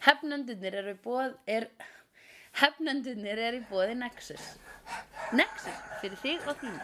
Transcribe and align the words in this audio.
Hefnendunir 0.00 0.74
eru 0.80 0.94
bóð 1.04 1.34
er 1.46 1.68
Hefnendunir 2.60 3.38
eru 3.48 3.60
í 3.60 3.66
bóði 3.70 3.94
Nexus. 4.00 4.46
Nexus 5.36 5.76
fyrir 6.00 6.18
þig 6.24 6.40
og 6.48 6.56
þín 6.62 6.76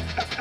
Já, 0.00 0.36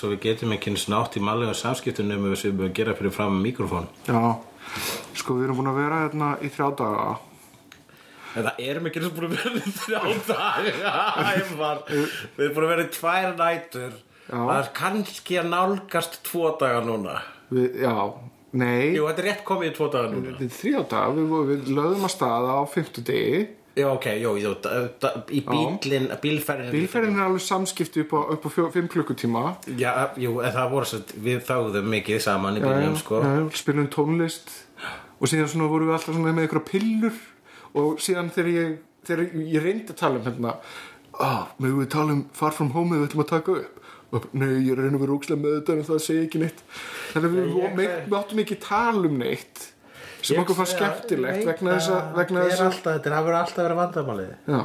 er 0.00 0.08
og 0.08 0.14
við 0.14 0.24
getum 0.24 0.54
ekki 0.56 0.72
eins 0.72 0.86
nátt 0.92 1.18
í 1.18 1.22
mannlega 1.24 1.54
samskiptunum 1.58 2.26
við 2.30 2.40
sem 2.40 2.56
við 2.58 2.72
gera 2.76 2.96
fyrir 2.98 3.14
fram 3.14 3.38
mikrofón. 3.42 3.86
Já, 4.08 4.34
sko 5.18 5.38
við 5.38 5.46
erum 5.48 5.60
búin 5.60 5.70
að 5.72 5.80
vera 5.82 6.02
hérna 6.04 6.32
í 6.42 6.50
þrjá 6.52 6.68
daga. 6.80 7.06
En 8.34 8.48
það 8.48 8.62
erum 8.66 8.88
ekki 8.90 9.00
eins 9.00 9.08
og 9.08 9.16
búin 9.18 9.28
að 9.28 9.36
vera 9.38 9.62
í 9.62 9.74
þrjá 9.78 10.00
daga. 10.28 10.94
Við 12.34 12.44
erum 12.44 12.54
búin 12.56 12.66
að 12.66 12.72
vera 12.72 12.84
í 12.84 12.92
tvær 12.96 13.34
nætur. 13.38 13.98
Já. 14.24 14.38
Það 14.38 14.54
er 14.58 14.70
kannski 14.78 15.36
að 15.38 15.50
nálgast 15.52 16.22
tvo 16.26 16.54
daga 16.60 16.80
núna. 16.84 17.18
Við, 17.54 17.82
Já, 17.84 17.94
nei, 18.56 18.94
Jú, 18.96 19.04
þetta 19.06 19.22
er 19.22 19.28
rétt 19.28 19.44
komið 19.46 19.68
í 19.68 19.74
tvo 19.76 19.90
daga 19.92 20.10
núna. 20.14 20.34
Við 20.40 20.56
þrjá 20.58 20.80
daga. 20.94 21.12
Við, 21.18 21.36
við 21.50 21.70
lögðum 21.76 22.08
að 22.08 22.14
staða 22.16 22.56
á 22.58 22.62
fimmtudegi 22.72 23.44
Já, 23.74 23.88
ok, 23.90 24.04
jú, 24.22 24.36
jú, 24.38 24.52
í 25.34 25.40
bílinn, 25.42 26.06
bílferðin 26.22 26.70
Bílferðin 26.70 27.16
er 27.18 27.24
alveg 27.26 27.42
samskipti 27.42 28.04
upp 28.04 28.12
á, 28.14 28.20
upp 28.36 28.46
á 28.46 28.48
fjó, 28.54 28.68
fimm 28.70 28.86
klukkutíma. 28.90 29.42
Já, 29.80 30.14
jú, 30.20 30.36
en 30.46 30.54
það 30.54 30.68
voru 30.70 30.90
svo, 30.92 31.00
við 31.24 31.40
þáðum 31.48 31.88
mikið 31.96 32.22
saman 32.22 32.60
í 32.60 32.62
bílnum, 32.62 32.94
sko. 33.00 33.18
já, 33.26 33.42
spilum 33.58 33.90
tónlist. 33.90 34.54
Og 35.18 35.30
síðan 35.30 35.50
svona 35.50 35.70
vorum 35.72 35.90
við 35.90 35.96
alltaf 35.96 36.14
svona 36.14 36.36
með 36.36 36.46
einhverja 36.46 36.68
pillur. 36.70 37.20
Og 37.74 37.98
síðan 38.04 38.30
þegar 38.36 38.52
ég, 38.54 38.78
þegar 39.10 39.36
ég 39.42 39.66
reyndi 39.66 39.90
að 39.90 40.00
tala 40.04 40.20
um 40.20 40.28
hérna 40.28 40.56
ah, 41.18 41.44
með 41.58 41.78
við 41.80 41.92
tala 41.96 42.14
um 42.14 42.24
Far 42.38 42.54
From 42.54 42.70
Home 42.76 42.94
við 42.94 43.08
ætlum 43.08 43.26
að 43.26 43.30
taka 43.32 43.58
upp? 43.58 44.30
Nei, 44.38 44.50
ég 44.68 44.78
reyndi 44.78 44.94
að 44.94 45.02
vera 45.02 45.18
úkslega 45.18 45.42
með 45.42 45.58
þetta 45.58 45.74
en 45.74 45.86
það 45.90 46.02
segi 46.06 46.26
ekki 46.28 46.44
neitt. 46.44 46.66
Þannig 47.10 47.32
að 47.32 47.38
við, 47.40 47.54
við, 47.80 47.94
við 48.06 48.18
áttum 48.20 48.44
ekki 48.44 48.62
tala 48.62 49.08
um 49.10 49.18
neitt 49.18 49.70
sem 50.24 50.40
okkur 50.42 50.56
fannst 50.60 50.76
skemmtilegt 50.78 51.44
vegna 51.48 51.76
þess 51.76 51.90
að 51.92 52.16
Þetta 52.16 52.40
er 52.40 52.64
alltaf, 52.70 53.06
er- 53.06 53.38
alltaf 53.42 53.62
vera 53.62 53.78
vandamálið. 53.82 54.34
Já, 54.48 54.62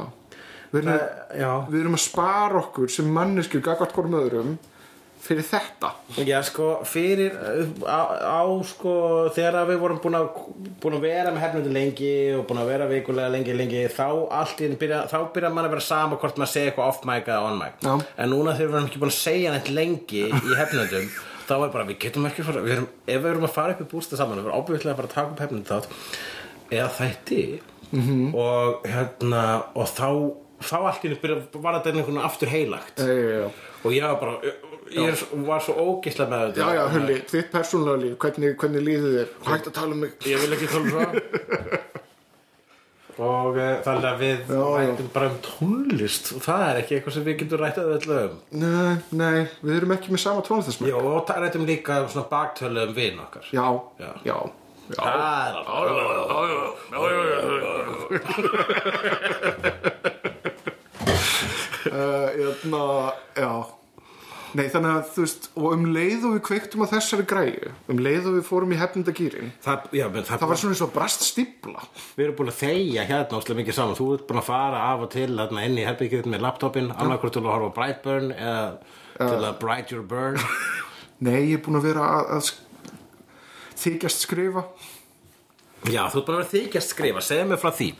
við, 0.72 0.82
erum, 0.82 0.90
Það- 1.38 1.70
við 1.70 1.80
erum 1.84 1.96
að 2.00 2.04
spara 2.08 2.60
okkur 2.64 2.90
sem 2.96 3.14
mannesku 3.20 3.60
gagvart 3.64 3.92
hvorm 3.96 4.14
öðrum 4.20 4.58
fyrir 5.20 5.44
þetta. 5.44 5.90
Já, 6.24 6.38
sko, 6.42 6.66
fyrir 6.88 7.34
á, 7.84 8.00
á 8.40 8.40
sko, 8.64 9.28
þegar 9.36 9.66
við 9.68 9.78
vorum 9.82 9.98
búin 10.00 10.16
að, 10.16 10.30
búin 10.80 10.96
að 10.96 11.02
vera 11.04 11.30
með 11.34 11.42
hefnundu 11.44 11.72
lengi 11.74 12.12
og 12.38 12.46
búin 12.48 12.62
að 12.62 12.70
vera 12.72 12.86
vikulega 12.88 13.28
lengi, 13.34 13.52
lengi 13.52 13.82
þá 13.92 14.06
allt 14.32 14.62
í 14.64 14.70
einu 14.70 14.78
byrja, 14.80 15.02
þá 15.12 15.18
byrja 15.34 15.50
mann 15.52 15.66
að 15.68 15.74
vera 15.76 15.84
sama 15.84 16.16
hvort 16.16 16.40
maður 16.40 16.54
segja 16.54 16.70
eitthvað 16.72 16.88
off-mic 16.94 17.28
eða 17.28 17.50
on-mic 17.50 17.84
Já. 17.84 17.92
en 18.16 18.30
núna 18.32 18.56
þegar 18.56 18.70
við 18.72 18.78
erum 18.80 18.88
ekki 18.88 19.02
búin 19.04 19.12
að 19.12 19.18
segja 19.20 19.52
neitt 19.52 19.68
lengi 19.76 20.24
í 20.32 20.56
hefnundum 20.56 21.10
þá 21.50 21.56
er 21.58 21.72
bara, 21.74 21.88
við 21.88 21.98
getum 22.04 22.28
ekki 22.30 22.46
fara, 22.46 22.62
við 22.64 22.76
erum, 22.76 22.86
ef 23.06 23.24
við 23.24 23.32
erum 23.32 23.48
að 23.48 23.56
fara 23.56 23.74
upp 23.74 23.82
í 23.82 23.90
bústa 23.90 24.18
saman, 24.20 24.38
við 24.38 24.46
erum 24.46 24.60
ábyggilega 24.60 24.94
að 24.94 25.00
fara 25.00 25.10
að 25.10 25.16
taka 25.16 25.34
upp 25.34 25.42
hefnundu 25.44 25.74
þátt 25.74 25.88
eða 26.70 26.88
þætti 27.00 27.42
-hmm. 27.90 28.34
og 28.34 28.86
hérna 28.86 29.44
og 29.74 29.90
þá, 29.90 30.08
þá 30.62 30.76
allt 30.80 31.04
í 31.04 31.14
byrja, 31.14 31.42
var 31.58 31.78
þetta 31.78 31.92
einhvern 31.92 32.06
veginn 32.06 32.26
aftur 32.30 32.52
heilagt 32.52 33.02
já, 33.02 33.10
já, 33.10 33.30
já. 33.40 33.50
og 33.84 33.92
ég 33.96 34.06
var 34.06 34.20
bara 34.20 34.54
ég 34.90 35.24
var 35.46 35.62
svo 35.62 35.74
ógisla 35.78 36.26
með 36.30 36.46
þetta 36.48 36.66
Já, 36.66 36.74
já, 36.74 36.82
Hulli, 36.94 37.20
þitt 37.30 37.52
persónulega 37.52 38.02
líf, 38.04 38.16
hvernig, 38.24 38.56
hvernig 38.58 38.86
líður 38.86 39.16
þér? 39.18 39.32
Hægt 39.50 39.70
að 39.70 39.78
tala 39.78 39.96
um 39.96 40.04
mig 40.06 40.26
ég 40.26 40.42
vil 40.42 40.56
ekki 40.56 40.70
tala 40.70 40.84
um 40.84 40.92
það 40.98 41.86
og 43.20 43.56
uh, 43.60 43.70
þannig 43.84 44.06
að 44.10 44.20
við 44.24 44.38
Já, 44.40 44.56
já. 44.56 44.62
rættum 44.80 45.08
bara 45.14 45.28
um 45.30 45.38
tónlist. 45.44 46.30
Og 46.36 46.40
það 46.46 46.62
er 46.68 46.80
ekki 46.80 46.96
eitthvað 46.96 47.14
sem 47.16 47.26
við 47.26 47.36
getum 47.42 47.60
rættað 47.60 47.90
öllu 47.98 48.16
um. 48.20 48.34
Nei, 48.62 48.94
nei, 49.20 49.38
við 49.64 49.74
erum 49.80 49.94
ekki 49.96 50.14
með 50.14 50.22
sama 50.24 50.44
tónlistasmæk 50.46 50.88
já, 50.92 50.96
og 51.00 51.20
það 51.28 51.42
rættum 51.44 51.66
líka 51.68 51.92
um 52.04 52.08
svona 52.14 52.30
baktölu 52.32 52.80
um 52.88 52.94
vin 52.96 53.20
okkar. 53.26 53.44
Já, 53.52 53.66
Já. 54.00 54.10
já, 54.24 54.38
já, 54.90 54.98
það 54.98 55.08
er 55.20 55.54
alveg 55.76 56.08
Uh, 61.90 62.28
Hérna, 62.36 63.12
já 63.34 63.79
Nei, 64.58 64.64
þannig 64.72 64.90
að 64.90 65.10
þú 65.14 65.24
veist 65.24 65.48
Og 65.54 65.66
um 65.76 65.84
leið 65.94 66.24
og 66.26 66.32
við 66.34 66.40
kveiktum 66.48 66.82
á 66.82 66.86
þessari 66.90 67.26
græju 67.30 67.72
Um 67.92 68.00
leið 68.02 68.28
og 68.30 68.36
við 68.38 68.46
fórum 68.48 68.74
í 68.74 68.78
hefnindagýrin 68.80 69.52
það, 69.62 69.84
það, 69.94 70.30
Það 70.30 70.46
var 70.50 70.60
svona 70.62 70.74
eins 70.74 70.82
og 70.86 70.92
brast 70.94 71.26
stípla 71.26 71.84
við 72.16 72.24
erum 72.24 72.38
búin 72.40 72.52
að 72.52 72.58
þegja 72.60 73.06
hérna 73.08 73.38
óslega 73.38 73.60
mikið 73.60 73.76
saman. 73.78 73.98
Þú 73.98 74.08
ert 74.16 74.26
búin 74.28 74.40
að 74.40 74.48
fara 74.50 74.82
af 74.90 75.04
og 75.06 75.12
til 75.14 75.28
þarna 75.36 75.64
inn 75.68 75.78
í 75.78 75.86
herbyggið 75.86 76.28
með 76.32 76.44
laptopin 76.46 76.90
annarkvort 76.96 77.36
til 77.36 77.44
að 77.44 77.52
horfa 77.54 77.70
Brightburn 77.78 78.34
eða 78.34 78.66
til 79.20 79.40
að 79.40 79.58
Bright 79.62 79.94
Your 79.94 80.06
Burn. 80.10 80.40
Nei, 81.26 81.38
ég 81.52 81.58
er 81.58 81.64
búin 81.64 81.80
að 81.80 81.90
vera 81.90 82.10
að, 82.18 82.30
að 82.36 83.74
þykjast 83.80 84.26
skrifa. 84.26 84.66
Já, 85.88 86.02
þú 86.12 86.22
ert 86.22 86.30
bara 86.30 86.40
að 86.40 86.42
vera 86.42 86.52
þykjast 86.54 86.94
skrifa, 86.96 87.24
segja 87.24 87.48
mér 87.48 87.60
frá 87.60 87.70
því 87.72 87.92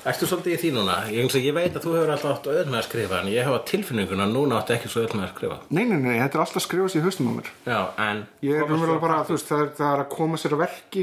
Ertu 0.00 0.24
svolítið 0.24 0.54
í 0.54 0.58
því 0.62 0.68
núna? 0.72 0.94
Ég, 1.12 1.26
ég 1.44 1.52
veit 1.52 1.74
að 1.76 1.82
þú 1.84 1.90
hefur 1.92 2.10
alltaf 2.14 2.30
átt 2.32 2.46
auðvitað 2.48 2.70
með 2.72 2.78
að 2.78 2.84
skrifa 2.86 3.16
en 3.20 3.26
ég 3.28 3.44
hef 3.44 3.52
á 3.52 3.68
tilfinninguna 3.68 4.24
að 4.24 4.30
núna 4.32 4.56
áttu 4.56 4.72
ekki 4.72 4.88
svo 4.88 5.02
auðvitað 5.02 5.18
með 5.18 5.26
að 5.26 5.32
skrifa. 5.34 5.56
Nei, 5.76 5.82
nei, 5.90 5.96
nei, 6.00 6.14
þetta 6.22 6.38
er 6.38 6.44
alltaf 6.44 6.64
skrifast 6.64 6.96
í 6.96 7.02
haustum 7.04 7.28
á 7.28 7.32
mér. 7.36 7.50
Já, 7.66 7.80
en 8.06 8.22
Ég 8.46 8.56
er 8.56 8.64
umverulega 8.64 9.02
bara, 9.02 9.18
þú 9.28 9.36
veist, 9.36 9.50
það 9.50 9.64
er, 9.64 9.68
það 9.76 9.92
er 9.92 10.02
að 10.04 10.08
koma 10.14 10.40
sér 10.40 10.54
að 10.56 10.62
verki 10.62 11.02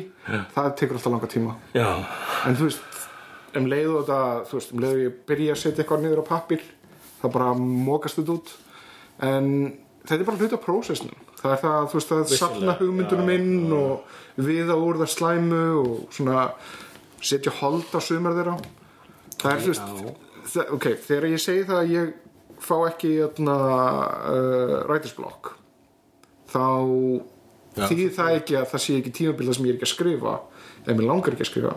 Það 0.56 0.70
tekur 0.82 0.98
alltaf 0.98 1.14
langa 1.14 1.30
tíma. 1.36 1.54
Já, 1.78 1.86
En 2.50 2.58
þú 2.58 2.70
veist, 2.72 2.98
um 3.62 3.70
leið 3.70 3.92
og 3.92 4.00
þetta, 4.08 4.48
þú 4.50 4.58
veist, 4.58 4.74
um 4.74 4.82
leið 4.82 4.96
og 4.96 5.04
ég 5.04 5.22
byrja 5.30 5.54
að 5.54 5.62
setja 5.62 5.86
eitthvað 5.86 6.04
niður 6.08 6.24
á 6.26 6.30
pappir 6.32 6.66
Það 7.20 7.36
bara 7.38 7.52
mókast 7.62 8.18
þetta 8.18 8.34
út. 8.40 8.56
En 9.30 9.54
þetta 10.08 10.18
er 10.18 10.28
bara 10.32 10.42
hluti 10.42 10.58
af 10.58 10.66
prósessnum 10.66 11.22
Það 11.38 11.54
er 11.54 11.62
það, 11.68 11.88
þú 11.94 12.02
veist, 12.02 12.18
að 12.18 12.34
safna 12.34 12.78
hugmyndunum 12.82 13.30
já, 13.30 13.38
inn 13.38 13.78
Og 13.78 14.44
viða 14.50 14.82
úr 14.82 14.98
það 15.04 15.14
slæmu 15.14 15.64
Og 15.84 16.18
svona 16.18 16.50
setja 17.22 17.54
hold 17.62 17.94
á 17.94 18.02
sumar 18.02 18.34
þeirra 18.38 18.58
Það 19.38 19.54
er, 19.54 19.82
það, 20.48 20.72
ok, 20.78 20.88
þegar 21.06 21.30
ég 21.30 21.44
segi 21.44 21.66
það 21.68 21.82
að 21.82 21.94
ég 21.94 22.14
fá 22.64 22.76
ekki 22.88 23.14
hérna, 23.20 23.58
uh, 24.34 24.76
rætisblokk 24.90 25.54
Þá 26.48 26.64
þýðir 27.78 28.14
það 28.16 28.36
ekki 28.40 28.58
að 28.58 28.70
það 28.72 28.84
sé 28.84 28.96
ekki 28.98 29.14
tímabilda 29.18 29.56
sem 29.58 29.68
ég 29.68 29.74
er 29.74 29.78
ekki 29.78 29.88
að 29.88 29.94
skrifa 29.94 30.36
eða 30.86 30.96
mér 30.98 31.10
langar 31.12 31.36
ekki 31.36 31.46
að 31.46 31.52
skrifa 31.52 31.74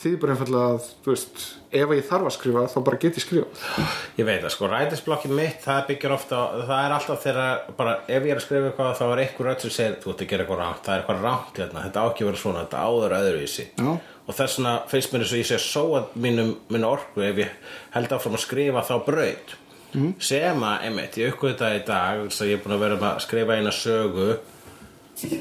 þýðir 0.00 0.20
bara 0.22 0.34
einfallega 0.34 0.68
að, 0.74 0.86
þú 1.04 1.12
veist 1.12 1.42
ef 1.70 1.92
ég 1.94 2.06
þarf 2.08 2.28
að 2.28 2.34
skrifa, 2.36 2.62
þá 2.72 2.78
bara 2.86 2.98
get 3.02 3.18
ég 3.18 3.24
skrifa 3.24 3.84
ég 4.16 4.26
veit 4.28 4.40
það, 4.40 4.52
sko, 4.54 4.68
rætisblokkið 4.70 5.34
mitt 5.36 5.64
það 5.64 5.80
byggir 5.90 6.14
ofta, 6.14 6.38
það 6.70 6.84
er 6.86 6.94
alltaf 6.96 7.24
þegar 7.26 7.74
bara, 7.78 7.96
ef 8.06 8.28
ég 8.28 8.32
er 8.32 8.40
að 8.40 8.44
skrifa 8.46 8.70
eitthvað, 8.70 8.92
þá 8.98 9.04
er 9.06 9.22
eitthvað 9.24 9.48
rödd 9.50 9.64
sem 9.64 9.74
segir, 9.76 9.96
þú 10.00 10.12
ert 10.14 10.24
að 10.24 10.30
gera 10.32 10.46
eitthvað 10.46 10.62
rámt, 10.62 10.82
það 10.86 10.94
er 10.94 11.02
eitthvað 11.02 11.24
rámt 11.26 11.60
hérna, 11.62 11.84
þetta 11.86 12.04
á 12.04 12.08
ekki 12.08 12.24
að 12.24 12.30
vera 12.30 12.42
svona, 12.42 12.64
þetta 12.64 12.84
áður 12.88 13.16
öðruvísi 13.20 13.66
Já. 13.70 13.90
og 14.24 14.38
þess 14.40 14.60
vegna 14.60 14.76
finnst 14.90 15.12
mér 15.12 15.24
eins 15.24 15.34
og 15.34 15.42
ég 15.42 15.50
sé 15.50 15.58
að 15.58 15.66
sóa 15.66 16.04
mínum, 16.26 16.54
minn 16.72 16.88
orku 16.88 17.26
ef 17.26 17.42
ég 17.44 17.74
held 17.96 18.14
áfram 18.16 18.38
að 18.38 18.44
skrifa 18.46 18.86
þá 18.88 18.94
braut 19.04 19.54
mm. 19.92 20.14
sem 20.30 20.64
að, 20.64 20.86
einmitt, 20.88 21.20
ég 21.20 21.34
uppgöðu 21.34 21.58
þetta 21.58 21.74
í 21.76 21.84
dag 21.90 22.24
ég 22.48 22.56
er 22.56 22.64
búin 22.64 22.76
að 22.78 22.86
vera 22.86 22.98
að 23.10 23.20
skrifa 23.26 23.60
eina 23.60 23.74
sögu 23.74 24.30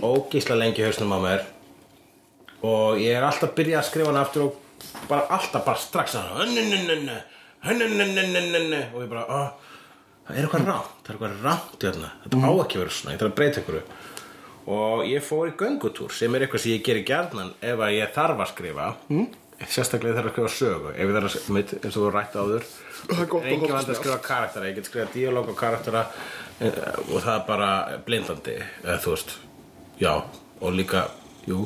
ógísla 0.04 0.60
lengi 0.60 0.84
hausnum 0.84 1.16
á 1.16 1.20
mér 1.24 1.48
og 2.66 3.00
ég 3.00 3.16
er 3.16 3.24
alltaf 3.26 3.50
að 3.52 3.58
byrja 3.62 3.80
að 3.80 3.90
skrifa 3.90 4.12
hana 4.12 4.26
aftur 4.26 4.50
og 4.50 5.08
bara 5.10 5.28
alltaf 5.38 5.66
bara 5.66 5.80
strax 5.80 6.18
að 6.20 6.26
hönnunununnu 7.66 8.82
og 8.94 9.02
ég 9.04 9.10
bara, 9.12 9.26
ó, 9.28 9.40
það 10.28 10.36
er 10.36 10.46
eitthvað 10.46 10.70
rámt 10.70 11.02
það 11.04 11.10
er 11.10 11.18
eitthvað 11.18 11.42
rámt 11.44 11.88
hérna, 11.88 12.14
þetta 12.24 12.36
á 12.40 12.52
ekki 12.64 12.78
að 12.78 12.84
vera 12.84 12.96
svona 12.98 13.16
ég 13.16 13.20
þarf 13.22 13.32
að 13.32 13.40
breyta 13.40 13.64
ykkur 13.64 13.82
og 14.70 15.06
ég 15.10 15.24
fór 15.26 15.50
í 15.50 15.56
göngutúr 15.58 16.14
sem 16.14 16.36
er 16.36 16.46
eitthvað 16.46 16.64
sem 16.64 16.76
ég 16.76 16.84
gerir 16.86 17.06
gjarnan 17.08 17.54
ef 17.66 17.80
að 17.82 17.96
ég 17.96 18.12
þarf 18.16 18.44
að 18.44 18.52
skrifa. 18.54 18.90
Mm. 19.10 19.30
sérstaklega 19.60 20.16
þegar 20.16 20.30
að 20.30 20.34
skrifa 20.36 20.52
sögu. 20.56 20.92
Ef 20.94 21.02
ég 21.02 21.16
þarf 21.16 21.30
að, 21.30 21.48
mitt, 21.56 21.74
eins 21.80 21.96
og 21.96 22.04
þú 22.06 22.12
rætt 22.14 22.36
áður 22.40 22.68
er 23.10 23.32
hollt 23.34 23.74
vand 23.74 23.90
að 23.90 23.98
skrifa 24.00 24.20
karaktera. 24.24 24.70
Ég 24.70 24.78
get 24.78 24.90
skrifa 24.90 25.08
díalóg 25.16 25.50
og 25.52 25.58
karaktera 25.60 26.06
eh, 26.62 26.78
og 27.10 27.18
það 27.18 27.34
er 27.34 27.46
bara 27.48 27.72
blindandi 28.06 28.56
eða 28.60 29.00
þú 29.04 29.16
veist, 29.16 29.36
já 30.00 30.14
og 30.14 30.76
líka, 30.76 31.08
jú 31.50 31.66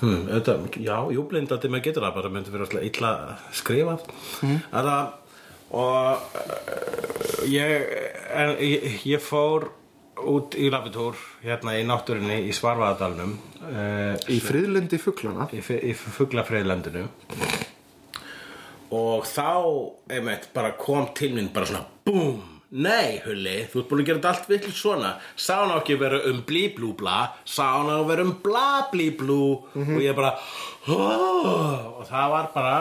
Hmm, 0.00 0.26
auðvitað, 0.28 0.66
já, 0.84 0.96
jú, 1.14 1.22
blindandi 1.30 1.70
með 1.72 1.86
getur 1.88 2.04
það 2.04 2.16
bara 2.18 2.32
myndi 2.34 2.52
vera 2.52 2.66
alltaf 2.66 2.84
illa 2.84 3.12
skrifað. 3.56 4.10
Mm. 4.44 4.58
það 4.74 5.00
og 5.76 6.26
uh, 6.40 7.46
ég, 7.50 7.86
en, 8.36 8.52
ég 8.60 9.00
ég 9.08 9.24
fór 9.24 9.70
út 10.26 10.56
í 10.56 10.68
labitúr 10.72 11.16
hérna 11.44 11.74
í 11.76 11.84
náttúrinni 11.88 12.38
í 12.48 12.52
Svarfaðadalnum 12.56 13.34
uh, 13.66 14.14
Í 14.32 14.38
friðlindi 14.44 15.00
fuglana. 15.00 15.48
Í, 15.52 15.60
í 15.60 15.92
fuglafriðlandinu 15.96 17.06
og 18.96 19.24
þá 19.26 19.48
einmitt 20.14 20.50
bara 20.54 20.76
kom 20.78 21.08
til 21.16 21.32
mín 21.34 21.50
bara 21.54 21.66
svona 21.66 21.86
BOOM 22.06 22.55
Nei, 22.74 23.20
Hulli, 23.22 23.60
þú 23.70 23.78
ert 23.78 23.90
búin 23.90 24.00
að 24.02 24.08
gera 24.08 24.18
þetta 24.18 24.30
allt 24.32 24.48
vill 24.50 24.72
svona. 24.74 25.10
Sá 25.38 25.52
hann 25.60 25.70
á 25.70 25.78
ekki 25.78 25.94
að 25.94 26.00
vera 26.02 26.18
um 26.32 26.40
blíblúbla 26.48 27.18
Sá 27.46 27.62
hann 27.76 27.92
á 27.94 27.96
að 28.00 28.08
vera 28.10 28.24
um 28.26 28.32
blablíblú 28.42 29.42
Og 29.78 30.00
ég 30.02 30.16
bara 30.18 30.32
oh, 30.90 32.00
Og 32.00 32.08
það 32.08 32.32
var 32.34 32.48
bara 32.56 32.78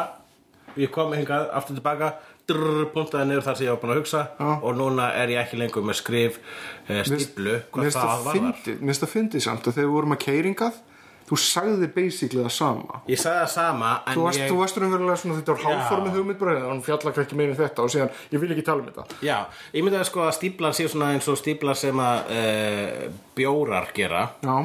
Ég 0.75 0.89
kom 0.91 1.13
hingað 1.13 1.51
aftur 1.55 1.77
tilbaka 1.77 2.15
drrr, 2.49 2.89
Puntaði 2.93 3.29
niður 3.29 3.45
þar 3.45 3.59
sem 3.59 3.67
ég 3.67 3.73
var 3.73 3.79
búin 3.81 3.93
að 3.93 4.01
hugsa. 4.01 4.23
Já. 4.37 4.49
Og 4.57 4.75
núna 4.77 5.05
er 5.21 5.31
ég 5.33 5.41
ekki 5.41 5.59
lengur 5.61 5.85
með 5.85 5.99
skrif 6.01 6.41
eh, 6.89 7.01
Stíflu, 7.07 7.55
Mér 7.61 7.63
hvað 7.71 7.95
það 7.95 8.25
var 8.25 8.41
mér 8.41 8.59
finnst 8.65 9.05
það 9.05 9.13
fyndið 9.13 9.45
samt 9.45 9.69
að 9.69 9.77
þegar 9.77 9.87
við 9.87 9.95
vorum 9.95 10.17
að 10.17 10.21
keiringað 10.25 10.81
Þú 11.25 11.37
sagði 11.41 11.87
basically 11.89 12.43
það 12.45 12.53
sama. 12.53 12.99
Ég 13.09 13.17
sagði 13.17 13.39
það 13.39 13.51
sama 13.55 13.91
en 14.05 14.13
Þú 14.13 14.25
varst, 14.27 14.39
ég... 14.43 14.49
þú 14.51 14.57
varst 14.59 14.75
raunverulega 14.81 15.17
svona 15.17 15.37
þetta 15.39 15.55
var 15.55 15.63
hálfformið 15.65 16.17
hugmynd 16.19 16.39
bara 16.43 16.55
hann 16.67 16.83
fjallar 16.85 17.19
ekki 17.23 17.37
meira 17.39 17.55
en 17.55 17.59
þetta 17.63 17.85
og 17.85 17.93
síðan 17.95 18.11
ég 18.35 18.43
vil 18.43 18.51
ekki 18.53 18.65
tala 18.67 18.83
um 18.83 18.89
þetta. 18.91 19.19
Já, 19.25 19.37
ég 19.73 19.85
myndi 19.87 19.97
að 19.97 20.07
sko 20.11 20.25
að 20.27 20.35
stíplan 20.37 20.75
sé 20.77 20.85
svona 20.91 21.11
eins 21.15 21.29
og 21.33 21.39
stíplan 21.41 21.79
sem 21.81 22.01
að 22.05 22.33
uh, 22.37 23.07
bjórar 23.39 23.89
gera. 23.97 24.27
Já, 24.45 24.57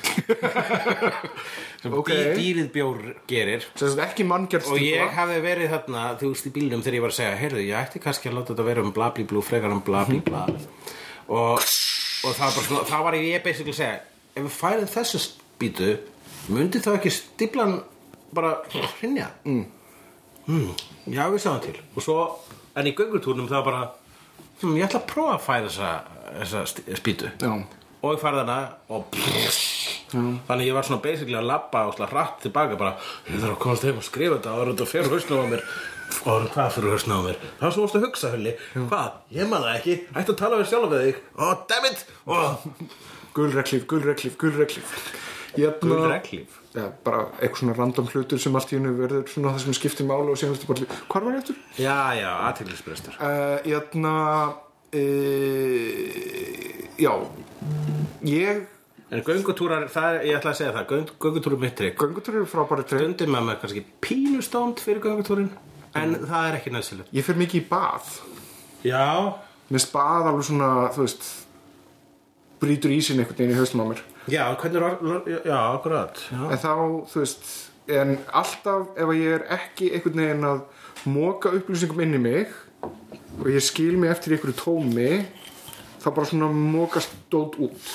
sem 1.82 1.92
Ok. 1.92 2.08
dý, 2.08 2.32
dýrið 2.38 2.70
bjór 2.72 3.00
gerir. 3.28 3.66
Og 3.76 4.80
ég 4.80 5.12
hafi 5.16 5.36
verið 5.44 5.72
þarna 5.74 6.04
þú 6.20 6.30
veist 6.32 6.48
í 6.48 6.52
bílnum 6.54 6.84
þegar 6.84 6.96
ég 6.96 7.04
var 7.04 7.12
að 7.12 7.18
segja 7.18 7.36
heyrðu, 7.40 7.64
ég 7.66 7.76
ætti 7.80 8.02
kannski 8.02 8.30
að 8.30 8.38
láta 8.38 8.54
þetta 8.54 8.66
vera 8.70 8.84
um 8.84 8.94
blablíblú 8.96 9.42
frekar 9.44 9.74
um 9.74 9.82
blablíbla 9.84 10.46
og, 11.28 11.60
og 11.60 11.60
það 11.60 12.46
var 12.46 12.56
bara 12.56 12.66
svona, 12.70 12.86
það 12.88 13.04
var 13.06 13.18
ég 13.20 13.44
basically 13.44 13.74
að 13.76 13.80
segja 13.82 14.00
ef 14.30 14.46
við 14.46 14.56
færið 14.56 14.92
þessu 14.96 15.22
spýtu 15.60 15.92
myndi 16.48 16.80
þá 16.80 16.94
ekki 16.96 17.12
stíplan 17.12 17.82
bara 18.32 18.56
hrinja 18.96 19.28
mm. 19.44 19.66
Mm, 20.50 20.70
já, 21.12 21.26
við 21.30 21.42
sjáum 21.44 21.60
til. 21.62 21.76
Og 21.94 22.02
svo, 22.02 22.14
en 22.74 22.88
í 22.88 22.94
göngutúrnum 22.96 23.46
það 23.50 23.66
bara 23.68 23.82
hm, 24.62 24.72
ég 24.78 24.86
ætla 24.86 25.02
að 25.02 25.10
prófa 25.12 25.34
að 25.36 25.44
færa 25.44 25.68
þessa, 25.68 25.90
þessa 26.40 26.96
spýtu. 26.98 27.30
Já, 27.38 27.52
og 28.00 28.16
ég 28.16 28.22
færði 28.22 28.40
hana 28.40 28.56
og 28.90 29.20
þannig 30.48 30.70
ég 30.70 30.74
var 30.74 30.88
svona 30.88 31.04
basically 31.04 31.38
að 31.38 31.50
labba 31.52 31.84
og 31.86 31.94
slá 31.94 32.08
hratt 32.10 32.40
tilbaka 32.42 32.80
bara 32.80 32.96
ég 33.28 33.36
þarf 33.36 33.52
að 33.52 33.62
komast 33.62 33.86
heim 33.86 34.00
og 34.00 34.08
skrifa 34.08 34.40
þetta 34.40 34.56
og 34.56 34.72
þetta 34.72 34.90
fyrir 34.90 35.14
hausnum 35.14 35.44
á 35.44 35.46
mér. 35.52 35.64
Og 36.24 36.50
hvað 36.56 36.74
fyrir 36.78 36.96
hausnum 36.96 37.20
á 37.20 37.26
mér. 37.28 37.40
Það 37.60 37.66
var 37.68 37.76
svo 37.76 37.86
varstu 37.86 38.00
að 38.00 38.06
hugsa 38.08 38.34
hulli. 38.34 38.58
Hvað, 38.80 39.18
ég 39.36 39.52
man 39.52 39.66
það 39.68 39.76
ekki, 39.76 39.98
ætti 40.16 40.34
að 40.34 40.40
tala 40.40 40.62
við 40.62 40.70
sjálf 40.72 40.94
við 40.96 41.06
þig? 41.06 41.24
Oh 41.38 41.56
dammit 41.70 42.06
oh. 42.26 42.70
gulreglíf, 43.36 43.86
gulreglíf, 43.92 44.40
gulreglíf 44.40 44.96
Hérna, 45.56 45.78
Gulreglíf? 45.82 46.50
Já, 46.74 46.84
bara 47.04 47.20
eitthvað 47.40 47.58
svona 47.62 47.74
random 47.78 48.06
hlutur 48.12 48.38
sem 48.42 48.54
allt 48.58 48.70
í 48.72 48.74
hennu 48.78 48.92
verður 48.98 49.24
svona 49.32 49.52
það 49.54 49.60
sem 49.64 49.74
skiptir 49.80 50.06
máli 50.08 50.28
og 50.30 50.36
síðan 50.38 50.54
þetta 50.58 50.70
bara 50.70 50.80
Hvar 51.10 51.22
var 51.26 51.32
þetta? 51.40 51.52
já, 51.80 51.98
já, 52.20 52.30
aðteglisbrestur 52.50 53.14
Uh, 53.20 53.56
hérna 53.66 54.14
uh, 54.94 56.10
Já. 57.00 57.12
Ég 58.28 58.56
en 59.10 59.22
göngutúrar, 59.26 59.84
það 59.90 60.10
ég 60.28 60.36
ætla 60.38 60.50
að 60.52 60.58
segja 60.60 60.72
það 60.76 60.84
göng, 60.92 61.08
göngutúrar 61.24 61.58
mitt 61.64 61.74
trygg. 61.78 61.94
Göngutúr 61.98 62.34
eru 62.38 62.46
frábæri 62.46 62.84
treyð 62.86 63.02
stundum 63.08 63.30
með 63.34 63.42
mér 63.48 63.56
kannski 63.62 63.80
pínustónd 64.04 64.76
fyrir 64.84 65.00
göngutúrin 65.02 65.48
en 65.98 66.10
það 66.28 66.42
er 66.46 66.54
ekki 66.60 66.70
næsilegt 66.76 67.10
Ég 67.16 67.22
fer 67.26 67.36
mikið 67.40 67.58
í 67.58 67.64
bað. 67.72 68.04
Já, 68.86 69.06
Mér 69.70 69.82
bað 69.94 70.24
alveg 70.30 70.44
svona, 70.46 70.68
þú 70.94 71.00
veist 71.06 71.22
brýtur 72.62 72.90
ísinn 72.94 73.18
einhvern 73.22 73.38
veginn 73.38 73.54
í 73.54 73.58
haustum 73.58 73.82
á 73.82 73.86
mér 73.90 74.00
já, 74.28 74.44
hvernig 74.60 74.82
er 74.82 75.40
já, 75.48 75.58
akkurat 75.72 76.22
já. 76.30 76.42
en 76.50 76.60
þá, 76.60 76.72
þú 77.12 77.24
veist 77.24 77.50
en 77.90 78.18
alltaf 78.28 78.92
ef 78.96 79.08
að 79.08 79.18
ég 79.18 79.38
er 79.38 79.46
ekki 79.56 79.90
einhvern 79.94 80.22
veginn 80.24 80.50
að 80.50 80.60
móka 81.10 81.54
upplýsingum 81.56 82.04
inn 82.04 82.18
í 82.18 82.22
mig 82.22 82.52
og 83.40 83.48
ég 83.50 83.64
skil 83.64 83.96
mig 83.98 84.12
eftir 84.12 84.34
í 84.34 84.38
einhverju 84.38 84.58
tómi 84.60 85.10
þá 86.00 86.08
bara 86.10 86.28
svona 86.28 86.52
mókast 86.52 87.16
dót 87.32 87.58
út 87.60 87.90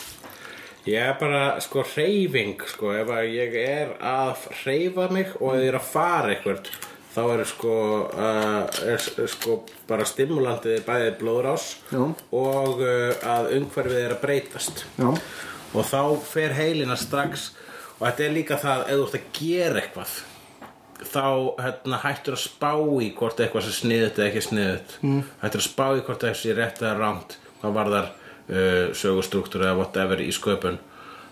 Ég 0.86 1.02
er 1.02 1.16
bara, 1.18 1.56
sko, 1.66 1.82
hreyfing, 1.96 2.60
sko, 2.70 2.92
ef 2.94 3.10
að 3.10 3.32
ég 3.34 3.56
er 3.58 3.96
að 4.06 4.44
hreyfa 4.60 5.08
mig 5.10 5.32
og 5.40 5.56
ég 5.58 5.72
er 5.72 5.78
að 5.80 5.88
fara 5.90 6.36
eitthvað, 6.36 6.68
þá 7.16 7.22
er, 7.24 7.42
sko, 7.50 7.78
uh, 8.06 8.60
er, 8.86 9.08
er, 9.24 9.32
sko, 9.34 9.56
bara 9.90 10.06
stimulantið 10.06 10.84
bæðið 10.86 11.18
blóðrás 11.24 11.66
Já. 11.90 12.04
og 12.38 12.84
uh, 12.86 13.18
að 13.34 13.50
umhverfið 13.58 14.04
er 14.04 14.14
að 14.14 14.22
breytast. 14.28 14.86
Já. 15.02 15.10
Og 15.74 15.84
þá 15.88 16.02
fer 16.28 16.54
heilina 16.56 16.96
strax, 17.00 17.50
og 17.98 18.06
þetta 18.06 18.26
er 18.26 18.36
líka 18.36 18.58
það, 18.62 18.86
ef 18.86 19.00
þú 19.00 19.06
ert 19.08 19.18
að 19.20 19.30
gera 19.40 19.82
eitthvað, 19.82 20.16
þá 21.06 21.26
hérna, 21.60 22.02
hættur 22.04 22.38
að 22.38 22.44
spá 22.46 22.72
í 23.04 23.10
hvort 23.18 23.42
eitthvað 23.44 23.66
sé 23.68 23.74
sniðut 23.80 24.20
eða 24.20 24.28
ekki 24.30 24.44
sniðut. 24.46 24.98
Mm. 25.02 25.22
Hættur 25.42 25.64
að 25.64 25.68
spá 25.68 25.86
í 25.88 26.04
hvort 26.04 26.24
eitthvað 26.24 26.42
sé 26.42 26.56
rétt 26.56 26.84
eða 26.84 26.96
rámt, 27.00 27.38
hvað 27.62 27.78
varðar 27.80 28.12
uh, 28.12 28.94
sögustruktúr 28.96 29.66
eða 29.66 29.80
whatever 29.82 30.24
í 30.24 30.32
sköpun. 30.36 30.80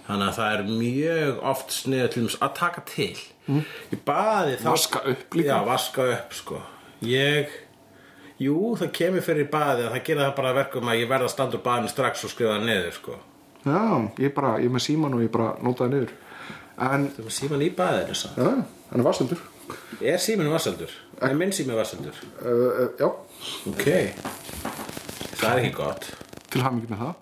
Þannig 0.03 0.29
að 0.29 0.37
það 0.39 0.53
er 0.57 0.63
mjög 0.67 1.43
oft 1.53 1.75
sniðut 1.77 2.17
til 2.17 2.25
að 2.43 2.55
taka 2.59 2.83
til. 2.89 3.13
Mm. 3.47 3.61
Í 3.91 3.99
baði 4.03 4.57
þá... 4.59 4.69
Vaska 4.73 5.03
upp 5.13 5.37
líka. 5.37 5.47
Já, 5.47 5.67
vaska 5.67 6.07
upp, 6.17 6.35
sko. 6.35 6.63
Ég... 7.07 7.59
Jú, 8.41 8.73
það 8.75 8.89
kemur 8.97 9.23
fyrir 9.23 9.45
í 9.45 9.51
baði 9.51 9.85
að 9.85 9.93
það 9.93 10.07
gera 10.09 10.25
það 10.25 10.33
bara 10.41 10.55
verkum 10.57 10.89
að 10.91 10.99
ég 10.99 11.11
verða 11.11 11.29
að 11.29 11.33
standa 11.35 11.55
úr 11.55 11.63
baðinu 11.63 11.91
strax 11.91 12.25
og 12.25 12.31
skrifa 12.33 12.57
það 12.57 12.65
niður, 12.67 12.95
sko. 12.97 13.17
Já, 13.63 13.79
ég 14.19 14.33
bara, 14.35 14.57
ég 14.59 14.71
með 14.73 14.83
síman 14.87 15.13
og 15.15 15.21
ég 15.23 15.31
bara 15.31 15.53
notaði 15.63 15.93
niður. 15.95 16.13
En, 16.83 17.07
Þú 17.15 17.23
var 17.27 17.35
síman 17.37 17.61
í 17.63 17.69
baðinu, 17.77 18.15
svo. 18.17 18.31
já, 18.35 18.49
hann 18.89 18.99
er 18.99 19.05
vastendur 19.05 19.41
Er 20.03 20.17
síminu 20.19 20.51
vassaldur? 20.51 20.91
Er 21.23 21.35
minn 21.39 21.53
sími 21.55 21.75
vassaldur? 21.77 22.17
uh, 22.41 22.47
uh, 22.49 22.89
Já, 22.99 23.07
Ok. 23.69 23.85
Það 25.39 25.51
er 25.53 25.61
ekki 25.61 25.75
gott. 25.77 26.07
Til 26.51 26.61
mikið 26.63 26.91
með 26.91 27.03
það. 27.03 27.13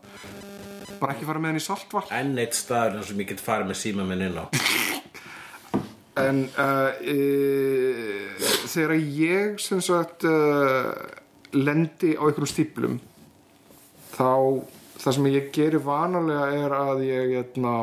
Bara 1.02 1.14
ekki 1.16 1.28
fara 1.30 1.42
með 1.42 1.52
henni 1.52 1.62
í 1.62 1.66
saltvatn. 1.66 2.12
Enn 2.18 2.34
eitt 2.42 2.58
staður 2.58 3.06
sem 3.06 3.22
ég 3.22 3.30
get 3.32 3.42
farið 3.44 3.70
með 3.72 3.80
síma 3.84 4.06
minn 4.10 4.26
inn 4.26 4.40
á. 4.42 4.46
En 6.22 6.42
uh, 6.60 6.92
þegar 8.68 8.98
ég 9.00 9.62
sem 9.64 9.80
sagt 9.82 10.26
lendi 11.56 12.12
á 12.20 12.22
einhverjum 12.28 12.50
stíplum 12.52 12.98
þá 14.12 14.28
það 15.02 15.18
sem 15.18 15.30
ég 15.32 15.50
geri 15.56 15.82
vanalega 15.82 16.48
er 16.66 16.76
að 16.78 17.04
ég 17.08 17.36
etna, 17.42 17.76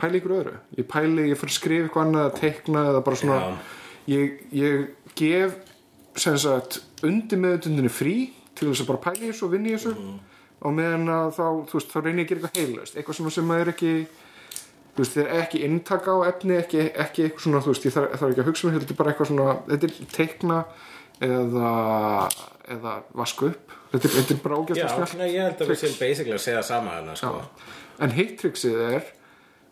pæli 0.00 0.20
ykkur 0.20 0.36
öðru. 0.38 0.56
Ég 0.78 0.88
pæli, 0.90 1.28
ég 1.30 1.40
fyrir 1.40 1.54
að 1.54 1.58
skrifa 1.58 1.88
eitthvað 1.88 2.06
annað 2.08 2.28
að 2.28 2.40
teikna 2.40 2.84
eða 2.90 3.04
bara 3.06 3.20
svona 3.20 3.38
ég, 4.10 4.40
ég 4.54 4.84
gef 5.18 5.56
sagt 6.14 6.82
undir 7.04 7.40
meðutundinni 7.42 7.90
frí 7.90 8.16
til 8.54 8.70
þess 8.70 8.84
að 8.84 8.90
bara 8.92 9.04
pæli 9.08 9.30
þessu 9.30 9.48
og 9.48 9.54
vinni 9.56 9.74
þessu. 9.74 9.94
Og 10.64 10.72
meðan 10.72 11.10
þá, 11.34 11.46
þú 11.68 11.76
veist, 11.76 11.90
þá 11.92 11.98
reyni 12.00 12.22
ég 12.22 12.28
að 12.28 12.30
gera 12.30 12.40
eitthvað 12.40 12.60
heilaust 12.62 12.94
eitthvað 12.96 13.18
sem, 13.18 13.32
sem 13.34 13.50
er 13.52 13.70
ekki 13.74 13.94
þú 14.94 15.02
veist, 15.02 15.16
þeir 15.16 15.30
ekki 15.40 15.62
inntaka 15.66 16.14
á 16.14 16.18
efni 16.30 16.56
ekki, 16.60 16.84
ekki 16.94 17.26
eitthvað 17.26 17.46
svona, 17.46 17.62
þú 17.64 17.72
veist, 17.72 17.86
ég 17.88 17.94
þarf, 17.96 18.14
þarf 18.20 18.30
ekki 18.30 18.42
að 18.44 18.50
hugsa 18.50 18.68
mér 18.68 18.84
þetta 18.84 18.94
er 18.94 19.00
bara 19.00 19.12
eitthvað 19.12 19.30
svona, 19.30 19.56
þetta 19.68 19.88
er 19.88 20.12
teikna 20.14 20.58
eða 21.24 21.72
eða 22.74 22.94
vaska 23.18 23.50
upp, 23.50 23.74
þetta 23.94 24.08
er, 24.10 24.14
þetta 24.18 24.34
er 24.36 24.40
bara 24.44 24.58
ógæslega 24.62 24.94
snjallt. 24.94 25.14
nei, 25.20 25.28
ég 25.34 25.46
held 25.48 25.62
að 25.64 25.70
við 25.72 25.78
séum 25.84 25.94
basically 26.00 26.34
að 26.36 26.42
segja 26.44 26.62
sama 26.66 26.96
hérna, 26.98 27.14
sko. 27.20 27.44
En 28.04 28.14
heitt 28.18 28.34
triksið 28.42 28.80
er 28.90 29.06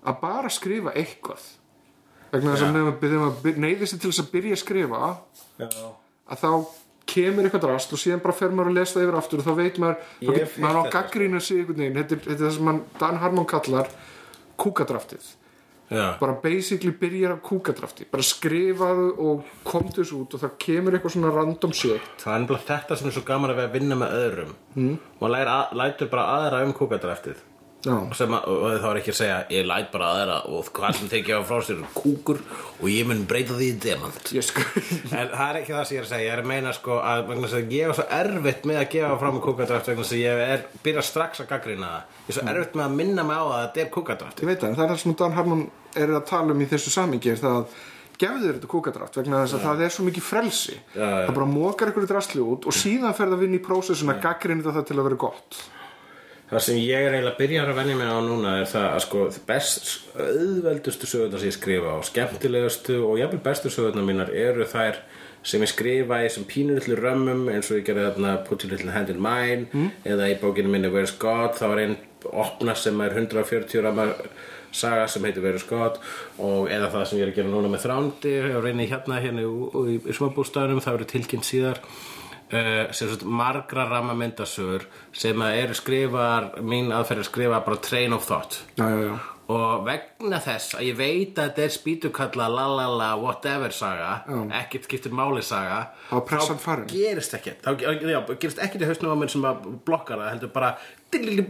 að 0.06 0.20
bara 0.22 0.50
skrifa 0.52 0.94
eitthvað. 0.98 1.42
Vegna 2.32 2.54
þess 2.54 2.64
að 2.64 2.78
maður 2.78 3.58
neyðir 3.66 3.90
sig 3.90 4.00
til 4.00 4.08
þess 4.12 4.22
að 4.24 4.30
byrja 4.32 4.54
að 4.56 4.62
skrifa 4.62 5.00
Já, 5.60 5.68
að 6.32 6.38
þá 6.46 6.50
kemur 7.12 7.44
eitthvað 7.44 7.64
drast 7.66 7.92
og 7.92 8.00
síðan 8.00 8.22
bara 8.24 8.32
fer 8.38 8.54
maður 8.56 8.70
að 8.70 8.76
lesa 8.78 8.94
það 8.96 9.04
yfir 9.04 9.18
aftur 9.18 9.42
og 9.42 9.46
þá 9.48 9.54
veit 9.58 9.78
maður, 9.82 9.96
maður 10.22 10.78
á 10.78 10.82
þetta, 10.86 10.92
gaggrína 10.94 11.40
sig 11.44 11.58
einhvern 11.60 11.82
veginn, 11.82 11.98
þetta, 11.98 12.18
er- 12.32 12.38
það 12.40 12.54
sem 12.56 12.70
Dan 13.02 13.18
Harmon 13.20 13.48
kallar 13.50 13.90
kúkadraftið 14.62 15.26
já, 15.92 16.06
bara 16.20 16.36
basically 16.42 16.94
byrjar 17.02 17.36
af 17.36 17.44
kúkadrafti. 17.46 18.08
Bara 18.12 18.26
skrifaðu 18.26 19.06
og 19.22 19.54
komdu 19.68 20.00
þessu 20.00 20.24
út 20.24 20.36
og 20.36 20.44
það 20.46 20.58
kemur 20.66 20.98
eitthvað 20.98 21.16
svona 21.16 21.32
random 21.36 21.76
shit. 21.76 22.10
Það 22.24 22.34
er 22.34 22.44
nefnilega 22.44 22.68
þetta 22.72 22.98
sem 22.98 23.12
er 23.12 23.16
svo 23.18 23.24
gaman 23.28 23.54
að 23.54 23.62
við 23.62 23.68
að 23.68 23.78
vinna 23.78 24.02
með 24.02 24.18
öðrum. 24.18 24.52
Mm. 24.74 24.92
og 25.20 25.34
lætur 25.82 26.12
bara 26.12 26.28
aðra 26.38 26.62
um 26.66 26.76
sem 26.76 27.48
að, 27.90 28.34
og 28.46 28.76
þá 28.78 28.86
er 28.88 28.98
ekki 29.00 29.12
að 29.12 29.16
segja 29.18 29.38
ég 29.50 29.66
læt 29.66 29.88
bara 29.92 30.10
aðra 30.14 30.36
og 30.52 30.68
hvað 30.76 30.98
sem 30.98 31.10
tekið 31.10 31.40
á 31.40 31.42
frá 31.48 31.62
sér 31.66 31.80
er 31.82 31.92
kúkur 31.96 32.40
og 32.78 32.86
ég 32.92 33.08
mun 33.08 33.24
breyta 33.28 33.56
því 33.58 33.68
í 33.72 33.76
demant. 33.82 34.32
Sko 34.48 34.64
en 35.18 35.32
það 35.32 35.44
er 35.48 35.60
ekki 35.60 35.74
það 35.74 35.86
sem 35.88 35.96
ég 35.96 36.02
er 36.02 36.06
að 36.06 36.12
segja 36.12 36.26
ég 36.26 36.34
er 36.36 36.42
að 36.44 36.50
meina 36.52 36.74
sko 36.76 36.98
að 37.02 37.32
að 37.32 37.74
ég 37.74 37.88
er 37.88 37.96
svo 37.98 38.06
erfitt 38.18 38.68
með 38.70 38.82
að 38.82 38.90
gefa 38.96 39.16
fram 39.22 39.40
kúkadraft 39.42 39.90
vegna 39.90 40.06
að 40.06 40.22
ég 40.22 40.42
er 40.46 40.66
byrja 40.86 41.06
strax 41.10 41.42
að 41.42 41.50
gaggrina 41.54 41.94
það. 41.94 42.20
Ég 42.22 42.34
er 42.34 42.38
svo 42.38 42.46
erfitt 42.54 42.78
með 42.78 42.86
að 42.86 42.98
minna 43.02 43.26
mig 43.26 43.42
á 43.42 43.44
að 43.46 43.64
þetta 43.64 43.84
er 43.84 43.90
kúkadraft 43.98 44.44
Ég 44.44 44.52
veit 44.52 44.62
það, 44.62 44.76
það 44.78 44.84
er 44.84 44.94
það 44.94 45.02
sem 45.02 45.18
Dan 45.22 45.36
Harmon 45.38 45.66
er 45.98 46.14
að 46.14 46.24
tala 46.30 46.54
um 46.54 46.62
í 46.62 46.70
þessu 46.70 46.94
samingi 46.94 47.34
er 47.34 47.42
það 47.42 47.58
að 47.58 47.80
gefðu 48.22 48.46
þér 48.46 48.56
þetta 48.56 48.70
kúkadrátt 48.70 49.16
vegna 49.18 49.42
þess 49.42 49.56
að 49.56 49.64
það 49.66 49.84
er 49.84 49.92
svo 49.94 50.04
mikið 50.06 50.24
frelsi. 50.26 50.74
Já, 50.94 51.02
já. 51.02 51.14
það 51.26 51.36
bara 51.38 51.50
mókar 51.50 51.90
ykkur 51.90 52.08
drastli 52.10 52.42
út 52.44 52.68
og 52.68 52.76
síðan 52.76 53.16
fer 53.16 53.26
það 53.26 53.36
að 53.38 53.44
vinna 53.46 53.58
í 53.58 53.64
prósessun 53.64 54.12
að 54.12 54.20
gaggrinni 54.26 54.66
það 54.66 54.84
til 54.88 54.98
að 54.98 55.08
vera 55.08 55.22
gott 55.24 55.62
Það 56.52 56.64
sem 56.66 56.78
ég 56.82 57.00
er 57.00 57.14
eiginlega 57.14 57.32
að 57.32 57.38
byrja 57.40 57.60
að 57.64 57.78
venja 57.78 57.94
mig 57.96 58.08
á 58.12 58.18
núna 58.20 58.50
er 58.60 58.66
það 58.68 58.86
að 58.90 58.98
sko 59.06 59.20
best 59.48 59.86
auðveldustu 60.20 61.08
sögurnar 61.08 61.40
sem 61.40 61.48
ég 61.48 61.54
skrifa 61.56 61.94
og 61.96 62.04
skemmtilegustu 62.04 62.98
og 63.06 63.14
jafnvel 63.22 63.40
bestu 63.46 63.72
sögurnar 63.72 64.04
mínar 64.04 64.32
eru 64.36 64.66
þær 64.68 64.98
sem 65.48 65.64
ég 65.64 65.72
skrifa 65.72 66.20
í 66.20 66.28
sem 66.34 66.44
pínur 66.44 66.76
litlu 66.76 66.98
römmum 67.00 67.48
eins 67.48 67.72
og 67.72 67.80
ég 67.80 67.86
gerði 67.88 68.04
þarna 68.10 68.34
Put 68.44 68.66
your 68.66 68.74
little 68.74 68.92
hand 68.92 69.08
in 69.08 69.24
mine 69.24 69.88
eða 70.04 70.28
í 70.28 70.36
bókinu 70.42 70.68
minni 70.68 70.92
Where's 70.92 71.16
God. 71.16 71.56
Þá 71.56 71.66
er 71.70 71.84
einn 71.86 71.96
opna 72.28 72.76
sem 72.76 73.00
er 73.00 73.16
140 73.16 73.86
rammar 73.88 74.12
saga 74.76 75.08
sem 75.08 75.24
heitir 75.24 75.40
Where's 75.40 75.64
God 75.64 75.96
og 76.36 76.68
eða 76.68 76.92
það 76.92 77.08
sem 77.08 77.22
ég 77.22 77.30
er 77.30 77.32
að 77.32 77.40
gera 77.40 77.54
núna 77.56 77.72
með 77.72 77.86
þrándi. 77.88 78.36
Og 78.52 78.64
reyni 78.68 78.90
hérna 78.92 79.24
hérna 79.24 79.48
í, 79.48 79.48
í, 79.48 80.00
í 80.04 80.20
smabústæðunum 80.20 80.84
það 80.84 80.98
verður 80.98 81.14
tilkynnt 81.16 81.48
síðar 81.48 81.80
uh, 82.52 82.92
sem 82.94 83.10
sagt 83.10 83.24
margra 83.24 83.88
ramma 83.90 84.14
myndasögur 84.18 84.86
sem 85.12 85.42
að 85.44 85.58
eru 85.64 85.76
skrifar 85.78 86.50
mín 86.62 86.92
aðferð 86.94 87.24
að 87.24 87.30
skrifa 87.30 87.60
bara 87.66 87.82
train 87.84 88.12
of 88.16 88.26
thought. 88.28 88.62
Já, 88.76 88.86
já, 88.88 89.04
já. 89.10 89.14
Og 89.52 89.82
vegna 89.84 90.38
þess 90.40 90.76
að 90.78 90.84
ég 90.86 90.94
veit 90.96 91.38
að 91.38 91.48
þetta 91.48 91.62
er 91.66 91.72
spýtukalla 91.74 92.44
la 92.48 92.66
la 92.70 92.84
la 92.88 93.08
whatever 93.20 93.74
saga 93.74 94.12
ekkert 94.62 94.86
skiptir 94.86 95.12
máli 95.12 95.42
saga 95.44 95.80
Þá 96.08 96.86
gerist 96.88 97.34
ekkert. 97.36 97.58
Þá 97.66 98.36
gerist 98.38 98.62
ekkert 98.62 98.84
í 98.86 98.88
hausnum 98.88 99.12
á 99.12 99.16
mér 99.18 99.32
sem 99.34 99.44
að 99.44 99.66
blokkar 99.84 100.22
það 100.22 100.30
heldur 100.30 100.52
bara, 100.54 100.70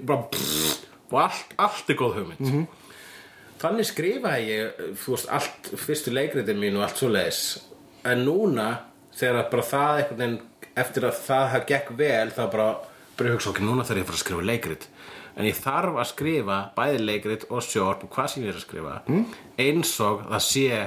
bara 0.09 0.23
pff, 0.33 0.81
og 1.13 1.19
allt, 1.27 1.53
allt 1.61 1.93
er 1.93 2.01
góð 2.01 2.17
hugmynd. 2.23 2.41
Mhm. 2.41 2.65
þannig 3.63 3.87
skrifaði 3.87 4.49
ég 4.49 4.81
veist, 5.05 5.29
allt, 5.31 5.71
fyrstu 5.79 6.11
leikritin 6.11 6.59
mín 6.59 6.81
og 6.81 6.89
allt 6.89 6.99
svo 6.99 7.13
leis 7.13 7.43
en 8.09 8.25
núna 8.27 8.71
þegar 9.15 9.51
bara 9.53 9.63
það 9.69 10.01
veginn 10.17 10.41
eftir 10.79 11.07
að 11.09 11.21
það 11.27 11.45
hafði 11.55 11.71
gekk 11.73 11.93
vel 11.99 12.33
þá 12.33 12.43
bara 12.53 12.69
bara 13.17 13.29
ég 13.29 13.37
hugsa 13.37 13.53
okkur, 13.53 13.67
núna 13.67 13.85
þarf 13.87 14.01
ég 14.01 14.05
að 14.05 14.09
fara 14.09 14.19
að 14.19 14.25
skrifa 14.25 14.47
leikrit. 14.49 14.89
En 15.33 15.49
ég 15.49 15.57
þarf 15.57 15.99
að 16.01 16.11
skrifa 16.11 16.59
bæði 16.77 17.05
leikrit 17.07 17.47
og 17.49 17.65
sjórp 17.65 18.05
og 18.07 18.13
hvað 18.13 18.29
sem 18.33 18.45
ég 18.45 18.53
er 18.53 18.59
að 18.59 18.67
skrifa 18.67 18.99
mm. 19.07 19.23
eins 19.65 19.95
og 20.05 20.27
það 20.29 20.45
sé 20.49 20.83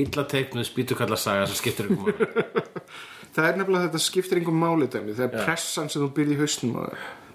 illa 0.00 0.26
teiknuð 0.30 0.68
spýtukalla 0.68 1.18
saga 1.18 1.48
sem 1.50 1.58
skiptir 1.58 1.90
ykkur 1.90 2.04
máli. 2.04 2.68
Það 3.34 3.46
er 3.46 3.58
nefnilega 3.60 3.86
þetta 3.86 4.02
skiptir 4.02 4.40
einhver 4.40 4.56
máli 4.58 4.86
dæmi. 4.90 5.12
Þegar 5.14 5.44
pressan 5.46 5.90
sem 5.90 6.02
þú 6.02 6.08
býrð 6.16 6.32
í 6.34 6.38
hausnum 6.40 6.78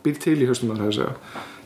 býrð 0.04 0.20
til 0.26 0.36
í 0.44 0.48
hausnum 0.50 0.74
að 0.76 0.90
segja 0.98 1.14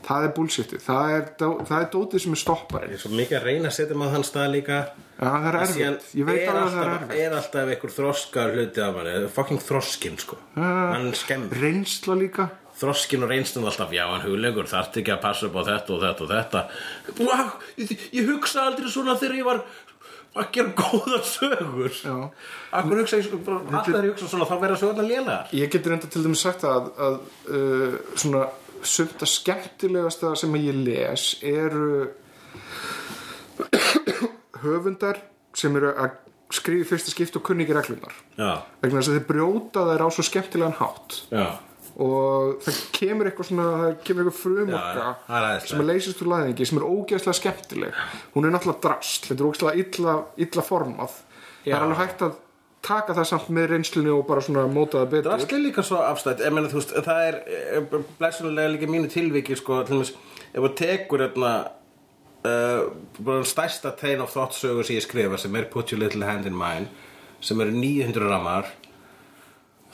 það 0.10 0.25
er 0.25 0.32
bullshitið, 0.38 0.82
það 0.86 1.12
er, 1.16 1.25
það 1.39 1.75
er 1.80 1.89
dótið 1.94 2.24
sem 2.24 2.36
er 2.36 2.42
stopparinn 2.42 2.94
Ég 2.94 2.98
er 2.98 3.04
svo 3.04 3.12
mikið 3.13 3.38
að 3.39 3.46
reyna 3.46 3.70
að 3.70 3.75
setja 3.78 3.98
maður 4.00 4.16
þann 4.16 4.25
stað 4.30 4.54
líka. 4.56 4.80
Já, 5.20 5.25
það 5.25 5.50
er 5.50 5.58
erfitt, 5.60 6.08
ég 6.20 6.30
veit 6.30 6.39
er 6.39 6.50
alveg 6.50 6.63
að 6.63 6.78
það 6.78 6.86
er 6.86 6.96
erfitt. 6.96 7.20
er 7.25 7.36
alltaf 7.39 7.74
einhver 7.74 7.94
þroskar 7.98 8.56
hluti 8.56 8.84
af 8.86 8.96
manni. 8.96 9.20
Fucking 9.36 9.62
þroskin 9.68 10.18
sko. 10.24 10.39
Hann 10.56 11.12
skemmir 11.20 11.62
Reynsla 11.66 12.18
líka. 12.18 12.48
Þroskin 12.80 13.25
og 13.25 13.34
reynslun 13.34 13.68
alltaf 13.68 13.92
já 13.92 14.06
hann 14.08 14.24
hugleikur 14.24 14.70
þarf 14.72 14.98
ekki 15.01 15.13
að 15.13 15.22
passa 15.25 15.50
upp 15.50 15.60
á 15.60 15.63
þetta 15.68 15.94
og 15.96 16.01
þetta 16.06 16.25
og 16.25 16.32
þetta. 16.32 16.63
Wow, 17.20 17.54
ég, 17.84 17.94
ég 18.16 18.32
hugsa 18.32 18.66
aldrei 18.70 18.89
svona 18.89 19.18
þegar 19.20 19.42
ég 19.42 19.50
var 19.50 19.62
að 20.39 20.50
gera 20.56 20.74
góða 20.78 21.20
sögur. 21.28 22.00
Akkur 22.80 23.01
hugsa 23.01 23.20
ég 23.20 23.28
alltaf 23.36 23.89
þegar 23.89 24.08
ég 24.08 24.13
hugsa 24.13 24.32
svona 24.32 24.48
þá 24.48 24.56
verða 24.63 24.80
sögurnar 24.80 25.10
lélegar? 25.10 25.54
Ég 25.60 25.74
geti 25.74 25.92
reynda 25.92 26.10
til 26.10 26.24
dæmis 26.24 26.46
sagt 26.46 26.63
að, 26.70 26.89
að 26.96 27.20
uh, 27.51 28.00
svona 28.16 28.48
sumt 28.88 29.21
að 29.24 29.31
skemmtilegasta 29.33 30.33
sem 30.39 30.55
ég 30.59 30.81
les 30.86 31.27
eru 31.45 32.09
höfundar 34.63 35.21
sem 35.57 35.75
eru 35.79 35.93
að 35.95 36.17
skrifa 36.53 36.86
í 36.86 36.89
fyrsta 36.89 37.13
skipt 37.13 37.38
og 37.38 37.45
kunni 37.45 37.65
ekki 37.65 37.75
reglunar 37.77 38.15
vegna 38.38 39.00
þess 39.00 39.12
að 39.12 39.17
þeir 39.19 39.27
brjóta 39.29 39.86
þær 39.89 40.05
á 40.05 40.07
svo 40.15 40.25
skemmtilegan 40.25 40.77
hátt. 40.79 41.17
Já, 41.29 41.48
og 42.00 42.59
það 42.63 42.79
kemur 42.95 43.29
eitthvað 43.29 43.50
svona 43.50 43.69
það 43.69 43.95
kemur 44.07 44.29
eitthvað 44.29 44.43
það 45.27 45.38
er 45.38 45.48
æðislegt. 45.50 45.71
sem 45.71 45.83
að 45.83 45.89
leysist 45.91 46.21
úr 46.24 46.31
læðingi 46.33 46.67
sem 46.69 46.79
er 46.79 46.86
ógeðslega 46.89 47.39
skemmtileg. 47.39 48.03
Hún 48.36 48.48
er 48.48 48.55
náttúrulega 48.55 48.83
drast, 48.86 49.27
þetta 49.27 49.43
er 49.43 49.50
ógeðslega 49.50 49.83
illa, 49.83 50.15
illa 50.45 50.65
formað. 50.65 51.17
Það 51.59 51.69
Já. 51.69 51.75
er 51.75 51.86
alveg 51.86 52.01
hægt 52.03 52.24
að 52.25 52.38
taka 52.86 53.15
það 53.17 53.27
samt 53.31 53.50
með 53.55 53.71
reynslunni 53.74 54.13
og 54.13 54.24
bara 54.29 54.43
svona 54.43 54.67
móta 54.71 55.01
það 55.01 55.12
betur. 55.15 55.31
Drasli 55.31 55.59
líka 55.63 55.83
svo 55.86 56.00
afstætt. 56.03 56.43
Ég 56.45 56.55
meina 56.55 56.71
þú 56.71 56.79
veist, 56.79 56.95
það 57.05 57.25
er 57.25 57.39
eh, 57.57 57.98
blessunulega 58.21 58.74
líka 58.75 58.89
mínu 58.91 59.12
tilviki 59.12 59.57
sko, 59.59 59.81
til 59.88 60.00
dæmis, 60.00 60.13
ef 60.53 60.63
þú 60.63 60.71
tekur 60.79 61.25
hérna 61.25 61.53
uh, 62.45 62.91
bara 63.19 63.43
stærsta 63.43 63.91
train 64.00 64.21
of 64.21 64.33
thought 64.33 64.55
sögur 64.55 64.88
sem 64.88 65.00
ég 65.00 65.05
skrifa 65.05 65.39
sem 65.39 65.55
er 65.55 65.69
Put 65.71 65.91
Your 65.91 66.01
Little 66.03 66.25
Hand 66.25 66.48
in 66.48 66.57
Mine 66.57 66.88
sem 67.41 67.59
eru 67.62 67.71
900 67.71 68.29
ramar 68.29 68.71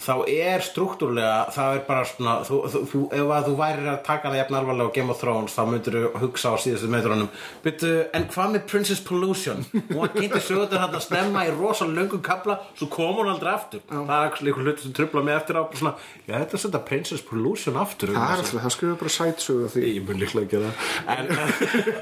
þá 0.05 0.13
er 0.29 0.63
struktúrlega 0.65 1.38
það 1.55 1.77
er 1.77 1.83
bara 1.88 2.05
svona 2.09 2.35
þú, 2.45 2.59
þú, 2.91 3.01
ef 3.17 3.31
að 3.38 3.50
þú 3.50 3.55
værir 3.59 3.89
að 3.91 4.00
taka 4.05 4.31
það 4.31 4.39
jafn 4.41 4.57
alvarlega 4.59 4.89
á 4.89 4.95
Game 4.95 5.12
of 5.13 5.19
Thrones 5.21 5.55
þá 5.55 5.62
myndir 5.71 5.97
þú 5.97 6.01
hugsa 6.24 6.53
á 6.53 6.55
síðustu 6.62 6.89
metrunum 6.93 7.29
Byttu, 7.65 7.91
en 8.15 8.27
hvað 8.29 8.47
með 8.53 8.65
Princess 8.69 9.01
Pollution? 9.05 9.63
Hún 9.74 10.01
var 10.01 10.12
kynnti 10.13 10.41
sögður 10.43 10.81
hann 10.83 10.95
að 10.95 11.05
snemma 11.07 11.45
í 11.47 11.53
rosa 11.55 11.88
löngum 11.89 12.21
kapla, 12.25 12.59
svo 12.77 12.88
kom 12.93 13.15
hún 13.19 13.31
aldrei 13.31 13.51
aftur. 13.53 13.81
Það 13.89 14.13
er 14.15 14.27
ekki 14.29 14.45
einhver 14.45 14.65
hluti 14.67 14.81
sem 14.85 14.93
trubla 14.95 15.24
mig 15.25 15.35
eftir 15.35 15.57
á 15.57 15.63
bara 15.65 15.79
svona, 15.79 15.93
já 16.27 16.33
þetta 16.35 16.57
er 16.57 16.62
svona 16.63 16.81
Princess 16.89 17.24
Pollution 17.25 17.79
aftur 17.81 18.13
það 18.13 18.21
er 18.25 18.43
alltaf, 18.43 18.62
það 18.65 18.75
skrifa 18.75 18.95
bara 19.01 19.13
sætsögu 19.15 19.71
því. 19.74 19.81
Ég 19.95 20.03
mun 20.05 20.21
líklega 20.21 20.45
að 20.45 20.51
gera 20.53 20.69
það. 20.75 20.85
En, 21.15 21.25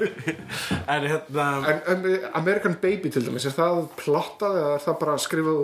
en 0.94 1.02
hérna 1.12 1.46
En, 1.64 1.78
en 1.94 2.00
American 2.34 2.74
Baby 2.82 3.08
til 3.14 3.24
dæmis, 3.24 3.46
er 3.48 3.54
það 3.56 3.86
plottað 4.00 4.60
eða 4.60 4.72
er 4.76 4.82
það 4.84 4.96
bara 5.00 5.14
skrifað 5.22 5.58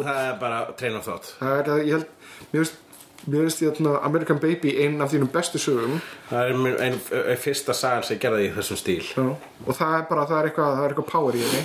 mér 2.53 2.63
veist, 2.63 2.79
mér 3.27 3.45
veist 3.47 3.63
ég 3.65 3.81
að 3.83 3.99
American 4.09 4.41
Baby 4.43 4.75
einn 4.85 5.03
af 5.05 5.13
þínum 5.13 5.31
bestu 5.33 5.61
sögum. 5.63 5.99
Það 6.31 6.47
er 6.47 6.55
ein, 6.55 6.71
ein, 6.87 6.97
ein 7.21 7.41
fyrsta 7.41 7.77
sagan 7.77 8.07
sem 8.07 8.17
ég 8.17 8.25
gerði 8.25 8.49
í 8.49 8.55
þessum 8.57 8.81
stíl. 8.81 9.05
Já. 9.15 9.27
og 9.67 9.79
það 9.79 9.97
er 9.99 10.09
bara, 10.11 10.27
það 10.31 10.41
er 10.41 10.51
eitthvað, 10.51 10.73
það 10.79 10.85
er 10.85 10.95
eitthvað 10.95 11.11
power 11.13 11.39
í 11.39 11.45
henni. 11.47 11.63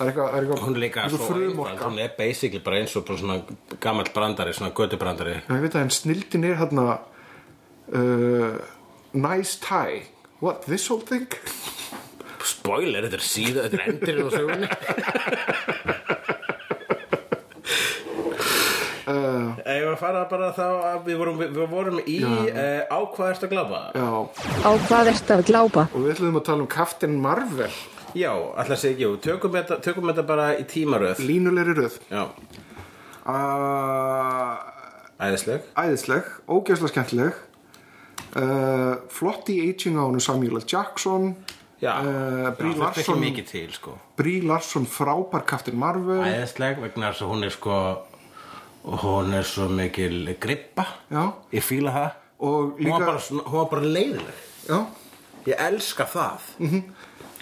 Það 0.00 0.02
er 0.02 0.10
eitthvað, 0.12 0.26
það 0.26 0.36
er 0.36 0.44
eitthvað 0.44 0.64
hún 0.66 0.80
líka 0.80 1.08
svo 1.12 1.84
hún 1.84 1.98
er 2.00 2.14
basically 2.16 2.62
bara 2.64 2.80
eins 2.80 2.96
og 2.96 3.06
bara 3.08 3.20
svona 3.20 3.40
gamall 3.84 4.12
brandari, 4.14 4.56
svona 4.56 4.72
götubrandari. 4.76 5.38
Já, 5.44 5.54
ég 5.54 5.66
veit 5.66 5.76
að 5.76 5.86
en 5.86 5.94
snildin 5.98 6.48
er 6.48 6.56
hérna 6.62 6.86
uh, 7.92 8.56
nice 9.12 9.60
tie. 9.60 10.06
What, 10.40 10.64
this 10.64 10.88
whole 10.88 11.04
thing? 11.04 11.28
spoiler, 12.46 13.06
þetta 13.06 13.18
er 13.18 13.24
síða, 13.24 13.64
þetta 13.66 13.78
er 13.78 13.84
endirinn 13.90 14.28
á 14.28 14.30
sögunni 14.32 14.68
Uh, 19.70 19.76
Ef 19.76 19.86
að 19.92 19.98
fara 20.00 20.24
bara 20.30 20.48
þá 20.56 20.64
að 20.90 21.04
við 21.06 21.18
vorum, 21.20 21.36
við, 21.38 21.58
vorum 21.70 21.98
í 22.02 22.16
uh, 22.26 22.82
á 22.90 22.98
hvað 23.14 23.28
ertu 23.34 23.46
að 23.46 23.52
glápa? 23.54 23.80
já, 23.94 24.08
Á 24.66 24.70
hvað 24.88 25.10
ertu 25.12 25.36
að 25.36 25.44
glápa? 25.50 25.84
og 25.94 26.00
við 26.02 26.14
ætlum 26.16 26.38
að 26.40 26.46
tala 26.48 26.64
um 26.64 26.70
Captain 26.74 27.14
Marvel. 27.22 27.70
Já, 28.18 28.32
alltaf 28.34 28.80
segi, 28.82 29.04
jú, 29.06 29.12
tökum 29.22 29.54
þetta, 29.54 29.76
tökum 29.84 30.08
þetta 30.10 30.24
bara 30.26 30.48
í 30.58 30.64
tímaröð. 30.66 31.20
Línulegri 31.22 31.76
röð. 31.78 32.00
Já, 32.10 32.24
uh, 33.30 34.58
æðisleg. 35.22 35.68
æðisleg, 35.78 36.26
ógeðslega 36.50 36.90
skemmtileg. 36.94 37.38
Uh, 38.30 38.98
flott 39.10 39.48
í 39.50 39.60
aging 39.68 39.98
á 39.98 40.06
hún 40.06 40.20
Samuel 40.22 40.58
L. 40.58 40.66
Jackson. 40.66 41.32
Já, 41.80 41.94
uh, 42.02 42.50
Brie 42.58 42.74
það 42.74 42.82
er 42.82 42.90
ekki 42.90 43.04
Larson 43.06 43.22
mikið 43.22 43.46
til, 43.48 43.66
sko. 43.78 43.94
Brie 44.18 44.42
Larson 44.44 44.86
frábær 44.90 45.46
Captain 45.48 45.78
Marvel. 45.80 46.20
Æðisleg 46.26 46.82
vegna 46.82 47.10
þess 47.12 47.24
að 47.24 47.30
hún 47.32 47.46
er 47.46 47.54
sko 47.54 47.78
hún 48.84 49.34
er 49.36 49.44
svo 49.44 49.68
mikil 49.68 50.36
grippa. 50.40 50.86
Já, 51.10 51.32
Ég 51.52 51.62
fíla 51.64 51.92
það. 51.92 52.10
Og 52.40 52.60
Hún 52.60 52.70
var 52.70 52.80
líka 52.80 53.06
bara, 53.06 53.18
hún 53.44 53.58
var 53.58 53.68
bara 53.70 53.82
leiðileg 53.82 54.38
já, 54.68 54.86
Ég 55.46 55.54
elska 55.58 56.04
það. 56.08 56.40
-hmm. 56.60 56.82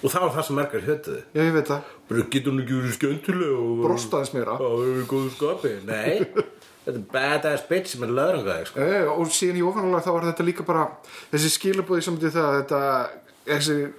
Og 0.02 0.10
það 0.10 0.20
var 0.20 0.30
það 0.30 0.42
sem 0.46 0.56
merkar 0.56 0.80
hötuðu 0.80 1.22
já, 1.34 1.42
ég 1.42 1.52
veit 1.52 1.66
það. 1.68 1.82
Bara 2.08 2.22
getur 2.30 2.52
hún 2.52 2.60
ekki 2.62 2.74
verið 2.78 2.94
skemmtileg 2.94 3.52
og 3.58 3.84
brostaðis 3.84 4.32
meira. 4.34 4.52
Já, 4.58 4.68
það 4.68 4.98
er 4.98 5.06
góðu 5.12 5.30
skapi. 5.34 5.72
Nei, 5.86 6.18
þetta 6.84 6.98
er 6.98 7.06
badass 7.12 7.64
bitch 7.68 7.86
sem 7.92 8.02
er 8.02 8.08
löðrungaði 8.08 8.66
sko. 8.66 8.80
og 9.18 9.26
síðan 9.34 9.58
í 9.58 9.62
ofanálega 9.66 10.04
þá 10.06 10.10
var 10.12 10.24
þetta 10.32 10.44
líka 10.46 10.62
bara 10.64 10.88
þessi 11.32 11.50
skilabóði 11.50 12.02
samt 12.02 12.22
í 12.22 12.30
það 12.30 12.46
að 12.48 12.58
þetta 12.62 13.08
þessi 13.46 13.92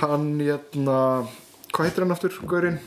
hann 0.00 0.28
hérna 0.40 0.98
hvað 1.72 1.88
heitir 1.88 2.04
hann 2.04 2.14
aftur, 2.14 2.34
Gaurinn? 2.48 2.78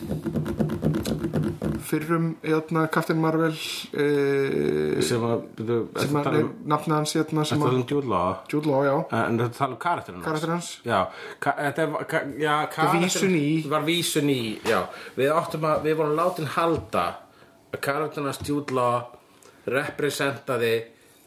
Fyrrum, 1.82 2.28
hérna, 2.44 2.84
Captain 2.92 3.18
Marvel 3.20 3.52
uh, 3.52 5.00
sem 5.04 5.24
að, 5.26 5.42
nei, 5.58 6.42
nafna 6.72 7.00
hans, 7.00 7.14
hérna, 7.18 7.44
sem 7.48 7.58
Þetta 7.58 7.68
að 7.68 7.74
er 7.74 7.78
um 7.78 7.82
Jude 8.52 8.70
Law 8.70 8.84
já, 8.86 8.94
En 9.18 9.40
þetta 9.40 9.58
tala 9.58 9.76
um 9.76 9.80
karakterinn 9.82 10.22
hans. 10.22 10.28
Þetta. 10.54 10.68
Var 13.72 13.84
vísun 13.88 14.30
í, 14.32 14.42
Við 15.18 15.34
áttum 15.34 15.68
að, 15.68 15.82
við 15.88 15.98
vorum 16.00 16.16
látin 16.20 16.50
halda 16.56 17.04
að 17.72 17.82
karakterinn 17.88 18.30
hans 18.30 18.42
Jude 18.48 18.78
Law 18.78 19.02
representaði 19.72 20.74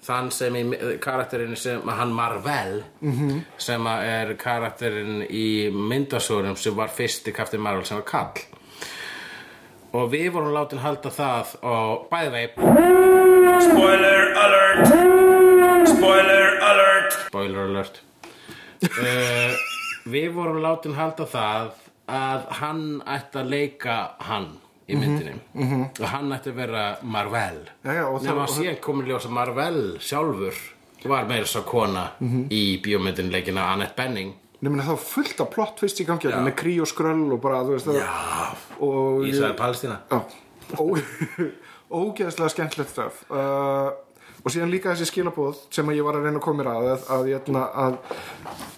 þann 0.06 0.32
sem 0.32 0.56
í 0.56 0.64
karakterinn 1.02 1.58
sem 1.60 1.82
að 1.90 2.00
hann 2.02 2.14
Marvel 2.14 2.84
-hmm. 3.02 3.40
sem 3.58 3.88
að 3.88 4.04
er 4.10 4.34
karakterinn 4.42 5.24
í 5.30 5.70
myndasögunum 5.72 6.56
sem 6.56 6.76
var 6.76 6.94
fyrsti 6.94 7.34
Captain 7.34 7.62
Marvel 7.62 7.86
sem 7.86 7.98
var 7.98 8.06
kall 8.06 8.46
og 9.96 10.12
við 10.12 10.32
vorum 10.36 10.54
látin 10.54 10.84
halda 10.84 11.10
það 11.10 11.56
og 11.62 12.08
bæði 12.12 12.32
vei 12.32 12.50
Spoiler 13.66 14.34
alert! 14.36 14.88
Spoiler 15.88 16.60
alert! 16.62 17.14
spoiler 17.28 17.70
alert 17.70 18.02
uh, 18.84 19.56
við 20.12 20.30
vorum 20.36 20.62
látin 20.64 20.98
halda 20.98 21.26
það 21.30 21.72
að 22.12 22.46
hann 22.60 22.84
ætti 23.10 23.42
að 23.42 23.52
leika 23.56 23.98
hann 24.28 24.52
í 24.90 24.96
myndinni. 25.00 25.40
og 26.00 26.08
hann 26.12 26.32
ætti 26.36 26.52
að 26.52 26.56
vera 26.62 26.86
Marvel. 27.02 27.60
Já, 27.86 27.92
já, 27.94 28.04
og 28.08 28.20
það- 28.22 28.28
nema 28.30 28.44
og- 28.44 28.50
síðan 28.56 28.80
komin 28.82 29.08
ljós 29.08 29.26
að 29.26 29.32
Marvel 29.40 29.80
sjálfur 30.00 30.56
var 31.06 31.26
meira 31.30 31.46
svo 31.46 31.62
kona 31.66 32.12
í 32.50 32.82
bíómyndin 32.82 33.32
leikina 33.32 33.68
Annette 33.74 33.96
Benning 33.96 34.34
nefnir 34.62 34.82
það 34.82 34.96
var 34.96 35.04
fullt 35.06 35.42
af 35.44 35.50
plott 35.54 35.80
fyrst 35.84 36.00
í 36.02 36.06
gangi, 36.08 36.32
með 36.32 36.56
krí 36.58 36.80
og 36.82 36.88
skröll 36.90 37.32
og 37.34 37.42
bara, 37.42 37.60
veist 37.68 37.88
og 37.88 37.96
Já, 40.10 40.24
ó, 40.80 40.86
ógeðslega 41.92 42.50
skemmtilegt 42.50 42.90
stöf. 42.96 43.20
Uh, 43.30 43.92
og 44.46 44.50
síðan 44.54 44.72
líka 44.74 44.94
þessi 44.94 45.08
skilabóð 45.12 45.60
sem 45.74 45.86
að 45.90 46.00
ég 46.00 46.06
var 46.08 46.18
að 46.18 46.26
reyna 46.28 46.40
að 46.40 46.46
koma 46.46 46.64
mér 46.64 46.72
að 46.72 46.88
að, 46.96 47.06
að, 47.14 47.30
að, 47.36 47.70
að 47.86 47.98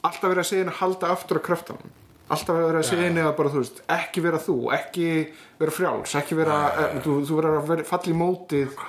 alltaf 0.07 0.27
verið 0.27 0.43
að 0.43 0.49
segja 0.49 0.63
henni 0.65 0.73
að 0.75 0.81
halda 0.81 1.09
aftur 1.15 1.39
á 1.39 1.41
kröftanum 1.47 1.95
alltaf 2.27 2.57
verið 2.57 2.79
að 2.81 2.87
segja 2.89 3.27
að 3.27 3.35
bara 3.37 3.53
þú 3.53 3.61
veist 3.61 3.83
ekki 3.97 4.23
vera 4.25 4.41
þú, 4.43 4.57
ekki 4.77 5.11
vera 5.61 5.75
frjáls 5.77 6.17
ekki 6.19 6.39
vera, 6.39 6.57
eh, 6.73 6.97
þú, 7.05 7.21
þú 7.27 7.39
verður 7.39 7.61
að 7.61 7.71
vera 7.71 7.87
falla 7.87 8.11
í 8.11 8.17
mótið 8.17 8.83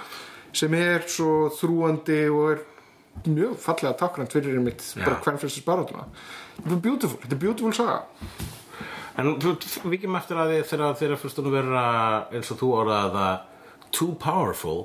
sem 0.59 0.75
er 0.75 1.07
svo 1.07 1.49
þrúandi 1.55 2.21
og 2.33 2.51
er 2.57 2.67
mjög 3.29 3.57
fallega 3.63 3.99
takkrænt 3.99 4.35
fyrir 4.35 4.61
mitt 4.63 4.83
bara 4.99 5.21
hvern 5.23 5.39
fyrir 5.39 5.53
þessi 5.53 5.67
baratuna 5.67 6.07
þetta 6.59 6.75
er 6.75 6.83
beautiful, 6.83 7.19
þetta 7.23 7.37
er 7.37 7.43
beautiful 7.43 7.75
saga. 7.77 7.99
En 9.19 9.33
þú 9.43 9.55
ekki 9.95 10.11
eftir 10.15 10.39
að 10.39 10.53
því 10.53 10.59
þegar 10.71 10.99
þeirra 11.01 11.19
fyrst 11.19 11.41
að 11.43 11.51
vera 11.55 11.85
eins 12.35 12.53
og 12.55 12.61
þú 12.61 12.69
orðaði 12.83 13.13
það 13.17 13.89
too 13.99 14.15
powerful. 14.23 14.79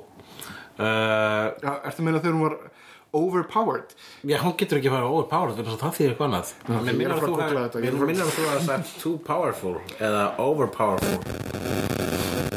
Uh, 0.74 1.52
Já, 1.62 1.70
ertu 1.86 2.02
að 2.02 2.06
meina 2.08 2.22
þegar 2.22 2.34
hún 2.34 2.46
var 2.48 2.56
overpowered. 3.14 3.94
Já, 4.26 4.38
hún 4.42 4.56
getur 4.58 4.78
ekki 4.80 4.90
að 4.90 4.96
fara 4.96 5.10
overpowered 5.10 5.56
þannig 5.58 5.72
að 5.74 5.82
það 5.82 5.96
þýðir 5.98 6.12
eitthvað 6.12 6.28
annað. 6.28 6.48
Mér 6.68 6.78
er 6.78 6.98
minnir 6.98 7.14
að 7.14 7.18
að 7.24 7.28
að 7.64 7.74
er 7.88 7.94
að 8.24 8.32
þú 8.34 8.44
að 8.50 8.62
sagt 8.68 8.94
too 9.02 9.16
powerful 9.28 9.76
eða 9.98 10.24
overpowerful. 10.42 11.18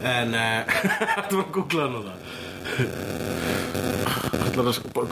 En 0.07 0.33
uh, 0.37 0.77
þú 1.29 1.39
var 1.39 1.45
að 1.45 1.53
googla 1.57 1.81
það 1.83 1.91
núna? 1.97 2.13
Allar 4.47 4.71
að 4.71 4.75
sko 4.79 5.07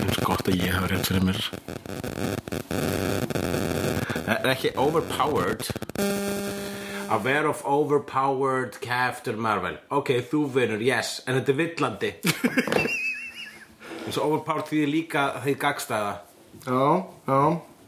eins 0.00 0.22
gott 0.26 0.48
að 0.50 0.58
ég 0.58 0.74
hafa 0.74 0.90
rétt 0.90 1.10
fyrir 1.10 1.24
mér. 1.28 1.40
Það 4.30 4.34
er 4.38 4.50
ekki 4.54 4.74
overpowered. 4.78 5.62
A 7.10 7.18
wear 7.18 7.46
of 7.50 7.62
overpowered 7.66 8.80
Captain 8.80 9.38
Marvel. 9.42 9.78
Ok, 9.90 10.14
þú 10.30 10.44
vinur, 10.54 10.82
yes, 10.82 11.18
en 11.26 11.40
þetta 11.40 11.50
er 11.50 11.58
villandi 11.64 12.12
eins 14.06 14.18
og 14.18 14.26
overpowered 14.30 14.68
því 14.70 14.82
líka 14.90 15.28
því 15.44 15.54
gagstæða 15.62 16.12
Já, 16.66 17.04
já, 17.30 17.40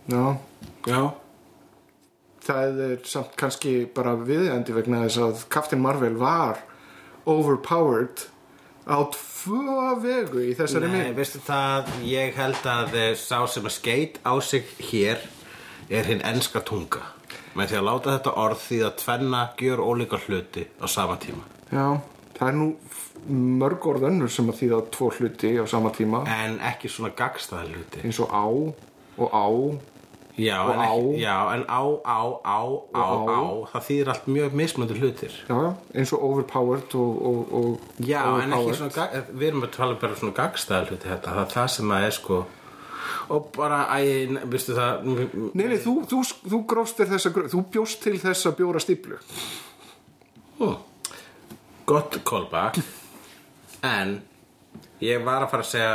já. 0.09 0.25
Já. 0.87 1.01
Það 2.43 2.79
er 2.87 3.01
samt 3.07 3.35
kannski 3.39 3.73
bara 3.95 4.15
viðendi 4.19 4.75
vegna 4.75 5.05
þess 5.05 5.19
að 5.23 5.43
Captain 5.53 5.83
Marvel 5.83 6.15
var 6.19 6.59
overpowered 7.27 8.25
á 8.87 8.99
tvö 9.15 9.93
vegu 10.03 10.43
í 10.43 10.55
þessari 10.59 10.89
Nei, 10.91 10.97
mynd. 10.97 11.19
veistu 11.19 11.39
það, 11.47 11.91
ég 12.07 12.35
held 12.39 12.67
að 12.67 12.97
eh, 12.99 13.13
sá 13.19 13.45
sem 13.47 13.67
að 13.69 13.77
skeit 13.77 14.19
á 14.27 14.35
sig 14.43 14.67
hér 14.91 15.23
er 15.93 16.09
hinn 16.09 16.23
enska 16.27 16.63
tunga. 16.67 17.03
Með 17.55 17.75
því 17.75 17.79
að 17.79 17.87
láta 17.91 18.15
þetta 18.17 18.35
orð 18.43 18.63
því 18.65 18.79
að 18.89 18.97
tvenna 19.05 19.43
gjör 19.61 19.83
ólíka 19.85 20.19
hluti 20.25 20.65
á 20.83 20.87
sama 20.91 21.19
tíma. 21.23 21.45
Já, 21.71 22.01
það 22.43 22.51
er 22.53 22.59
nú 22.59 22.69
mörg 23.63 23.87
orð 23.87 24.09
önnur 24.11 24.31
sem 24.35 24.49
að 24.51 24.59
þýða 24.65 24.83
tvo 24.97 25.09
hluti 25.15 25.55
á 25.55 25.65
sama 25.71 25.93
tíma 25.95 26.25
en 26.27 26.59
ekki 26.73 26.91
svona 26.91 27.13
gagstæða 27.15 27.69
hluti 27.71 28.03
eins 28.03 28.19
og 28.21 28.35
á 28.35 28.45
og 29.23 29.31
á 29.31 29.47
Já, 30.33 30.63
Og 30.65 30.71
en, 30.73 30.79
á. 30.81 30.89
ekki, 30.97 31.21
já 31.21 31.35
en 31.53 31.63
á, 31.69 31.83
á, 32.09 32.21
á, 32.41 32.61
á, 32.97 33.05
á. 33.05 33.41
það 33.69 33.83
þýðir 33.85 34.09
allt 34.15 34.29
mjög 34.33 34.55
mismöndu 34.57 34.95
hlutir 34.97 35.35
Já, 35.45 35.59
eins 35.93 36.13
og 36.17 36.23
overpowered 36.25 36.95
og, 36.97 37.19
og, 37.29 37.53
og 37.53 38.01
Já, 38.01 38.23
en 38.41 38.49
ekki 38.49 38.63
overpowered. 38.63 38.79
svona, 38.79 38.95
gag- 38.97 39.29
við 39.37 39.49
erum 39.51 39.67
að 39.67 39.75
tala 39.77 39.99
bara 40.01 40.17
svona 40.17 40.33
gagstæða 40.39 40.89
hluti 40.89 41.11
þetta, 41.13 41.35
það 41.37 41.43
er 41.45 41.53
það 41.53 41.69
sem 41.75 41.93
að 41.93 42.07
er 42.09 42.17
sko 42.17 42.39
og 43.37 43.51
bara, 43.59 43.83
æ, 44.01 44.41
veistu 44.55 44.73
það 44.79 45.05
Nei, 45.53 45.67
nei, 45.69 45.77
þú, 45.85 45.95
þú, 46.09 46.23
þú 46.49 46.63
gróst 46.73 46.97
þér 47.03 47.13
þessa 47.13 47.35
þú 47.53 47.63
bjóst 47.77 48.01
til 48.09 48.17
þessa 48.25 48.55
bjóra 48.57 48.81
stíplu 48.81 49.21
Hm. 50.63 50.77
Gott 51.87 52.19
callback 52.29 52.79
En 53.83 54.21
Ég 55.03 55.23
var 55.27 55.43
að 55.43 55.51
fara 55.53 55.65
að 55.67 55.71
segja 55.73 55.93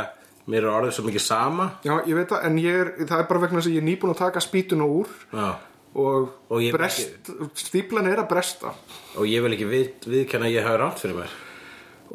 Mér 0.48 0.64
er 0.64 0.70
orðið 0.72 0.94
svo 0.96 1.02
mikið 1.04 1.20
sama. 1.20 1.64
Já, 1.84 1.90
ég 2.08 2.16
veit 2.16 2.30
það, 2.32 2.44
en 2.48 2.54
ég 2.62 2.76
er, 2.80 2.90
það 3.04 3.18
er 3.20 3.26
bara 3.28 3.40
vegna 3.42 3.58
þess 3.60 3.68
að 3.68 3.74
ég 3.74 3.82
er 3.82 3.84
nýbúin 3.84 4.12
að 4.14 4.20
taka 4.22 4.40
spýtuna 4.40 4.86
úr 4.88 5.10
Já. 5.28 5.48
og, 6.00 6.30
Og 6.56 6.64
brest, 6.72 7.28
stíplan 7.60 8.08
er 8.08 8.22
að 8.22 8.30
bresta. 8.30 8.72
Og 9.20 9.28
ég 9.28 9.44
vil 9.44 9.52
ekki 9.58 9.68
við, 9.68 9.90
viðkenna 10.08 10.48
að 10.48 10.54
ég 10.56 10.64
hafi 10.64 10.80
rátt 10.80 11.02
fyrir 11.04 11.18
mér. 11.18 11.34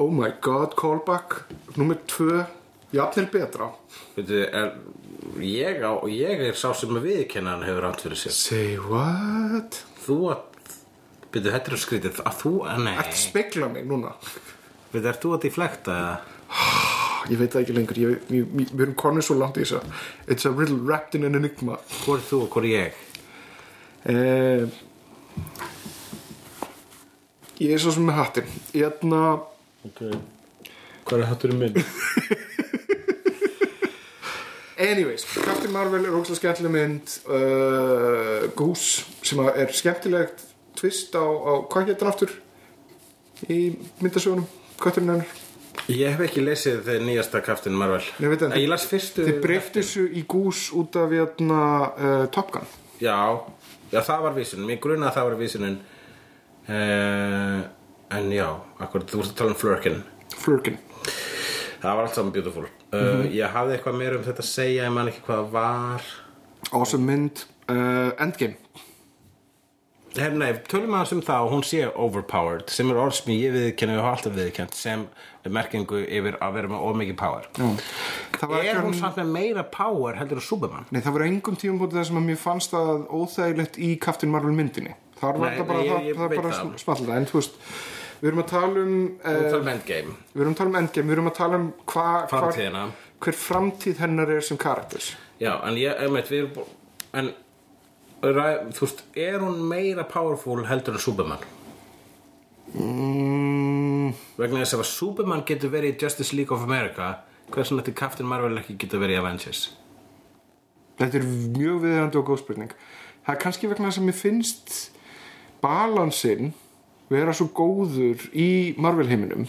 Oh 0.02 0.10
my 0.10 0.32
god, 0.42 0.74
callback 0.80 1.44
Númer 1.78 2.00
tvö, 2.10 2.40
jafnvel 2.98 3.28
betra. 3.36 3.70
Veitu, 4.18 4.42
er, 4.50 4.74
ég, 5.46 5.86
á, 5.86 5.94
ég 6.10 6.42
er 6.50 6.58
sá 6.58 6.72
sem 6.74 6.90
að 6.98 7.06
viðkenna 7.12 7.54
hann 7.54 7.68
hefur 7.70 7.86
rátt 7.86 8.02
fyrir 8.02 8.18
sér. 8.24 8.34
Say 8.34 8.80
what? 8.82 9.78
Þú 10.08 10.18
að 10.34 10.42
Veitu, 11.34 11.50
þetta 11.50 11.72
er 11.74 11.82
skrítið. 11.82 12.20
Að 12.30 12.36
þú, 12.44 12.52
að 12.70 12.84
nei. 12.86 12.94
Ertu 13.02 13.18
spekla 13.24 13.70
mig 13.74 13.88
núna? 13.90 14.14
Veitu, 14.94 15.08
er 15.10 15.18
þú 15.24 15.32
að 15.34 15.44
deflekta 15.48 15.96
eða? 15.98 16.16
Ég 17.32 17.40
veit 17.40 17.54
það 17.54 17.62
ekki 17.64 17.74
lengur, 17.78 18.00
ég, 18.04 18.10
ég, 18.36 18.48
ég, 18.60 18.72
við 18.76 18.82
erum 18.84 18.96
konið 19.00 19.24
svo 19.26 19.38
langt 19.40 19.58
í 19.58 19.64
þess 19.64 19.78
að 19.80 20.34
It's 20.36 20.46
a 20.46 20.52
riddle 20.52 20.82
wrapped 20.84 21.16
in 21.18 21.26
an 21.26 21.40
enigma. 21.40 21.78
Hvor 22.04 22.20
er 22.20 22.26
þú 22.28 22.42
og 22.46 22.50
hvor 22.54 22.68
er 22.68 22.74
ég? 22.74 23.00
Eh, 24.12 24.66
Ég 27.64 27.72
er 27.76 27.80
svo 27.80 27.94
sem 27.94 28.04
með 28.04 28.18
hattin 28.18 28.48
Hérna 28.74 29.20
Ok. 29.88 30.02
Hvað 31.08 31.22
er 31.22 31.30
hatturinn 31.30 31.60
minn? 31.62 31.78
Anyways, 34.84 35.24
Captain 35.32 35.72
Marvel 35.72 36.06
er 36.08 36.16
ógslag 36.18 36.40
skemmtileg 36.40 36.74
mynd. 36.74 37.12
Uh, 37.30 38.50
Goose 38.58 39.04
sem 39.24 39.40
að 39.44 39.60
er 39.64 39.74
skemmtilegt 39.76 40.44
twist 40.80 41.16
á, 41.16 41.24
á 41.24 41.54
hvað 41.70 41.90
getur 41.92 42.08
hann 42.10 42.14
aftur 42.14 42.36
í 43.50 43.58
myndasögunum 44.02 44.46
Kötturinn 44.84 45.14
hennar? 45.14 45.42
Ég 45.92 46.14
hef 46.14 46.22
ekki 46.28 46.44
lesið 46.44 46.84
þeir 46.86 47.02
nýjasta 47.04 47.42
Captain 47.44 47.76
Marvel. 47.76 48.04
Nei, 48.22 48.30
veit 48.32 48.44
það, 48.44 48.56
Ég 48.62 48.70
las 48.72 48.86
fyrstu 48.88 49.26
Þið 49.28 49.40
breyftu 49.44 49.82
þessu 49.82 50.04
í 50.16 50.24
Goose 50.30 50.76
út 50.80 50.96
af 51.02 51.12
hérna, 51.12 51.60
uh, 51.98 52.26
Top 52.32 52.54
Gun. 52.54 52.68
Já, 53.02 53.18
já 53.92 54.00
það 54.06 54.26
var 54.28 54.36
vísunin. 54.38 54.68
Mér 54.70 54.80
grunna 54.84 55.10
að 55.10 55.18
það 55.18 55.30
var 55.30 55.40
vísunin. 55.42 55.80
Uh, 56.70 57.64
En 58.14 58.28
já, 58.30 58.46
akkur, 58.78 59.02
þú 59.10 59.18
vorst 59.24 59.32
að 59.34 59.40
tala 59.40 59.54
um 59.56 59.58
Flurkin. 59.58 59.96
Flurkin. 60.38 60.76
Það 61.82 61.96
var 61.98 62.04
allt 62.06 62.16
saman 62.20 62.34
beautiful. 62.36 62.68
Uh, 62.94 63.24
Ég 63.34 63.50
hafði 63.56 63.74
eitthvað 63.80 63.98
meira 63.98 64.20
um 64.20 64.24
þetta 64.28 64.44
að 64.46 64.52
segja 64.52 64.86
Ég 64.86 64.94
man 64.94 65.10
ekki 65.10 65.24
hvað 65.26 65.48
var. 65.56 66.06
Awesome 66.72 67.08
mynd. 67.10 67.44
Endgame 67.68 68.60
Her, 70.14 70.34
Nei, 70.38 70.52
tölum 70.70 70.94
aðeins 70.94 71.12
um 71.16 71.22
það 71.26 71.46
og 71.48 71.52
hún 71.56 71.64
sé 71.66 71.80
overpowered 71.90 72.70
sem 72.70 72.90
er 72.94 73.00
orð 73.02 73.16
sem 73.18 73.32
ég 73.34 73.54
viðkenni 73.56 73.96
og 73.98 74.06
alltaf 74.12 74.36
viðkent 74.38 74.76
sem 74.78 75.08
merkingu 75.50 76.04
yfir 76.06 76.38
að 76.44 76.54
vera 76.60 76.70
með 76.72 76.84
ómikið 76.90 77.18
power. 77.20 77.48
Það 78.38 78.54
Er 78.62 78.80
hún 78.84 78.94
samt 79.00 79.18
með 79.20 79.32
meira 79.34 79.64
power 79.74 80.20
heldur 80.20 80.38
en 80.40 80.46
Superman? 80.46 80.86
Nei, 80.94 81.02
það 81.02 81.18
var 81.18 81.26
engum 81.28 81.58
tíum 81.60 81.80
búin 81.82 81.92
þess 81.96 82.14
að 82.14 82.28
mér 82.30 82.40
fannst 82.44 82.76
það 82.76 83.08
óþægilegt 83.10 83.80
í 83.82 83.90
Captain 84.06 84.32
Marvel 84.32 84.54
myndinni. 84.56 84.94
Þar 85.20 85.40
var 85.42 85.58
það 85.58 85.68
bara, 85.72 85.82
ég- 85.84 85.92
það, 85.92 86.08
ég 86.12 86.16
það 86.22 86.30
veit 86.30 86.42
bara 86.42 86.54
það. 86.54 86.78
smallta 86.84 87.18
En 87.18 87.26
þú 87.30 87.40
veist, 87.40 87.58
við 88.22 88.30
erum 88.32 88.44
að 88.44 88.50
tala 88.54 88.84
um 88.86 88.96
Þú 89.24 89.34
uh, 89.34 89.50
tala 89.50 89.62
um 89.64 89.72
endgame. 89.74 90.16
Við 90.34 90.42
erum 90.46 90.54
að 90.54 90.60
tala 90.62 90.70
um 90.70 90.80
Endgame, 90.84 91.08
við 91.10 91.18
erum 91.18 91.32
að 91.32 91.38
tala 91.42 91.56
um 91.62 91.68
hva, 91.86 92.08
hva, 92.30 92.44
ræ- 92.44 92.54
þú 98.24 98.86
veist, 98.86 99.04
er 99.20 99.42
hún 99.44 99.60
meira 99.68 100.06
powerful 100.08 100.64
heldur 100.70 100.96
en 100.96 101.04
Superman? 101.04 101.44
Mm, 102.74 104.14
vegna 104.40 104.64
þess 104.64 104.78
að 104.78 104.88
Superman 104.88 105.44
getur 105.48 105.74
verið 105.74 105.94
í 105.94 106.02
Justice 106.06 106.36
League 106.36 106.56
of 106.56 106.64
America 106.64 107.18
hversu 107.52 107.76
nætti 107.76 107.94
Captain 107.94 108.28
Marvel 108.28 108.58
ekki 108.58 108.78
getur 108.80 109.04
verið 109.04 109.18
í 109.18 109.22
Avengers? 109.22 109.64
Þetta 111.02 111.20
er 111.20 111.28
mjög 111.58 111.80
viðjandi 111.84 112.20
og 112.22 112.28
góð 112.30 112.44
spurning. 112.44 112.76
Það 113.26 113.36
er 113.36 113.42
kannski 113.44 113.70
vegna 113.72 113.90
þess 113.90 114.02
að 114.02 114.08
mér 114.08 114.20
finnst 114.20 114.78
balansinn 115.64 116.54
vera 117.12 117.36
svo 117.36 117.50
góður 117.52 118.24
í 118.32 118.74
Marvel 118.82 119.10
heiminum 119.10 119.48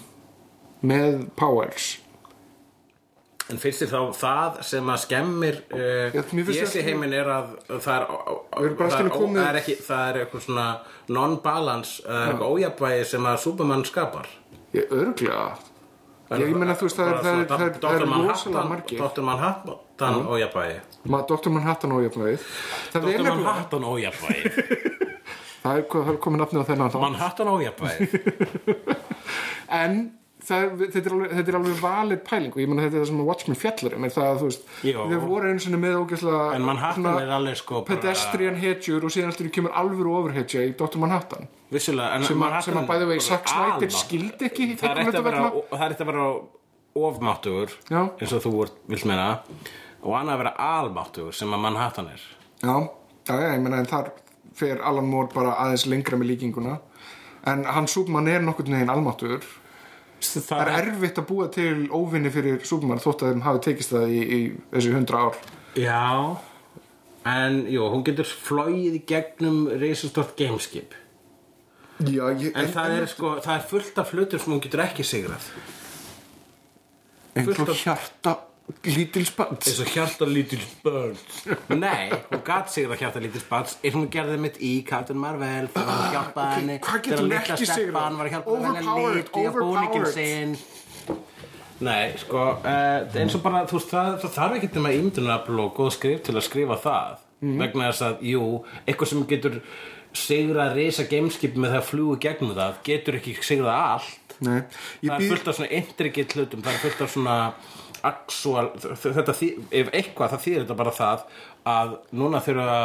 með 0.85 1.29
powers 1.39 1.95
En 3.53 3.59
finnst 3.61 3.83
þér 3.83 3.91
þá 3.93 3.99
það 4.17 4.55
sem 4.65 4.87
að 4.89 5.01
skemmir 5.03 5.59
uh, 5.75 6.15
Já, 6.15 6.23
mér 6.33 6.47
finnst 6.47 6.61
Jesse 6.63 6.79
það- 6.79 6.87
heimin 6.89 7.13
er 7.13 7.29
að 7.29 7.51
það 7.69 7.93
er, 7.99 8.07
það 8.55 8.65
er, 8.65 9.11
það 9.11 9.43
er, 9.43 9.59
ekki, 9.61 9.75
það 9.85 10.07
er 10.09 10.19
eitthvað 10.23 10.47
svona 10.47 10.65
non-balance, 11.13 11.99
uh, 12.07 12.23
eitthvað 12.31 12.55
ójafnvægi 12.57 13.05
sem 13.13 13.29
að 13.29 13.39
Superman 13.45 13.85
skapar. 13.85 14.31
Ég 14.75 14.89
örglega 14.97 15.45
Ég, 16.33 16.41
ég 16.49 16.57
meina 16.57 16.73
þú 16.73 16.87
veist 16.89 16.97
það 16.99 17.11
er, 17.11 17.19
það 17.21 17.35
er, 17.35 17.45
það 17.51 17.63
er, 17.67 17.75
það 17.83 17.95
er 17.95 18.07
rosalega 18.25 18.65
margir. 18.71 19.03
Dr. 19.05 19.25
Manhattan 19.29 20.23
ójafvægi 20.25 20.79
Ma, 21.13 21.21
Dr. 21.29 21.51
Manhattan 21.53 21.93
Það 21.95 23.09
er 23.13 23.21
Dr. 23.21 23.37
Manhattan 23.45 23.85
ójafvægi 23.85 24.53
Það 25.65 25.79
er, 25.79 25.85
það 25.93 26.11
er 26.15 26.19
komið 26.25 26.43
nafnið 26.43 26.65
á 26.65 26.69
þennan 26.71 26.97
Manhattan 27.05 27.53
ójafvægi 27.53 28.09
En 29.85 30.01
það, 30.49 30.65
þetta, 30.81 31.03
er 31.03 31.15
alveg, 31.17 31.35
þetta 31.39 31.53
er 31.53 31.59
alveg 31.59 31.79
valið 31.83 32.21
pæling 32.29 32.55
og 32.55 32.61
ég 32.63 32.71
meina 32.71 32.85
þetta 32.85 32.99
er 32.99 33.03
það 33.03 33.11
sem 33.11 33.23
Watchmen 33.29 33.61
fjallar 33.61 33.97
um 33.99 34.07
er 34.07 34.15
það 34.15 34.29
að 34.31 34.41
þú 34.41 34.49
veist 34.51 34.67
við 34.85 35.15
voru 35.25 35.51
einu 35.51 35.65
sinni 35.65 35.81
með 35.83 35.97
ógeðslega 36.01 36.43
En 36.55 37.49
er 37.51 37.61
sko 37.61 37.83
pedestrian 37.89 38.59
hetjur 38.61 39.07
og 39.07 39.15
síðan 39.15 39.33
alltaf 39.33 39.53
kemur 39.55 39.77
alvöru 39.83 40.17
overhetja 40.21 40.65
í 40.65 40.75
Dr. 40.79 41.01
Manhattan. 41.03 41.49
Vissulega 41.75 42.19
en 42.19 42.27
sem, 42.27 42.37
að, 42.37 42.43
Manhattan 42.45 42.69
sem 42.69 42.81
að 42.83 42.91
bæði 42.93 43.09
vegi 43.13 43.25
Zack 43.29 43.51
Snyder 43.51 43.95
skildi 43.95 44.51
ekki 44.51 44.69
Það 44.81 44.91
er 44.91 45.03
eitt 45.05 45.19
að 45.21 45.27
vera, 45.29 45.47
er 46.05 46.21
að 46.25 46.43
ofmáttugur 46.95 47.73
eins 47.91 48.35
og 48.37 48.45
þú 48.45 48.53
vilt 48.91 49.09
meina 49.09 49.31
og 50.05 50.13
annað 50.19 50.35
að 50.35 50.43
vera 50.43 50.55
almáttugur 50.69 51.35
sem 51.37 51.55
að 51.57 51.65
Manhattan 51.65 52.11
er. 52.13 52.25
Já, 52.61 52.77
já, 53.29 53.35
ég 53.55 53.63
meina 53.65 53.81
en 53.81 53.89
þar 53.89 54.13
fer 54.55 54.83
Alan 54.85 55.09
Moore 55.09 55.33
bara 55.33 55.57
aðeins 55.65 55.87
lengra 55.91 56.19
með 56.21 56.35
líkinguna. 56.35 56.79
En 57.51 57.65
hann 57.69 57.89
Superman 57.91 58.29
er 58.31 58.45
nokkurn 58.45 58.77
veginn 58.77 58.93
almáttur 58.93 59.43
það 60.23 60.61
er 60.63 60.73
erfitt 60.89 61.19
að 61.21 61.27
búa 61.29 61.49
til 61.53 61.89
óvinni 61.93 62.31
fyrir 62.33 62.61
Superman 62.67 62.99
þótt 63.03 63.23
að 63.27 63.33
þeim 63.35 63.43
hafi 63.45 63.63
tekist 63.69 63.91
það 63.95 64.09
í, 64.15 64.21
í 64.25 64.41
þessi 64.73 64.93
hundra 64.95 65.25
ár. 65.29 65.39
Já 65.77 66.37
En 67.25 67.63
jú, 67.73 67.87
hún 67.89 68.03
getur 68.05 68.29
flóið 68.29 68.99
í 68.99 69.03
gegnum 69.09 69.63
reisastort 69.81 70.35
gameskip. 70.37 70.93
Já, 72.05 72.27
ég, 72.37 72.51
En 72.55 72.67
það 72.69 72.99
er 72.99 73.07
sko, 73.09 73.31
það 73.41 73.55
er 73.55 73.63
fullt 73.71 73.99
af 74.03 74.11
hlutur 74.13 74.43
sem 74.43 74.53
hún 74.53 74.61
getur 74.61 74.83
ekki 74.85 75.07
sigrað. 75.09 75.47
Og 77.35 77.49
af- 77.65 77.81
hjarta 77.81 78.35
lítils 78.85 79.31
bands 79.37 79.69
eins 79.69 79.81
og 79.83 79.91
hjarta 79.93 80.29
lítils 80.29 80.69
birds 80.85 81.43
Nei, 81.69 82.09
hún 82.31 82.41
gat 82.47 82.71
sigrað 82.73 83.03
hjarta 83.03 83.21
lítils 83.21 83.45
birds 83.49 83.77
eins 83.83 83.93
og 83.93 83.99
hún 83.99 84.09
gerði 84.13 84.39
mitt 84.41 84.57
í 84.65 84.73
Captain 84.89 85.21
Marvel 85.21 85.69
þegar 85.75 85.91
hún 85.91 86.15
hjálpaði 86.15 86.55
henni 86.59 86.79
hvað 86.85 87.05
getur 87.05 87.27
þegar 87.29 87.51
hún 87.51 87.61
sigrað? 87.61 87.75
stelpan 87.75 88.19
var 88.21 88.31
að 88.31 88.37
hjálpa 88.37 88.57
henni 88.65 88.95
að 88.95 89.19
liti 89.19 89.45
á 89.45 89.51
búningin 89.59 90.09
sinn. 90.15 90.57
Nei, 91.85 92.15
sko, 92.23 92.43
uh, 92.63 93.19
eins 93.19 93.35
og 93.37 93.43
bara, 93.45 93.65
þú 93.69 93.81
veist, 93.81 93.91
það, 93.91 94.11
það 94.23 94.35
þarf 94.39 94.57
ekki 94.59 94.71
nema 94.79 94.93
ímyndunarafl 94.95 95.61
og 95.65 95.73
góð 95.77 95.91
skrif 95.97 96.23
til 96.25 96.37
að 96.37 96.47
skrifa 96.47 96.79
það. 96.81 97.23
Vegna 97.45 97.89
þess 97.91 98.05
að, 98.07 98.23
jú, 98.31 98.45
eitthvað 98.87 99.11
sem 99.11 99.25
getur 99.29 99.57
sigrað 100.15 100.77
risa 100.79 101.05
gameskip 101.11 101.59
með 101.59 101.75
það 101.75 101.81
að 101.83 101.89
fljúi 101.91 102.21
gegnum 102.23 102.55
það 102.57 102.79
getur 102.87 103.19
ekki 103.19 103.35
sigrað 103.45 103.81
allt. 103.83 104.37
Nei, 104.45 104.61
það 105.03 105.17
er 105.17 105.27
fullt 105.35 105.51
af 107.05 107.13
svona 107.13 107.49
actual, 108.11 108.71
þetta, 108.81 109.35
ef 109.71 109.91
eitthvað 109.91 110.35
það 110.35 110.45
þýðir 110.47 110.65
þetta 110.65 110.79
bara 110.81 110.95
það 110.95 111.27
að 111.75 111.93
núna 112.21 112.41
þurfa 112.45 112.79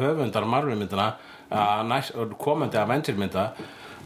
höfundar 0.00 0.48
marfumyndina 0.48 1.06
að 1.52 1.86
næst, 1.90 2.18
komandi 2.40 2.78
Avenger 2.80 3.18
mynda 3.18 3.46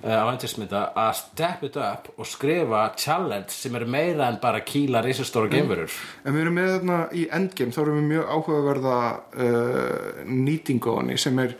Avengers 0.07 0.55
mynda 0.61 0.83
að 0.99 1.13
step 1.19 1.65
it 1.67 1.77
up 1.81 2.09
og 2.15 2.29
skrifa 2.29 2.83
challenge 3.01 3.55
sem 3.55 3.75
er 3.79 3.87
meira 3.91 4.29
en 4.29 4.39
bara 4.43 4.61
kýla 4.63 5.01
risastóra 5.03 5.51
geimverur. 5.51 5.91
En 6.23 6.37
við 6.37 6.45
erum 6.45 6.59
með 6.61 6.73
þarna 6.75 6.99
í 7.17 7.27
Endgame 7.35 7.75
þá 7.75 7.81
erum 7.83 8.01
við 8.01 8.09
mjög 8.13 8.33
áhugaverða 8.37 8.99
uh, 9.47 10.91
á 10.91 10.93
henni 11.01 11.19
sem 11.19 11.39
er 11.43 11.57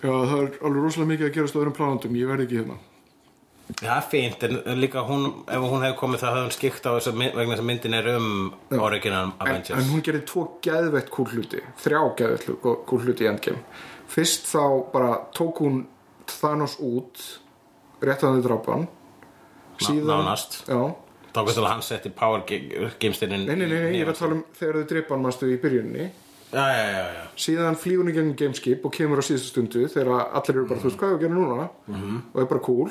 já 0.00 0.12
það 0.12 0.36
er 0.38 0.60
alveg 0.62 0.82
rosalega 0.84 1.12
mikið 1.12 1.28
að 1.28 1.34
gerast 1.36 1.56
á 1.56 1.60
öðrum 1.60 1.76
plánandum, 1.76 2.20
ég 2.20 2.30
verð 2.30 2.46
ekki 2.46 2.62
hérna 2.62 2.78
það 3.74 3.96
er 3.96 4.04
fínt 4.10 4.44
en 4.46 4.56
en 4.62 4.80
líka 4.80 5.02
hún, 5.06 5.24
ef 5.50 5.64
hún 5.64 5.82
hefði 5.82 5.96
komið 5.98 6.22
það 6.22 6.34
hefði 6.34 6.44
hún 6.44 6.54
skikt 6.54 6.86
á 6.86 6.90
þess 6.94 7.10
að 7.10 7.16
vegna 7.22 7.46
þess 7.50 7.62
að 7.62 7.68
myndin 7.70 7.96
er 7.98 8.08
um 8.12 8.28
original 8.78 9.24
en, 9.24 9.32
Avengers. 9.42 9.74
en 9.74 9.90
hún 9.90 10.04
gerði 10.06 10.22
tvo 10.30 10.44
geðveitt 10.62 11.10
kúl 11.14 11.26
hluti 11.32 11.62
þrjá 11.82 12.00
geðveitt 12.20 12.68
kúl 12.86 13.00
hluti 13.02 13.26
í 13.26 13.30
Endgame. 13.30 13.64
Fyrst 14.06 14.46
þá 14.52 14.62
bara 14.92 15.16
tók 15.34 15.64
hún 15.64 15.82
Thanos 16.26 16.76
út 16.82 17.24
rétt 18.02 18.22
að 18.22 18.38
þau 18.38 18.44
drápan 18.46 18.86
nánast. 20.06 20.62
já, 20.68 20.94
þá 21.34 21.40
getur 21.48 21.66
hann 21.68 21.82
setti 21.84 22.10
power 22.14 22.46
geimstinin 22.46 23.44
nei, 23.46 23.56
nei, 23.56 23.66
nei, 23.66 23.98
ég 23.98 24.06
er 24.06 24.12
að 24.14 24.22
tala 24.22 24.38
um 24.38 24.44
þegar 24.56 24.80
þau 24.80 24.88
dreipan 24.92 25.26
manstu 25.26 25.50
í 25.50 25.58
byrjunni 25.60 26.06
já, 26.06 26.64
já, 26.70 26.86
já, 27.02 27.26
síðan 27.36 27.76
í 27.76 28.14
gegnum 28.14 28.36
gameskip 28.38 28.86
og 28.86 28.94
kemur 28.94 29.20
á 29.20 29.24
síðustu 29.26 29.52
stundu 29.52 29.84
þegar 29.92 30.30
allir 30.30 30.56
eru 30.56 30.66
bara, 30.70 30.80
þú 30.80 30.90
veist, 30.90 30.98
hvað 31.02 31.16
að 31.16 31.20
gera 31.26 31.34
núna? 31.34 31.68
Og 32.32 32.40
er 32.40 32.48
bara 32.48 32.64
cool 32.64 32.90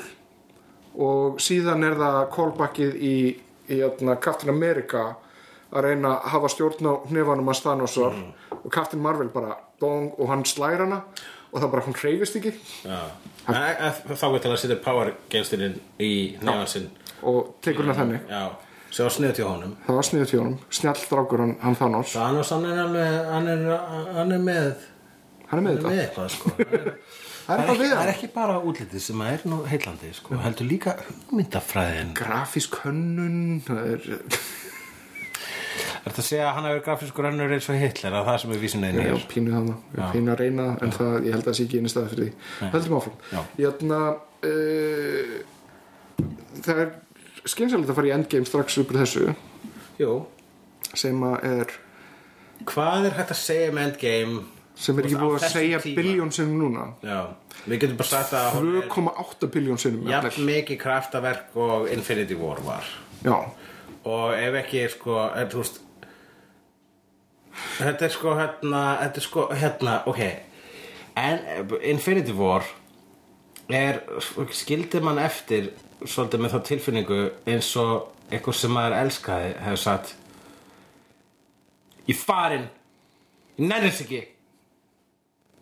og 1.02 1.38
síðan 1.42 1.84
er 1.86 1.96
það 2.00 2.18
callbackið 2.34 2.98
í, 3.04 3.14
í 3.72 3.78
atna, 3.84 4.16
Captain 4.22 4.52
America 4.54 5.04
að 5.72 5.88
reyna 5.88 6.14
að 6.16 6.28
hafa 6.34 6.50
stjórn 6.52 6.88
á 6.88 6.94
hnefanum 7.10 7.50
að 7.52 7.62
Thanosar 7.64 8.18
og 8.56 8.68
Captain 8.72 9.02
Marvel 9.02 9.28
bara 9.34 9.56
dong 9.80 10.12
og 10.16 10.30
hann 10.30 10.44
slæra 10.48 10.86
hana 10.86 11.02
og 11.52 11.60
það 11.60 11.70
bara 11.72 11.86
hún 11.86 11.96
hreyfist 11.96 12.36
ekki. 12.40 12.52
Já, 12.84 13.00
en 13.48 13.58
e- 13.58 13.76
e- 13.88 14.16
þá 14.16 14.26
getur 14.34 14.54
að 14.54 14.60
setja 14.62 14.78
power 14.84 15.12
geimstinin 15.32 15.76
í 16.02 16.12
nefn 16.42 16.66
sinn. 16.70 16.88
Og 17.22 17.54
tekur 17.64 17.86
hana 17.86 17.96
þannig. 17.96 18.26
Já, 18.30 18.50
sem 18.90 19.06
var 19.06 19.14
snið 19.14 19.36
til 19.38 19.46
honum. 19.48 19.76
Það 19.86 20.00
var 20.00 20.08
sniðut 20.10 20.34
hjá 20.34 20.40
honum, 20.40 20.58
snjall 20.70 21.06
drákur 21.10 21.44
hann, 21.44 21.56
hann 21.62 21.78
Thanos. 21.78 22.12
Thanos, 22.16 22.52
hann 22.54 22.68
er 22.70 22.82
alveg, 22.84 23.16
hann 23.32 23.48
er, 23.52 23.64
hann 24.18 24.36
er 24.36 24.44
með 24.50 24.74
hann 25.50 25.60
er 25.60 25.64
með 25.66 25.82
með 25.84 26.00
þetta, 26.00 26.02
eitthvað, 26.02 26.28
sko 26.34 26.50
Það 27.46 27.60
er- 27.62 27.78
við 27.78 27.90
það 27.94 28.02
er 28.06 28.12
ekki 28.12 28.28
bara 28.34 28.56
útlitið 28.60 29.00
sem 29.04 29.20
er 29.22 29.40
nú 29.46 29.60
heillandi, 29.70 30.12
sko 30.18 30.38
heldur 30.42 30.66
líka 30.66 30.96
hugmyndafræðin. 31.30 32.14
Grafísk 32.18 32.80
hönnun 32.84 33.60
það 33.66 33.82
er 33.94 34.22
Er 36.06 36.12
þetta 36.12 36.22
að 36.22 36.26
segja 36.28 36.44
að 36.46 36.54
hann 36.54 36.66
hefur 36.68 36.82
grafískur 36.86 37.26
önnur 37.26 37.52
eins 37.56 37.66
og 37.72 37.78
Hitler 37.80 38.14
að 38.14 38.26
það 38.28 38.36
sem 38.42 38.52
er 38.54 38.60
vísinniðin 38.62 39.00
Já, 39.02 39.08
er? 39.16 39.24
pínu 39.32 39.50
það, 39.56 39.70
pínu 40.12 40.30
að 40.32 40.38
reyna 40.40 40.66
en 40.86 40.92
það, 40.94 41.16
ég 41.26 41.34
held 41.34 41.42
að 41.42 41.48
það 41.48 41.56
sé 41.58 41.64
ekki 41.66 41.80
einu 41.80 41.90
staði 41.90 42.10
fyrir 42.12 42.28
því. 42.28 42.70
Heldum 42.76 42.94
áfram. 43.00 43.16
Já. 43.32 43.40
Jæna, 43.64 43.98
uh, 44.46 45.34
Það 46.62 46.78
er 46.84 46.92
skynsalegt 47.52 47.90
að 47.90 47.98
fara 47.98 48.06
í 48.08 48.14
endgame 48.14 48.46
strax 48.48 48.78
upp 48.80 48.92
úr 48.94 49.00
þessu. 49.02 49.34
Jú, 50.00 50.12
sem 50.94 51.20
að 51.26 51.36
er 51.50 51.74
hvað 52.70 53.10
er 53.10 53.18
hægt 53.18 53.34
að 53.34 53.42
segja 53.42 53.68
um 53.74 53.82
Endgame 53.82 54.38
sem 54.76 54.98
er 54.98 55.08
ekki 55.08 55.20
búið 55.20 55.36
að 55.40 55.54
segja 55.54 55.80
biljón 55.96 56.32
sinnum 56.34 56.60
núna. 56.64 56.86
Já, 57.04 57.20
við 57.64 57.82
getum 57.84 58.00
bara 58.00 58.10
sagt 58.10 58.34
að 58.36 58.48
hún 58.58 58.70
er 58.82 58.88
2,8 58.92 59.50
biljón 59.54 59.80
sinnum 59.80 60.10
jafn 60.10 60.48
mikið 60.48 60.80
kraftaverk 60.82 61.56
og 61.66 61.88
Infinity 61.92 62.36
War 62.40 62.60
var. 62.66 62.90
Já, 63.24 63.36
og 64.06 64.34
ef 64.36 64.58
ekki 64.62 64.84
sko 64.92 65.20
er, 65.28 65.48
þú 65.52 65.62
veist 65.62 65.80
þetta 67.78 68.08
er 68.08 68.14
sko 68.18 68.34
hérna 68.36 68.82
þetta 69.04 69.22
er 69.22 69.26
sko 69.30 69.46
hérna 69.62 69.96
ok. 70.12 70.22
En 71.16 71.40
Infinity 71.80 72.36
War 72.36 72.66
er 73.72 74.02
skildi 74.52 75.00
mann 75.02 75.18
eftir 75.18 75.72
svolítið 76.04 76.42
með 76.42 76.54
þá 76.54 76.60
tilfinningu 76.68 77.20
eins 77.48 77.72
og 77.80 78.12
eitthvað 78.30 78.58
sem 78.60 78.74
maður 78.74 78.96
elskaði 79.00 79.52
hefur 79.64 79.80
sagt 79.80 80.14
ég 82.06 82.18
farin 82.18 82.66
ég 83.56 83.68
nennist 83.70 84.04
ekki 84.04 84.20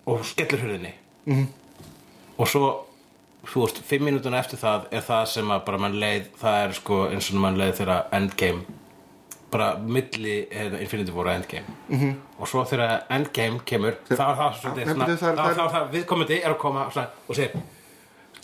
og 0.07 0.25
skellur 0.25 0.61
hurðinni 0.61 0.95
-hmm. 1.27 1.47
og 2.39 2.49
svo 2.49 2.87
þú 3.45 3.61
veist, 3.61 3.83
fimm 3.85 4.05
mínútur 4.09 4.35
eftir 4.39 4.59
það 4.59 4.87
er 4.91 5.01
það 5.01 5.27
sem 5.27 5.51
að 5.51 5.65
bara 5.67 5.79
mann 5.79 6.01
leið 6.01 6.25
það 6.41 6.65
er 6.65 6.73
sko 6.73 7.07
eins 7.11 7.31
og 7.31 7.41
mann 7.41 7.59
leið 7.59 7.75
þegar 7.81 8.05
Endgame 8.13 8.61
bara 9.51 9.79
milli 9.79 10.49
Infinity 10.81 11.13
War 11.13 11.27
og 11.27 11.35
Endgame 11.35 11.67
-hmm. 11.91 12.15
og 12.39 12.49
svo 12.49 12.65
þegar 12.65 13.03
Endgame 13.11 13.61
kemur 13.65 13.95
þá 14.11 14.13
er 14.31 14.37
það 14.37 14.55
svolítið 14.61 14.85
svona, 14.93 15.07
það 15.07 15.11
er- 15.11 15.35
þá 15.35 15.37
það 15.37 15.65
er- 15.65 15.73
það 15.75 15.93
viðkomandi 15.93 16.41
er 16.45 16.51
að 16.51 16.59
koma 16.59 16.91
svona, 16.91 17.09
og 17.29 17.35
segir 17.37 17.51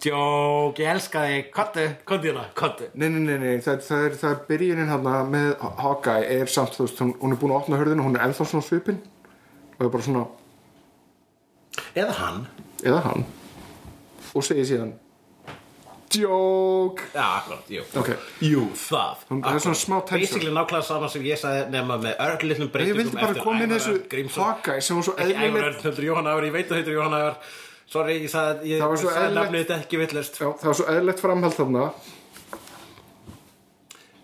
Jók, 0.00 0.78
ég 0.78 0.88
elska 0.94 1.20
þig, 1.26 1.50
kottu, 1.52 1.82
kottu 2.08 2.28
hérna, 2.30 2.44
kottu 2.54 2.84
nei, 2.94 3.08
nei, 3.08 3.20
nei, 3.20 3.38
nei 3.38 3.58
það, 3.60 3.82
það, 3.84 4.04
er, 4.06 4.14
það 4.16 4.30
er 4.30 4.38
byrjunin 4.48 4.88
hérna 4.88 5.24
með 5.28 5.56
Hawkeye 5.76 6.40
er 6.40 6.46
samt, 6.46 6.70
þú 6.72 6.86
veist, 6.86 7.00
hún, 7.00 7.14
hún 7.20 7.32
er 7.32 7.36
búin 7.36 7.52
að 7.52 7.56
opna 7.56 7.76
hörðinu 7.76 8.02
hún 8.06 8.16
er 8.16 8.22
ennþá 8.24 8.46
svona 8.48 8.64
svipin 8.64 8.96
og 9.78 9.84
er 9.86 9.90
bara 9.92 10.02
svona 10.02 10.24
eða 11.94 12.12
hann. 12.22 12.42
Eða 12.82 13.00
hann. 13.06 13.24
Og 14.34 14.44
segir 14.46 14.64
síðan 14.68 14.92
joke. 16.10 17.04
Já, 17.14 17.22
akkurat, 17.38 17.68
jú. 17.70 17.82
Ok, 18.00 18.08
Jú, 18.42 18.64
það. 18.74 19.20
Það 19.30 19.54
er 19.54 19.60
svona 19.62 19.78
smá 19.78 19.96
tension. 20.02 20.20
Basically 20.24 20.50
nákvæmlega 20.56 20.82
sama 20.88 21.08
sem 21.12 21.22
ég 21.22 21.38
sagði 21.38 21.60
nema 21.70 21.98
með 22.02 22.16
örlitlum 22.24 22.66
ég 22.66 22.72
breytingum 22.74 22.98
vildi 22.98 23.14
bara 23.20 23.28
eftir 23.30 23.44
koma 23.46 23.60
inn 23.62 23.62
í 23.62 23.66
Ævar 23.70 23.78
þessu 23.78 23.92
Örn 23.94 24.08
Grímsson. 24.10 24.44
Hawkeye 24.48 24.80
sem 24.82 24.96
var 24.98 25.06
svo 25.06 25.14
Ekki 25.16 25.34
Ævar 25.36 25.44
eðlileg 25.46 25.68
Örn, 25.68 25.82
heldur 25.84 26.04
Jóhann 26.08 26.30
Ævar, 26.32 26.46
ég 26.48 26.52
veit 26.56 26.70
að 26.72 26.80
heitir 26.80 26.96
Jóhann 26.98 27.14
Ævar. 27.20 27.36
Sorry, 27.90 28.16
ég 28.24 28.30
sagði, 28.30 28.72
ég 28.72 28.82
Það 28.82 28.90
var 28.94 28.98
svo 29.04 29.10
sagði 29.10 29.22
eðlilegt- 29.28 29.38
nafnið 29.44 29.62
þetta 29.66 29.78
ekki 29.84 30.00
villist 30.02 30.40
Já, 30.40 30.46
það 30.50 30.66
var 30.72 30.78
svo 30.80 30.88
eðlilegt 30.96 31.22
framhald 31.24 31.56
þarna. 31.60 31.84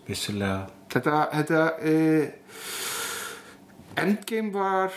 Vissilega 0.06 0.58
Þetta, 0.96 1.14
þetta 1.34 1.62
uh, 1.82 2.26
Endgame 4.02 4.52
var 4.54 4.92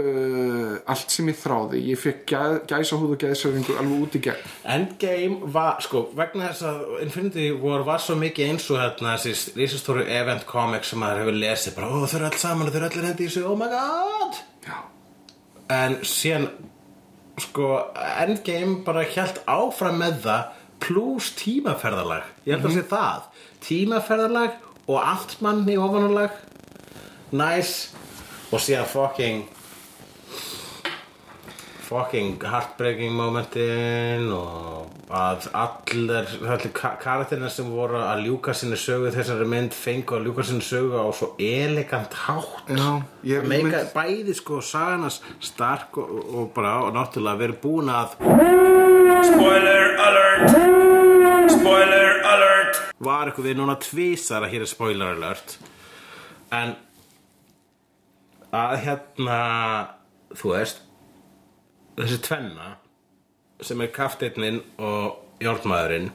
uh, 0.00 0.74
allt 0.90 1.12
sem 1.14 1.28
ég 1.30 1.38
þráði. 1.38 1.80
Ég 1.90 2.00
fekk 2.00 2.22
gæ, 2.30 2.42
gæsa 2.70 2.98
húð 3.00 3.14
og 3.16 3.22
gæsarringu 3.22 3.76
alveg 3.80 4.04
út 4.06 4.18
í 4.18 4.22
gegn. 4.28 4.46
Endgame 4.74 5.50
var, 5.54 5.82
sko, 5.84 6.06
vegna 6.18 6.50
þess 6.50 6.66
að 6.70 7.02
Infinity 7.06 7.48
War 7.62 7.84
var 7.86 8.02
svo 8.04 8.16
mikið 8.20 8.52
eins 8.52 8.68
og 8.72 8.80
hérna 8.82 9.16
þessi 9.18 9.54
risastóru 9.58 10.06
event 10.06 10.46
comic 10.48 10.88
sem 10.88 11.02
maður 11.02 11.24
hefur 11.24 11.40
lesið 11.42 11.78
bara, 11.78 11.90
ó 11.90 11.96
þau 12.04 12.18
eru 12.20 12.30
alls 12.30 12.44
saman 12.44 12.70
þau 12.70 12.80
eru 12.80 12.90
allir 12.90 13.08
hendi 13.10 13.28
í 13.28 13.32
sig, 13.34 13.46
oh 13.48 13.58
my 13.58 13.70
god! 13.72 14.40
Já, 14.68 14.78
en 15.78 15.98
síðan 16.06 16.48
sko, 17.42 17.72
Endgame 18.24 18.80
bara 18.86 19.06
hjælt 19.08 19.42
áfram 19.48 20.00
með 20.02 20.22
það 20.26 20.54
pluss 20.82 21.32
tímaferðalag. 21.38 22.26
Ég 22.46 22.56
held 22.56 22.68
að 22.68 22.76
sé 22.76 22.84
það. 22.90 23.28
Tímaferðalag 23.66 24.58
og 24.88 24.98
altmann 25.02 25.66
í 25.68 25.76
ofanulag 25.80 26.36
nice. 27.34 27.94
Og 28.48 28.62
síðan 28.64 28.88
fucking 28.88 29.42
fucking 31.88 32.36
heartbreaking 32.44 33.14
momentin 33.16 34.26
og 34.36 34.90
að 35.08 35.46
allir, 35.56 36.26
allir 36.44 36.72
karakterina 36.76 37.48
sem 37.52 37.70
voru 37.72 37.96
að 38.02 38.26
ljúka 38.26 38.52
sinni 38.56 38.76
sögu 38.76 39.08
þessari 39.14 39.46
mynd 39.48 39.72
fengu 39.72 40.18
að 40.18 40.26
ljúka 40.28 40.44
sinni 40.44 40.64
sögu 40.66 40.98
á 41.00 41.08
svo 41.16 41.30
elegant 41.40 42.12
hátt 42.26 42.68
Já, 42.76 42.90
ég- 43.24 43.46
meika 43.48 43.70
mynd- 43.70 43.94
bæði 43.96 44.34
sko 44.36 44.60
saganas 44.60 45.20
stark 45.40 45.96
og, 46.02 46.10
og 46.34 46.50
bara 46.56 46.74
og 46.84 46.92
náttúrulega 46.98 47.40
verið 47.46 47.60
búin 47.64 47.88
að 47.88 48.18
Spoiler 49.28 49.96
alert! 50.04 50.52
Spoiler 51.56 52.20
alert! 52.34 52.82
var 53.00 53.30
eitthvað 53.30 53.48
við 53.48 53.56
núna 53.62 53.78
tvísar 53.80 54.44
að 54.44 54.52
hér 54.52 54.64
er 54.66 54.70
spoiler 54.70 55.14
alert 55.16 55.56
en 56.54 56.76
að 58.54 58.76
hérna 58.84 59.38
þú 60.38 60.52
veist 60.54 60.84
þessi 61.98 62.20
tvenna 62.22 62.76
sem 63.64 63.80
er 63.82 63.90
kafteitnin 63.94 64.60
og 64.78 65.42
jórnmaðurinn 65.42 66.12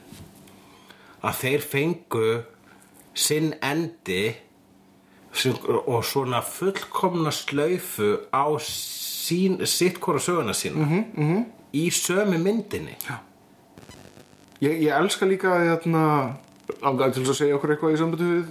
að 1.24 1.38
þeir 1.40 1.64
fengu 1.64 2.28
sinn 3.14 3.52
endi 3.64 4.34
sem, 5.34 5.56
og 5.86 6.04
svona 6.06 6.40
fullkomna 6.46 7.32
slaufu 7.34 8.16
á 8.30 8.46
sín, 8.60 9.60
sitt 9.66 10.00
hvora 10.00 10.18
söguna 10.18 10.52
sína. 10.52 10.84
-hmm, 10.84 11.04
-hmm. 11.16 11.44
í 11.72 11.90
sömu 11.90 12.38
myndinni. 12.38 12.96
Já. 13.08 13.14
ég, 14.60 14.82
ég 14.82 14.98
elska 14.98 15.26
líka 15.26 15.48
að 15.48 15.68
hérna, 15.68 16.34
til 17.12 17.22
að 17.22 17.34
segja 17.34 17.54
okkur 17.54 17.70
eitthvað 17.70 17.94
í 17.94 17.96
sambandi 17.96 18.24
við 18.24 18.44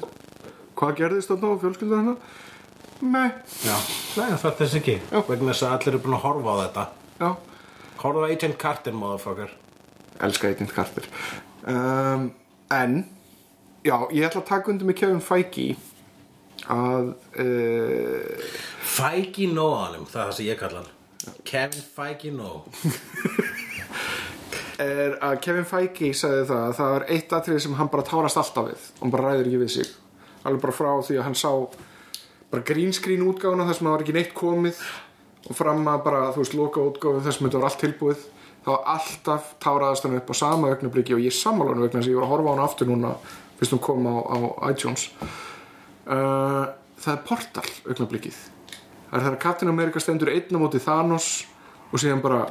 hvað 0.76 0.96
gerðist 0.96 1.28
þarna 1.28 1.48
og 1.48 1.62
fjölskyldur 1.62 1.98
hennar. 1.98 2.16
Nei, 3.02 3.32
Já, 3.66 3.78
Nei, 4.18 4.38
það 4.38 4.58
þess 4.58 4.76
ekki 4.76 5.00
vegna 5.28 5.52
þess 5.52 5.64
að 5.64 5.72
allir 5.72 5.88
eru 5.88 6.00
búin 6.00 6.16
að 6.16 6.22
horfa 6.22 6.50
á 6.50 6.58
þetta 6.64 6.88
já, 7.24 7.32
Horfa 8.04 8.28
á 8.28 8.32
Agent 8.34 8.58
Carter, 8.60 8.96
motherfucker. 8.98 9.52
Elska 10.24 10.52
Agent 10.52 10.74
Carter. 10.76 11.08
Um, 11.64 12.32
En 12.74 13.04
Já, 13.84 13.98
ég 14.16 14.24
ætla 14.24 14.40
að 14.40 14.48
taka 14.48 14.72
undir 14.72 14.88
með 14.88 14.96
Kevin 15.02 15.24
Feige 15.24 15.74
að 16.72 17.10
uh, 17.44 18.44
Feige 18.94 19.50
Nóanum, 19.52 20.06
það 20.08 20.22
er 20.22 20.30
það 20.30 20.38
sem 20.38 20.48
ég 20.48 20.60
kalla 20.62 20.80
hann. 20.80 21.34
Kevin 21.44 21.84
Feige 21.98 22.32
Nó 22.32 22.54
er 24.86 25.18
að 25.20 25.36
Kevin 25.44 25.68
Feige 25.68 26.14
sagði 26.16 26.46
það 26.48 26.64
að 26.70 26.78
það 26.80 26.96
er 26.96 27.06
eitt 27.18 27.36
atrið 27.36 27.60
sem 27.66 27.76
hann 27.80 27.92
bara 27.92 28.08
tárast 28.08 28.40
alltaf 28.40 28.70
við. 28.72 28.88
Og 28.96 29.04
hann 29.04 29.14
bara 29.18 29.34
ræður 29.34 29.50
ekki 29.52 29.62
við 29.66 29.74
sig. 29.76 29.92
Alveg 30.48 30.64
bara 30.64 30.78
frá 30.80 30.92
því 31.04 31.20
að 31.20 31.28
hann 31.28 31.38
sá 31.44 31.52
bara 32.54 32.68
green 32.72 32.96
screen 32.96 33.28
útgáfuna 33.28 33.68
þar 33.68 33.80
sem 33.80 33.90
það 33.90 33.98
var 33.98 34.06
ekki 34.06 34.16
neitt 34.16 34.34
komið 34.38 34.82
og 35.50 35.58
fram 35.58 35.84
að 35.92 36.04
bara, 36.06 36.22
þú 36.34 36.44
veist, 36.44 36.56
loka 36.58 36.84
útgáfu 36.84 37.24
þar 37.26 37.36
sem 37.36 37.48
þetta 37.48 37.60
var 37.60 37.70
allt 37.70 37.82
tilbúið 37.84 38.22
þá 38.64 38.72
alltaf 38.94 39.50
táraðast 39.64 40.06
hann 40.08 40.16
upp 40.20 40.32
á 40.32 40.36
sama 40.40 40.70
augnabliki 40.72 41.16
og 41.18 41.24
ég 41.24 41.36
sammála 41.36 41.74
hann 41.74 41.84
vegna 41.84 42.00
þess 42.00 42.08
að 42.08 42.14
ég 42.14 42.20
var 42.22 42.28
að 42.28 42.34
horfa 42.34 42.48
á 42.48 42.54
hann 42.54 42.64
aftur 42.64 42.90
núna 42.90 43.12
fyrst 43.60 43.76
hún 43.76 43.84
kom 43.84 44.08
á, 44.08 44.16
á 44.24 44.38
iTunes. 44.72 45.10
Uh, 46.04 46.72
það 47.00 47.12
er 47.14 47.22
Portal 47.28 47.68
augnablikið 47.90 48.40
það 48.40 49.18
er 49.20 49.26
þegar 49.28 49.38
Captain 49.44 49.72
America 49.72 50.04
stendur 50.04 50.32
einn 50.32 50.56
á 50.56 50.60
móti 50.60 50.82
Thanos 50.84 51.30
og 51.92 52.02
síðan 52.02 52.24
bara 52.24 52.48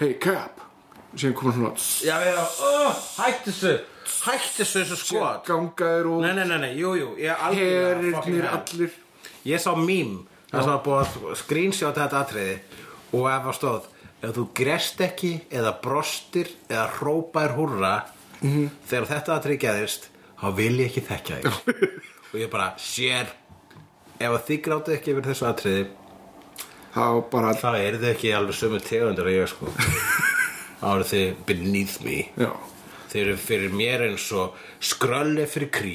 hey 0.00 0.14
Cap! 0.22 0.62
Og 1.08 1.18
síðan 1.18 1.36
komur 1.38 1.54
svona 1.56 1.74
Já, 2.04 2.16
já, 2.22 2.40
oh, 2.62 3.04
hættu 3.18 3.52
þessu 3.52 3.74
Hættu 4.28 4.62
þessu 4.62 4.82
þessu 4.82 4.98
skot 5.02 5.46
gangaðir 5.46 6.10
og 6.10 6.24
Nei, 6.24 6.32
nei, 6.36 6.46
nei, 6.48 6.58
nei, 6.64 6.72
jú, 6.78 6.94
jú 6.98 7.12
Ég 7.20 7.44
herirnir 7.54 8.44
hell. 8.46 8.58
allir. 8.58 8.98
Ég 9.48 9.62
sá 9.62 9.70
mím 9.78 10.20
Það 10.52 10.68
var 10.70 10.82
búið 10.86 11.00
að 11.02 11.38
screenshot 11.42 11.98
þetta 12.00 12.20
atriði 12.24 12.54
Og 13.18 13.26
ef 13.32 13.42
það 13.48 13.56
stóð 13.58 13.88
Ef 14.18 14.32
þú 14.34 14.44
grest 14.58 15.02
ekki 15.04 15.32
eða 15.54 15.72
brostir 15.82 16.48
eða 16.68 16.86
hrópaðir 16.98 17.56
húrra 17.58 17.96
Mhm. 18.38 18.68
Þegar 18.86 19.06
þetta 19.10 19.34
atriði 19.34 19.60
geðist 19.64 20.04
Þá 20.38 20.46
vil 20.54 20.74
ég 20.78 20.86
ekki 20.92 21.00
þekkja 21.08 21.38
þig. 21.42 21.78
Og 22.30 22.36
ég 22.38 22.50
bara, 22.52 22.68
sér 22.78 23.32
Ef 24.18 24.30
að 24.30 24.44
þið 24.46 24.60
grátið 24.68 24.94
ekki 24.98 25.10
yfir 25.14 25.26
þessu 25.32 25.46
atriði 25.48 25.86
þá 26.94 27.02
bara, 27.30 27.50
þá 27.54 27.68
eru 27.78 27.98
þið 28.00 28.08
ekki 28.14 28.30
alveg 28.34 28.56
sömu 28.58 28.78
tegundur 28.82 29.28
og 29.30 29.34
ég 29.36 29.50
sko. 29.50 29.68
Þá 30.80 30.86
eru 30.94 31.04
þið 31.10 31.26
beneath 31.46 31.98
me. 32.02 32.16
Já. 32.40 32.48
Þið 33.12 33.20
eru 33.24 33.34
fyrir 33.42 33.74
mér 33.78 34.02
eins 34.08 34.24
og 34.34 34.56
skrölli 34.82 35.44
fyrir 35.50 35.70
krí 35.74 35.94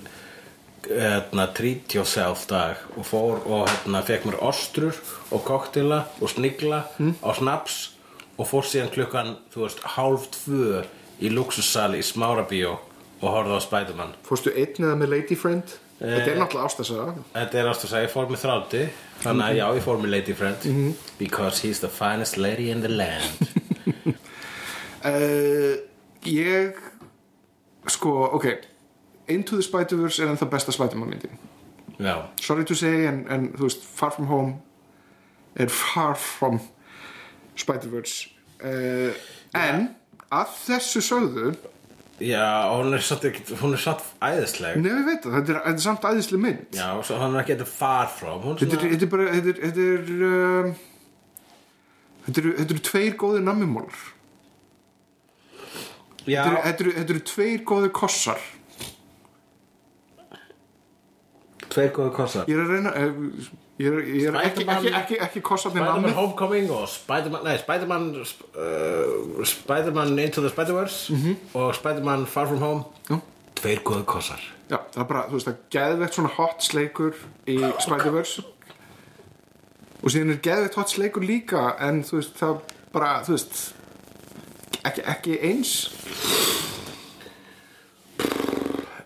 hérna, 0.89 1.47
treat 1.55 1.95
yourself 1.95 2.47
dag 2.51 2.83
og 2.97 3.07
fór 3.07 3.45
og 3.47 3.71
hérna, 3.71 4.03
fekk 4.07 4.27
mér 4.27 4.41
ostrur 4.49 4.99
og 5.31 5.45
koktila 5.47 6.03
og 6.19 6.33
snigla 6.35 6.83
á 7.23 7.31
snaps 7.39 7.79
og 8.37 8.51
fór 8.51 8.67
síðan 8.67 8.91
klukkan 8.95 9.37
þú 9.55 9.63
veist 9.67 9.87
hálf 9.95 10.27
tvö 10.35 10.83
í 11.23 11.31
luxussali 11.31 12.03
í 12.03 12.07
Smárabíó 12.07 12.75
og 13.23 13.29
horfði 13.31 13.57
á 13.57 13.61
Spiderman. 13.63 14.17
Fórstu 14.27 14.51
einn 14.53 14.83
eða 14.83 14.99
með 14.99 15.15
Lady 15.15 15.39
Friend 15.39 15.79
Þetta 15.97 16.31
er 16.31 16.37
náttúrulega 16.37 16.69
ástasaga 16.69 17.13
Þetta 17.33 17.59
er 17.61 17.69
ást 17.71 17.85
að 17.87 17.91
segja, 17.93 18.05
ég 18.05 18.13
fór 18.13 18.27
með 18.29 18.43
þrátti 18.43 18.81
Þannig 19.23 19.45
að 19.47 19.57
já, 19.57 19.67
ég 19.79 19.85
fór 19.87 20.01
með 20.03 20.11
lady 20.13 20.35
friend. 20.37 20.67
Because 21.19 21.63
he's 21.65 21.81
the 21.81 21.89
finest 21.89 22.37
lady 22.37 22.67
in 22.71 22.83
the 22.85 22.91
land. 22.93 23.47
Uh, 25.01 25.81
Ég 26.27 26.77
Sko, 27.89 28.13
ok. 28.37 28.47
Into 29.29 29.57
the 29.57 29.63
Spider-Verse 29.63 30.23
er 30.23 30.29
ennþá 30.35 30.49
besta 30.51 30.75
Spider-Man 30.75 31.09
myndin. 31.15 31.39
Já, 31.97 32.27
Sorry 32.41 32.65
to 32.69 32.75
say 32.77 33.07
en, 33.09 33.23
en 33.31 33.49
þú 33.57 33.69
veist 33.71 33.85
Far 33.97 34.13
From 34.13 34.27
Home 34.29 34.57
er 35.57 35.71
far 35.73 36.15
from 36.21 36.61
Spider-Verse. 37.57 38.29
Uh, 38.61 39.15
En 39.57 39.89
að 40.35 40.53
þessu 40.67 41.01
sögðu 41.01 41.55
já, 42.21 42.47
hún 42.73 42.97
er 42.97 43.05
satt 43.05 43.25
er 43.77 43.83
satt 43.83 44.05
æðisleg. 44.25 44.81
Nei, 44.81 44.91
við 44.91 45.09
veit 45.11 45.23
það, 45.27 45.39
þetta 45.39 45.55
er, 45.55 45.63
þetta 45.67 45.77
er 45.77 45.87
samt 45.87 46.09
æðislega 46.11 46.43
mynd. 46.47 46.67
Já, 46.77 46.89
svo 47.05 47.21
hann 47.21 47.37
er 47.37 47.45
ekki 47.45 47.57
eitthvað 47.57 47.73
far 47.77 48.13
Hún 48.45 48.61
Þetta 48.61 48.77
er, 48.77 48.85
svona 48.85 48.93
er 49.07 49.15
bara 49.15 49.31
Þetta 49.37 49.53
er, 49.53 49.63
þetta 49.65 49.89
er 49.95 50.29
um, 50.29 50.77
Þetta 52.27 52.43
eru, 52.43 52.79
tveir 52.91 53.19
góðir 53.21 53.45
nammimólar 53.47 54.05
Já, 56.27 56.43
þetta 56.43 56.83
eru, 57.05 57.21
tveir 57.23 57.61
góðir 57.67 57.93
kossar. 57.95 58.41
Tveir 61.71 61.93
góðu 61.95 62.13
kossar. 62.17 62.49
Ég 62.51 62.59
er 62.59 62.65
að 62.65 62.73
reyna 62.75 62.95
eh, 62.99 63.21
Ég 63.77 63.87
er, 63.93 63.99
ég 64.09 64.25
er 64.31 64.37
ekki, 64.41 64.65
ekki, 64.65 64.91
ekki, 64.97 65.17
ekki 65.21 65.41
kossarnir 65.45 65.83
Spider-Man 65.85 66.15
Homecoming 66.17 66.71
og 66.73 66.87
Spider-Man 66.89 67.43
Nei, 67.45 67.59
Spider-Man 67.61 68.07
uh, 68.17 69.43
Spider-Man 69.45 70.19
Into 70.19 70.41
the 70.41 70.49
Spider-Verse 70.49 71.13
og 71.53 71.75
Spider-Man 71.77 72.25
Far 72.27 72.49
From 72.49 72.63
Home. 72.65 72.85
Já. 73.11 73.19
Tveir 73.57 73.83
góðu 73.85 74.07
kossar. 74.09 74.41
Já, 74.71 74.79
það 74.95 75.03
er 75.03 75.09
bara, 75.11 75.27
þú 75.29 75.37
veist, 75.37 75.51
það 75.51 75.55
er 75.55 75.69
geðveikt 75.77 76.17
svona 76.17 76.33
hot 76.39 76.65
sleikur 76.65 77.21
í 77.53 77.59
Spider-Verse. 77.85 78.47
Og 80.01 80.13
síðan 80.15 80.33
er 80.39 80.41
geðveikt 80.49 80.81
hot 80.81 80.95
sleikur 80.97 81.29
líka 81.29 81.67
en 81.85 82.01
þú 82.09 82.23
veist, 82.23 82.41
það 82.41 82.65
bara, 82.97 83.13
þú 83.29 83.37
veist 83.37 83.61
ekki, 84.89 85.05
ekki 85.13 85.39
eins 85.51 85.77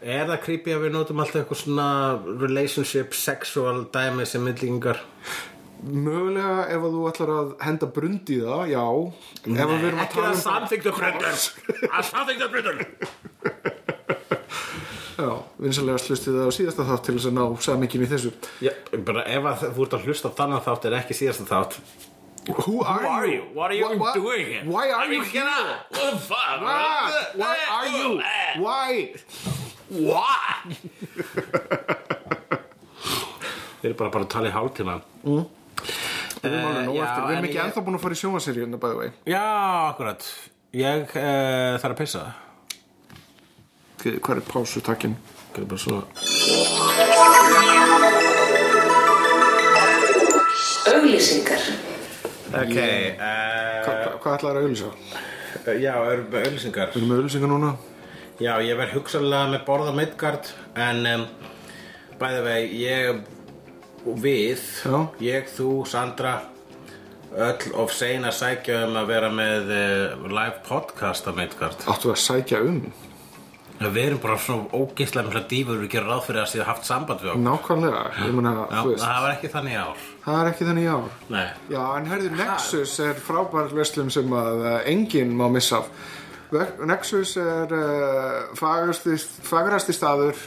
Er 0.00 0.26
það 0.30 0.38
creepy 0.46 0.72
að 0.72 0.84
við 0.86 0.92
notum 0.94 1.18
alltaf 1.20 1.42
eitthvað 1.42 1.58
svona 1.60 1.88
relationship, 2.40 3.12
sexual 3.16 3.82
dæmi 3.92 4.24
sem 4.28 4.44
myndlingar? 4.44 5.02
mögulega 5.80 6.66
ef 6.68 6.82
að 6.84 6.94
þú 6.94 7.02
ætlar 7.08 7.30
að 7.32 7.52
henda 7.64 7.86
brund 7.96 8.30
í 8.32 8.36
það, 8.42 8.64
já 8.68 8.82
ef 9.48 9.62
að 9.64 9.84
að 9.86 10.02
Ekki 10.04 10.18
það 10.18 10.26
um 10.28 10.40
samþyktu 10.42 10.92
brundur 10.98 11.38
Það 11.86 12.02
samþyktu 12.10 12.48
brundur 12.52 12.82
já, 15.20 15.30
vinsalega 15.60 16.02
slustið 16.04 16.36
það 16.36 16.48
á 16.48 16.52
síðasta 16.56 16.86
þátt 16.90 17.06
til 17.06 17.14
þess 17.16 17.30
að 17.30 17.36
ná 17.38 17.44
samingin 17.64 18.04
í 18.04 18.10
þessu 18.10 18.32
Já, 18.64 18.72
bara 19.08 19.24
ef 19.28 19.48
að 19.50 19.64
þú 19.78 19.86
ert 19.86 19.96
að 19.98 20.06
hlusta 20.08 20.32
á 20.32 20.36
þannig 20.42 20.66
þátt 20.68 20.88
er 20.90 20.98
ekki 21.00 21.16
síðasta 21.16 21.48
þátt 21.48 21.80
Who 22.50 22.80
are, 22.82 23.00
Who 23.04 23.08
are 23.08 23.26
you? 23.28 23.42
What 23.54 23.70
are 23.70 23.76
you 23.76 23.88
Why- 24.00 24.14
doing 24.16 24.46
here? 24.48 24.62
Why 24.64 24.90
are 24.90 25.04
I 25.04 25.12
you 25.12 25.22
here? 25.22 25.44
What 25.44 26.12
the 26.12 26.16
fuck? 26.24 26.60
Why? 26.64 27.24
Why 27.36 27.56
are 27.68 27.88
you? 27.88 28.20
Why? 28.64 29.12
Þeir 33.80 33.88
eru 33.90 33.96
bara, 33.98 34.10
bara 34.12 34.22
að 34.22 34.30
tala 34.30 34.50
í 34.50 34.54
alveg 36.68 36.86
nóg 36.86 36.94
já, 36.94 37.02
eftir, 37.04 37.22
við 37.24 37.32
erum 37.32 37.44
en 37.44 37.48
ekki 37.48 37.60
ennþá 37.64 37.80
búin 37.86 37.96
að 37.98 38.04
fara 38.04 38.14
í 38.16 38.20
the 38.70 38.78
way. 39.00 39.10
Já, 39.28 39.46
akkurat. 39.90 40.20
Ég 40.78 41.10
uh, 41.10 41.74
þarf 41.82 41.90
að 41.90 41.98
pissa. 41.98 42.22
Hvað 44.00 44.36
er 44.36 44.44
pásutakkin? 44.48 45.14
Það 45.50 45.62
er 45.64 45.68
bara 45.74 45.80
svona 45.82 46.02
Auglýsingar. 50.90 51.62
Ok 52.50 52.76
uh, 52.76 53.20
Hva, 53.84 53.92
hva, 53.92 54.14
hvað 54.22 54.34
ætlaður 54.38 54.56
að 54.56 54.64
auðlýsa? 54.64 54.90
Já, 55.78 55.92
eru 56.10 56.24
með 56.32 56.46
auðlýsingar 56.48 56.88
Við 56.90 56.98
erum 56.98 57.10
með 57.12 57.20
auðlýsingar 57.20 57.50
núna 57.52 57.70
Já, 58.40 58.54
ég 58.64 58.78
verð 58.78 58.94
hugsanlega 58.96 59.50
með 59.52 59.66
borða 59.66 59.92
Midgard 59.92 60.46
En 60.80 61.02
um, 61.10 61.26
bæði 62.20 62.40
vei, 62.46 62.62
ég 62.80 63.20
við 64.22 64.62
Já. 64.86 64.96
Ég, 65.20 65.50
þú, 65.58 65.68
Sandra 65.88 66.38
Öll 67.30 67.74
of 67.78 67.92
sein 67.94 68.24
að 68.26 68.38
sækja 68.40 68.78
um 68.88 68.96
að 68.98 69.10
vera 69.12 69.28
með 69.30 69.68
uh, 69.70 70.24
live 70.32 70.64
podcast 70.66 71.28
af 71.30 71.36
Midgard. 71.38 71.84
Áttu 71.86 72.10
að 72.10 72.18
sækja 72.18 72.58
um? 72.66 72.80
Við 73.80 74.00
erum 74.02 74.18
bara 74.20 74.34
svona 74.42 74.66
ógeislega 74.76 75.30
mjög 75.30 75.44
dífur 75.52 75.78
Við 75.80 75.92
gerum 75.94 76.10
ráð 76.10 76.24
fyrir 76.26 76.42
að 76.42 76.48
síðan 76.50 76.68
haft 76.68 76.88
samband 76.88 77.22
við 77.22 77.30
okkur. 77.32 77.44
Nákvæmlega, 77.46 78.00
ég 78.24 78.34
meina, 78.34 78.54
Já, 78.64 78.80
þú 78.80 78.90
veist. 78.90 79.04
það 79.04 79.20
var 79.24 79.36
ekki 79.36 79.52
þannig 79.54 79.76
í 79.76 79.78
ár. 79.84 80.02
Það 80.24 80.40
er 80.40 80.50
ekki 80.50 80.66
þannig 80.70 80.88
í 80.88 80.90
ár. 80.96 81.06
Nei. 81.36 81.44
Já, 81.70 81.82
en 82.00 82.10
herðu, 82.10 82.32
Nexus 82.40 82.96
er 83.06 83.22
frábær 83.28 83.70
verslun 83.78 84.10
sem 84.16 84.34
að 84.40 84.66
uh, 84.66 84.74
enginn 84.90 85.32
má 85.38 85.46
missa 85.54 85.84
af 85.84 86.10
Nexus 86.86 87.36
er 87.40 87.74
uh, 87.76 88.54
fagrasti, 88.58 89.16
fagrasti 89.46 89.94
staður. 89.94 90.40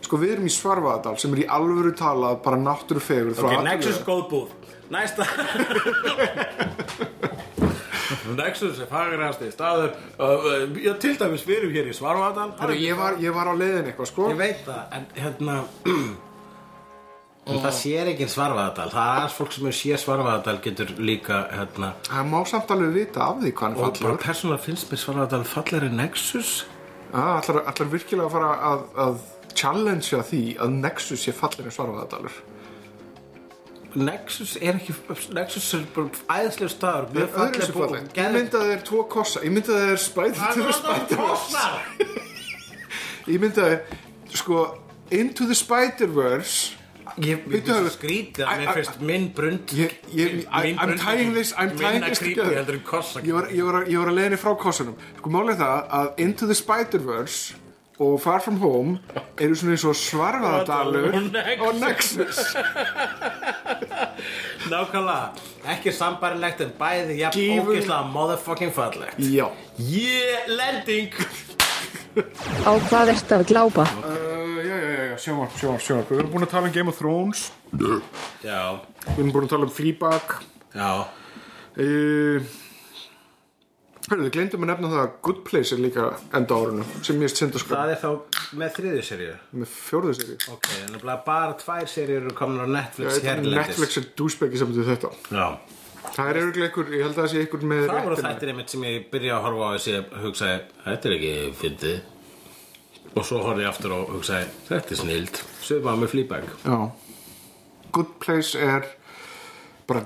Sko, 0.00 0.18
við 0.18 0.36
erum 0.36 0.48
í 0.48 0.52
Svarfaðardal 0.54 1.18
sem 1.20 1.34
er 1.36 1.44
í 1.44 1.50
alvöru 1.58 1.92
talað 1.94 2.40
bara 2.42 2.58
náttúrufegur 2.58 3.36
Ok, 3.38 3.58
Nexus 3.66 4.00
góð 4.06 4.24
búð. 4.32 4.48
Næsta. 4.90 5.26
Nexus 8.40 8.80
er 8.82 8.88
fagrast 8.90 9.42
í 9.46 9.50
staður. 9.52 9.94
Uh, 10.18 10.48
uh, 10.66 10.96
til 11.02 11.14
dæmis 11.18 11.44
við 11.46 11.60
erum 11.60 11.76
hér 11.76 11.90
í 11.90 11.94
Svarvadal 11.94 12.50
Herru, 12.58 12.78
ég 12.78 12.98
var, 12.98 13.18
ég 13.22 13.34
var 13.34 13.50
á 13.50 13.54
leiðin 13.54 13.90
eitthvað, 13.90 14.10
sko. 14.10 14.32
Ég 14.32 14.40
veit 14.40 14.66
það, 14.66 14.82
en 14.98 15.06
hérna 15.18 15.60
En 17.50 17.62
það 17.64 17.74
sér 17.80 18.10
ekki 18.12 18.28
Svarvadal 18.30 18.90
Það 18.92 19.22
er 19.24 19.32
fólk 19.34 19.52
sem 19.56 19.66
er 19.70 19.76
sér 19.80 19.98
Svarvadal 20.02 20.58
getur 20.64 20.92
líka 21.02 21.40
hérna 21.50 21.88
Það 22.06 22.28
má 22.30 22.38
samt 22.50 22.70
alveg 22.74 22.94
vita 22.94 23.24
af 23.26 23.40
því 23.42 23.50
hvað 23.52 23.66
hann 23.66 23.74
Og 23.76 23.82
bara 23.82 23.96
fallar 23.98 24.22
persónulega 24.26 24.64
finnst 24.68 24.92
mér 24.92 25.00
Svarvadal 25.04 25.44
fallegri 25.48 25.90
en 25.90 25.96
Nexus. 26.00 26.50
Ah, 27.10 27.40
allar, 27.40 27.64
allar 27.66 27.88
virkilega 27.90 28.28
að 28.28 28.34
fara 28.36 28.50
að, 28.70 28.80
að 29.06 29.14
challengea 29.58 30.22
því 30.30 30.42
að 30.62 30.76
Nexus 30.84 31.24
sé 31.26 31.32
fallir 31.34 31.66
en 31.66 31.74
Svarfaðardalur? 31.74 32.36
Nexus 33.98 34.52
er 34.62 34.76
ekki 34.78 34.94
Nexus 35.34 35.72
er 35.74 35.82
bara 35.96 36.08
æðislega 36.38 36.70
staður 36.70 37.08
Öðruvísi 37.10 37.34
falleg 37.34 37.72
fallegt. 37.74 38.12
Ég 38.14 38.30
myndi 38.36 38.54
að 38.54 38.62
það 38.62 38.74
er 38.76 38.84
tvo 38.86 39.00
kossa 39.10 39.42
Ég 39.42 39.50
myndi 39.56 39.72
að 39.74 39.80
það 39.80 39.90
er 39.96 40.02
Spider 40.04 40.38
to 40.54 40.60
the 40.62 40.74
Spider-Verse 40.78 41.58
Ég 43.26 43.42
myndi 43.42 43.58
að 43.58 43.64
það 43.64 43.74
er 43.74 43.80
sko 44.38 44.60
Into 45.10 45.42
the 45.50 45.58
Spider-Verse 45.58 46.78
Ég 47.18 47.46
myndi 47.46 47.70
Hörður. 47.70 47.90
skrítið 47.96 48.44
að 48.46 48.58
mér 48.62 48.72
finnst 48.78 49.00
minn 49.00 49.28
brund 49.34 49.72
Ég, 49.76 49.90
ég, 50.14 50.32
mín 50.34 50.44
I, 50.46 50.48
I'm 50.74 50.86
brund- 50.86 51.00
tying 51.00 51.34
this 51.34 51.52
I'm 51.52 51.70
tying 51.76 51.92
minna 52.00 52.06
this 52.08 52.18
creepy 52.18 52.34
together. 52.40 52.56
heldur 52.60 52.74
en 52.74 52.80
kossa 52.86 53.20
ég 53.20 53.32
var, 53.34 53.46
ég, 53.50 53.62
var, 53.64 53.84
ég 53.90 53.98
var 53.98 54.08
að 54.12 54.16
leiðinni 54.20 54.38
frá 54.38 54.54
kossunum. 54.58 54.94
Sko 55.18 55.30
málið 55.30 55.50
er 55.50 55.56
það 55.64 55.88
að 56.00 56.06
Into 56.26 56.46
the 56.46 56.54
Spider-Verse 56.54 57.54
og 58.00 58.20
Far 58.22 58.40
From 58.40 58.56
Home 58.62 58.98
eru 59.36 59.54
svona 59.54 59.72
eins 59.76 59.84
og 59.84 59.94
Svarfaðardalur 59.98 61.12
Og 61.12 61.22
Nexus. 61.34 61.66
og 61.66 61.74
Nexus. 61.82 62.38
Nákvæmlega. 64.70 65.30
Ekki 65.74 65.92
sambarilegt 65.92 66.60
en 66.64 66.70
bæði 66.80 67.18
jafn 67.20 67.36
Gífur- 67.38 67.74
ógeðslega 67.74 68.02
motherfucking 68.14 68.72
fallegt. 68.72 69.18
Já. 69.20 69.46
Yeah, 69.78 70.48
landing 70.48 71.12
Á 72.10 72.72
hvað 72.88 73.12
ertu 73.14 73.36
að 73.36 73.44
glápa? 73.50 73.84
Uh, 74.02 74.56
já, 74.64 74.74
já, 74.74 74.88
já, 74.90 75.02
já, 75.10 75.16
sjónvarp, 75.24 75.58
sjónvarp, 75.60 75.84
sjónvarp. 75.86 76.10
Við 76.10 76.22
erum 76.22 76.32
búin 76.34 76.46
að 76.46 76.54
tala 76.54 76.70
um 76.70 76.74
Game 76.74 76.90
of 76.90 76.98
Thrones. 76.98 77.44
Já, 78.42 78.62
Við 79.06 79.20
erum 79.20 79.34
búin 79.36 79.46
að 79.46 79.52
tala 79.54 79.68
um 79.68 79.74
Fleabag. 79.74 80.34
Já. 80.74 80.90
Uh, 81.78 82.50
Hörru, 84.10 84.24
við 84.26 84.32
glemdum 84.34 84.64
að 84.64 84.70
nefna 84.72 84.88
það 84.90 85.00
að 85.04 85.10
Good 85.22 85.42
Place 85.46 85.74
er 85.76 85.80
líka 85.84 86.04
enda 86.34 86.56
árunu 86.58 86.84
sem 87.06 87.20
ég 87.22 87.30
synd 87.30 87.54
að 87.54 87.62
sko 87.62 87.76
Það 87.76 87.90
er 87.92 87.98
þá 88.00 88.38
með 88.58 88.72
þriðju 88.78 89.02
seríu? 89.06 89.34
Með 89.54 89.68
fjórðu 89.76 90.14
séri 90.18 90.38
Ok, 90.50 90.66
en 90.80 90.96
það 90.96 91.12
er 91.14 91.20
bara 91.28 91.52
tvær 91.60 91.90
seríur 91.92 92.24
eru 92.24 92.34
komin 92.40 92.64
á 92.64 92.68
Netflix 92.74 93.20
hérlendis. 93.22 93.54
Netflix 93.60 94.00
er 94.00 94.08
dúsbeggi 94.18 94.58
sem 94.58 94.72
þetta 94.74 94.88
þetta. 94.96 95.12
Já 95.30 95.46
Það 96.14 96.30
er 96.30 96.38
örgulega 96.40 96.70
ykkur, 96.70 96.88
ég 96.94 97.04
held 97.06 97.16
að 97.16 97.20
það 97.20 97.28
sé 97.32 97.42
ykkur 97.46 97.66
með 97.70 97.84
Það 97.90 98.06
voru 98.06 98.22
þættir 98.24 98.52
einmitt 98.52 98.72
sem 98.74 98.86
ég 98.88 99.04
byrja 99.12 99.36
að 99.36 99.44
horfa 99.46 99.68
á 99.68 99.70
þessi 99.76 100.22
hugsaði, 100.24 100.62
þetta 100.86 101.10
er 101.10 101.16
ekki 101.16 101.34
fyndið. 101.60 102.00
Og 103.10 103.26
svo 103.26 103.42
horfði 103.42 103.64
ég 103.64 103.70
aftur 103.72 103.94
og 103.96 104.10
hugsaði 104.14 104.48
þetta 104.68 104.94
er 104.94 105.00
snild, 105.00 105.40
sögum 105.66 106.02
með 106.02 106.12
flýbæk 106.14 106.50
Good 107.90 108.10
Place 108.22 108.58
er 108.62 108.86
bara 109.90 110.04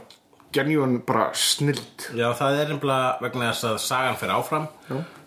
genjúan 0.54 1.00
bara 1.06 1.28
snild. 1.36 2.08
Já, 2.14 2.28
það 2.38 2.60
er 2.60 2.70
nefnilega 2.72 3.08
vegna 3.24 3.50
þess 3.50 3.66
að 3.68 3.78
sagan 3.84 4.18
fer 4.20 4.32
áfram. 4.34 4.68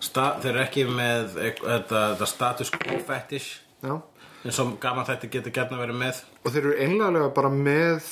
Sta, 0.04 0.28
þeir 0.42 0.54
eru 0.54 0.64
ekki 0.64 0.86
með 0.90 1.34
þetta, 1.36 2.04
þetta 2.14 2.30
status 2.32 2.72
quo 2.74 3.00
fetish 3.10 3.50
Já. 3.84 3.94
eins 4.46 4.62
og 4.64 4.78
gaman 4.82 5.08
þetta 5.10 5.30
getur 5.36 5.56
gætna 5.58 5.82
verið 5.82 6.00
með. 6.02 6.24
Og 6.44 6.54
þeir 6.54 6.64
eru 6.64 6.78
einlega 6.86 7.30
bara 7.36 7.52
með 7.54 8.08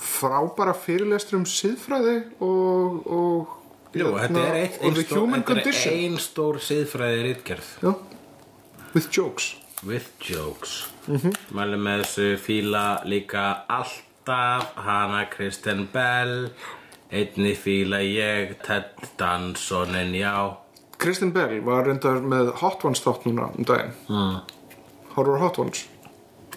frábæra 0.00 0.74
fyrirlestur 0.74 1.40
um 1.40 1.46
siðfræði 1.48 2.16
og, 2.40 3.06
og 3.06 3.56
Jú, 3.92 4.12
þetta 4.14 4.42
er 4.46 4.56
eitt, 4.60 4.78
og 4.86 4.94
the 4.94 5.04
human 5.10 5.42
þetta 5.42 5.58
er 5.58 5.64
condition. 5.64 5.94
ein 5.94 6.18
stór 6.22 6.60
siðfræði 6.62 7.22
rítgerð 7.26 7.70
with 8.94 9.10
jokes. 9.10 9.56
With 9.86 10.10
jokes. 10.20 10.88
Mhm. 11.06 11.16
-hmm. 11.16 11.34
Mæli 11.50 11.76
með 11.76 12.04
þessu 12.04 12.36
fíla 12.38 13.02
líka 13.04 13.64
alltaf 13.68 14.74
hana 14.76 15.24
Kristen 15.30 15.88
Bell. 15.92 16.50
Einni 17.12 17.54
fíla 17.54 17.98
ég 18.02 18.54
Ted 18.62 18.84
Danson 19.18 19.94
en 19.94 20.12
já. 20.14 20.56
Kristen 20.98 21.32
Bell 21.32 21.60
var 21.60 21.84
reyndar 21.84 22.20
með 22.20 22.52
Hot 22.60 22.84
Ones 22.84 23.00
þátt 23.00 23.24
núna 23.24 23.50
um 23.58 23.64
daginn. 23.64 23.92
Mm. 24.08 24.40
Horror 25.16 25.38
Hot 25.38 25.58
Ones 25.58 25.88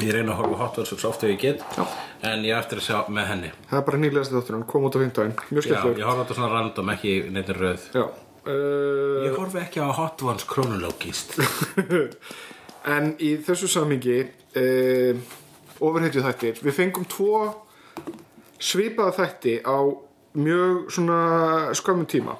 Ég 0.02 0.10
reyna 0.16 0.34
að 0.34 0.40
horfa 0.42 0.58
Hot 0.64 0.78
Ones 0.82 0.90
svo 0.96 1.10
oft 1.12 1.24
ef 1.24 1.30
ég 1.30 1.40
get 1.42 1.60
Já. 1.78 1.84
en 2.32 2.42
ég 2.48 2.56
eftir 2.58 2.80
að 2.82 2.86
sjá 2.88 2.98
með 3.14 3.28
henni. 3.30 3.50
Það 3.70 3.78
er 3.80 3.86
bara 3.90 4.00
nýlegast 4.02 4.34
þáttur, 4.34 4.56
hann 4.58 4.66
kom 4.72 4.88
út 4.88 4.96
á 4.98 5.00
fimmtudaginn. 5.04 5.36
Mjög 5.52 5.60
Já, 5.60 5.68
skemmtilegur. 5.68 6.00
ég 6.02 6.08
horfa 6.10 6.24
þetta 6.24 6.38
svona 6.40 6.50
random, 6.54 6.90
ekki 6.96 7.14
neitt 7.36 7.52
röð 7.60 7.84
Já. 7.94 8.06
Uh, 8.44 9.20
Ég 9.24 9.36
horfi 9.38 9.60
ekki 9.62 9.80
á 9.86 9.88
Hot 9.96 10.24
Ones 10.28 10.44
kronologist 10.50 11.38
En 12.96 13.14
í 13.24 13.30
þessu 13.46 13.70
sammingi 13.72 14.18
uh, 14.60 15.22
Overheitju 15.84 16.24
þættir. 16.26 16.60
Við 16.64 16.76
fengum 16.76 17.06
tvo 17.08 17.38
svipaða 18.64 19.14
þætti 19.22 19.54
á 19.64 19.78
mjög 20.40 20.90
svona 20.96 21.18
skömmum 21.76 22.08
tíma. 22.10 22.36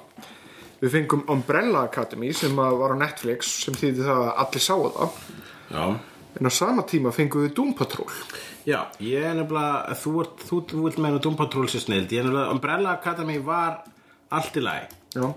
Við 0.82 0.92
fengum 0.98 1.24
Umbrella 1.32 1.86
Academy 1.88 2.32
sem 2.36 2.54
var 2.56 2.92
á 2.92 2.96
Netflix 3.00 3.50
sem 3.64 3.76
þýði 3.76 4.04
það 4.06 4.22
að 4.24 4.42
allir 4.44 4.64
sáu 4.64 4.90
það. 4.98 5.16
Já 5.74 5.84
en 6.38 6.48
á 6.48 6.52
sama 6.52 6.84
tíma 6.88 7.12
fengum 7.14 7.44
við 7.44 7.54
Doom 7.56 7.72
Patrol. 7.78 8.10
Já, 8.64 8.80
ég 9.04 9.24
er 9.24 9.34
nefnilega, 9.38 9.96
þú, 10.00 10.12
ert, 10.22 10.44
þú, 10.48 10.60
þú 10.70 10.84
vilt 10.86 11.00
meina 11.04 11.22
Doom 11.22 11.36
Patrol 11.38 11.68
sér 11.70 11.84
snild, 11.84 12.12
ég 12.12 12.22
er 12.22 12.28
nefnilega, 12.28 12.54
Umbrella 12.56 12.94
Academy 12.96 13.38
var 13.44 13.82
allt 14.34 14.56
í 14.58 14.64
lagi. 14.64 14.88
Já, 15.14 15.28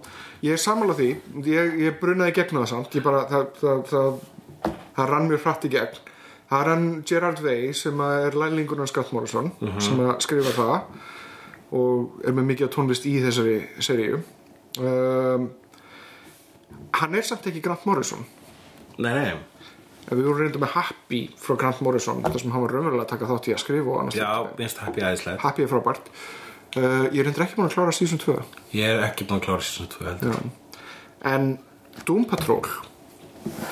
ég 0.41 0.55
er 0.55 0.61
sammála 0.61 0.95
því. 0.97 1.09
Ég, 1.45 1.75
ég 1.83 1.97
brunaði 2.01 2.33
gegn 2.39 2.61
það 2.61 2.69
samt. 2.71 2.95
Ég 2.97 3.05
bara, 3.05 3.25
það, 3.29 3.49
það, 3.61 3.83
það, 3.91 4.79
það 4.95 5.11
rann 5.11 5.27
mér 5.29 5.43
hratt 5.43 5.67
í 5.67 5.71
gegn. 5.75 5.99
Það 6.47 6.63
rann 6.69 6.87
Gerard 7.05 7.43
Way 7.43 7.73
sem 7.75 8.01
er 8.07 8.37
lænlingur 8.39 8.79
hans 8.79 8.93
Scott 8.93 9.11
Morrison 9.13 9.51
sem 9.83 9.99
að 9.99 10.13
skrifa 10.23 10.53
það 10.55 11.75
og 11.75 12.21
er 12.23 12.35
með 12.37 12.47
mikið 12.53 12.69
tónlist 12.71 13.07
í 13.09 13.17
þessari 13.19 13.57
seríu. 13.83 14.21
Um, 14.79 15.49
hann 16.95 17.17
er 17.19 17.27
samt 17.27 17.49
ekki 17.51 17.61
Grant 17.65 17.83
Morrison. 17.89 18.23
Nei, 18.97 19.11
nei, 19.11 19.33
við 20.15 20.27
vorum 20.27 20.41
reynda 20.43 20.61
með 20.63 20.73
Happy 20.77 21.21
frá 21.41 21.55
Grant 21.59 21.79
Morrison 21.83 22.21
þar 22.25 22.41
sem 22.41 22.53
hann 22.53 22.63
var 22.63 22.75
raunverulega 22.75 23.05
að 23.05 23.13
taka 23.13 23.29
þátt 23.31 23.49
í 23.49 23.55
að 23.55 23.63
skrifa 23.63 24.03
já, 24.15 24.29
minnst 24.59 24.83
happy 24.83 25.03
aðeinslega. 25.03 25.41
Happy 25.43 25.65
er 25.65 25.71
frábært 25.71 26.11
uh, 26.79 27.07
ég 27.11 27.19
er 27.19 27.27
reynda 27.27 27.43
ekki 27.47 27.59
búin 27.59 27.67
að 27.67 27.75
klára 27.75 27.95
season 27.95 28.21
2 28.23 28.37
Ég 28.77 28.93
er 28.93 29.03
ekki 29.09 29.27
búin 29.27 29.41
að 29.41 29.47
klára 29.49 29.65
season 29.67 29.91
2 29.97 30.07
heldur. 30.11 30.37
Já. 30.37 30.85
En 31.33 31.49
Doom 32.07 32.27
Patrol 32.29 32.63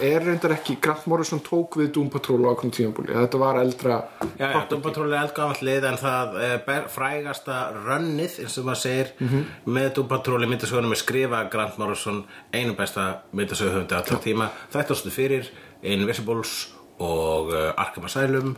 er 0.03 0.23
reyndar 0.25 0.55
ekki 0.57 0.77
Grant 0.83 1.05
Morrison 1.11 1.41
tók 1.45 1.77
við 1.79 1.91
Doom 1.97 2.09
Patrol 2.13 2.45
á 2.47 2.53
okkur 2.53 2.73
tímabúli 2.75 3.15
þetta 3.15 3.41
var 3.41 3.59
eldra 3.61 3.99
Já, 4.39 4.47
já, 4.51 4.59
Doom 4.69 4.83
Patrol 4.85 5.13
er 5.13 5.23
eldgamall 5.25 5.61
lið 5.69 5.89
en 5.91 5.99
það 6.01 6.37
ber, 6.67 6.87
frægasta 6.91 7.59
rönnið 7.85 8.39
eins 8.45 8.57
og 8.61 8.69
maður 8.69 8.81
segir 8.83 9.13
með 9.65 9.91
Doom 9.99 10.09
Patrol 10.11 10.43
í 10.45 10.49
myndasögunum 10.51 10.95
er 10.95 11.01
skrifa 11.01 11.43
Grant 11.51 11.77
Morrison 11.81 12.23
einu 12.53 12.75
besta 12.77 13.07
myndasöguhöfundi 13.35 13.95
alltaf 13.97 14.23
tíma. 14.23 14.49
Þetta 14.73 14.97
stu 14.97 15.11
fyrir 15.13 15.49
Invisibles 15.85 16.55
og 17.03 17.51
uh, 17.53 17.73
Arkham 17.81 18.07
Asylum 18.07 18.55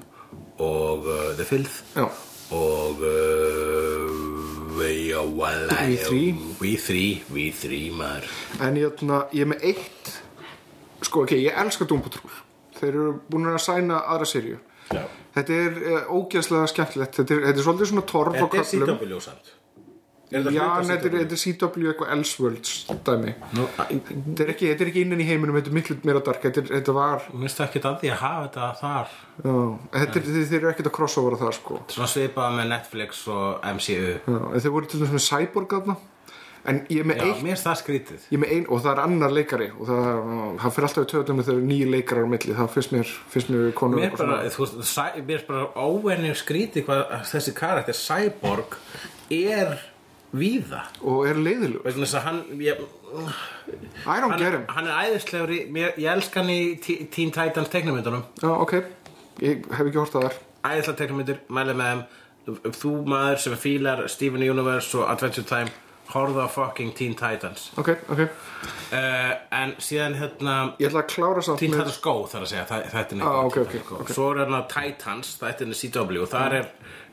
og 0.61 1.07
uh, 1.07 1.34
The 1.38 1.45
Filth 1.47 1.82
Já. 1.95 2.05
og 2.53 3.01
uh, 3.01 4.78
We 4.78 5.13
Are 5.15 5.26
One 5.26 5.68
We 5.88 5.97
Three. 5.97 6.36
We 6.61 6.76
Three, 6.78 7.24
We 7.34 7.49
Three 7.51 7.89
maður. 7.91 8.30
En 8.61 8.78
ég, 8.78 9.03
ég 9.34 9.43
er 9.45 9.51
með 9.53 9.68
eitt 9.74 10.13
sko 11.05 11.25
ok, 11.25 11.35
ég 11.37 11.61
elska 11.65 11.85
Doom 11.89 12.01
Patrol. 12.05 12.39
Þeir 12.77 12.89
eru 12.93 13.13
búin 13.29 13.51
að 13.51 13.61
sæna 13.65 14.01
aðra 14.13 14.57
Já. 14.87 15.03
þetta 15.35 15.55
er 15.65 15.77
uh, 15.83 16.15
ógeðslega 16.15 16.71
skemmtilegt. 16.71 17.19
Þetta 17.19 17.35
er, 17.35 17.45
þetta 17.49 17.59
er 17.59 17.65
svolítið 17.65 17.89
svona 17.91 18.03
torf 18.07 18.37
á 18.37 18.45
Þetta 18.47 18.61
er 18.61 18.67
CW 18.71 19.21
samt. 19.23 19.53
Er 20.27 20.43
þetta 20.43 20.51
Já, 20.51 20.63
þetta 20.83 21.09
er, 21.21 21.35
CW? 21.39 21.83
eitthvað 21.87 22.09
Elseworlds 22.17 22.71
dæmi. 23.07 23.33
Nú, 23.55 23.67
þetta 23.77 24.43
er, 24.43 24.49
ekki, 24.51 24.69
þetta 24.73 24.83
er 24.83 24.89
ekki 24.91 25.03
innan 25.05 25.23
í 25.23 25.27
heiminum, 25.27 25.55
þetta 25.55 25.71
er 25.71 25.77
miklu 25.77 25.95
meira 26.07 26.23
dark. 26.23 26.41
Þetta, 26.43 26.63
er, 26.63 26.73
þetta 26.81 26.95
var 26.97 27.29
Mér 27.31 27.45
finnst 27.45 27.63
ekki 27.63 27.81
að 27.83 28.01
því 28.01 28.11
að 28.11 28.19
hafa 28.23 28.41
þetta 28.47 28.67
þar. 28.81 29.13
Já, 29.37 29.53
þetta 29.95 30.19
er, 30.19 30.27
þeir, 30.27 30.49
þeir 30.51 30.59
eru 30.59 30.71
ekkert 30.73 30.91
að 30.91 30.95
crossovera 30.99 31.39
það 31.43 31.55
sko. 31.59 31.79
Svona 31.95 32.11
svipað 32.11 32.59
með 32.59 32.69
Netflix 32.73 33.23
og 33.31 33.71
MCU 33.71 34.11
já, 34.17 34.37
þeir 34.65 34.75
voru 34.75 34.91
til 34.91 35.01
dæmis 35.03 35.15
með 35.15 35.25
Cyborg 35.29 35.77
aðna 35.79 35.97
en 36.68 36.80
ég 36.91 37.01
er 37.01 37.07
með 37.07 37.22
eitt 37.24 37.41
mér 37.45 37.53
finnst 37.55 37.68
það 37.68 37.78
skrítið. 37.82 38.24
er 38.38 38.53
ein, 38.55 38.65
og 38.68 38.82
það 38.84 38.89
er 38.91 39.01
annar 39.03 39.36
leikari 39.36 39.68
og 39.74 39.89
það, 39.89 40.07
það 40.61 40.74
fyrir 40.76 40.88
alltaf 40.88 41.05
í 41.05 41.11
töðum 41.13 41.43
þegar 41.47 41.61
nýju 41.72 41.89
leikarar 41.93 42.28
á 42.28 42.30
milli, 42.34 42.55
það 42.57 42.74
finnst 42.76 42.95
mér, 42.95 43.13
finnst 43.34 43.51
mér 43.53 43.70
konur 43.78 44.01
Mér 44.01 44.18
er 45.38 45.45
bara 45.47 45.68
óvenju 45.78 46.34
skrítið 46.41 46.88
hvað 46.89 47.13
þessi 47.32 47.55
karakter 47.57 47.97
Cyborg 47.97 48.78
er 49.34 49.78
víða. 50.38 50.84
Og 51.07 51.24
er 51.30 51.39
leiðilug 51.39 51.88
hann 52.26 52.43
ég, 52.59 52.84
I 54.03 54.20
don't 54.20 54.34
hann, 54.34 54.41
get 54.41 54.57
him. 54.57 54.68
hann 54.76 54.91
er 54.91 55.07
æðislegur 55.07 55.55
í, 55.55 55.61
mér, 55.72 55.95
ég 55.95 56.11
elska 56.11 56.43
hann 56.43 56.51
í 56.51 56.61
Teen 56.84 57.32
Titans 57.32 57.72
teiknumyndunum 57.72 58.28
já, 58.43 58.51
ok, 58.51 58.76
ég 59.39 59.68
hef 59.72 59.88
ekki 59.88 60.01
hort 60.01 60.15
það 60.15 60.28
þar 60.28 60.39
æðislega 60.68 60.99
teiknumyndur, 61.01 61.43
mælið 61.53 61.80
með 61.80 61.91
þeim. 61.91 62.07
Þú 62.76 62.91
maður 63.11 63.41
sem 63.43 63.57
fílar 63.59 64.05
Steven 64.11 64.43
Universe 64.43 64.95
og 64.99 65.09
Adventure 65.11 65.47
Time 65.47 65.72
horfðu 66.13 66.43
á 66.43 66.49
fucking 66.49 66.93
Teen 66.95 67.15
Titans 67.19 67.71
ok, 67.77 67.89
ok, 68.13 68.21
uh, 68.21 69.33
en 69.61 69.73
síðan 69.83 70.15
hérna 70.19 70.55
ég 70.79 70.87
ætla 70.89 71.03
að 71.03 71.09
klára 71.15 71.41
samt 71.43 71.59
Teen 71.59 71.71
með 71.73 71.83
Titans 71.83 71.99
Go 72.05 72.13
þar 72.31 72.45
að 72.45 72.51
segja, 72.53 72.65
það, 72.69 72.85
þetta 72.93 73.15
er 73.17 73.25
Ah, 73.27 73.39
ok, 73.45 73.53
Teen 73.53 73.65
ok, 73.65 73.71
Titans 73.71 73.89
Go. 73.89 73.99
ok. 74.05 74.13
svo 74.15 74.29
er 74.31 74.41
hérna 74.43 74.61
Titans, 74.71 75.33
þetta 75.41 75.67
er 75.67 75.73
CW 75.81 76.21
og 76.23 76.29
þar 76.31 76.57
er 76.61 76.69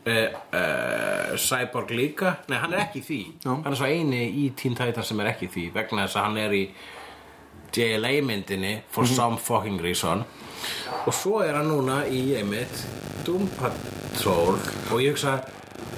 uh, 0.07 0.39
uh, 0.61 1.37
Cyborg 1.41 1.91
líka 1.97 2.37
nei, 2.49 2.59
hann 2.63 2.73
er 2.77 2.85
ekki 2.87 3.03
því 3.09 3.21
Já. 3.45 3.51
hann 3.55 3.73
er 3.73 3.81
svo 3.83 3.91
eini 3.91 4.23
í 4.45 4.49
Teen 4.57 4.75
Titans 4.79 5.11
sem 5.11 5.21
er 5.25 5.33
ekki 5.35 5.49
því 5.55 5.67
vegna 5.75 6.07
þess 6.07 6.21
að 6.21 6.29
hann 6.29 6.43
er 6.45 6.55
í 6.61 6.65
JLA 7.75 8.21
myndinni 8.23 8.77
for 8.89 9.03
Mhm. 9.05 9.15
some 9.17 9.37
fucking 9.37 9.81
reason 9.83 10.25
og 11.07 11.13
svo 11.13 11.41
er 11.43 11.55
hann 11.59 11.67
núna 11.69 12.05
í 12.07 12.37
einmitt 12.39 12.85
Doom 13.27 13.49
Patrol 13.59 14.55
og 14.93 15.01
ég 15.03 15.11
hugsa 15.17 15.41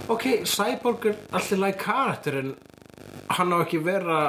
ok, 0.08 0.24
Cyborg 0.46 1.04
er 1.10 1.16
allir 1.36 1.58
læg 1.60 1.76
karakter 1.78 2.38
en 2.38 2.54
hann 3.34 3.54
á 3.54 3.58
ekki 3.58 3.80
vera 3.84 4.20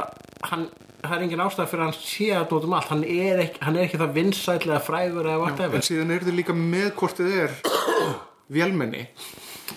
hann, 0.49 0.67
það 1.03 1.15
er 1.17 1.25
engin 1.27 1.43
ástæð 1.45 1.71
fyrir 1.71 1.85
að 1.85 1.89
hann 1.91 1.99
sé 2.01 2.29
að 2.35 2.55
út 2.57 2.67
um 2.67 2.75
allt. 2.77 2.91
Hann 2.93 3.05
er 3.05 3.43
ekki, 3.45 3.63
hann 3.65 3.77
er 3.77 3.87
ekki 3.87 4.01
það 4.01 4.17
vinsætlega 4.17 4.83
frægur 4.83 5.29
eða 5.29 5.37
en 5.37 5.45
whatever. 5.45 5.85
síðan 5.85 6.13
er 6.15 6.27
þið 6.27 6.39
líka 6.41 6.57
með 6.57 6.91
hvort 6.99 7.21
þið 7.21 7.39
er 7.45 7.57
vélmenni. 8.57 9.07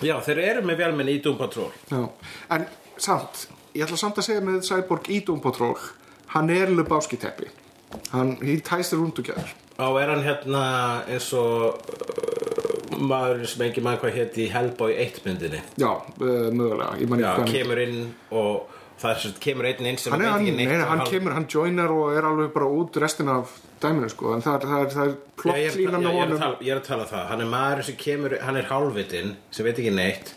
Já, 0.01 0.15
þeir 0.25 0.43
eru 0.47 0.65
með 0.65 0.85
vélmenni 0.85 1.17
í 1.17 1.23
Doom 1.23 1.37
Patrol. 1.37 1.71
Já. 1.91 2.05
en 2.55 2.69
samt, 2.97 3.47
ég 3.75 3.85
ætla 3.85 3.99
samt 3.99 4.21
að 4.21 4.29
segja 4.29 4.45
með 4.45 4.61
Cyborg 4.65 5.09
í 5.11 5.19
Doom 5.27 5.41
Patrol 5.43 5.75
hann 6.31 6.49
er 6.49 6.71
Lebowski 6.71 7.17
teppi. 7.19 7.49
Hann, 8.11 8.37
room 8.39 9.11
together. 9.11 9.51
Og 9.77 9.97
er 10.01 10.11
hann 10.13 10.23
hérna 10.23 10.63
eins 11.09 11.31
og 11.33 11.75
uh, 11.75 12.99
maður 12.99 13.43
sem 13.49 13.65
ekki 13.65 13.83
maður 13.83 14.05
hvað 14.05 14.19
hétt 14.19 14.37
í 14.39 14.45
Hellboy 14.53 14.93
1 14.95 15.19
myndinni? 15.25 15.59
Já, 15.81 15.89
uh, 15.91 16.47
mögulega 16.53 17.19
já, 17.19 17.33
kemur 17.49 17.81
inn 17.81 18.13
og 18.29 18.69
það 19.01 19.11
er 19.15 19.19
sagt, 19.25 19.39
kemur 19.43 19.65
einn 19.69 19.87
inn 19.91 19.97
sem 20.01 20.13
hann, 20.13 20.21
hann, 20.27 20.41
ekki 20.45 20.51
nei, 20.55 20.57
neitt 20.65 20.71
nei, 20.75 20.81
og 20.85 20.89
hann 20.91 21.01
hálf- 21.03 21.11
kemur, 21.15 21.33
hann 21.37 21.47
joinar 21.55 21.91
og 21.95 22.11
er 22.17 22.27
alveg 22.29 22.51
bara 22.53 22.67
út 22.81 22.99
restin 23.01 23.29
af 23.33 23.55
dæminu 23.81 24.09
sko, 24.13 24.33
en 24.35 24.43
það 24.45 24.67
það 24.69 24.85
það 24.93 25.05
er 25.07 25.11
Já, 25.11 25.15
ég, 25.15 25.31
plottlína 25.41 25.97
með 25.97 26.05
já, 26.05 26.11
ég, 26.11 26.21
er 26.21 26.35
að 26.35 26.37
honum. 26.37 26.57
ég 26.61 26.71
er 26.75 26.79
að 26.81 26.85
tala 26.87 27.03
um 27.07 27.09
það. 27.09 27.25
Hann 27.31 27.41
er 27.41 27.49
maður 27.55 27.83
sem 27.87 27.95
kemur, 27.97 28.37
hann 28.45 28.59
er 28.61 28.67
hálfvitinn 28.69 29.31
sem 29.51 29.65
veit 29.65 29.79
ekki 29.81 29.93
neitt 29.97 30.33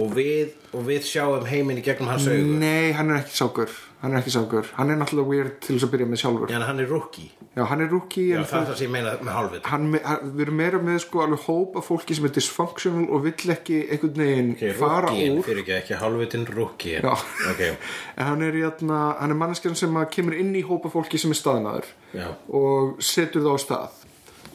og 0.00 0.12
við, 0.16 0.54
og 0.72 0.86
við 0.88 1.06
sjáum 1.08 1.46
heiminn 1.48 1.80
í 1.82 1.84
gegnum 1.84 2.12
hans 2.12 2.28
augu. 2.30 2.58
Nei, 2.60 2.92
hann 2.96 3.12
er 3.12 3.22
ekki 3.22 3.36
sákur. 3.42 3.72
Hann 4.02 4.16
er 4.16 4.22
ekki 4.22 4.32
sákur, 4.34 4.66
hann 4.74 4.90
er 4.90 4.98
náttúrulega 4.98 5.30
weird 5.30 5.58
til 5.62 5.76
þess 5.76 5.86
að 5.86 5.92
byrja 5.92 6.10
með 6.10 6.20
sjálfur. 6.24 6.50
Já, 6.50 6.56
en 6.58 6.64
hann 6.66 6.82
er 6.82 6.88
rookie. 6.90 7.28
Já, 7.52 7.66
hann 7.68 7.82
er 7.84 7.90
rookie 7.92 8.30
Já, 8.32 8.40
það 8.48 8.62
er 8.62 8.68
það 8.70 8.78
sem 8.80 8.86
ég 8.86 8.92
meina 8.94 9.10
með 9.20 9.34
hálfvitinn 9.36 9.68
hann, 9.68 9.96
hann, 10.06 10.30
við 10.32 10.42
erum 10.46 10.54
meira 10.56 10.78
með 10.80 10.94
sko 11.04 11.20
alveg 11.20 11.42
hóp 11.44 11.74
af 11.76 11.84
fólki 11.90 12.16
sem 12.16 12.24
er 12.24 12.32
dysfunctional 12.32 13.02
og 13.12 13.26
vill 13.26 13.52
ekki 13.52 13.80
einhvern 13.92 14.22
veginn 14.22 14.48
okay, 14.54 14.70
fara 14.78 15.10
Rookien, 15.10 15.36
úr. 15.36 15.44
fyrir 15.44 15.60
ekki, 15.60 15.74
ekki 15.76 15.98
hálfvitinn 16.00 16.46
rookie. 16.48 16.94
Já. 17.04 17.12
ok, 17.52 17.60
en 18.16 18.30
hann 18.30 18.46
er, 18.46 18.56
jæna, 18.56 19.00
hann 19.20 19.36
er 19.36 19.40
manneskjan 19.42 19.76
sem 19.82 20.00
kemur 20.16 20.38
inn 20.40 20.56
í 20.56 20.64
hópa 20.64 20.90
fólki 20.94 21.20
sem 21.20 21.34
er 21.34 21.40
staðnaður 21.42 21.90
Já. 22.16 22.30
og 22.48 22.96
setur 23.04 23.44
það 23.44 23.54
á 23.54 23.64
stað. 23.66 24.00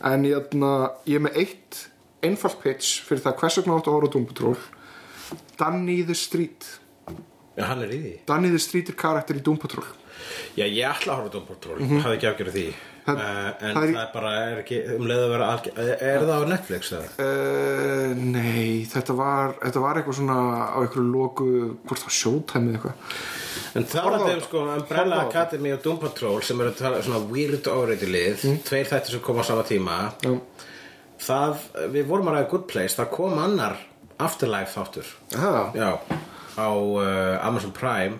En 0.10 0.26
jæna, 0.26 0.74
ég 1.06 1.22
er 1.22 1.26
með 1.28 1.40
eitt 1.44 1.84
einfalt 2.26 2.58
pitch 2.66 3.06
fyrir 3.06 3.22
það 3.28 3.40
hvers 3.44 3.62
vegna 3.62 3.78
áttu 3.78 3.94
að 3.94 4.00
horfa 4.00 4.10
á 4.10 4.14
Doom 4.18 4.28
Patrol 4.32 4.58
Danny 5.60 6.02
the 6.08 6.16
Street 6.18 6.68
Já, 7.58 7.64
hann 7.72 7.82
er 7.88 7.94
í 7.96 8.02
því 8.04 8.12
Danny 8.30 8.52
the 8.54 8.60
Street 8.62 8.90
er 8.94 9.00
karakter 9.00 9.40
í 9.40 9.42
Doom 9.46 9.58
Patrol 9.62 9.86
Já, 10.58 10.66
ég 10.66 10.84
ætla 10.90 11.14
að 11.14 11.18
horfa 11.24 11.34
Doom 11.38 11.48
Patrol 11.50 11.80
mm 11.82 12.00
hafði 12.06 12.18
ekki 12.20 12.30
afgjörð 12.34 12.56
því 12.60 12.68
Það- 13.08 13.20
uh, 13.24 13.50
en 13.64 13.72
það 13.72 13.78
það 13.78 13.84
er 13.84 13.88
er, 13.88 13.92
í- 13.96 14.14
bara 14.14 14.32
er 14.44 14.58
ekki 14.62 14.78
um 14.98 15.06
leið 15.08 15.22
að 15.24 15.30
vera 15.32 15.46
algjör 15.54 15.78
er, 15.80 15.92
er 16.10 16.24
það 16.28 16.42
á 16.44 16.52
Netflix 16.52 16.90
eða? 16.98 17.12
Uh, 17.24 18.16
nei, 18.20 18.66
þetta 18.92 19.14
var, 19.16 19.54
þetta 19.62 19.84
var 19.86 20.00
eitthvað 20.02 20.18
svona 20.18 20.36
á 20.68 20.78
einhverju 20.82 21.06
loku, 21.14 21.46
hvort 21.88 22.02
það 22.02 22.10
var 22.10 22.16
Showtime 22.18 22.68
eða 22.68 22.76
eitthvað. 22.82 23.16
En 23.80 23.88
það 23.94 24.10
var 24.10 24.18
þetta. 24.26 24.44
sko 24.50 24.64
Umbrella. 24.74 25.22
Academy 25.30 25.72
og 25.78 25.82
Doom 25.86 26.02
Patrol 26.04 26.44
sem 26.44 26.60
eru 26.66 26.74
svona 27.08 27.22
weird 27.32 27.70
overrated 27.72 28.12
lið 28.12 28.44
tveir 28.68 28.92
þættir 28.92 29.16
sem 29.16 29.24
koma 29.30 29.48
á 29.48 29.50
sama 29.54 29.64
tíma 29.72 29.98
Já. 30.28 30.36
það, 31.30 31.64
við 31.96 32.08
vorum 32.12 32.28
að 32.34 32.38
ræða 32.42 32.50
Good 32.58 32.68
Place 32.74 33.00
það 33.00 33.10
kom 33.16 33.40
annar 33.40 33.80
Afterlife 34.18 34.74
þáttur. 34.74 35.10
Já, 35.78 35.92
á 36.58 36.70
uh, 36.74 37.46
Amazon 37.46 37.74
Prime 37.76 38.18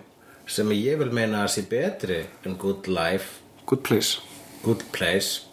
sem 0.48 0.70
ég 0.76 1.00
vil 1.00 1.10
meina 1.12 1.42
að 1.44 1.52
sé 1.56 1.64
betri 1.68 2.22
en 2.46 2.56
Good 2.60 2.86
Life. 2.88 3.42
Good 3.68 3.82
place. 3.84 4.22
Good 4.64 4.86
Place. 4.94 5.44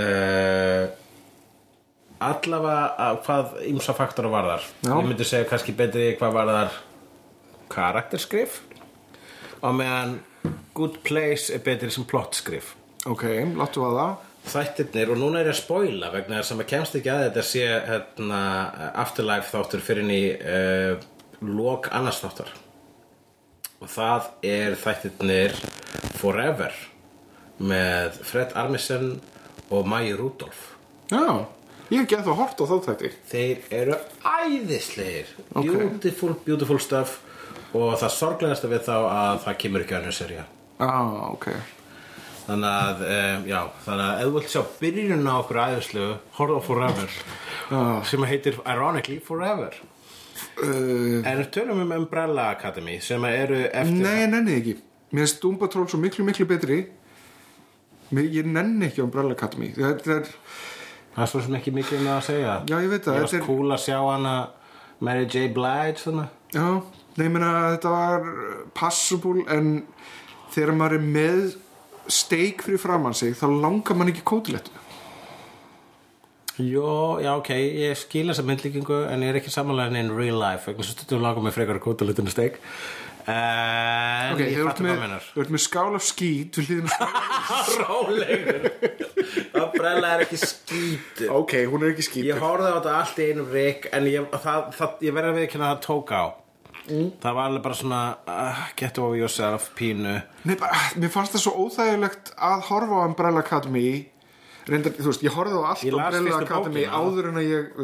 Uh, 0.00 0.88
allavega 2.20 2.88
að 3.04 3.20
hvað 3.26 3.54
ymsa 3.70 3.94
faktora 3.96 4.32
varðar? 4.32 4.64
Já. 4.84 4.94
ég 4.94 5.06
myndi 5.08 5.26
segja 5.28 5.48
kannski 5.48 5.76
betri 5.76 6.10
hvað 6.20 6.36
varðar 6.36 6.74
karakterskrif 7.70 8.60
og 9.60 9.76
meðan 9.76 10.18
Good 10.76 11.00
Place 11.06 11.52
er 11.54 11.62
betri 11.64 11.90
sem 11.92 12.06
plottskrif 12.08 12.74
Ok, 13.08 13.24
láttu 13.56 13.80
að 13.86 13.94
það. 13.96 14.24
Þættirnir 14.48 15.12
og 15.12 15.20
núna 15.20 15.40
er 15.40 15.50
ég 15.50 15.54
að 15.54 15.60
spoila 15.60 16.10
vegna 16.14 16.40
þess 16.40 16.54
að 16.54 16.60
maður 16.60 16.70
kemst 16.72 16.96
ekki 16.98 17.12
að 17.12 17.22
þetta 17.26 17.44
sé 17.46 17.64
hérna, 17.90 18.40
Afterlife 19.02 19.52
þáttur 19.52 19.84
fyrir 19.84 20.10
í 20.14 20.22
uh, 20.40 21.06
lok 21.44 21.90
annars 21.92 22.20
þáttar. 22.22 22.52
Og 23.80 23.88
það 23.88 24.28
er 24.44 24.76
þættirnir 24.80 25.56
Forever 26.20 26.74
með 27.60 28.20
Fred 28.24 28.52
Armisen 28.56 29.18
og 29.70 29.88
Mæi 29.88 30.12
Rudolf 30.16 30.70
Já, 31.10 31.44
ég 31.90 32.00
hef 32.00 32.08
gett 32.08 32.28
að 32.28 32.38
horta 32.38 32.64
á 32.64 32.70
þá 32.70 32.76
þetta 32.86 33.10
þeir 33.28 33.64
eru 33.74 33.96
æðislegir. 34.24 35.32
Ok. 35.52 35.66
beautiful, 35.66 36.36
beautiful 36.46 36.80
stuff. 36.80 37.18
Og 37.74 37.92
það 37.98 38.14
sorglegasta 38.16 38.70
við 38.70 38.86
þá 38.88 38.96
að 38.98 39.42
það 39.44 39.60
kemur 39.64 39.84
ekki 39.84 39.98
önnur 40.00 40.16
serja 40.16 40.46
Já, 40.80 40.90
ok 41.30 41.46
þannig 42.50 42.70
að, 42.70 43.00
um, 43.06 43.46
já, 43.50 43.60
þannig 43.86 44.04
að 44.06 44.20
ef 44.20 44.26
þú 44.26 44.34
vilt 44.36 44.52
sjá 44.52 44.62
byrjun 44.80 45.30
á 45.30 45.34
okkur 45.38 45.60
æðislegu 45.64 46.10
horfa 46.38 46.58
á 46.58 46.62
Forever 46.66 47.16
sem 48.10 48.26
heitir 48.26 48.60
ironically 48.64 49.18
Forever. 49.22 49.76
Uh, 50.60 51.20
en 51.24 51.38
við 51.38 51.50
tölum 51.54 51.82
um 51.84 51.92
Umbrella 51.94 52.50
Academy 52.54 52.98
sem 53.04 53.24
eru 53.28 53.60
eftir 53.68 54.00
Nei, 54.02 54.16
ég 54.24 54.32
nenni 54.32 54.56
ekki. 54.58 54.74
Mér 55.10 55.24
finnst 55.26 55.40
Doom 55.42 55.56
Patrol 55.60 55.86
svo 55.90 56.00
miklu, 56.00 56.24
miklu 56.26 56.46
betri. 56.48 56.80
Mér, 58.10 58.28
Ég 58.34 58.48
nenni 58.50 58.88
ekki 58.88 59.04
Umbrella 59.04 59.36
Academy. 59.36 59.70
Þetta 59.76 60.16
er, 60.16 60.30
það 61.14 61.24
er 61.24 61.30
svo 61.32 61.42
sem 61.46 61.56
ekki 61.60 61.74
mikið 61.74 62.00
um 62.00 62.08
það 62.10 62.16
að 62.16 62.26
segja. 62.28 62.56
Já 62.70 62.76
ég 62.76 62.92
veit 62.92 63.06
það 63.06 63.20
ég 63.20 63.34
er, 63.38 63.46
cool 63.46 63.74
að 63.74 63.82
sjá 63.86 63.98
hana 63.98 64.34
Mary 65.00 65.26
J. 65.30 65.46
Blige 65.54 66.02
svona. 66.02 66.26
Já, 66.50 66.66
nei, 67.16 67.24
ég 67.24 67.32
meina 67.32 67.50
þetta 67.76 67.94
var 67.94 68.30
passable 68.76 69.46
en 69.54 69.74
þegar 70.50 70.76
maður 70.76 70.98
er 70.98 71.10
með 71.16 71.44
steik 72.12 72.64
fyrir 72.66 72.80
framann 72.82 73.16
sig 73.16 73.34
þá 73.38 73.48
langar 73.50 73.98
mann 73.98 74.12
ekki 74.12 74.24
kótilettu. 74.26 74.72
Jó, 76.60 77.20
já, 77.22 77.30
ok, 77.38 77.54
ég 77.56 77.96
skil 77.96 78.28
þessa 78.28 78.44
myndlíkingu 78.44 79.04
en 79.08 79.22
ég 79.24 79.32
er 79.32 79.38
ekki 79.40 79.52
samanlega 79.52 79.96
in 79.96 80.10
real 80.12 80.36
life 80.42 80.68
vegna 80.68 80.84
svo 80.84 80.96
stundum 80.96 81.22
langar 81.24 81.46
mig 81.46 81.54
frekar 81.56 81.80
litinu 82.04 82.32
steik. 82.32 82.60
En 83.30 84.34
Ok, 84.34 84.40
ég 84.42 84.64
fattu 84.64 84.84
hvað 84.84 85.00
mennar 85.02 85.24
þú 85.24 85.42
ert 85.42 85.52
með 85.52 85.62
skál 85.62 85.96
af 85.96 86.04
skít 86.04 86.56
við 86.56 86.70
hlýðinu 86.70 86.92
skál 86.92 87.80
Rólegur. 87.84 88.68
Umbrella 89.60 90.12
er 90.16 90.24
ekki 90.24 90.40
skítur. 90.40 91.32
Ok, 91.36 91.56
hún 91.70 91.84
er 91.84 91.92
ekki 91.94 92.06
skít 92.08 92.28
Ég 92.30 92.40
horfði 92.40 92.72
á 92.72 92.76
þetta 92.78 92.94
allt 92.96 93.20
í 93.20 93.28
einum 93.30 93.50
rik 93.52 93.88
en 93.92 94.08
ég, 94.10 94.28
það, 94.44 94.70
það, 94.78 94.96
ég 95.06 95.16
verði 95.16 95.32
að 95.32 95.40
viðkynna 95.40 95.68
að 95.68 95.74
það 95.76 95.84
tók 95.86 96.14
á 96.16 96.22
Það 97.22 97.36
var 97.36 97.48
alveg 97.50 97.62
bara 97.66 97.76
svona 97.78 98.00
uh, 98.28 98.62
get 98.78 98.98
over 99.02 99.18
yourself, 99.18 99.70
pínu. 99.78 100.16
Nei, 100.48 100.56
bara, 100.60 100.78
mér 101.00 101.12
fannst 101.14 101.36
það 101.36 101.44
svo 101.44 101.52
óþægilegt 101.66 102.32
að 102.36 102.64
horfa 102.70 102.98
á 103.00 103.06
Umbrella 103.08 103.44
Academy. 103.44 103.86
Reyndar, 104.70 104.92
þú 104.98 105.08
veist, 105.08 105.22
ég 105.24 105.34
horfði 105.34 105.56
á 105.56 105.64
allt 105.72 105.84
Umbrella 105.88 106.36
Academy 106.44 106.82
bókina. 106.84 106.98
áður 107.00 107.30
en 107.30 107.40
að 107.40 107.46
ég 107.48 107.80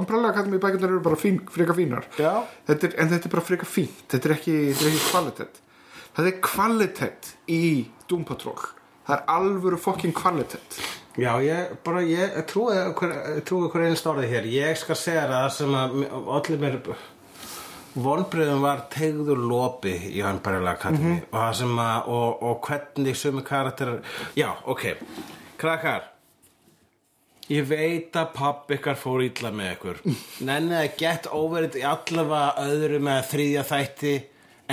Umbrella 0.00 0.30
Academy 0.32 0.58
bækjarnar 0.62 0.94
eru 0.94 1.02
bara 1.04 1.18
fín, 1.20 1.42
freka 1.52 1.76
fínar. 1.76 2.08
Þetta 2.16 2.88
er, 2.88 2.96
en 3.04 3.12
þetta 3.12 3.28
er 3.28 3.34
bara 3.36 3.44
freka 3.50 3.68
fínt. 3.68 4.00
Þetta 4.10 4.30
er 4.30 4.36
ekki, 4.38 4.56
þetta 4.72 4.86
er 4.88 4.94
ekki 4.94 5.10
kvalitet. 5.12 5.60
Það 6.14 6.30
er 6.30 6.40
kvalitet 6.48 7.30
í 7.50 7.62
Doom 8.10 8.24
Patrol. 8.26 8.58
Það 9.04 9.16
er 9.18 9.24
alvöru 9.36 9.78
fokkin 9.84 10.14
kvalitet. 10.16 10.78
Já, 11.20 11.30
ég 11.44 11.74
bara, 11.86 12.00
ég 12.02 12.40
trúi 12.50 12.74
trúi 13.46 13.68
hver 13.70 13.84
einn 13.86 13.98
stórið 13.98 14.32
hér. 14.32 14.46
Ég 14.50 14.78
skal 14.80 14.96
segja 14.98 15.26
það 15.30 15.44
sem 15.54 15.76
að 15.78 15.92
allir 16.38 16.62
mér 16.62 16.78
vonbriðum 17.94 18.64
var 18.64 18.86
tegður 18.92 19.44
lopi 19.50 19.94
í 20.10 20.24
Umbrella 20.26 20.74
Academy. 20.74 21.20
Og 21.30 21.38
það 21.38 21.54
sem 21.60 21.78
að, 21.84 22.10
og, 22.16 22.42
og 22.48 22.66
hvernig 22.68 23.18
sumi 23.18 23.44
karakterar 23.46 24.02
Já, 24.38 24.50
ok, 24.66 24.90
krakkar 25.60 26.10
Ég 27.52 27.66
veit 27.68 28.14
að 28.16 28.30
papp 28.32 28.70
ykkar 28.72 28.96
fór 28.96 29.20
illa 29.26 29.50
með 29.52 29.72
ykkur. 29.74 29.98
Nennið 30.48 30.78
að 30.78 30.94
get 31.00 31.26
over 31.28 31.66
it 31.66 31.74
í 31.76 31.82
allavega 31.84 32.70
öðru 32.70 33.00
með 33.04 33.26
þriðja 33.34 33.64
þætti 33.68 34.14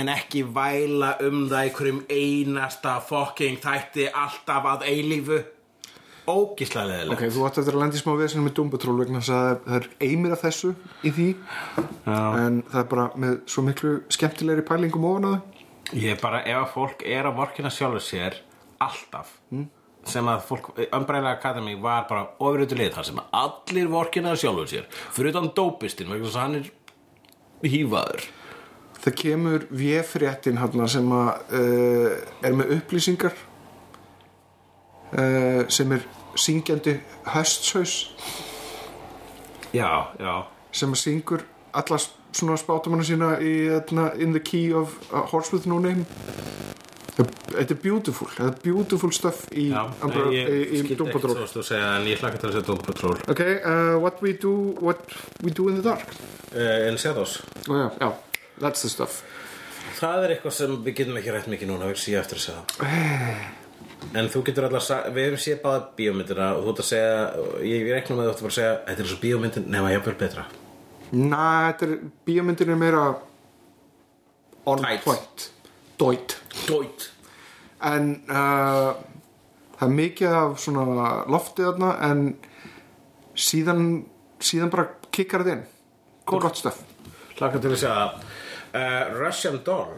en 0.00 0.08
ekki 0.08 0.46
væla 0.56 1.10
um 1.26 1.42
það 1.50 1.68
hverjum 1.76 1.98
einasta 2.08 2.94
fucking 3.04 3.60
þætti 3.60 4.06
alltaf 4.08 4.70
að 4.70 4.86
eilífu 4.88 5.42
Ógislega 6.30 6.86
leðilegt 6.86 7.16
ok, 7.16 7.32
þú 7.34 7.46
átt 7.48 7.56
eftir 7.58 7.74
að 7.74 7.82
lenda 7.82 7.98
í 7.98 8.02
smá 8.02 8.12
vesinu 8.20 8.44
með 8.44 8.54
Doom 8.58 8.68
Patrol 8.70 8.98
vegna 9.00 9.22
þess 9.22 9.32
að 9.34 9.64
það 9.64 9.78
er 9.78 9.88
eimir 10.06 10.34
af 10.36 10.44
þessu 10.44 10.70
í 11.02 11.10
því. 11.16 11.28
Já. 12.06 12.18
en 12.38 12.60
það 12.70 12.80
er 12.82 12.88
bara 12.92 13.06
með 13.24 13.36
svo 13.50 13.64
miklu 13.66 13.94
skemmtilegri 14.12 14.66
pælingum 14.68 15.08
ofan 15.10 15.28
að 15.30 15.36
það 15.38 15.60
Ég 15.92 16.14
er 16.14 16.20
bara, 16.22 16.40
ef 16.46 16.56
að 16.56 16.70
fólk 16.72 17.02
er 17.04 17.26
að 17.28 17.38
vorkina 17.40 17.70
sjálfur 17.74 18.04
sér 18.06 18.36
alltaf 18.80 19.32
sem 20.08 20.28
að 20.30 20.44
fólk, 20.48 20.70
Umbrella 20.94 21.34
Academy 21.36 21.74
var 21.78 22.06
bara 22.08 22.24
ofurötu 22.42 22.78
lið 22.78 22.94
þar 22.96 23.08
sem 23.08 23.20
að 23.20 23.36
allir 23.42 23.90
vorkina 23.92 24.32
sjálfur 24.38 24.70
sér 24.70 24.86
fyrir 25.12 25.34
utan 25.34 25.50
dópistinn 25.56 26.10
vegna 26.10 26.30
þess 26.30 26.38
að 26.38 26.46
hann 26.46 26.56
er 26.60 27.70
hífaður. 27.72 28.24
Það 29.02 29.16
kemur 29.18 29.66
véfréttin 29.74 30.58
hann 30.62 30.88
sem 30.90 31.14
að 31.14 31.30
uh, 31.58 32.10
er 32.46 32.56
með 32.58 32.76
upplýsingar 32.78 33.36
uh, 35.12 35.68
sem 35.68 35.92
er 35.92 36.06
syngjandi 36.36 36.96
höstsaus 37.34 37.96
Já, 39.72 40.12
já. 40.20 40.32
Sem 40.72 40.92
að 40.92 41.00
syngur 41.00 41.44
alla 41.72 41.96
svona 42.32 42.58
spátumanna 42.60 43.04
sína 43.08 43.30
í 43.40 43.52
þarna, 43.70 44.10
In 44.20 44.34
the 44.36 44.42
Key 44.44 44.72
of 44.76 44.98
uh, 45.10 45.22
Horse 45.30 45.52
with 45.54 45.68
No 45.68 45.78
Name. 45.80 46.04
Þetta 47.12 47.74
er 47.74 47.78
beautiful. 47.80 48.28
Þetta 48.32 48.48
er 48.48 48.58
beautiful 48.64 49.12
stuff 49.12 49.44
í, 49.52 49.68
Doom 49.72 51.10
Patrol. 51.12 51.40
að 51.44 51.72
en 51.76 52.08
ég 52.08 52.20
hlakka 52.20 52.40
til 52.40 52.48
að 52.48 52.54
segja 52.56 52.66
Doom 52.68 52.82
Patrol. 52.84 53.18
Ok, 53.32 53.42
uh, 53.44 53.96
what 54.00 54.20
we 54.24 54.32
do 54.40 54.52
what 54.80 55.16
we 55.44 55.52
do 55.52 55.68
in 55.68 55.80
the 55.80 55.84
dark. 55.84 56.04
Uh, 56.52 56.88
In 56.88 56.96
Shadows. 57.00 57.38
Oh, 57.68 57.76
já, 57.76 57.88
já, 58.00 58.12
that's 58.60 58.84
the 58.84 58.92
stuff. 58.92 59.22
Það 60.00 60.24
er 60.24 60.36
eitthvað 60.36 60.56
sem 60.56 60.78
við 60.84 60.96
getum 61.00 61.18
ekki 61.20 61.34
rætt 61.34 61.50
mikið 61.52 61.72
núna 61.72 61.90
við 61.92 62.00
séu 62.00 62.20
eftir 62.20 62.40
að 62.40 62.46
segja. 62.48 62.62
Það 62.80 63.61
En 64.14 64.28
þú 64.28 64.42
getur 64.44 64.66
allar 64.68 64.82
sa- 64.84 65.04
við 65.08 65.28
hefum 65.30 65.40
séð 65.44 65.60
báða 65.62 65.82
bíómyndina 65.96 66.46
og 66.56 66.64
þú 66.66 66.72
ert 66.72 66.82
að 66.82 66.88
segja, 66.90 67.12
ég 67.64 67.86
reiknum 67.92 68.18
með 68.18 68.26
þú 68.26 68.32
ert 68.32 68.42
að 68.42 68.48
að 68.50 68.56
segja 68.58 68.72
þetta 68.88 69.00
er 69.04 69.10
svo 69.12 69.20
bíómyndin 69.22 69.66
nema 69.72 69.92
jafnvel 69.94 70.14
betra. 70.20 70.44
Næ, 71.12 71.46
þetta 71.72 71.86
er 71.88 71.94
bíómyndin 72.26 72.72
er 72.74 72.76
meira 72.82 73.02
on 74.66 74.78
Tight. 74.78 75.04
point. 75.04 75.48
Doit. 75.98 76.36
Dóit 76.66 77.08
En 77.82 78.22
uh, 78.30 78.92
það 79.78 79.88
er 79.88 79.94
mikið 79.96 80.36
af 80.38 80.58
svona 80.62 81.24
loftið 81.26 81.66
þarna 81.72 81.90
en 82.10 82.20
síðan 83.34 84.04
síðan 84.42 84.70
bara 84.70 84.86
kikkar 85.14 85.42
þetta 85.42 85.56
inn. 85.56 85.64
Góð 86.26 86.46
stöf 86.60 86.78
Hlakka 87.38 87.58
til 87.58 87.72
að 87.72 87.80
segja 87.82 88.06
uh, 88.12 89.18
Russian 89.18 89.58
Doll. 89.66 89.96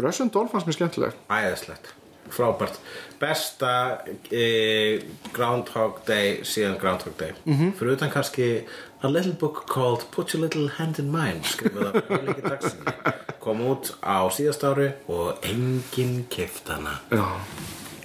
Russian 0.00 0.30
Doll 0.34 0.48
fannst 0.50 0.66
mér 0.66 0.78
skemmtileg. 0.78 1.14
Æðislegt 1.30 1.92
Frábært. 2.32 2.78
Besta 3.20 3.72
uh, 4.06 4.94
Groundhog 5.32 6.00
Day 6.06 6.40
síðan 6.44 6.78
Groundhog 6.80 7.18
Day. 7.18 7.32
-hmm. 7.44 7.72
Fyrir 7.78 7.92
utan 7.92 8.10
kannski 8.10 8.64
A 9.02 9.08
little 9.08 9.32
book 9.32 9.64
called 9.66 10.04
Put 10.10 10.34
your 10.34 10.42
little 10.42 10.68
hand 10.68 10.98
in 10.98 11.10
mine 11.10 11.40
skrifað 11.42 11.86
af 11.86 12.08
Helgi 12.08 12.42
Dagsinni 12.42 13.12
kom 13.40 13.60
út 13.64 13.94
á 14.04 14.28
síðast 14.28 14.64
ári 14.68 14.90
og 15.08 15.40
enginn 15.42 16.26
kift 16.28 16.68
hana. 16.68 17.00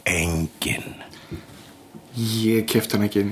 Enginn. 0.07 0.95
Ég 2.15 2.63
kefti 2.71 2.95
hann 2.95 3.07
ekki 3.09 3.25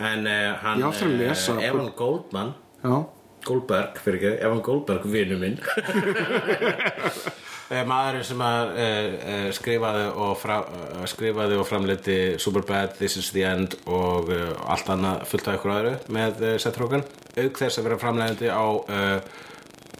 En 0.00 0.26
uh, 0.26 0.54
hann 0.62 0.82
eh, 0.82 1.66
Evan 1.66 1.90
Goldman. 1.96 2.54
Já, 2.80 3.04
Goldberg, 3.44 3.98
fyrir 4.00 4.16
ekki, 4.16 4.30
Evan 4.46 4.62
Goldberg 4.64 5.04
vinnu 5.04 5.36
minn. 5.42 5.58
Eh, 5.76 7.18
maðurinn 7.70 8.26
sem 8.26 8.40
að 8.42 8.72
uh, 8.74 9.44
skrifaði 9.54 10.06
og 10.18 10.32
fra, 10.40 10.56
uh, 10.66 11.04
skrifaði 11.10 11.58
og 11.60 11.68
framleiti 11.68 12.16
Superbad, 12.42 12.96
This 12.98 13.14
is 13.20 13.28
the 13.30 13.44
End 13.46 13.76
og 13.86 14.32
uh, 14.34 14.56
allt 14.66 14.90
annað 14.90 15.22
fullt 15.30 15.50
af 15.50 15.58
ykkur 15.58 15.74
öðru 15.76 15.92
með 16.16 16.42
Seth 16.62 16.82
Rogen 16.82 17.04
auk 17.36 17.60
þess 17.60 17.78
að 17.78 17.86
vera 17.86 17.98
framleiðandi 18.02 18.50
á 18.50 18.66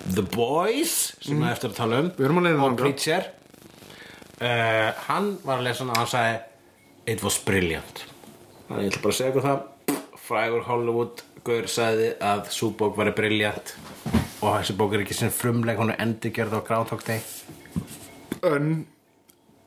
The 0.00 0.24
Boys 0.34 0.96
sem 1.20 1.38
mm. 1.38 1.46
eftir 1.52 1.70
að 1.70 1.78
tala 1.78 2.00
um 2.02 2.10
leiðinni 2.10 2.64
og. 2.66 2.78
Preacher 2.80 3.30
hann 5.06 5.34
var 5.44 5.60
að 5.60 5.66
lesa 5.68 5.84
hann 5.84 5.92
og 5.92 6.00
hann 6.00 6.10
sagði 6.10 6.38
It 7.14 7.22
was 7.22 7.38
brilliant 7.44 8.02
þannig 8.66 8.88
ég 8.88 8.94
ætla 8.94 9.04
bara 9.04 9.14
að 9.14 9.18
segja 9.20 9.34
ykkur 9.34 9.46
það 9.46 10.18
frægur 10.26 10.66
Hollywood 10.66 11.22
Gaur 11.46 11.70
sagði 11.70 12.10
að 12.24 12.50
sú 12.56 12.72
bók 12.76 12.98
var 12.98 13.12
brilliant 13.14 13.76
og 14.40 14.56
þessi 14.56 14.76
bók 14.80 14.96
er 14.96 15.04
ekki 15.04 15.16
sem 15.20 15.32
frumleg 15.32 15.78
hún 15.78 15.92
er 15.94 16.02
endurgerð 16.02 16.58
á 16.58 16.60
Groundhog 16.64 17.06
Day 17.06 17.22
en 18.48 18.72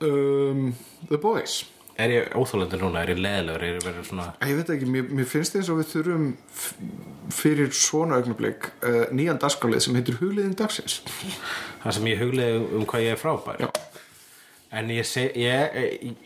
um, 0.00 0.66
The 1.10 1.18
Boys 1.22 1.62
Er 1.94 2.10
ég 2.10 2.32
óþólandi 2.34 2.74
núna? 2.80 3.04
Er 3.04 3.12
ég 3.12 3.20
leðilegur? 3.22 3.62
Er 3.62 3.76
ég 3.76 3.84
verið 3.86 4.06
svona 4.08 4.24
Ég 4.42 4.56
veit 4.58 4.70
ekki, 4.74 4.86
mér, 4.90 5.04
mér 5.14 5.28
finnst 5.30 5.54
eins 5.54 5.68
og 5.70 5.78
við 5.78 5.92
þurfum 5.92 6.24
fyrir 7.34 7.70
svona 7.76 8.18
augnablik 8.18 8.66
uh, 8.82 9.04
nýjan 9.14 9.38
dagskalið 9.42 9.84
sem 9.84 9.94
heitir 10.00 10.18
Hugliðin 10.18 10.56
dagsins 10.58 10.96
það 11.84 11.94
sem 11.98 12.08
ég 12.10 12.18
hugleiði 12.24 12.64
um 12.80 12.86
hvað 12.90 13.04
ég 13.06 13.14
er 13.14 13.20
frábær 13.22 13.62
Já. 13.62 13.68
En 14.74 14.88
ég 14.90 15.06
seg, 15.06 15.36
ég, 15.38 15.76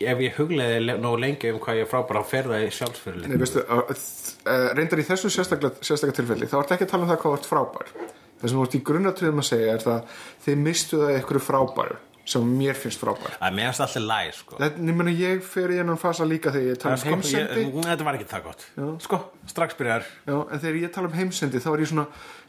ef 0.09 0.21
ég 0.25 0.39
hugleiði 0.41 0.79
le- 0.87 0.97
nógu 0.97 1.19
lengi 1.21 1.51
um 1.53 1.59
hvað 1.61 1.83
ég 1.83 1.85
er 1.85 1.91
frábær 1.93 2.17
þá 2.23 2.29
fer 2.33 2.49
það 2.49 2.65
í 2.65 2.71
sjálfsfyrirlin 2.79 3.29
Nei, 3.35 3.37
veistu, 3.43 3.61
uh, 3.61 3.93
uh, 3.93 4.67
reyndar 4.73 5.03
í 5.03 5.05
þessu 5.05 5.29
sérstaklega, 5.37 5.85
sérstaklega 5.85 6.17
tilfelli 6.23 6.49
þá 6.49 6.57
ertu 6.63 6.73
ekki 6.79 6.87
að 6.89 6.93
tala 6.95 7.05
um 7.05 7.11
það 7.13 7.21
hvað 7.27 7.37
ert 7.37 7.49
frábær 7.53 7.93
það 8.41 8.47
sem 8.49 8.57
þú 8.57 8.65
ert 8.65 8.79
í 8.79 8.85
grunnatriðum 8.89 9.43
að 9.45 9.49
segja 9.53 9.75
er 9.77 9.85
það 9.85 10.21
þið 10.47 10.61
mistu 10.65 11.03
það 11.05 11.19
sem 12.29 12.49
mér 12.59 12.77
finnst 12.77 13.01
frábær. 13.01 13.37
Að 13.41 13.55
mér 13.57 13.69
finnst 13.69 13.83
alltaf 13.85 14.05
læg 14.05 14.33
sko. 14.37 14.57
Þetta, 14.61 15.13
ég, 15.17 15.41
fer 15.49 15.73
í 15.73 15.79
hennan 15.81 15.99
fasa 16.01 16.27
líka 16.29 16.53
þegar 16.53 16.67
ég 16.69 16.81
tala 16.83 16.97
um 16.99 17.07
heimsendi 17.09 17.63
ég, 17.63 17.71
þetta 17.87 18.07
var 18.07 18.19
ekki 18.19 18.29
það 18.29 18.45
gott. 18.49 18.65
Sko, 19.05 19.21
strax 19.49 19.79
byrjar. 19.79 20.05
Já, 20.27 20.35
en 20.37 20.61
þegar 20.61 20.79
ég 20.83 20.93
tala 20.95 21.09
um 21.09 21.17
heimsendi 21.17 21.63
þá 21.63 21.69
er 21.73 21.83
ég 21.83 21.91
svona 21.93 22.05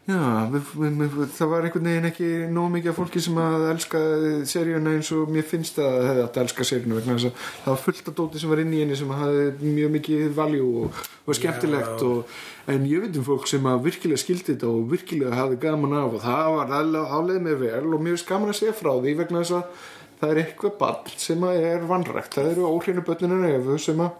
já, 0.07 0.19
við, 0.51 0.71
við, 0.81 1.01
við, 1.15 1.27
það 1.35 1.51
var 1.51 1.67
einhvern 1.67 1.89
veginn 1.89 2.09
ekki 2.09 2.29
nóg 2.51 2.71
mikið 2.73 2.91
af 2.91 2.97
fólki 2.97 3.21
sem 3.23 3.37
að 3.41 3.67
elska 3.69 4.01
seríuna 4.49 4.95
eins 4.97 5.11
og 5.15 5.29
mér 5.31 5.45
finnst 5.47 5.77
að 5.81 5.91
það 5.93 6.07
hefði 6.09 6.25
að 6.25 6.39
elska 6.43 6.67
seríuna 6.71 6.97
vegna 6.97 7.17
þess 7.17 7.29
að 7.29 7.45
það 7.51 7.69
var 7.71 7.81
fullt 7.85 8.11
af 8.11 8.17
dóti 8.17 8.41
sem 8.41 8.53
var 8.53 8.63
inn 8.63 8.73
í 8.73 8.81
henni 8.81 8.97
sem 8.97 9.13
hafði 9.21 9.71
mjög 9.77 9.95
mikið 9.97 10.25
valjú 10.41 10.71
og, 10.81 10.99
og 11.25 11.37
skemmtilegt 11.37 12.05
og, 12.09 12.35
en 12.71 12.89
ég 12.89 13.05
veit 13.05 13.21
um 13.21 13.29
fólk 13.29 13.47
sem 13.49 13.71
að 13.71 13.87
virkilega 13.87 14.23
skildi 14.25 14.53
þetta 14.53 14.69
og 14.73 14.91
virkilega 14.91 15.37
hafði 15.37 15.61
gaman 15.67 15.97
af 16.01 16.17
og 16.17 16.25
það 16.25 16.51
var 16.57 16.75
áleið 17.19 17.41
mér 17.47 17.61
vel 17.61 17.87
og 17.87 18.05
finnst 18.05 18.27
gaman 18.29 18.53
að 18.53 18.61
segja 18.61 18.77
frá 18.77 18.93
því 18.97 19.17
vegna 19.21 19.45
þess 19.45 19.57
að 19.59 19.89
það 20.21 20.33
er 20.33 20.41
eitthvað 20.43 20.75
barn 20.77 21.15
sem 21.17 21.45
að 21.47 21.63
er 21.65 21.87
vanrækt. 21.89 22.35
Það 22.35 22.51
eru 22.51 22.67
óhreinu 22.69 23.05
börninu 23.05 23.39
efu 23.49 23.77
sem 23.81 24.03
að 24.05 24.19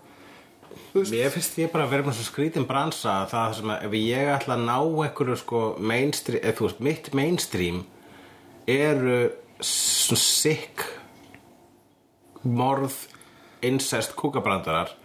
Mér 0.94 1.32
finnst 1.34 1.58
ég 1.62 1.72
bara 1.72 1.86
að 1.88 1.94
vera 1.96 2.06
með 2.08 2.18
svo 2.20 2.28
skrítin 2.28 2.68
bransa 2.68 3.22
að 3.22 3.30
það 3.34 3.54
sem 3.58 3.74
að 3.74 3.86
ef 3.88 3.98
ég 3.98 4.32
ætla 4.36 4.58
að 4.58 4.66
ná 4.68 4.78
einhverju 4.80 5.38
sko 5.40 5.62
mainstream, 5.80 6.42
eða 6.42 6.58
þú 6.58 6.68
veist, 6.68 6.82
mitt 6.88 7.12
mainstream 7.18 7.84
eru 8.70 9.20
svona 9.62 10.22
sick 10.22 10.86
morð, 12.42 12.96
incest, 13.62 14.16
kúkabrandarar. 14.18 14.96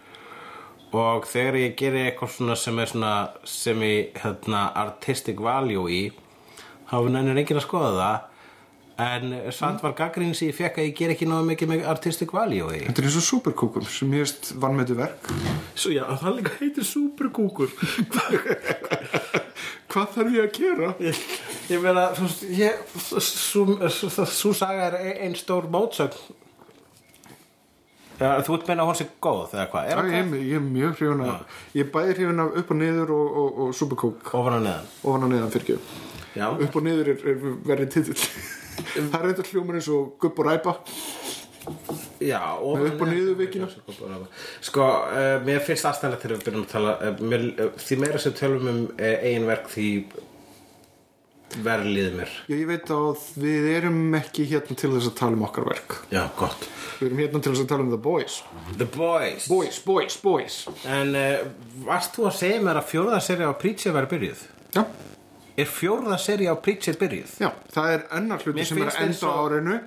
Og 0.95 1.27
þegar 1.27 1.59
ég 1.59 1.75
geri 1.77 2.05
eitthvað 2.05 2.33
svona 2.37 2.55
sem 2.57 2.79
er 2.79 2.91
svona 2.91 3.13
sem 3.47 3.83
ég 3.83 4.17
hérna 4.23 4.67
artistic 4.79 5.41
value 5.43 5.91
í 5.91 6.01
þá 6.87 6.97
nennir 7.11 7.41
enginn 7.41 7.59
að 7.59 7.67
skoða 7.67 7.93
það 7.97 8.26
en 8.97 9.33
samt 9.53 9.83
var 9.85 9.93
gaggrín 9.97 10.33
sem 10.33 10.47
ég 10.49 10.55
fekk 10.57 10.79
að 10.81 10.87
ég 10.87 10.95
ger 10.97 11.11
ekki 11.13 11.27
náðu 11.29 11.45
mikið 11.51 11.69
með 11.69 11.83
artistic 11.91 12.31
value 12.33 12.71
í 12.73 12.79
Þetta 12.87 13.03
er 13.03 13.07
eins 13.09 13.17
og 13.19 13.25
superkúkum 13.27 13.85
sem 13.85 14.13
ég 14.17 14.23
veist 14.25 14.53
vannmötu 14.57 14.95
verk 14.97 15.29
Svo 15.77 15.91
já, 15.93 16.03
það 16.17 16.39
líka 16.39 16.55
heitir 16.61 16.87
superkúkur 16.87 17.69
Hvað 19.87 20.09
þarf 20.15 20.33
ég 20.35 20.43
að 20.43 20.57
gera? 20.57 20.89
Ég, 21.01 21.19
ég 21.71 21.79
meina, 21.81 22.07
þú 22.17 22.27
ég, 22.57 22.81
saga 24.59 24.89
er 24.89 24.97
ein- 24.99 25.21
ein 25.29 25.35
stór 25.39 25.65
mótsögn. 25.71 26.17
Já, 28.19 28.41
þú 28.43 28.57
ert 28.57 28.67
meina 28.67 28.83
að 28.83 28.89
hún 28.91 28.97
sé 28.99 29.07
góð, 29.23 29.53
eða 29.55 29.65
hvað? 29.71 29.87
Er 29.87 29.97
Já, 29.97 30.03
ég, 30.11 30.33
er- 30.33 30.43
ég 30.43 30.55
er 30.59 30.65
mjög 30.67 30.93
hrifun 30.99 31.21
af 31.29 31.57
Ég 31.77 31.85
er 31.85 31.91
bæði 31.93 32.13
hrifun 32.17 32.39
af 32.43 32.55
upp 32.61 32.71
og 32.71 32.77
niður 32.81 33.09
og, 33.15 33.37
og, 33.41 33.59
og 33.67 33.73
superkúk 33.77 34.33
Ofan 34.33 34.57
og 34.59 34.63
neðan. 34.67 34.87
ofan 35.03 35.23
og 35.23 35.29
neðan 35.33 35.51
fyrir 35.55 35.79
Já. 36.35 36.47
Upp 36.51 36.75
og 36.75 36.83
niður 36.83 37.07
er, 37.13 37.19
er 37.29 37.37
verið 37.65 37.91
titill 37.93 38.21
Það 38.77 39.19
er 39.19 39.27
þetta 39.31 39.47
hljómar 39.51 39.79
eins 39.79 39.89
og 39.93 40.15
gubb 40.21 40.39
og 40.41 40.49
ræpa 40.51 40.77
Já, 42.23 42.39
Með 42.63 42.85
upp 42.93 43.01
og 43.03 43.09
niður 43.11 43.35
vikina. 43.41 43.67
Sko, 44.63 44.85
uh, 45.11 45.33
mér 45.45 45.59
finnst 45.65 45.87
aðstæðanlega 45.89 46.21
til 46.23 46.29
að 46.31 46.37
við 46.37 46.45
byrjum 46.47 46.63
að 46.63 46.71
tala, 46.71 46.93
uh, 47.03 47.19
mér, 47.33 47.43
uh, 47.59 47.69
því 47.83 47.97
meira 48.03 48.21
sem 48.23 48.35
tölum 48.37 48.69
um 48.71 48.79
eigin 49.03 49.47
verk 49.49 49.67
því 49.73 49.87
verð 51.63 51.89
líður 51.91 52.15
mér. 52.21 52.31
Já, 52.47 52.55
ég 52.55 52.69
veit 52.69 52.93
að 52.93 53.25
við 53.43 53.67
erum 53.73 53.99
ekki 54.19 54.47
hérna 54.49 54.77
til 54.79 54.91
þess 54.93 55.11
að 55.11 55.17
tala 55.19 55.37
um 55.37 55.45
okkar 55.47 55.67
verk 55.67 55.95
Já, 56.11 56.21
gott. 56.39 56.67
Við 56.99 57.07
erum 57.09 57.21
hérna 57.23 57.41
til 57.43 57.53
þess 57.53 57.63
að 57.63 57.69
tala 57.71 57.85
um 57.85 57.91
The 57.93 58.01
Boys 58.07 58.39
The 58.79 58.89
Boys. 58.97 59.47
Boys, 59.51 59.79
Boys, 59.87 60.17
Boys 60.23 60.57
En 60.91 61.15
varst 61.87 62.17
þú 62.17 62.27
að 62.27 62.35
segja 62.41 62.63
mér 62.63 62.81
að 62.81 62.89
fjórða 62.91 63.21
seri 63.23 63.47
á 63.47 63.53
Preacher 63.59 63.95
verið 63.95 64.13
byrjuð? 64.15 64.43
Já, 64.75 64.83
Er 65.57 65.65
fjórða 65.65 66.17
seri 66.21 66.45
á 66.45 66.53
Preacher 66.61 66.93
byrjuð? 67.01 67.31
já, 67.41 67.49
það 67.73 67.93
er 67.95 68.03
ennar 68.19 68.43
hluti 68.43 68.59
Mér 68.59 68.67
sem 68.69 68.77
er 68.77 68.83
finnst 68.83 68.97
að 68.99 69.05
eins 69.07 69.23
enda 69.23 69.27
á 69.27 69.33
og- 69.33 69.47
árinu. 69.51 69.77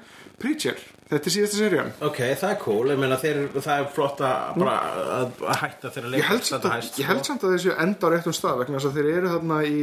Preacher, 0.40 0.78
þetta 1.10 1.26
er 1.28 1.32
síðasta 1.34 1.56
serían. 1.60 1.90
Ok, 2.00 2.18
það 2.40 2.50
er 2.50 2.58
cool, 2.62 2.86
ég 2.90 2.98
meina 2.98 3.16
þeir, 3.20 3.38
það 3.60 3.80
er 3.82 3.88
flott 3.94 4.20
að 4.24 4.54
bara 4.58 4.76
að, 4.80 5.32
að 5.52 5.58
hætta 5.60 5.90
þeirra 5.94 6.12
ég 6.16 6.24
held, 6.30 6.44
samt 6.48 6.64
að, 6.64 6.88
ég 6.98 7.06
held 7.10 7.24
samt 7.28 7.44
að 7.44 7.52
þessu 7.54 7.74
enda 7.84 8.08
á 8.08 8.12
réttum 8.14 8.36
stað 8.38 8.58
vegna 8.62 8.78
þess 8.80 8.88
að 8.90 8.96
þeir 8.98 9.10
eru 9.18 9.32
þarna 9.34 9.58
í 9.68 9.82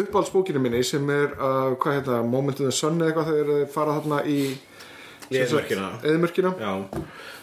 uppáhaldsbókinu 0.00 0.60
minni 0.62 0.82
sem 0.86 1.08
er 1.10 1.32
uh, 1.34 1.72
hvað 1.82 1.96
heita, 1.98 2.20
Moment 2.22 2.60
in 2.62 2.68
the 2.70 2.74
Sun 2.76 3.00
eða 3.00 3.10
eitthvað 3.10 3.30
þegar 3.32 3.50
þeir 3.56 3.72
fara 3.74 3.96
þarna 3.98 4.20
í 4.30 4.38
Í 5.30 5.38
eyðimörkina. 5.38 5.88
eðmörkina 6.10 6.52
Já, 6.58 6.72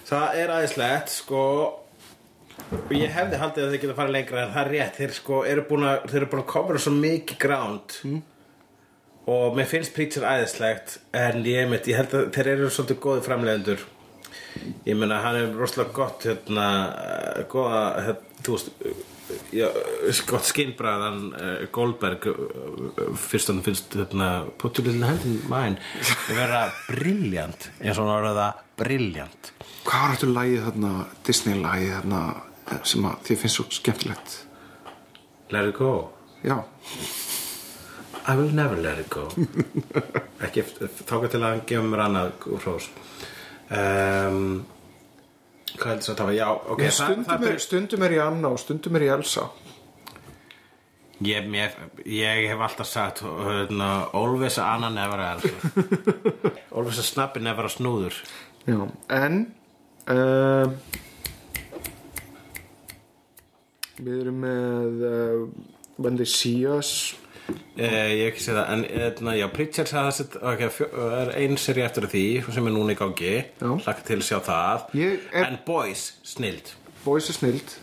það 0.10 0.40
er 0.42 0.54
aðeinslegt, 0.58 1.12
sko 1.22 1.42
og 2.72 2.94
ég 2.96 3.12
hefði 3.16 3.42
haldið 3.42 3.66
að 3.66 3.74
þeir 3.74 3.84
geta 3.84 3.98
farið 3.98 4.16
lengra 4.18 4.42
en 4.44 4.54
það 4.56 4.64
er 4.64 4.72
rétt, 4.76 4.98
þeir 5.02 5.14
sko 5.18 5.42
eru 5.48 5.66
búin 5.70 5.86
að 5.88 6.08
þeir 6.12 6.20
eru 6.22 6.30
búin 6.34 6.44
að 6.44 6.50
kofra 6.54 6.82
svo 6.84 6.94
mikið 6.98 7.40
ground. 7.44 7.98
Og 9.28 9.58
mér 9.58 9.68
finnst 9.68 9.94
Preacher 9.96 10.24
aðeinslegt 10.28 10.98
en 11.20 11.44
ég, 11.48 11.68
mynd, 11.68 11.88
ég 11.92 12.00
held 12.00 12.16
að 12.16 12.30
þeir 12.36 12.52
eru 12.54 12.72
svolítið 12.72 13.02
góði 13.04 13.26
framleiðendur. 13.28 13.84
Ég 14.88 14.98
meina 14.98 15.20
hann 15.22 15.38
er 15.38 15.52
rosalega 15.56 15.94
gott 15.96 16.24
hérna, 16.26 16.68
eh, 17.04 17.44
góða 17.52 17.82
hérna, 18.06 18.38
þú 18.46 18.56
veist 18.56 18.72
já, 19.52 19.68
gott 20.30 20.48
skinnbræðan 20.48 21.20
uh, 21.36 21.66
Goldberg 21.76 22.28
uh, 22.32 22.38
fyrst 23.20 23.52
hann 23.52 23.62
finnst 23.66 23.96
hérna, 24.00 24.30
put 24.58 24.80
your 24.80 24.88
little 24.88 25.08
hand 25.08 25.26
in 25.28 25.40
mine. 25.52 25.78
Vera 26.32 26.68
briljant 26.88 27.70
eins 27.82 28.00
og 28.00 28.08
hann 28.08 28.14
var 28.16 28.38
það 28.40 28.64
briljant 28.80 29.52
Hvað 29.88 30.04
var 30.04 30.16
þetta 30.16 30.30
lagið 30.36 30.64
þarna, 30.68 30.94
Disney 31.28 31.60
lagið 31.64 31.94
þarna? 31.96 32.22
eh, 32.28 32.57
sem 32.88 33.08
að 33.08 33.24
þið 33.30 33.42
finnst 33.44 33.60
svo 33.60 33.68
skemmtilegt. 33.78 34.38
Let 35.54 35.70
it 35.72 35.78
go. 35.78 35.94
Já, 36.44 36.60
I 38.28 38.36
will 38.36 38.52
never 38.52 38.76
let 38.76 39.00
it 39.00 39.10
go. 39.10 39.30
Ekki 40.46 40.66
þáka 41.08 41.30
til 41.32 41.40
að 41.48 41.62
gefa 41.70 41.84
mér 41.88 42.02
annað 42.04 42.34
hrós. 42.60 42.90
Um, 43.72 44.66
hvað 45.78 45.94
heldur 45.94 46.18
það 46.20 46.26
að 46.26 46.36
já, 46.36 46.48
ok, 46.52 46.84
Ég, 46.84 46.98
stundum, 46.98 47.46
er, 47.48 47.62
stundum 47.64 48.04
er 48.04 48.16
ég 48.18 48.26
Anna 48.26 48.52
og 48.52 48.60
stundum 48.60 49.00
er 49.00 49.08
ég 49.08 49.16
Elsa. 49.16 49.48
Ég, 51.24 51.48
mér, 51.50 51.80
ég 52.04 52.44
hef 52.52 52.66
alltaf 52.68 52.92
sagt 52.92 53.24
hérna, 53.24 53.90
always 54.14 54.60
a 54.60 54.68
Anna 54.76 54.92
never 54.94 55.24
a 55.24 55.32
Elsa. 55.38 55.86
Always 56.78 57.00
a 57.00 57.08
snabbi 57.08 57.42
never 57.42 57.66
a 57.66 57.72
snúður. 57.72 58.20
Já, 58.68 58.84
en 59.16 59.40
uh, 60.12 60.68
Við 63.98 64.20
erum 64.22 64.44
með 64.44 65.06
When 65.98 66.18
They 66.20 66.30
See 66.30 66.60
Us 66.70 66.92
eh, 67.78 68.12
ég 68.14 68.28
hef 68.28 68.34
ekki 68.34 68.44
segið 68.44 68.58
það 68.60 68.72
en 68.76 68.84
hérna, 68.92 69.34
já, 69.40 69.46
Pritchard 69.54 69.90
sagði 69.92 70.42
að 70.42 70.64
fjó, 70.76 70.88
er 71.22 71.32
ein 71.40 71.58
seri 71.62 71.86
eftir 71.86 72.08
því 72.12 72.24
sem 72.54 72.68
er 72.70 72.76
núna 72.76 72.94
í 72.94 73.00
gangi. 73.00 73.34
Hlakka 73.62 74.06
til 74.08 74.20
að 74.20 74.26
sjá 74.28 74.38
það. 74.46 74.88
Er- 75.08 75.46
en 75.48 75.60
Boys, 75.66 76.08
snild. 76.28 76.74
Boys 77.06 77.30
er 77.32 77.38
snild. 77.40 77.78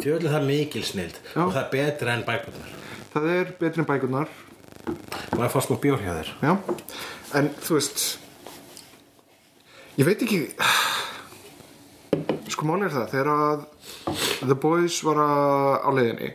Tjóðlega 0.00 0.32
það 0.34 0.40
er 0.40 0.48
mikil 0.48 0.84
snild. 0.84 1.20
Já. 1.34 1.40
og 1.44 1.54
það 1.54 1.62
er 1.62 1.70
betra 1.76 2.16
en 2.18 2.26
bækurnar. 2.26 2.74
Það 3.14 3.30
er 3.38 3.54
betri 3.60 3.84
en 3.84 3.88
bækurnar. 3.88 4.34
Maður 5.38 5.52
fá 5.54 5.60
smá 5.64 5.78
bjór 5.80 6.02
hjá 6.02 6.12
þér. 6.18 6.32
Já, 6.44 6.52
en 7.40 7.50
þú 7.64 7.78
veist 7.78 8.04
Ég 9.94 10.08
veit 10.08 10.22
ekki 10.26 10.40
Sko 12.52 12.68
máli 12.68 12.86
er 12.88 12.94
það 12.94 13.12
Þegar 13.14 13.30
að 13.34 13.66
The 14.44 14.56
Boys 14.60 15.00
var 15.06 15.20
á 15.20 15.90
leiðinni 15.94 16.34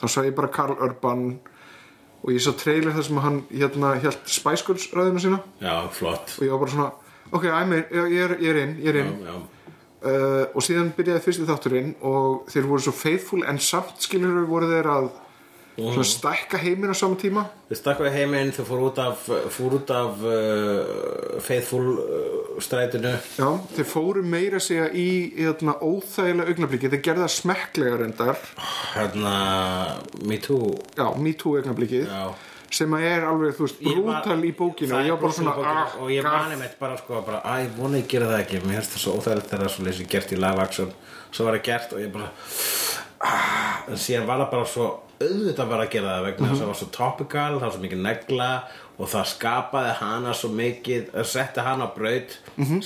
þá 0.00 0.06
sá 0.10 0.20
ég 0.26 0.34
bara 0.34 0.50
Karl 0.50 0.78
Urban 0.82 1.26
og 2.22 2.30
ég 2.30 2.42
sá 2.42 2.52
trailer 2.58 2.94
þar 2.94 3.06
sem 3.06 3.22
hann 3.22 3.38
hérna 3.50 3.94
hélt 4.02 4.28
Spice 4.30 4.66
Girls 4.66 4.88
ræðina 4.94 5.22
sína. 5.22 5.38
Já, 5.62 5.88
flott. 5.94 6.36
Og 6.38 6.46
ég 6.46 6.54
var 6.54 6.62
bara 6.62 6.74
svona 6.74 6.90
ok, 7.32 7.48
I'm 7.48 7.74
in, 7.76 7.84
ég, 7.90 8.14
er, 8.24 8.36
ég 8.42 8.52
er 8.52 8.60
inn, 8.62 8.76
ég 8.82 8.92
er 8.92 9.00
inn 9.02 9.12
já, 9.24 9.34
uh, 9.36 10.44
og 10.52 10.64
síðan 10.64 10.92
byrjaði 10.96 11.24
fyrsti 11.24 11.48
þátturinn 11.48 11.94
og 12.08 12.48
þeir 12.52 12.68
voru 12.68 12.84
svo 12.84 12.94
faithful 12.96 13.42
en 13.48 13.60
samt 13.62 14.04
skilur 14.04 14.44
voru 14.50 14.68
þeir 14.70 14.90
að 14.92 15.08
svona 15.76 16.04
stækka 16.04 16.58
heiminn 16.60 16.92
á 16.92 16.96
sama 16.96 17.16
tíma? 17.20 17.46
Þið 17.70 17.78
stakkuði 17.80 18.10
heiminn, 18.12 18.52
þau 18.52 18.64
fór 18.68 18.82
út 18.90 18.98
af, 19.00 19.22
fór 19.54 19.76
út 19.78 19.90
af 19.96 20.20
uh, 20.28 21.40
Faithful 21.40 21.86
uh, 21.96 22.60
strætinu. 22.62 23.14
Já, 23.38 23.48
þeir 23.78 23.88
fóru 23.88 24.22
meira 24.26 24.60
að 24.60 24.66
segja 24.66 24.88
í 24.92 25.06
hérna, 25.38 25.78
óþægilega 25.80 26.52
augnabliki, 26.52 26.90
þeir 26.92 27.04
gerða 27.08 27.28
smekklega 27.32 28.00
reyndar, 28.02 28.40
Hérna, 28.92 29.34
Me 30.28 30.36
Too. 30.44 30.72
Já, 30.98 31.06
me 31.16 31.32
too 31.40 31.56
augnablikið 31.58 32.04
Já. 32.12 32.26
sem 32.72 32.92
að 32.96 33.06
er 33.08 33.24
alveg, 33.28 33.54
þú 33.56 33.66
veist, 33.66 33.80
Ég 33.84 33.98
brútal 34.04 34.36
í 34.44 34.52
bókinu 34.56 34.94
og 34.98 35.06
ég 35.08 35.14
var 35.16 35.22
bara 35.24 35.36
svona, 35.38 35.56
ah, 35.72 35.96
Og 36.04 36.12
ég 36.12 36.22
gaff. 36.24 36.44
mani 36.46 36.60
mitt 36.60 36.76
bara 36.80 36.96
sko 37.00 37.22
bara, 37.26 37.40
Æ, 37.44 37.68
vona 37.78 37.98
ég 38.00 38.06
gera 38.12 38.28
það 38.30 38.44
ekki. 38.44 38.60
Mér 38.68 38.78
finnst 38.80 38.94
það 38.96 39.02
svo 39.06 39.16
óþægilegt 39.18 39.48
þegar 39.50 39.64
það 39.64 39.70
er 39.70 39.74
svo 39.76 39.84
leysi 39.88 40.06
gert 40.12 40.32
í 40.32 40.38
live 40.40 40.62
action. 40.66 40.92
Svo 41.32 41.44
var 41.48 41.56
það 41.58 41.64
gert 41.70 41.92
og 41.96 42.00
ég 42.04 42.12
bara 42.12 42.30
ah, 43.22 43.82
en 43.88 44.00
síðan 44.00 44.28
var 44.28 44.44
það 44.44 44.52
bara 44.54 44.70
svo 44.74 44.88
auðvitað 45.22 45.70
var 45.70 45.82
að 45.84 45.92
gera 45.92 46.14
það 46.16 46.26
vegna 46.28 46.48
þess 46.48 46.56
að 46.56 46.62
það 46.62 46.72
var 46.72 46.80
svo 46.80 46.88
topical 46.96 47.50
það 47.52 47.66
var 47.66 47.74
svo 47.76 47.82
mikið 47.84 48.04
negla 48.06 48.48
og 49.02 49.10
það 49.10 49.24
skapaði 49.32 49.94
hana 49.98 50.32
svo 50.36 50.48
mikið 50.54 51.08
að 51.18 51.26
setja 51.32 51.64
hana 51.66 51.88
á 51.90 51.94
braut 51.94 52.36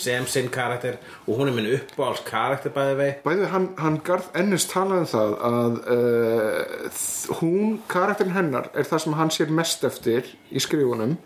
sem 0.01 0.25
sinn 0.31 0.49
karakter. 0.53 0.97
Og 1.27 1.37
hún 1.41 1.51
er 1.51 1.57
minn 1.57 1.69
uppáhalds 1.77 2.25
karakter 2.25 2.73
bæði 2.73 2.95
vei 2.97 3.11
Bæði 3.27 3.51
hann, 3.53 3.69
hann 3.81 3.99
Garð 4.07 4.31
Ennis 4.39 4.65
talaði 4.71 5.05
um 5.05 5.11
það 5.11 5.37
að 5.51 5.79
uh, 5.93 7.05
hún, 7.43 7.77
karakterin 7.93 8.37
hennar 8.37 8.71
er 8.73 8.89
það 8.89 9.05
sem 9.05 9.19
hann 9.21 9.35
sér 9.37 9.55
mest 9.61 9.85
eftir 9.85 10.33
í 10.49 10.63
skrifunum. 10.63 11.17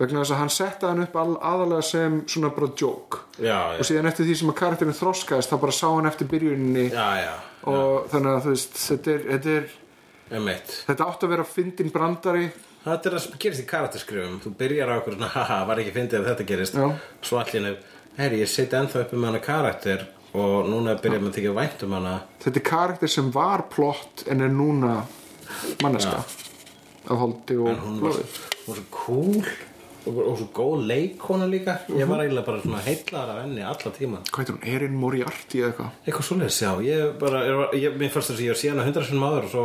Vegna 0.00 0.22
þess 0.22 0.34
að 0.34 0.40
hann 0.40 0.54
setti 0.56 0.88
hann 0.88 1.04
upp 1.04 1.18
aðalega 1.20 1.84
sem 1.84 2.20
svona 2.30 2.52
bara 2.56 2.72
joke. 2.80 3.26
Já, 3.36 3.74
já, 3.74 3.78
og 3.78 3.88
síðan 3.90 4.08
eftir 4.08 4.28
því 4.28 4.40
sem 4.40 4.52
að 4.54 4.60
karakterin 4.64 5.00
þroskaðist 5.04 5.52
þá 5.52 5.58
bara 5.66 5.76
sá 5.76 5.88
hann 5.90 6.08
eftir 6.08 6.30
byrjuninni. 6.32 6.88
Já, 6.94 7.34
og 7.68 8.08
þannig 8.12 8.30
að 8.32 8.46
þú 8.46 8.54
veist 8.54 8.78
þetta, 8.80 9.14
er, 9.18 9.26
þetta, 9.34 9.56
er, 10.38 10.62
þetta 10.88 11.10
átti 11.10 11.28
að 11.28 11.34
vera 11.34 11.46
fyndin 11.48 11.92
brandari 11.92 12.48
Þetta 12.84 13.08
er 13.08 13.14
það 13.16 13.22
sem 13.24 13.38
gerist 13.40 13.62
í 13.62 13.68
karakterskrifum. 13.70 14.40
Þú 14.44 14.50
byrjar 14.60 14.90
á 14.92 14.94
okkur 15.00 15.14
svona, 15.16 15.30
haha, 15.32 15.58
var 15.70 15.80
ekki 15.80 15.94
fyndið 15.94 16.18
ef 16.20 16.26
þetta 16.30 16.46
gerist. 16.50 16.74
Já. 16.76 16.88
Svo 17.24 17.38
allir 17.40 17.78
herri, 18.18 18.42
ég 18.44 18.50
seti 18.52 18.76
ennþá 18.76 19.04
upp 19.06 19.14
um 19.16 19.24
hana 19.30 19.40
karakter 19.42 20.04
Og 20.34 20.66
núna 20.66 20.96
byrjar 20.98 21.20
maður 21.22 21.30
að 21.30 21.36
þykja 21.38 21.50
vænt 21.54 21.82
um 21.86 21.92
hana. 21.94 22.12
Þetta 22.42 22.58
er 22.58 22.64
karakter 22.66 23.10
sem 23.12 23.28
var 23.30 23.62
plott 23.70 24.24
en 24.32 24.40
er 24.42 24.50
núna 24.50 24.96
manneska 25.82 26.24
af 27.04 27.20
holdi 27.20 27.54
og 27.62 27.68
Hún 27.84 28.00
var, 28.02 28.16
blóði. 28.16 28.24
hún 28.64 28.66
var 28.66 28.80
svo 28.80 28.86
cool 28.90 29.46
og, 30.04 30.18
og 30.24 30.34
svo 30.40 30.46
góð 30.56 30.74
leikona 30.90 31.46
líka 31.50 31.72
Ég 31.92 32.04
var 32.08 32.18
eiginlega 32.24 32.46
bara 32.46 32.58
svona 32.62 32.80
heillar 32.84 33.26
af 33.34 33.38
henni 33.42 33.62
alla 33.64 33.90
tíman 33.98 34.22
hvað 34.28 34.40
heitir 34.42 34.54
hún, 34.56 34.64
Erin 34.74 34.96
Moriarty 35.00 35.56
eða 35.62 35.68
eitthvað 35.70 35.90
Eitthvað 36.04 36.24
svoleiðis, 36.28 36.58
já 36.64 36.70
Ég 36.84 36.98
bara, 37.20 37.38
ég, 37.48 37.54
ég, 37.84 37.90
mér 38.00 38.10
fannst 38.14 38.28
þess 38.32 38.40
að 38.40 38.44
ég 38.44 38.50
var 38.54 38.60
síðan 38.62 38.80
að 38.82 38.86
hundra 38.90 39.04
sinni 39.08 39.22
maður 39.22 39.44
svo 39.52 39.62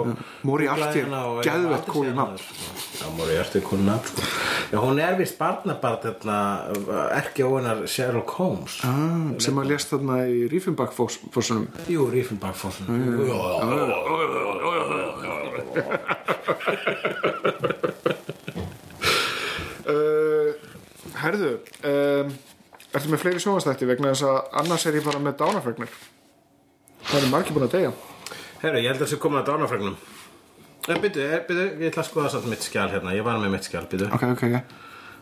Moriarty 0.48 1.00
er 1.04 1.08
cool 1.90 2.06
séð 2.10 2.16
nafn. 2.20 2.36
Já, 3.00 3.06
Moriarty 3.18 3.56
er 3.60 3.66
cool 3.68 3.84
nafn 3.86 4.08
sko. 4.10 4.22
Já, 4.70 4.78
hún 4.84 4.98
er 5.02 5.14
vist 5.20 5.38
barnabart 5.40 6.04
hérna, 6.08 6.38
Erki 7.18 7.42
óinar 7.48 7.78
Sherlock 7.90 8.30
Holmes 8.38 8.74
ah, 8.88 8.94
sem 9.42 9.56
að 9.60 9.70
lést 9.74 9.88
þarna 9.94 10.16
í 10.30 10.32
Rífenbakk-fossunum 10.52 11.66
Jú, 11.90 12.02
Rífenbach 12.14 12.58
Fossun 12.60 12.86
uh, 12.90 12.94
Herðu 21.24 21.52
um, 21.90 22.32
Ertu 22.90 23.12
með 23.12 23.22
fleiri 23.22 23.42
sjónvastætti 23.44 23.86
vegna 23.90 24.14
þess 24.16 24.26
að 24.26 24.40
annars 24.64 24.88
er 24.90 24.98
ég 24.98 25.06
bara 25.06 25.22
með 25.22 25.38
dánafregnir 25.44 25.92
Það 27.10 27.20
eru 27.20 27.30
margir 27.32 27.56
búin 27.56 27.66
að 27.68 27.76
deyja. 27.78 27.92
Herru, 28.64 28.82
ég 28.82 28.90
held 28.90 28.98
að 29.00 29.06
það 29.06 29.12
sé 29.14 29.22
komin 29.22 29.42
að 29.42 29.52
dánafregnum 29.52 30.00
Byrju, 30.90 31.28
byrju, 31.46 31.68
ég 31.84 31.92
ætla 31.92 32.02
að 32.02 32.10
skoða 32.10 32.32
samt 32.34 32.48
mitt 32.50 32.66
skjál 32.66 32.88
hérna. 32.90 33.14
Ég 33.14 33.26
var 33.28 33.38
með 33.38 33.54
mitt 33.54 33.68
skjál, 33.70 33.86
byrju 33.92 34.10
Ok, 34.16 34.26
ok, 34.34 34.44
ok. 34.50 34.76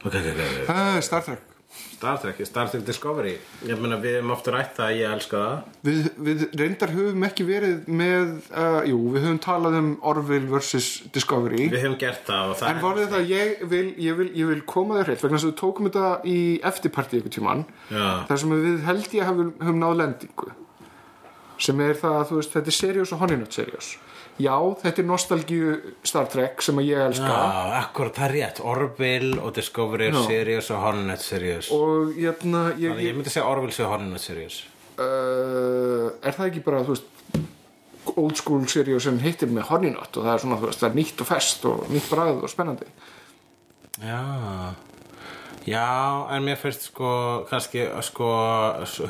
Ok, 0.05 0.13
ok, 0.13 0.31
ok, 0.31 0.41
ok. 0.47 0.71
Uh, 0.71 0.97
Star 1.03 1.25
Trek 1.27 1.56
Star 1.97 2.17
Trek, 2.21 2.39
Star 2.45 2.69
Trek 2.69 2.83
Discovery. 2.85 3.33
Ég 3.67 3.79
meina, 3.81 3.97
við 4.01 4.19
erum 4.19 4.31
ofta 4.35 4.53
rætt 4.53 4.77
það, 4.77 4.91
ég 4.99 5.13
elska 5.15 5.39
það. 5.41 5.73
Við, 5.87 6.07
við 6.27 6.43
reyndar 6.61 6.93
höfum 6.93 7.25
ekki 7.27 7.45
verið 7.47 7.89
með 7.89 8.31
uh, 8.53 8.79
Jú, 8.87 8.99
við 9.15 9.25
höfum 9.25 9.39
talað 9.43 9.77
um 9.81 9.89
Orville 10.11 10.47
vs. 10.51 11.09
Discovery. 11.13 11.67
Við 11.73 11.83
hefum 11.83 11.97
gert 12.01 12.23
það 12.29 12.53
og 12.53 12.59
það 12.61 12.71
En 12.71 12.81
voru 12.85 13.03
þetta, 13.03 13.23
ég 13.33 13.65
vil, 13.73 13.83
ég 14.07 14.19
vil, 14.21 14.29
ég 14.37 14.51
vil 14.53 14.61
koma 14.69 15.01
þér 15.01 15.11
hreitt 15.11 15.25
vegna 15.25 15.41
þess 15.41 15.49
að 15.49 15.51
við 15.51 15.59
tókum 15.63 15.89
þetta 15.89 16.13
í 16.23 16.39
eftirparti 16.71 17.21
ykkur 17.21 17.35
tíman 17.37 17.65
þar 17.89 18.43
sem 18.43 18.55
við 18.55 18.81
held 18.87 19.17
ég 19.19 19.31
höfum, 19.31 19.53
höfum 19.61 19.83
náð 19.83 19.99
lendingu. 20.03 20.51
Sem 21.67 21.81
er 21.81 21.97
það 21.97 22.19
að 22.21 22.27
þú 22.29 22.39
veist, 22.39 22.53
þetta 22.53 22.73
er 22.73 22.77
seriós 22.77 23.15
og 23.15 23.25
Honey 23.25 23.41
Nut 23.41 23.57
seriós 23.57 23.95
Já, 24.37 24.53
þetta 24.83 25.01
er 25.01 25.07
nostalgíu 25.09 25.75
Star 26.05 26.27
Trek 26.29 26.61
sem 26.61 26.77
að 26.77 26.89
ég 26.91 27.03
elska. 27.07 27.29
Já, 27.31 27.77
akkurat, 27.81 28.13
það 28.19 28.27
er 28.27 28.33
rétt. 28.35 28.59
Orville 28.61 29.41
og 29.41 29.55
Discovery 29.57 30.11
er 30.11 30.17
Já. 30.17 30.23
serious 30.29 30.71
og 30.71 30.81
Hornet 30.83 31.23
serious 31.25 31.71
og 31.73 32.13
hérna, 32.13 32.67
ég, 32.77 32.91
Þannig 32.91 33.05
ég 33.05 33.09
ég, 33.09 33.15
myndi 33.17 33.33
segja 33.33 33.47
Orville 33.49 33.73
sé 33.73 33.87
Hornet 33.89 34.21
serious 34.21 34.63
uh, 34.97 36.09
er 36.21 36.35
það 36.35 36.49
ekki 36.49 36.63
bara, 36.65 36.83
þú 36.85 36.95
veist 36.95 37.13
old 38.17 38.37
school 38.39 38.65
seriós 38.71 39.05
sem 39.07 39.17
hittir 39.21 39.49
með 39.53 39.67
Honey 39.71 39.93
Nut 39.93 40.17
og 40.17 40.25
það 40.25 40.33
er 40.33 40.43
svona, 40.43 40.59
þú 40.61 40.69
veist, 40.69 40.83
það 40.83 40.89
er 40.89 40.99
nýtt 40.99 41.23
og 41.23 41.29
fest 41.29 41.65
og 41.69 41.87
nýtt 41.93 42.11
bræð 42.13 42.43
og 42.45 42.51
spennandi? 42.53 42.91
Já. 44.01 44.21
Já, 45.67 45.87
en 46.31 46.45
mér 46.47 46.55
finnst 46.61 46.87
sko 46.87 47.09
kannski 47.49 47.89
sko 48.07 48.29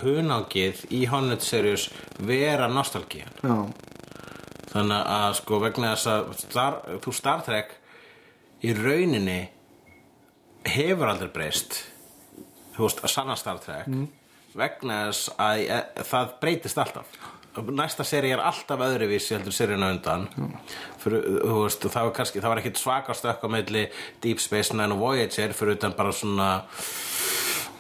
hunangið 0.02 0.88
í 0.98 1.04
Hornet 1.12 1.46
serious 1.46 1.92
vera 2.18 2.66
nostalgía. 2.72 3.30
Já, 3.44 3.68
þannig 4.72 5.12
að 5.18 5.36
sko 5.42 5.60
vegna 5.64 5.94
þess 5.94 6.10
að 6.12 6.32
Star, 6.42 6.80
þú 7.04 7.14
Star 7.16 7.44
Trek 7.46 7.76
í 8.66 8.74
rauninni 8.76 9.40
hefur 10.68 11.12
aldrei 11.12 11.32
breyst. 11.34 11.80
Þú 12.76 12.86
veist 12.86 13.04
að 13.04 13.14
sanna 13.14 13.38
Star 13.40 13.62
Trek 13.64 13.90
vegna 14.58 15.08
þess 15.08 15.34
að 15.38 15.64
e, 15.64 15.82
það 16.08 16.38
breytist 16.42 16.80
alltaf. 16.82 17.18
Næsta 17.58 18.06
seri 18.06 18.30
er 18.34 18.42
alltaf 18.44 18.82
öðruvísi 18.86 19.34
heldur 19.34 19.56
seríuna 19.56 19.90
undan. 19.96 20.28
Fyrir, 21.02 21.24
þú 21.42 21.64
veist, 21.64 21.88
það 21.90 22.10
var 22.10 22.16
kannski 22.20 22.42
það 22.44 22.54
var 22.54 22.62
ekkit 22.62 22.82
svaka 22.82 23.16
stökk 23.18 23.46
á 23.46 23.50
milli 23.50 23.88
Deep 24.22 24.42
Space 24.44 24.76
Nine 24.78 24.94
og 24.94 25.02
Voyager 25.02 25.56
fyrir 25.58 25.78
utan 25.78 25.96
bara 25.98 26.14
svona 26.14 26.50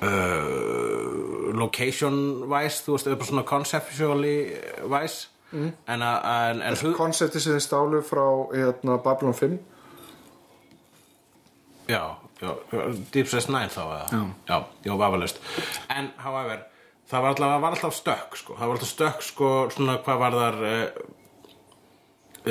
uh, 0.01 1.53
location 1.57 2.47
wise, 2.49 2.81
þú 2.85 2.95
veist, 2.95 3.11
bara 3.13 3.29
svona 3.29 3.45
conceptually 3.45 4.37
wise 4.89 5.27
mm. 5.57 5.73
en, 5.93 6.05
að- 6.05 6.29
en, 6.33 6.61
en 6.69 6.77
hug, 6.83 6.93
konsepti 6.97 7.41
sem 7.43 7.57
þið 7.57 7.65
stálu 7.65 8.01
frá 8.05 8.23
hérna, 8.53 8.97
Babylon 9.03 9.35
5 9.37 9.57
já, 11.87 12.01
já, 12.41 12.55
Deep 13.13 13.27
Space 13.27 13.51
Nine 13.51 13.69
þá 13.73 13.83
já, 13.83 14.23
já, 14.49 14.57
já 14.85 14.95
vafalaust. 14.99 15.39
En, 15.93 16.09
however, 16.23 16.65
það 17.09 17.21
var 17.23 17.29
alltaf, 17.33 17.61
var 17.61 17.77
alltaf 17.77 17.95
stökk 17.95 18.41
sko, 18.41 18.57
það 18.57 18.67
var 18.67 18.79
alltaf 18.79 18.91
stökk 18.91 19.23
sko, 19.29 19.51
svona 19.75 19.97
hvað 20.05 20.23
var 20.23 20.37
þar 20.41 20.59
uh, 20.67 20.83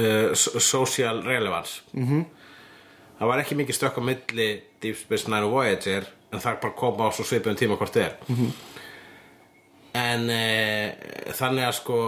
uh, 0.01 0.61
social 0.61 1.23
relevance. 1.27 1.83
Mm 1.93 2.07
-hmm. 2.09 2.25
það 3.19 3.29
var 3.33 3.39
ekki 3.45 3.55
mikið 3.63 3.75
stökk 3.81 3.99
á 4.01 4.03
milli 4.11 4.49
Deep 4.83 4.97
Space 4.97 5.31
Nine 5.31 5.45
og 5.45 5.53
Voyager 5.53 6.05
en 6.33 6.41
það 6.41 6.61
bara 6.63 6.73
kom 6.73 7.01
á 7.01 7.09
svo 7.13 7.25
svipum 7.25 7.57
tíma 7.57 7.77
hvort 7.77 7.97
er 7.97 8.17
En 9.97 10.27
e, 10.33 11.33
þannig 11.39 11.69
að 11.69 11.75
sko 11.79 11.99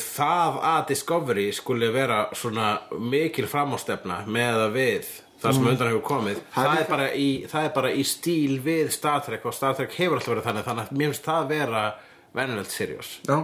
það 0.00 0.58
að 0.70 0.80
Discovery 0.92 1.48
skuli 1.56 1.90
vera 1.92 2.24
svona 2.36 2.70
mikil 2.96 3.46
framástefna 3.50 4.22
með 4.30 4.60
að 4.68 4.76
við 4.78 5.12
það 5.44 5.56
sem 5.56 5.68
undan 5.72 5.90
hefur 5.90 6.04
komið 6.06 6.40
það, 6.54 6.68
er 6.70 6.80
er 6.80 6.88
bara 6.88 7.08
í, 7.12 7.28
það 7.50 7.66
er 7.68 7.72
bara 7.74 7.90
í 7.92 8.04
stíl 8.08 8.58
við 8.64 8.92
Star 8.94 9.24
Trek 9.26 9.44
og 9.48 9.56
Star 9.56 9.76
Trek 9.78 9.96
hefur 9.98 10.18
alltaf 10.18 10.32
verið 10.32 10.48
þannig 10.48 10.68
þannig 10.68 10.86
að 10.86 11.00
mér 11.00 11.12
finnst 11.12 11.28
það 11.28 11.50
vera 11.50 11.82
venjulegt 12.34 12.74
serious 12.74 13.10
Já, 13.28 13.36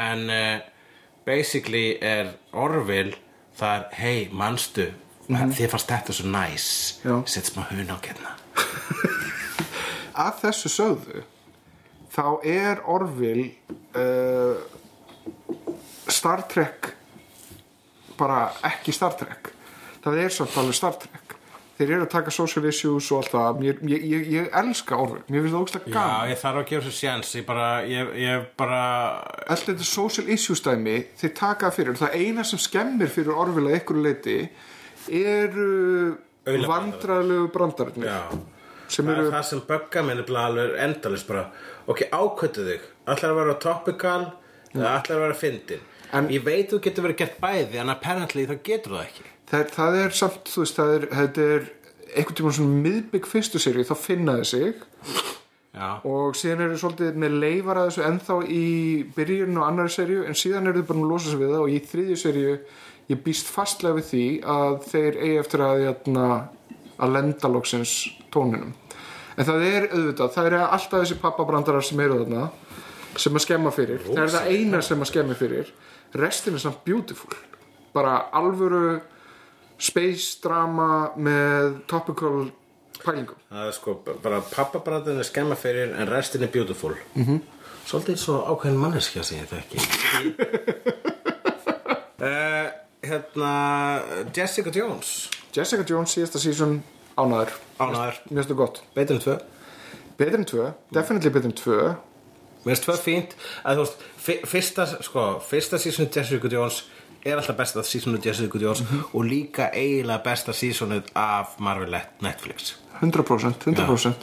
en 0.00 0.24
uh, 0.32 0.56
basically 1.28 1.86
er 2.02 2.34
Orville 2.56 3.16
það 3.56 3.76
er 3.76 3.86
hei 4.00 4.18
manstu 4.32 4.90
þið 5.26 5.70
fannst 5.72 5.92
þetta 5.92 6.16
svo 6.16 6.32
næs 6.34 6.66
Já. 7.02 7.14
sett 7.30 7.50
smá 7.50 7.64
hun 7.70 7.94
á 7.94 7.96
gerna 8.02 8.36
að 10.16 10.36
þessu 10.44 10.72
sögðu 10.72 11.24
þá 12.16 12.24
er 12.48 12.80
Orville 12.88 13.50
uh, 13.96 14.56
Star 16.08 16.46
Trek 16.48 16.92
bara 18.16 18.46
ekki 18.64 18.94
Star 18.96 19.12
Trek. 19.18 19.52
Það 20.04 20.20
er 20.22 20.32
samt 20.32 20.56
alveg 20.56 20.76
Star 20.78 20.94
Trek. 21.02 21.34
Þeir 21.76 21.90
eru 21.92 22.04
að 22.06 22.12
taka 22.14 22.32
social 22.32 22.64
issues 22.70 23.10
og 23.12 23.18
allt 23.20 23.34
það. 23.34 23.58
Mér, 23.60 23.80
ég, 23.90 24.04
ég, 24.08 24.28
ég 24.32 24.54
elska 24.56 24.96
Orville, 24.96 25.26
mér 25.28 25.42
finnst 25.44 25.52
það 25.52 25.64
ógstlega 25.66 25.90
Já, 25.90 25.96
gaman. 25.98 26.30
ég 26.30 26.38
þarf 26.40 26.60
að 26.62 26.68
gefa 26.70 26.86
þessu 26.86 27.00
sjans 27.02 27.32
ég 27.36 27.44
bara, 27.50 27.66
ég, 27.84 28.12
ég 28.22 28.46
bara 28.56 28.78
allt 29.52 29.66
þetta 29.68 29.88
social 29.90 30.30
issues 30.32 30.64
dæmi 30.64 30.94
þeir 31.20 31.34
taka 31.36 31.68
það 31.68 31.76
fyrir, 31.76 31.98
það 32.00 32.16
eina 32.22 32.46
sem 32.48 32.62
skemmir 32.64 33.12
fyrir 33.12 33.36
Orville 33.36 33.74
að 33.74 33.78
ykkur 33.82 34.00
leiti 34.06 34.38
eru 35.20 35.68
brandarnir 37.52 38.08
Já. 38.08 38.20
sem 38.88 39.04
Það 39.04 39.12
eru 39.18 39.26
er 39.26 39.32
það 39.36 39.46
sem 39.50 39.62
böggar 39.68 40.10
er 40.14 40.24
bara 40.30 40.46
alveg 40.48 40.76
endalist 40.86 41.28
bara 41.28 41.44
Ok, 41.86 42.02
ákvöldu 42.10 42.64
þig. 42.66 42.86
Ætlar 43.06 43.30
að 43.32 43.38
vera 43.40 43.54
topical 43.62 44.22
eða 44.74 44.92
ætlar 44.98 45.16
að 45.20 45.24
vera 45.26 45.38
fyndin? 45.42 45.84
En- 46.16 46.28
Ég 46.30 46.42
veit 46.46 46.70
þú 46.70 46.80
getur 46.82 47.06
verið 47.06 47.16
gert 47.22 47.40
bæði 47.42 47.80
en 47.82 47.90
apparently 47.92 48.46
þá 48.46 48.56
getur 48.62 48.96
það 48.96 49.04
ekki. 49.06 49.24
Það, 49.50 49.64
það 49.76 49.96
er 50.04 50.10
samt, 50.18 50.50
þú 50.50 50.62
veist, 50.64 50.76
það 50.80 50.92
er, 50.96 51.06
þetta 51.20 51.46
er 51.56 51.66
einhvern 52.16 52.36
tímann 52.40 52.56
svona 52.56 52.82
miðbygg 52.86 53.26
fyrstu 53.30 53.58
séri 53.62 53.84
þá 53.86 53.94
finna 53.98 54.36
þið 54.40 54.48
sig. 54.50 54.82
Já, 55.76 55.88
og 56.08 56.34
síðan 56.38 56.62
eru 56.64 56.78
svolítið 56.80 57.18
með 57.20 57.34
leifar 57.42 57.76
að 57.82 57.88
þessu 57.90 58.04
ennþá 58.06 58.36
í 58.48 58.64
byrjun 59.16 59.58
og 59.60 59.66
annari 59.66 59.92
serju 59.92 60.22
en 60.24 60.38
síðan 60.40 60.70
eru 60.70 60.80
þið 60.80 60.86
bara 60.88 61.02
að 61.04 61.10
losa 61.10 61.30
sig 61.34 61.40
við 61.42 61.50
það 61.52 61.64
og 61.66 61.74
í 61.74 61.80
þriðju 61.90 62.16
serju 62.22 62.54
ég 63.12 63.20
býst 63.26 63.50
fastlega 63.52 63.98
við 63.98 64.06
því 64.10 64.22
að 64.54 64.78
þeir 64.88 65.18
eigi 65.20 65.36
eftir 65.42 65.64
að, 65.66 65.82
jæna, 65.84 66.24
að 66.96 67.12
lenda 67.18 67.50
loksins 67.52 67.92
tóninum 68.32 68.72
en 69.36 69.48
það 69.48 69.66
er 69.68 69.88
auðvitað, 69.90 70.32
það 70.34 70.50
eru 70.50 70.60
alltaf 70.64 71.02
þessi 71.02 71.18
pappabrandarar 71.20 71.84
sem 71.84 72.00
eru 72.00 72.20
þarna 72.22 72.48
sem 73.16 73.36
að 73.36 73.44
skemma 73.46 73.72
fyrir, 73.72 74.00
það 74.04 74.22
er 74.22 74.32
það 74.34 74.48
eina 74.52 74.80
sem 74.84 75.02
að 75.02 75.10
skemma 75.12 75.36
fyrir. 75.38 75.72
Restin 76.16 76.56
er 76.56 76.62
samt 76.62 76.84
beautiful. 76.84 77.32
Bara 77.96 78.18
alvöru 78.36 79.00
space 79.80 80.40
drama 80.44 81.12
með 81.16 81.80
topical 81.90 82.50
pælingum. 83.02 83.38
Það 83.50 83.68
er 83.68 83.76
sko 83.76 83.96
bara 84.24 84.40
pappabræðin 84.44 85.20
er 85.20 85.28
skemma 85.28 85.58
fyrir 85.58 85.92
en 85.92 86.10
restin 86.10 86.44
er 86.44 86.52
beautiful. 86.52 86.96
Mm 87.14 87.24
-hmm. 87.24 87.40
Svolítið 87.86 88.16
svo 88.16 88.40
ákveðin 88.42 88.78
manneskja 88.78 89.22
sem 89.22 89.38
ég 89.38 89.48
þekki. 89.48 89.78
Uh, 92.20 92.70
Hérna 93.08 94.02
Jessica 94.36 94.70
Jones. 94.74 95.30
Jessica 95.54 95.84
Jones 95.88 96.10
síðasta 96.16 96.38
season 96.38 96.82
ánæður 97.16 97.56
Ánægður. 97.76 98.18
Mér 98.30 98.40
finnst 98.40 98.50
það 98.50 98.60
gott. 98.60 98.82
Beitum 98.96 99.18
tvö. 99.20 99.36
Betur 100.16 100.38
en 100.38 100.46
tvö, 100.48 100.68
definitely 100.96 101.30
betur 101.30 101.50
en 101.50 101.56
tvö. 101.56 101.80
Mér 102.64 102.72
finnst 102.72 102.86
tvö 102.86 102.94
fínt. 103.04 103.34
Að 103.64 103.80
þú 103.80 103.82
veist 103.84 104.46
fyrsta, 104.48 104.86
sko, 105.04 105.24
fyrsta 105.44 105.80
seasonu 105.80 106.08
Jessica 106.14 106.48
Jones 106.48 106.84
er 107.26 107.36
alltaf 107.36 107.58
besta 107.58 107.82
seasonu 107.84 108.20
Jessica 108.24 108.58
Jones 108.58 108.80
og 109.12 109.26
líka 109.28 109.68
eiginlega 109.76 110.22
besta 110.24 110.54
seasonið 110.56 111.10
af 111.14 111.58
Marvel 111.60 111.98
Netflix. 112.24 112.76
100%, 113.02 113.66
100% 113.68 114.22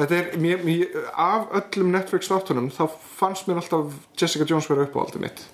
Þetta 0.00 0.16
er, 0.16 0.32
mér, 0.42 0.64
mér, 0.66 1.04
af 1.14 1.52
öllum 1.54 1.92
Netflix 1.94 2.26
þáttunum 2.32 2.72
þá 2.74 2.88
fannst 3.20 3.46
mér 3.46 3.60
alltaf 3.62 3.94
Jessica 4.18 4.48
Jones 4.48 4.66
vera 4.70 4.88
uppáhaldið 4.88 5.22
mitt. 5.22 5.44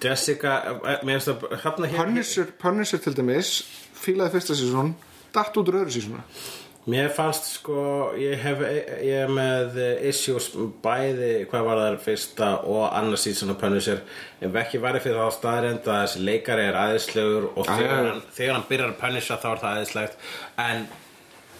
Jessica, 0.00 0.56
eh, 0.64 1.04
mér 1.04 1.20
finnst 1.20 1.28
það 1.28 1.60
hérna 1.66 1.92
hér 1.92 2.00
Punisher, 2.00 2.48
Punisher 2.62 3.04
til 3.04 3.12
dæmis 3.18 3.52
fílaði 3.92 4.38
fyrsta 4.38 4.56
sísón 4.56 4.94
datt 5.34 5.56
út 5.60 5.68
úr 5.72 5.82
öðru 5.82 5.94
sísónu 5.98 6.22
Mér 6.88 7.10
fannst 7.12 7.44
sko, 7.58 8.14
ég 8.16 8.38
hef 8.40 8.62
ég 8.64 9.10
er 9.26 9.28
með 9.28 9.74
issues 10.08 10.46
bæði 10.80 11.42
hvað 11.50 11.66
var 11.66 11.80
það 11.82 11.96
fyrsta 12.06 12.46
og 12.64 12.86
annars 12.96 13.26
síðan 13.26 13.52
að 13.52 13.58
Punisher 13.60 13.98
ef 14.40 14.56
ekki 14.62 14.80
væri 14.80 15.02
fyrir 15.04 15.20
þá 15.20 15.34
staðrind 15.36 15.84
að 15.84 15.98
þessi 16.06 16.22
leikari 16.24 16.64
er 16.70 16.78
aðeinslegur 16.80 17.50
og 17.50 17.68
Ah, 17.68 17.76
þegar, 17.76 17.92
já. 17.92 18.08
hann, 18.08 18.22
þegar 18.38 18.54
hann 18.56 18.66
byrjar 18.70 18.94
að 18.94 19.00
Punisha 19.02 19.36
þá 19.42 19.48
er 19.50 19.60
það 19.64 19.74
aðeinslegt 19.74 20.16
en 20.64 20.86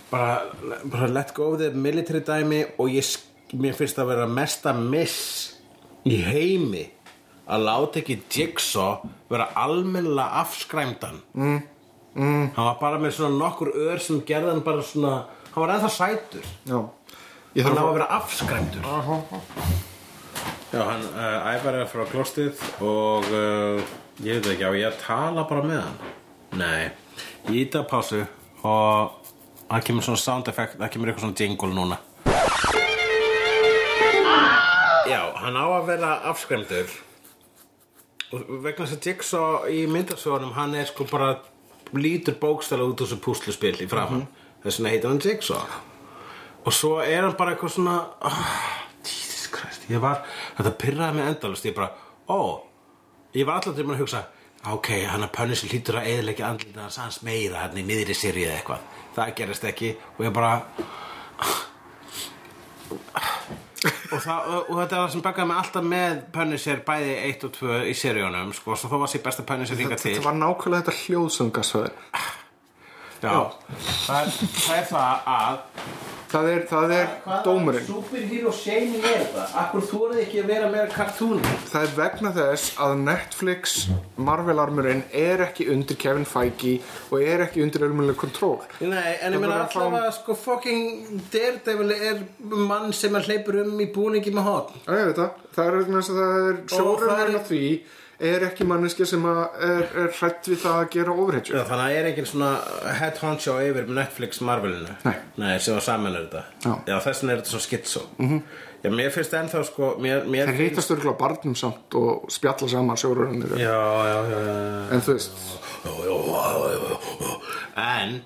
bara, 0.08 0.32
bara 0.96 1.10
let 1.18 1.34
go 1.36 1.50
of 1.52 1.58
the 1.60 1.70
military 1.76 2.24
dæmi 2.24 2.62
og 2.78 2.88
ég, 2.96 3.12
mér 3.52 3.76
finnst 3.76 4.00
að 4.00 4.14
vera 4.14 4.26
mesta 4.40 4.72
miss 4.72 5.18
í 6.08 6.22
heimi 6.24 6.86
að 7.48 7.68
láta 7.68 8.00
ekki 8.00 8.22
Jigsaw 8.32 9.02
vera 9.28 9.50
almennilega 9.60 10.40
afskræmdan 10.40 11.20
mm. 11.36 11.60
Mm. 12.18 12.48
hann 12.56 12.66
var 12.66 12.78
bara 12.80 12.98
með 12.98 13.12
svona 13.14 13.38
nokkur 13.38 13.68
ör 13.78 14.00
sem 14.02 14.18
gerði 14.26 14.50
hann 14.50 14.64
bara 14.66 14.82
svona 14.82 15.12
hann 15.52 15.62
var 15.62 15.74
ennþá 15.76 15.90
sætur. 15.94 16.46
Hann 16.66 17.78
á 17.78 17.82
að 17.82 17.84
að 17.84 17.92
vera 17.94 18.08
afskræmdur. 18.18 18.88
Já, 20.68 20.82
hann 20.84 21.04
uh, 21.14 21.48
æfar 21.54 21.78
er 21.78 21.86
frá 21.88 22.02
klostið 22.10 22.58
og 22.84 23.24
uh, 23.30 23.78
ég 24.20 24.42
veit 24.42 24.50
ekki 24.52 24.66
á 24.66 24.72
ég 24.76 24.98
tala 25.00 25.46
bara 25.48 25.62
með 25.64 25.80
hann? 25.80 25.96
Nei, 26.58 26.90
ég 27.48 27.62
íta 27.62 27.84
pásu 27.88 28.24
og 28.66 29.30
það 29.68 29.86
kemur 29.86 30.04
svona 30.08 30.20
sound 30.20 30.50
effect 30.50 30.76
það 30.80 30.90
kemur 30.92 31.12
eitthvað 31.12 31.24
svona 31.28 31.40
jingle 31.40 31.72
núna. 31.72 32.00
Já, 35.08 35.22
hann 35.40 35.56
á 35.56 35.66
að 35.70 35.86
vera 35.88 36.16
afskræmdur. 36.32 36.90
Og 38.28 38.50
vegna 38.60 38.84
þess 38.84 38.98
að 38.98 39.06
Jigsaw 39.06 39.70
í 39.72 39.86
myndasögunum 39.88 40.52
hann 40.58 40.74
er 40.76 40.90
sko 40.90 41.06
bara 41.08 41.38
lítur 41.96 42.36
bókstæla 42.40 42.84
út 42.84 43.00
úr 43.00 43.08
þessu 43.08 43.20
púsluspil 43.24 43.76
í 43.80 43.88
framann 43.90 44.26
þess 44.64 44.80
vegna 44.80 44.92
heitir 44.92 45.10
hann 45.10 45.22
Jigsaw. 45.24 45.76
Og 46.66 46.74
svo 46.74 46.98
er 47.00 47.22
hann 47.24 47.36
bara 47.38 47.54
eitthvað 47.54 47.76
svona 47.76 47.98
oh, 48.28 48.40
Jesus 49.06 49.48
Christ 49.54 49.88
ég 49.88 50.02
var, 50.02 50.24
þetta 50.58 50.74
pyrraði 50.82 51.18
mig 51.18 51.30
endalust 51.32 51.68
ég 51.68 51.76
bara, 51.76 51.92
ó 52.28 52.64
ég 53.36 53.46
var 53.48 53.60
alltaf 53.60 53.76
til 53.78 53.86
að 53.86 54.02
hugsa 54.02 54.26
ok, 54.66 54.90
hann 55.08 55.24
að 55.24 55.34
Punisher 55.36 55.70
hlýtur 55.70 56.00
að 56.00 56.08
eðilegja 56.12 56.48
andlita 56.50 56.84
hans 56.84 56.98
hans 57.00 57.20
meira 57.26 57.64
hann 57.64 57.78
í 57.78 57.86
miðri 57.86 58.16
sýri 58.16 58.44
eða 58.46 58.58
eitthvað. 58.58 58.86
Það 59.16 59.34
gerist 59.40 59.68
ekki. 59.70 59.94
Og 60.18 60.26
ég 60.26 60.34
bara 60.34 60.52
og, 64.08 64.20
það, 64.24 64.48
og, 64.48 64.60
og 64.68 64.80
þetta 64.80 64.96
er 64.96 65.02
það 65.02 65.12
sem 65.14 65.24
bakaði 65.24 65.48
mig 65.50 65.60
alltaf 65.62 65.88
með 65.92 66.20
Punisher 66.34 66.82
bæði 66.88 67.14
1 67.28 67.46
og 67.48 67.54
2 67.58 67.78
í 67.92 67.94
seríunum 67.98 68.52
sko, 68.56 68.76
svo 68.78 68.90
þó 68.92 68.98
var 69.02 69.12
sér 69.12 69.24
besta 69.26 69.46
Punisher 69.48 69.80
hingað 69.80 70.04
til. 70.04 70.14
Þetta 70.16 70.28
var 70.28 70.38
nákvæmlega 70.40 70.86
þetta 70.86 71.04
hljóð 71.04 71.28
sem 71.36 71.50
gasfæður 71.58 71.96
Já, 73.18 73.34
það 74.06 74.18
er, 74.20 74.28
það 74.54 74.76
er 74.76 74.84
það 74.92 75.30
að 75.34 75.56
Það 76.28 76.46
er, 76.52 76.58
það 76.68 76.90
er 76.92 77.12
dómurinn 77.46 77.86
Superhero 77.88 78.50
shaming 78.52 79.04
er 79.08 79.22
þetta? 79.22 79.44
Akkur 79.62 79.84
þú 79.88 80.00
eruð 80.08 80.18
ekki 80.26 80.40
að 80.42 80.50
vera 80.50 80.66
meira 80.72 80.90
kartúni? 80.92 81.52
Það 81.70 81.86
er 81.86 81.94
vegna 81.96 82.32
þess 82.36 82.74
að 82.84 82.92
Netflix 83.06 83.76
Marvel-armurinn 84.28 85.00
er 85.16 85.40
ekki 85.46 85.68
undir 85.72 85.96
Kevin 86.02 86.26
Feige 86.28 86.74
og 87.08 87.22
er 87.24 87.46
ekki 87.46 87.62
undir 87.64 87.86
almennileg 87.86 88.18
kontról 88.20 88.58
Nei, 88.82 89.14
en 89.22 89.32
ég 89.32 89.38
Það 89.38 89.40
meina 89.46 89.60
að 89.62 89.78
allavega 89.78 90.10
sko 90.18 90.36
fucking 90.42 91.22
Daredevil 91.32 91.94
er 91.96 92.20
mann 92.68 92.92
sem 92.96 93.16
er 93.16 93.28
hleypur 93.30 93.62
um 93.64 93.80
í 93.80 93.88
búningi 93.94 94.34
með 94.36 94.50
hotn 94.50 94.82
Já, 94.84 94.92
ég 95.00 95.08
veit 95.12 95.22
það. 95.22 95.40
Það 95.56 95.70
er 95.72 95.78
vegna 95.80 96.02
þess 96.02 96.12
að 96.12 96.20
það 96.20 96.50
er 96.50 96.60
Og 96.82 97.06
það 97.06 97.24
er- 97.24 97.38
á 97.38 97.42
því 97.48 97.62
er 98.18 98.42
ekki 98.48 98.64
manneski 98.66 99.06
sem 99.06 99.22
að 99.30 99.40
er, 99.62 99.84
er 100.02 100.08
hrætt 100.18 100.48
við 100.50 100.58
það 100.64 100.78
að 100.80 100.88
gera 100.94 101.12
overhedju. 101.14 101.54
Já, 101.54 101.60
þannig 101.68 101.82
að 101.84 101.90
það 101.92 101.98
er 101.98 102.08
engin 102.10 102.26
svona 102.26 102.48
head 102.98 103.20
honcho 103.22 103.54
yfir 103.62 103.92
Netflix 103.98 104.40
Marvelinu 104.46 104.96
Nei. 105.04 105.14
Nei, 105.38 105.52
sem 105.62 105.76
var 105.76 105.84
saman 105.86 106.16
er 106.18 106.26
þetta 106.26 106.42
Já. 106.64 106.72
Já, 106.90 106.96
þess 107.04 107.22
vegna 107.22 107.34
er 107.36 107.42
þetta 107.42 107.52
svo 107.54 107.62
skitso 107.62 108.02
mm 108.18 108.28
-hmm. 108.32 108.40
Já, 108.82 108.90
mér 108.94 109.10
finnst 109.10 109.32
ennþá 109.34 109.62
sko 109.66 109.92
mér, 110.02 110.26
mér 110.26 110.50
Þeir 110.50 110.60
heitast 110.62 110.90
örgulega 110.94 111.18
barnum 111.18 111.54
samt 111.58 111.94
og 111.98 112.26
spjalla 112.30 112.68
saman 112.68 112.96
sjóraðurinnir. 112.96 113.58
Já, 113.58 113.78
já, 114.10 114.18
já, 114.32 114.38
já 114.46 114.92
En 114.94 115.00
þú 115.00 115.12
veist, 115.12 115.32
En 117.76 118.22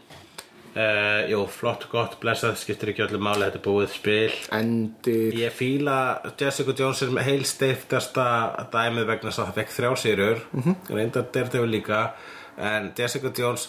uh, 0.76 1.22
Jú, 1.30 1.42
flott, 1.52 1.86
gott, 1.92 2.18
blessað 2.22 2.58
Skiptir 2.60 2.92
ekki 2.92 3.04
öllu 3.06 3.20
máli, 3.22 3.46
þetta 3.46 3.62
búið 3.64 3.90
spil. 3.94 4.36
Endir... 4.56 5.34
Ég 5.38 5.56
fíla 5.56 5.96
Jessica 6.40 6.74
Jones 6.78 7.02
er 7.04 7.12
með 7.14 7.28
heilsteiftasta 7.30 8.28
dæmið 8.72 9.10
vegna 9.10 9.30
þess 9.30 9.42
að 9.42 9.50
það 9.50 9.60
fekk 9.60 9.74
þrjá 9.76 9.90
sýrur. 10.04 10.46
Mm 10.52 10.62
-hmm. 10.62 10.94
reyndar 10.96 11.28
Daredevil 11.34 11.74
líka. 11.76 12.06
En 12.56 12.92
Jessica 12.98 13.32
Jones 13.38 13.68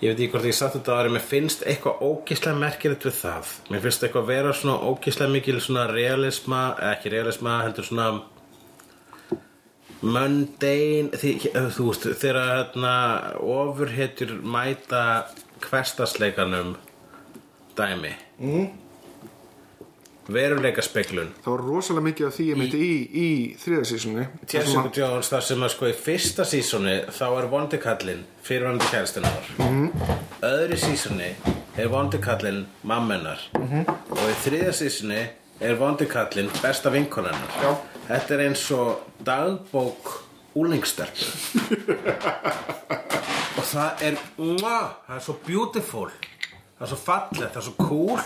ég 0.00 0.12
veit 0.12 0.20
ekki 0.20 0.30
hvort 0.32 0.48
ég 0.48 0.56
satt 0.56 0.74
þetta 0.76 0.98
ári 0.98 1.10
mér 1.14 1.24
finnst 1.24 1.62
eitthvað 1.64 2.02
ógislega 2.04 2.58
merkilegt 2.58 3.04
við 3.06 3.18
það. 3.20 3.56
Mér 3.70 3.84
finnst 3.84 4.04
eitthvað 4.04 4.30
vera 4.30 4.52
svona 4.52 4.78
ógislega 4.90 5.32
mikil 5.32 5.60
svona 5.60 5.86
realisma, 5.90 6.62
eða 6.80 6.94
ekki 6.96 7.12
realisma 7.14 7.62
heldur 7.62 7.88
svona 7.88 8.08
mundane. 10.04 11.10
Þú 11.16 11.88
veist, 11.88 12.08
þegar 12.20 12.40
hérna 12.50 12.94
ofurhetjur 13.40 14.36
mæta 14.42 15.04
hverstasleikanum 15.68 16.74
dæmi 17.78 18.12
mm. 18.38 18.66
veruleika 20.34 20.82
speklun 20.82 21.32
Það 21.44 21.50
var 21.52 21.64
rosalega 21.68 22.08
mikið 22.08 22.28
af 22.28 22.36
því 22.38 22.50
ég 22.50 22.60
myndi 22.60 22.82
í, 22.84 22.92
í 23.24 23.28
þriðasísunni. 23.64 24.28
Jessica 24.48 24.92
Jones 25.00 25.32
þar 25.32 25.48
sem 25.48 25.66
að 25.66 25.74
sko 25.76 25.90
í 25.90 25.96
fyrsta 26.06 26.48
sísoni 26.48 27.00
þá 27.12 27.26
er 27.30 27.50
vondikallinn 27.56 28.28
fyrirvandi 28.46 28.92
kæristinnar 28.92 29.52
mm 29.58 30.22
öðru 30.44 30.76
sísoni 30.76 31.30
er 31.76 31.88
vondikallinn 31.88 32.66
mammenar 32.82 33.40
-hmm. 33.54 33.84
og 34.10 34.24
í 34.28 34.36
þriða 34.44 34.72
sísoni 34.72 35.22
er 35.60 35.78
vondikallinn 35.80 36.50
besta 36.62 36.90
vinkonennar 36.90 37.78
þetta 38.08 38.34
er 38.34 38.44
eins 38.48 38.64
og 38.70 39.00
dagbók 39.24 40.12
úlingstelpu 40.58 41.24
og 43.58 43.64
það 43.70 44.06
er 44.08 44.20
mwah, 44.38 44.94
það 45.06 45.16
er 45.18 45.24
svo 45.28 45.36
beautiful 45.46 46.10
það 46.10 46.86
er 46.86 46.92
svo 46.92 47.00
fallegt, 47.06 47.50
það 47.54 47.60
er 47.62 47.68
svo 47.68 47.76
cool 47.80 48.22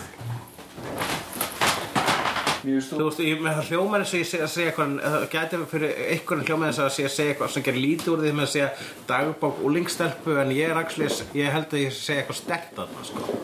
Þú 2.58 3.04
veist, 3.06 3.20
ég 3.22 3.38
með 3.40 3.54
það 3.60 3.68
hljómar 3.70 4.02
eins 4.02 4.12
og 4.12 4.18
ég 4.18 4.26
seg, 4.28 4.40
að 4.42 4.50
segja 4.50 4.70
eitthvað, 4.72 4.94
það 5.04 5.26
gæti 5.32 5.58
fyrir 5.70 6.00
einhvern 6.12 6.64
eins 6.66 6.80
og 6.80 6.88
að 6.88 6.94
segja, 6.96 7.10
segja 7.14 7.32
eitthvað 7.32 7.52
sem 7.54 7.64
gerir 7.68 7.84
lítið 7.84 8.10
úr 8.12 8.24
því 8.24 8.32
með 8.34 8.44
að 8.44 8.50
segja 8.54 8.70
dagbók 9.08 9.60
úlingstelpu 9.68 10.34
en 10.42 10.50
ég 10.56 10.72
er 10.72 10.80
actually, 10.80 11.28
ég 11.38 11.54
held 11.54 11.70
að 11.70 11.84
ég 11.84 11.94
segja 11.94 12.24
eitthvað 12.24 12.40
stert 12.40 12.74
þarna, 12.76 13.04
sko. 13.08 13.38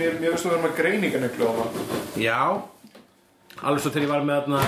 Mér, 0.00 0.16
finnst 0.22 0.46
þú 0.46 0.50
að 0.50 0.56
vera 0.56 0.62
með 0.64 0.74
greininganögglu 0.80 1.46
á 1.46 1.52
það. 1.60 1.78
Já, 2.24 2.40
alveg 3.62 3.82
svo 3.82 3.92
þegar 3.94 4.06
ég 4.06 4.12
var 4.12 4.26
með, 4.28 4.40
þarna, 4.46 4.60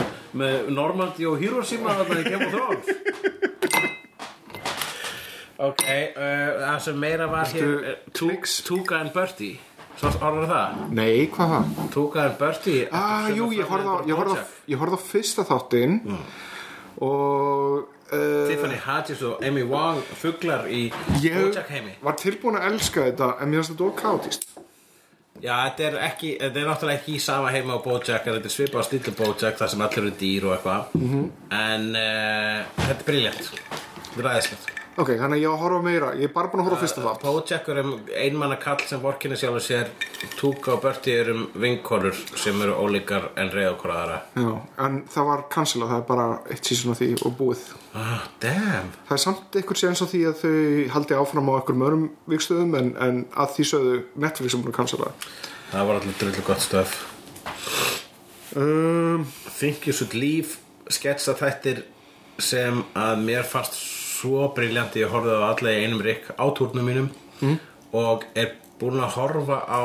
með 0.43 0.71
Normandy 0.77 1.29
og 1.29 1.39
Hiroshima 1.43 1.97
þarna 1.99 2.21
í 2.21 2.25
Game 2.29 2.47
of 2.47 2.53
Thrones. 2.55 2.87
ok, 5.69 5.85
uh, 5.85 6.53
það 6.65 6.79
sem 6.87 7.01
meira 7.05 7.29
var 7.31 7.53
hér, 7.53 7.75
uh, 7.77 7.97
kliks? 8.17 8.61
Tuka 8.67 9.03
and 9.03 9.13
Bertie, 9.17 9.59
svo 9.99 10.13
orður 10.23 10.49
það? 10.53 10.81
Nei, 10.97 11.29
hvað 11.35 11.55
það? 11.55 11.85
Tuka 11.95 12.25
and 12.25 12.41
Bertie. 12.41 12.89
Ah, 12.95 13.29
jú, 13.35 13.51
ég 13.57 13.69
horfði 13.69 13.93
á, 13.93 13.97
ég 14.09 14.19
ég 14.73 14.83
fyrsta 15.11 15.45
þáttinn 15.49 16.01
og 17.05 17.85
uh, 18.11 18.49
Tiffany 18.49 18.79
Haddish 18.83 19.23
og 19.27 19.45
Amy 19.47 19.63
Wong 19.69 20.01
fuglar 20.19 20.67
í 20.67 20.89
ég 21.23 21.37
Bojack 21.37 21.71
heimi 21.71 21.95
var 22.03 22.17
tilbúin 22.19 22.59
að 22.59 22.73
elska 22.73 23.05
þetta 23.11 23.29
en 23.39 23.53
mér 23.53 23.63
finnst 23.63 23.75
þetta 23.77 23.87
of 23.87 23.93
káttist. 24.01 24.49
Já, 25.43 25.55
þetta 25.69 25.85
er 25.89 25.99
ekki, 26.09 26.33
þetta 26.41 26.61
er 26.61 26.67
náttúrulega 26.71 27.01
ekki 27.01 27.15
í 27.15 27.23
sama 27.23 27.53
heima 27.55 27.79
á 27.79 27.85
Bojack 27.85 28.27
þetta 28.27 28.51
er 28.51 28.55
svipað 28.55 28.83
á 28.83 28.89
stílu 28.89 29.15
Bojack 29.19 29.61
þar 29.61 29.73
sem 29.75 29.85
allir 29.87 30.03
eru 30.03 30.17
dýr 30.23 30.49
og 30.49 30.57
eitthvað. 30.57 30.99
Mhm. 30.99 31.31
en 31.61 31.87
uh, 31.95 32.67
þetta 32.83 32.99
er 32.99 33.07
briljant. 33.07 33.53
Þetta 33.53 34.19
er 34.19 34.29
ræðislegt 34.31 34.75
Ok, 34.99 35.13
þannig 35.15 35.39
að 35.39 35.43
ég 35.45 35.51
á 35.51 35.55
að 35.55 35.61
horfa 35.63 35.83
meira. 35.87 36.09
Ég 36.19 36.27
er 36.27 36.33
bara 36.35 36.51
búin 36.51 36.63
að 36.65 36.69
horfa 36.69 36.81
fyrsta 36.83 37.03
þátt. 37.05 37.21
Bojack 37.23 37.69
er 37.71 37.81
um 37.85 37.93
einmanna 38.19 38.57
kall 38.59 38.81
sem 38.83 39.03
vorkinni 39.03 39.37
sjálfur 39.39 39.63
sér. 39.63 39.93
Túka 40.35 40.73
og 40.75 40.81
Bertie 40.83 41.21
er 41.21 41.31
um 41.31 41.45
vinkonur 41.55 42.19
sem 42.35 42.59
eru 42.65 42.75
ólíkar 42.83 43.29
en 43.39 43.53
reyða 43.55 43.77
okkur 43.77 43.93
aðra. 43.95 44.17
Já, 44.35 44.49
en 44.87 44.97
það 45.15 45.29
var 45.31 45.45
cancelað, 45.55 45.93
það 45.93 46.03
er 46.03 46.09
bara 46.09 46.27
eitt 46.51 46.71
sísón 46.73 46.95
af 46.97 46.99
því 46.99 47.11
og 47.23 47.37
búið. 47.39 47.63
Ah, 47.95 48.25
Damn. 48.43 48.91
Það 49.09 49.15
er 49.17 49.23
samt 49.23 49.57
einhver 49.59 49.79
séns 49.81 50.03
á 50.03 50.07
því 50.11 50.21
að 50.29 50.43
þau 50.43 50.57
haldi 50.95 51.17
áfram 51.19 51.49
á 51.51 51.53
einhverjum 51.59 51.85
öðrum 51.87 52.09
vikstöðum 52.31 52.75
en, 52.79 52.91
en 53.03 53.21
að 53.39 53.55
því 53.57 53.69
sögðu 53.71 53.95
Netflix 54.25 54.55
er 54.55 54.63
búin 54.63 54.73
að 54.75 54.79
cancela 54.79 55.13
Það 55.73 55.89
var 55.89 56.01
allir 56.01 56.19
drullu 56.21 56.45
gott 56.47 56.65
stöf 56.65 56.97
um, 58.57 59.25
Think 59.59 59.89
You 59.89 59.97
Should 59.97 60.15
Leave 60.19 60.59
sketsa 60.93 61.35
þættir 61.39 61.83
sem 62.39 62.85
að 62.97 63.25
mér 63.27 63.49
fannst 63.49 63.81
svo 64.19 64.49
briljanti 64.57 65.05
ég 65.05 65.13
horfði 65.13 65.37
á 65.39 65.43
alla 65.49 65.75
í 65.75 65.85
einum 65.85 66.03
rikk 66.05 66.33
á 66.35 66.45
túrnum 66.57 66.89
mínum 66.89 67.11
mm. 67.41 67.59
og 67.99 68.27
er 68.35 68.57
búin 68.81 69.03
að 69.03 69.15
horfa 69.19 69.63
á 69.67 69.83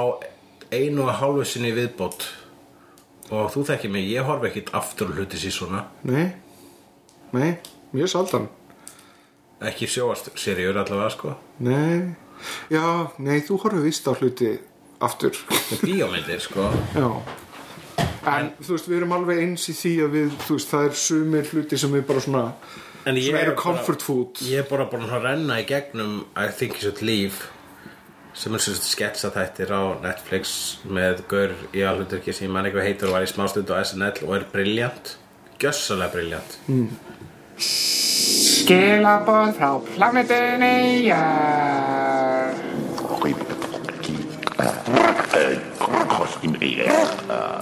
einu 0.73 1.05
og 1.05 1.13
hálfu 1.19 1.45
sinni 1.45 1.73
viðbót. 1.75 2.25
Og 3.33 3.47
þú 3.53 3.63
þekkir 3.69 3.93
mig, 3.93 4.09
ég 4.09 4.25
horfi 4.27 4.49
ekkit 4.49 4.73
aftur 4.75 5.13
hluti 5.15 5.39
sér 5.39 5.53
svona 5.55 5.85
Nei, 6.05 6.33
nei, 7.33 7.55
mjög 7.95 8.11
saldan 8.11 8.49
ekki 9.67 9.87
sjóast 9.87 10.31
seríur 10.39 10.77
allavega 10.79 11.09
sko. 11.13 11.33
Nei, 11.63 12.13
já, 12.71 12.83
nei, 13.23 13.39
þú 13.45 13.59
horfið 13.63 13.87
víst 13.87 14.07
á 14.09 14.11
hluti 14.11 14.51
aftur. 15.03 15.37
Bíómyndir 15.83 16.43
sko. 16.43 16.69
Já. 16.95 17.07
En 18.33 18.53
þú 18.63 18.75
veist, 18.75 18.87
við 18.87 18.97
erum 19.01 19.15
alveg 19.17 19.43
eins 19.43 19.67
í 19.71 19.75
því 19.75 19.93
að 20.05 20.17
við, 20.17 20.35
þú 20.45 20.57
veist, 20.57 20.71
það 20.71 20.87
er 20.87 20.97
sumir 21.03 21.49
hluti 21.51 21.79
sem 21.79 21.91
við 21.95 22.05
bara 22.07 22.23
svona 22.23 22.43
En 23.03 23.17
ég 23.19 23.25
Svona 23.27 23.41
er 23.41 23.49
eru 23.49 23.55
comfort 23.59 23.99
bara, 23.99 24.05
food. 24.05 24.39
Ég 24.47 24.61
er 24.63 24.69
bara 24.69 24.85
búin 24.87 25.09
að 25.09 25.25
renna 25.27 25.57
í 25.59 25.65
gegnum 25.67 26.21
I 26.39 26.47
Think 26.55 26.77
You 26.79 26.85
Should 26.87 27.01
Leave 27.03 27.49
sem 28.33 28.55
er 28.55 28.61
sem 28.63 28.73
sagt 28.73 28.87
sketsa 28.89 29.29
þættir 29.33 29.69
á 29.69 29.81
Netflix 30.01 30.53
með 30.89 31.21
gaur 31.29 31.51
í 31.75 31.83
alhuturki 31.85 32.33
sem 32.33 32.47
ég 32.47 32.53
man 32.55 32.65
eitthvað 32.65 32.87
heitur 32.87 33.11
og 33.11 33.17
var 33.19 33.27
í 33.27 33.29
smástund 33.29 33.69
á 33.69 33.77
SNL 33.83 34.23
og 34.25 34.33
er 34.39 34.47
briljant 34.49 35.11
gjössalega 35.61 36.15
briljant 36.15 36.57
Skilaboð 37.61 39.53
frá 39.59 39.69
plánetunni 39.91 41.05
Jörg. 41.11 42.63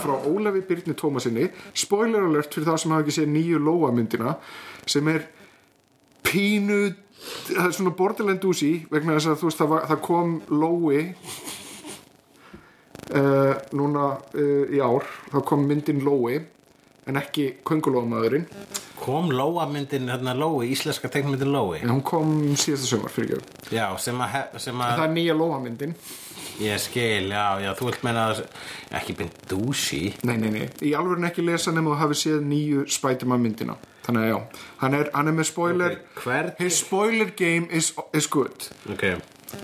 frá 0.01 0.15
Ólafi 0.23 0.61
Byrni 0.67 0.95
Tómasinni 0.95 1.49
spoiler 1.73 2.23
alert 2.29 2.53
fyrir 2.53 2.69
það 2.69 2.79
sem 2.81 2.93
hafa 2.93 3.03
ekki 3.03 3.15
séð 3.17 3.33
nýju 3.35 3.59
Lóa 3.59 3.91
myndina 3.95 4.37
sem 4.91 5.07
er 5.11 5.25
pínu 6.25 6.81
það 7.21 7.65
er 7.65 7.75
svona 7.77 7.95
borderland 7.97 8.45
úsi 8.49 8.71
vegna 8.91 9.17
þess 9.17 9.31
að 9.31 9.41
þú 9.41 9.49
veist 9.49 9.61
það, 9.61 9.73
var, 9.73 9.89
það 9.91 9.99
kom 10.07 10.37
Lói 10.61 11.01
uh, 13.17 13.53
núna 13.77 14.07
uh, 14.17 14.63
í 14.71 14.81
ár 14.81 15.09
þá 15.31 15.37
kom 15.51 15.67
myndin 15.69 16.03
Lói 16.05 16.39
en 17.09 17.21
ekki 17.21 17.51
Köngulómaðurinn 17.67 18.47
Kom 19.01 19.31
Lóa 19.33 19.65
myndin, 19.65 20.05
hérna 20.13 20.35
Lói, 20.37 20.67
íslenska 20.75 21.09
teiknmyndin 21.09 21.49
Lói? 21.49 21.79
En 21.81 21.89
hún 21.89 22.03
kom 22.05 22.35
síðasta 22.53 22.91
sömur 22.91 23.13
fyrir 23.13 23.39
ekki 23.39 23.73
Já, 23.73 23.87
sem 24.01 24.19
að, 24.21 24.35
það 24.53 24.91
að 24.91 25.07
er 25.07 25.15
nýja 25.15 25.37
Lóa 25.37 25.57
myndin 25.63 25.95
ég 26.61 26.81
skil, 26.83 27.29
já, 27.33 27.45
já, 27.63 27.71
þú 27.79 27.87
vilt 27.89 28.03
meina 28.05 28.25
að 28.31 28.43
ekki 28.99 29.15
beint 29.21 29.39
dúsi 29.49 30.01
nei, 30.27 30.35
nei, 30.37 30.49
nei, 30.55 30.65
í 30.87 30.93
alveg 30.97 31.23
ekki 31.31 31.45
lesa 31.47 31.71
nema 31.75 31.93
þú 31.95 31.99
hafi 32.03 32.19
séð 32.21 32.43
nýju 32.51 32.85
Spiderman 32.91 33.41
myndina 33.43 33.75
þannig 34.05 34.23
að 34.27 34.29
já, 34.33 34.37
hann 34.81 34.97
er, 34.97 35.09
hann 35.13 35.27
er 35.29 35.35
með 35.37 35.49
spoiler. 35.51 35.97
Ok, 35.99 36.21
hvern- 36.25 36.53
his 36.59 36.77
spoiler 36.81 37.29
game 37.37 37.67
is, 37.71 37.91
is 38.17 38.25
good. 38.27 38.65
Ok, 38.89 39.03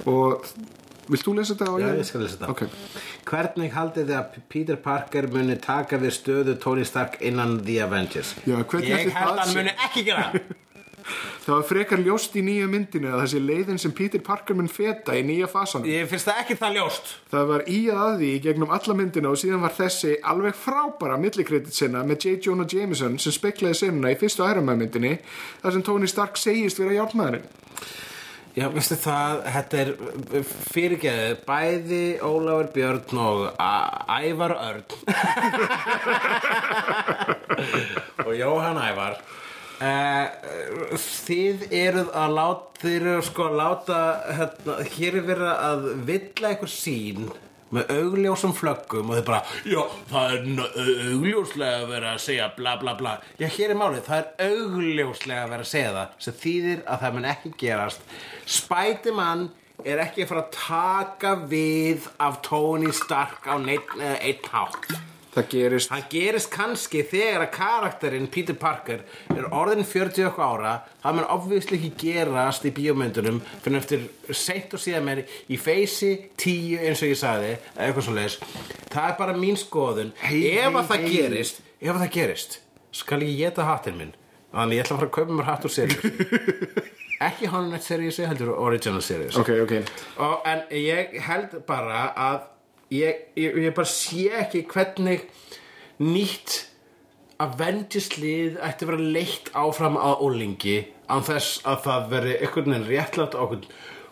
og 0.06 0.46
vilt 1.10 1.24
þú 1.26 1.34
lesa 1.40 1.56
þetta 1.56 1.72
á 1.72 1.76
já, 1.82 1.88
ég 1.98 2.06
skal 2.06 2.22
lesa 2.22 2.38
þetta. 2.38 2.52
Ok, 2.54 2.62
Hvernig 3.28 3.74
haldið 3.76 4.06
þið 4.08 4.18
að 4.20 4.38
Peter 4.54 4.78
Parker 4.80 5.26
muni 5.34 5.56
taka 5.60 5.98
við 6.00 6.14
stöðu 6.16 6.54
Tony 6.64 6.86
Stark 6.88 7.18
innan 7.28 7.58
The 7.66 7.82
Avengers? 7.84 8.36
Já, 8.46 8.56
hvernig 8.62 8.88
Ég 8.94 9.02
ætli 9.02 9.16
held 9.18 9.18
það 9.18 9.34
að 9.34 9.42
hann 9.42 9.52
sé? 9.52 9.58
muni 9.58 9.74
ekki 9.88 10.04
gera 10.08 10.30
það. 11.44 11.54
var 11.54 11.66
frekar 11.70 12.04
ljóst 12.04 12.38
í 12.40 12.44
nýju 12.46 12.70
myndinu 12.72 13.12
að 13.14 13.22
þessi 13.24 13.42
leiðin 13.44 13.82
sem 13.82 13.94
Peter 13.98 14.24
Parker 14.24 14.58
mun 14.58 14.72
feta 14.72 15.16
í 15.18 15.24
nýja 15.28 15.50
fasanum. 15.52 15.88
Ég 15.90 16.10
finnst 16.12 16.30
það 16.30 16.42
ekki 16.44 16.60
það 16.62 16.80
ljóst. 16.80 17.14
Það 17.34 17.52
var 17.52 17.62
í 17.68 17.80
að 17.94 18.12
því 18.22 18.32
í 18.34 18.42
gegnum 18.48 18.76
alla 18.78 18.98
myndina 19.02 19.32
og 19.32 19.42
síðan 19.42 19.66
var 19.66 19.78
þessi 19.78 20.12
alveg 20.34 20.58
frábæra 20.58 21.20
millikredit 21.22 21.76
sinna 21.76 22.04
með 22.08 22.28
J. 22.28 22.36
Jonah 22.50 22.70
Jameson 22.70 23.14
sem 23.22 23.36
speklaði 23.36 23.82
sinna 23.84 24.14
í 24.14 24.20
fyrstu 24.20 24.46
Man 24.58 24.80
myndinni 24.80 25.14
þar 25.62 25.76
sem 25.76 25.86
Tony 25.86 26.08
Stark 26.10 26.36
segist 26.40 26.80
vera 26.82 26.98
hjálpmaðurinn 26.98 27.48
Já, 28.58 28.66
veistu 28.74 28.96
það, 28.98 29.44
þetta 29.54 29.76
er 29.84 29.92
fyrirgeðið 30.74 31.44
bæði 31.46 32.18
Ólafur 32.26 32.72
Björn 32.74 33.20
og 33.22 33.54
Ævar 34.18 34.58
Örn. 34.58 34.82
Og 38.26 38.34
Jóhann 38.34 38.82
Ævar 38.82 39.22
uh, 39.82 40.98
Þið 40.98 41.68
eruð 41.76 42.14
að 42.16 42.38
láta 42.38 42.68
þið 42.82 42.96
eruð 43.00 43.26
sko 43.26 43.48
að 43.48 43.58
láta 43.58 44.00
hérna, 44.38 44.78
hér 44.94 45.18
er 45.18 45.28
verið 45.28 45.52
að 45.52 45.86
villa 46.08 46.52
einhver 46.52 46.72
sín 46.72 47.30
með 47.74 47.90
augljósum 47.98 48.54
flöggum 48.56 49.10
og 49.12 49.18
þið 49.18 49.26
bara, 49.28 49.40
já, 49.68 49.82
það 50.08 50.36
er 50.36 50.46
augljóslega 51.10 51.90
verið 51.90 52.10
að 52.14 52.22
segja 52.24 52.48
bla 52.56 52.78
bla 52.80 52.94
bla. 53.00 53.18
Já, 53.42 53.48
hér 53.58 53.74
er 53.74 53.80
málið, 53.82 54.06
það 54.08 54.22
er 54.22 54.54
augljóslega 54.54 55.50
verið 55.52 55.66
að 55.66 55.72
segja 55.74 55.92
það 55.98 56.16
sem 56.28 56.40
þýðir 56.46 56.86
að 56.86 57.04
það 57.04 57.18
mun 57.18 57.30
ekki 57.34 57.54
gerast. 57.66 58.08
Spiderman 58.58 59.46
er 59.84 60.06
ekki 60.06 60.24
að 60.24 60.32
fara 60.32 60.46
að 60.46 60.56
taka 60.62 61.36
við 61.52 62.08
af 62.24 62.42
Tony 62.48 62.96
Stark 62.96 63.46
á 63.50 63.56
neitt 63.62 63.94
eða 64.00 64.18
einn 64.22 64.52
hátt 64.54 65.17
það 65.38 65.50
gerist 65.54 65.94
Hann 65.94 66.06
gerist 66.12 66.52
kannski 66.54 67.04
þegar 67.08 67.46
að 67.46 67.54
karakterinn 67.56 68.30
Peter 68.34 68.58
Parker 68.58 69.06
er 69.34 69.50
orðin 69.54 69.88
40 69.88 70.30
okkur 70.32 70.46
ára. 70.48 70.76
Það 71.04 71.18
mun 71.20 71.30
obviously 71.38 71.80
ekki 71.80 71.94
gerast 72.04 72.68
í 72.68 72.74
bíómyndunum 72.76 73.42
fyrir 73.64 73.80
eftir 73.80 74.08
seint 74.36 74.74
og 74.76 74.84
síðan 74.84 75.08
meir 75.08 75.24
í 75.48 75.60
feysi 75.62 76.14
10 76.36 76.88
eins 76.88 77.04
og 77.06 77.14
ég 77.14 77.22
sagði 77.22 77.54
eða 77.56 77.88
eitthvað 77.88 78.08
svo 78.08 78.18
leis 78.18 78.40
það 78.98 79.10
er 79.10 79.18
bara 79.20 79.36
mín 79.38 79.58
skoðun. 79.60 80.14
Hey, 80.22 80.44
ef 80.58 80.64
hey, 80.64 80.72
að 80.74 80.88
það 80.92 81.04
hey. 81.04 81.12
gerist 81.16 81.62
ef 81.80 81.92
að 81.94 82.02
það 82.04 82.14
gerist 82.18 82.60
skal 82.98 83.22
ég 83.26 83.38
geta 83.42 83.68
hattinn 83.68 84.00
minn? 84.00 84.14
Þannig 84.54 84.80
ég 84.80 84.86
ætla 84.86 84.96
að 84.96 85.02
fara 85.02 85.10
að 85.10 85.16
kaupa 85.18 85.38
mér 85.38 85.50
hatt 85.50 85.66
úr 85.68 85.74
seríu. 85.74 86.12
Ekki 87.28 87.50
Honnet 87.52 87.86
seríu 87.86 88.14
heldur 88.30 88.54
original 88.56 89.04
seríu. 89.06 89.30
Ok, 89.42 89.52
ok, 89.66 89.74
og, 90.24 90.36
en 90.48 90.64
ég 90.78 91.18
held 91.28 91.58
bara 91.68 92.08
að 92.14 92.46
ég, 92.94 93.28
ég, 93.38 93.60
ég 93.68 93.76
bara 93.76 93.90
sé 93.90 94.28
ekki 94.44 94.64
hvernig 94.72 95.28
nýtt 96.04 96.64
Avengers 97.42 98.16
lið 98.18 98.58
ætti 98.66 98.86
að 98.86 98.92
vera 98.92 99.12
leitt 99.18 99.52
áfram 99.54 100.00
að 100.02 100.24
ólingi 100.26 100.80
án 101.06 101.22
þess 101.26 101.62
að 101.70 101.84
það 101.86 102.10
veri 102.14 102.34
einhvern 102.40 102.74
veginn 102.74 102.90
réttlátt 102.90 103.38
á 103.38 103.42
einhvern 103.44 103.68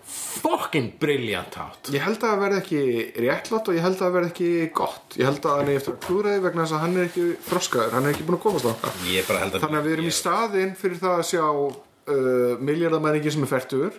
fucking 0.06 0.92
brilliant 1.02 1.56
hátt. 1.58 1.90
Ég 1.90 2.04
held 2.06 2.20
að 2.20 2.28
það 2.28 2.42
verði 2.44 2.60
ekki 2.62 2.82
réttlátt 3.26 3.70
og 3.72 3.78
ég 3.78 3.86
held 3.86 3.96
að 3.96 4.04
það 4.04 4.16
verði 4.16 4.32
ekki 4.32 4.50
gott. 4.78 5.16
Ég 5.18 5.30
held 5.30 5.48
að 5.48 5.56
hann 5.58 5.72
er 5.72 5.80
eftir 5.80 5.96
að 5.96 6.04
klúraði 6.06 6.44
vegna 6.44 6.66
þess 6.66 6.76
að 6.76 6.84
hann 6.84 6.98
er 7.00 7.08
ekki 7.10 7.26
þroskaður, 7.48 7.96
hann 7.96 8.06
er 8.06 8.14
ekki 8.14 8.28
búin 8.28 8.38
að 8.38 8.44
komast 8.46 8.70
á 8.70 8.74
ég 9.10 9.30
þannig 9.32 9.80
að 9.80 9.88
við 9.88 9.96
erum 9.96 10.10
í 10.12 10.16
staðinn 10.20 10.76
fyrir 10.78 11.02
það 11.02 11.16
að 11.16 11.30
sjá 11.32 11.46
uh, 11.48 12.54
miljardamæringi 12.70 13.34
sem 13.34 13.48
er 13.48 13.52
færtur 13.56 13.98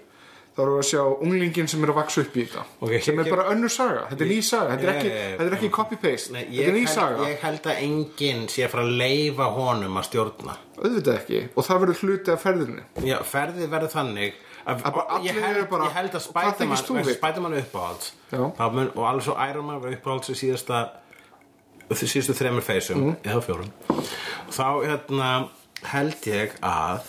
þá 0.57 0.61
erum 0.65 0.75
við 0.77 0.81
að 0.83 0.89
sjá 0.89 1.01
unglingin 1.27 1.69
sem 1.69 1.83
er 1.85 1.91
að 1.93 1.97
vaksa 2.01 2.21
upp 2.25 2.37
í 2.37 2.45
þetta. 2.47 2.63
Ok, 2.81 2.93
sem 3.05 3.19
er 3.21 3.29
bara 3.31 3.45
önnur 3.53 3.69
saga, 3.73 4.07
þetta 4.11 4.25
er 4.25 4.31
ný 4.33 4.39
saga. 4.43 4.71
Þetta 4.77 4.87
er 4.87 4.93
ekki, 4.97 5.11
þetta 5.37 5.47
er 5.51 5.57
ekki 5.59 5.71
copy-paste. 5.77 6.33
Þetta 6.33 6.65
er 6.71 6.73
ný 6.79 6.85
saga, 6.89 7.27
ég 7.29 7.39
held 7.45 7.69
að 7.69 7.83
enginn 7.85 8.49
sé 8.49 8.65
að 8.65 8.71
fara 8.73 8.85
að 8.87 8.95
leifa 9.03 9.49
honum 9.59 10.01
að 10.01 10.07
stjórna. 10.09 10.57
Auðvitað 10.81 11.15
ekki. 11.21 11.43
Og 11.57 11.67
það 11.69 11.81
verður 11.85 12.01
hluti 12.03 12.33
af 12.33 12.43
ferðinni. 12.47 12.83
Já, 13.05 13.17
ferðið 13.23 13.69
verður 13.77 13.93
þannig 13.97 14.33
að, 14.67 14.81
Að 14.89 15.27
ég, 15.29 15.37
held, 15.45 15.69
bara- 15.71 15.85
ég 15.85 15.93
held 16.01 16.15
að 16.19 16.25
Spiderman? 16.25 17.05
Spiderman 17.15 17.59
uppáhalds. 17.61 18.13
Mun, 18.33 18.91
og 18.97 19.05
alveg 19.07 19.23
svo 19.29 19.37
Iron 19.51 19.65
Man 19.69 19.81
verður 19.81 20.01
uppáhalds 20.01 20.33
í 20.33 20.35
síðasta 20.41 20.81
því 21.93 22.09
síðustu 22.11 22.35
þremur 22.35 22.65
feysum 22.67 22.97
Mhm. 22.99 23.17
eða 23.23 23.43
fjórum. 23.47 23.71
Þá 24.51 24.67
hérna, 24.89 25.49
held 25.85 26.21
ég 26.27 26.57
að 26.63 27.01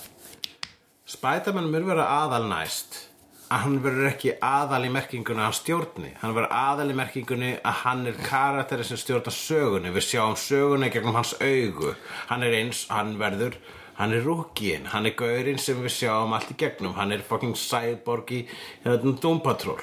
Spiderman 1.08 1.72
mun 1.72 1.88
vera 1.88 2.06
aðal 2.06 2.48
næst 2.52 3.07
að 3.48 3.64
hann 3.64 3.80
verður 3.84 4.10
ekki 4.12 4.36
aðal 4.44 4.84
í 4.84 4.92
merkingunni 4.92 5.42
að 5.42 5.48
hann 5.48 5.58
stjórni. 5.58 6.12
Hann 6.22 6.36
verður 6.36 6.56
aðal 6.58 6.92
í 6.92 6.98
merkingunni 7.00 7.52
að 7.62 7.82
hann 7.86 8.06
er 8.12 8.22
karakteri 8.28 8.86
sem 8.88 9.00
stjórna 9.00 9.34
sögunni. 9.34 9.94
Við 9.96 10.08
sjáum 10.10 10.38
sögunni 10.40 10.92
gegnum 10.94 11.16
hans 11.16 11.34
augu. 11.40 11.94
Hann 12.32 12.46
er 12.48 12.58
eins, 12.60 12.86
hann 12.92 13.16
verður 13.22 13.60
hann 13.98 14.14
er 14.14 14.22
rúkinn, 14.22 14.86
hann 14.92 15.10
er 15.10 15.16
gaurinn 15.18 15.58
sem 15.58 15.80
við 15.82 15.96
sjáum 15.96 16.36
allt 16.38 16.52
í 16.54 16.58
gegnum, 16.60 16.94
hann 17.00 17.16
er 17.16 17.24
fucking 17.26 17.56
cyborg 17.58 18.30
í 18.36 18.44
hérna, 18.84 19.16
Doom 19.24 19.40
Patrol. 19.42 19.80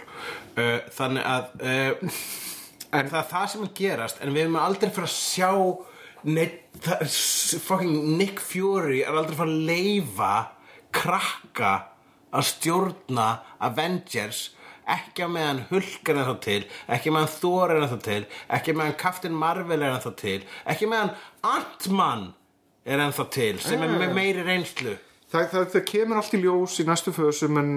Uh, 0.54 0.78
þannig 0.94 1.26
að 1.26 1.48
uh, 1.66 2.12
en 2.94 3.10
það 3.10 3.18
er 3.20 3.30
það 3.32 3.48
sem 3.50 3.64
er 3.66 3.72
gerast 3.80 4.22
en 4.22 4.34
við 4.34 4.44
erum 4.44 4.60
aldrei 4.60 4.92
fyrir 4.94 5.08
að 5.08 5.16
sjá 5.16 5.50
neitt, 6.30 6.86
fucking 7.66 8.14
Nick 8.20 8.42
Fury 8.42 9.02
er 9.02 9.18
aldrei 9.18 9.36
fyrir 9.40 9.50
að 9.50 9.66
leifa 9.72 10.32
krakka 10.94 11.72
að 12.34 12.48
stjórna 12.50 13.28
Avengers 13.62 14.50
ekki 14.90 15.24
á 15.24 15.28
meðan 15.32 15.62
Hulk 15.70 16.10
er 16.10 16.20
ennþá 16.20 16.36
til 16.44 16.60
ekki 16.92 17.12
meðan 17.14 17.32
Thor 17.38 17.72
er 17.72 17.82
ennþá 17.82 18.00
til 18.04 18.20
ekki 18.58 18.74
meðan 18.76 18.98
Captain 19.00 19.36
Marvel 19.44 19.80
er 19.80 19.94
ennþá 19.94 20.14
til 20.20 20.40
ekki 20.68 20.88
meðan 20.90 21.14
Ant-Man 21.54 22.26
er 22.84 23.04
ennþá 23.06 23.28
til 23.32 23.54
sem 23.64 23.82
er 23.84 23.94
með 23.96 24.16
meiri 24.18 24.44
reynslu 24.44 24.96
Það, 25.34 25.46
það, 25.50 25.64
það 25.72 25.82
kemur 25.88 26.18
allt 26.20 26.34
í 26.36 26.38
ljós 26.44 26.74
í 26.78 26.84
næstu 26.86 27.12
fösum 27.14 27.56
en 27.58 27.70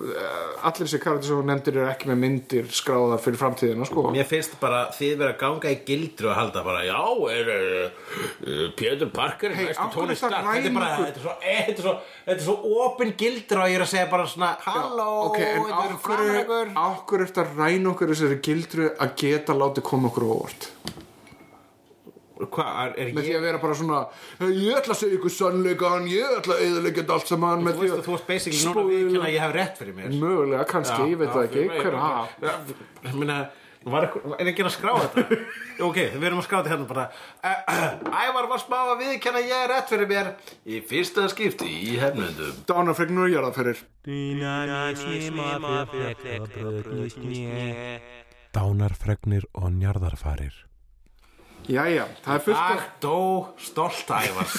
uh, 0.00 0.22
allir 0.64 0.86
þessi 0.86 1.00
karakter 1.02 1.28
sem 1.28 1.40
þú 1.42 1.48
nefndir 1.50 1.76
eru 1.76 1.90
ekki 1.90 2.08
með 2.08 2.20
myndir 2.22 2.70
skráðar 2.72 3.20
fyrir 3.20 3.40
framtíðina 3.42 3.88
sko. 3.88 4.06
Mér 4.14 4.28
finnst 4.30 4.56
bara 4.62 4.86
þið 4.96 5.12
vera 5.20 5.34
að 5.34 5.42
ganga 5.42 5.74
í 5.74 5.76
gildru 5.90 6.30
og 6.32 6.38
halda 6.38 6.62
bara, 6.64 6.86
já, 6.88 7.02
er 7.34 7.52
uh, 7.52 8.64
Pétur 8.78 9.12
Parker 9.12 9.52
Hey, 9.52 9.68
næstu 9.68 10.06
að 10.06 10.14
Stark? 10.22 10.48
Þetta 10.48 10.70
er 10.70 10.76
bara, 10.78 10.90
þetta 11.02 11.20
er 11.20 11.26
svo, 11.26 11.36
eh, 11.42 11.62
þetta 11.68 11.76
er 11.76 11.88
svo, 11.90 11.94
þetta 12.24 12.38
er 12.38 12.46
svo 12.48 12.82
opin 12.86 13.14
gildru 13.20 13.60
og 13.60 13.68
ég 13.74 13.76
er 13.76 13.84
að 13.84 13.92
segja 13.92 14.08
bara 14.16 14.28
svona, 14.32 14.52
halló, 14.64 15.10
ok, 15.28 15.40
en 15.42 15.68
þetta 15.68 16.18
eru 16.32 16.72
okkur. 16.86 17.26
eftir 17.28 17.44
að 17.44 17.60
ræna 17.60 17.92
okkur 17.92 18.14
þessari 18.14 18.40
gildru 18.48 18.88
að 18.96 19.16
geta 19.20 19.58
látið 19.60 19.90
koma 19.92 20.08
okkur 20.08 20.24
á 20.24 20.32
óvart 20.32 20.70
Hvað, 22.42 22.70
er, 22.82 22.94
er 22.96 23.14
með 23.16 23.28
því 23.28 23.32
ég, 23.32 23.38
að 23.38 23.46
vera 23.48 23.62
bara 23.62 23.78
svona 23.78 24.00
ég 24.50 24.78
ætla 24.80 24.96
að 24.96 25.00
segja 25.02 25.18
ykkur 25.18 25.34
sannleikan 25.36 26.10
ég 26.10 26.36
ætla 26.40 26.58
að 26.58 26.66
eðalegja 26.68 27.06
allt 27.16 27.32
saman 27.32 27.62
þú 27.62 27.68
með 27.68 27.80
því 27.80 27.88
veist 27.88 27.96
að 27.98 28.04
þú 28.06 28.14
veist 28.16 28.30
basically 28.30 28.62
núna 28.68 28.86
við 28.90 29.18
að 29.22 29.34
ég 29.34 29.46
hef 29.46 29.56
rétt 29.58 29.82
fyrir 29.82 29.98
mér. 29.98 30.14
Mögulega, 30.22 30.68
kannski, 30.72 31.10
ég 31.12 31.20
veit 31.22 31.34
það 31.34 31.44
ekki 31.48 31.66
hver 31.82 31.98
að 32.02 33.50
Já, 33.82 34.10
er 34.38 34.48
ekki 34.52 34.62
að 34.62 34.70
skrá 34.76 34.92
þetta? 34.94 35.38
ok, 35.88 35.98
við 36.14 36.26
erum 36.28 36.40
að 36.42 36.46
skrá 36.46 36.58
þetta 36.60 36.72
hérna 36.72 36.86
bara. 36.90 37.06
Ævar 38.22 38.48
var 38.52 38.62
smá 38.62 38.78
að 38.78 39.02
viðkenna 39.02 39.42
ég 39.42 39.54
er 39.58 39.72
rétt 39.72 39.90
fyrir 39.90 40.10
mér 40.10 40.32
í 40.62 40.80
fyrsta 40.86 41.26
skipti 41.32 41.70
í 41.90 41.96
hefnundum. 42.02 42.62
Dánafregnur 42.68 43.26
og 43.26 43.32
jarðaferir 43.34 43.82
Dánarfregnir 48.52 49.48
og 49.56 49.70
njarðarfarir 51.68 51.92
jæja, 51.92 52.06
það 52.24 52.34
er 52.34 52.44
fullt 52.46 52.56
Dag 52.68 52.80
dó 53.02 53.46
stolt 53.58 54.10
Ævars 54.10 54.54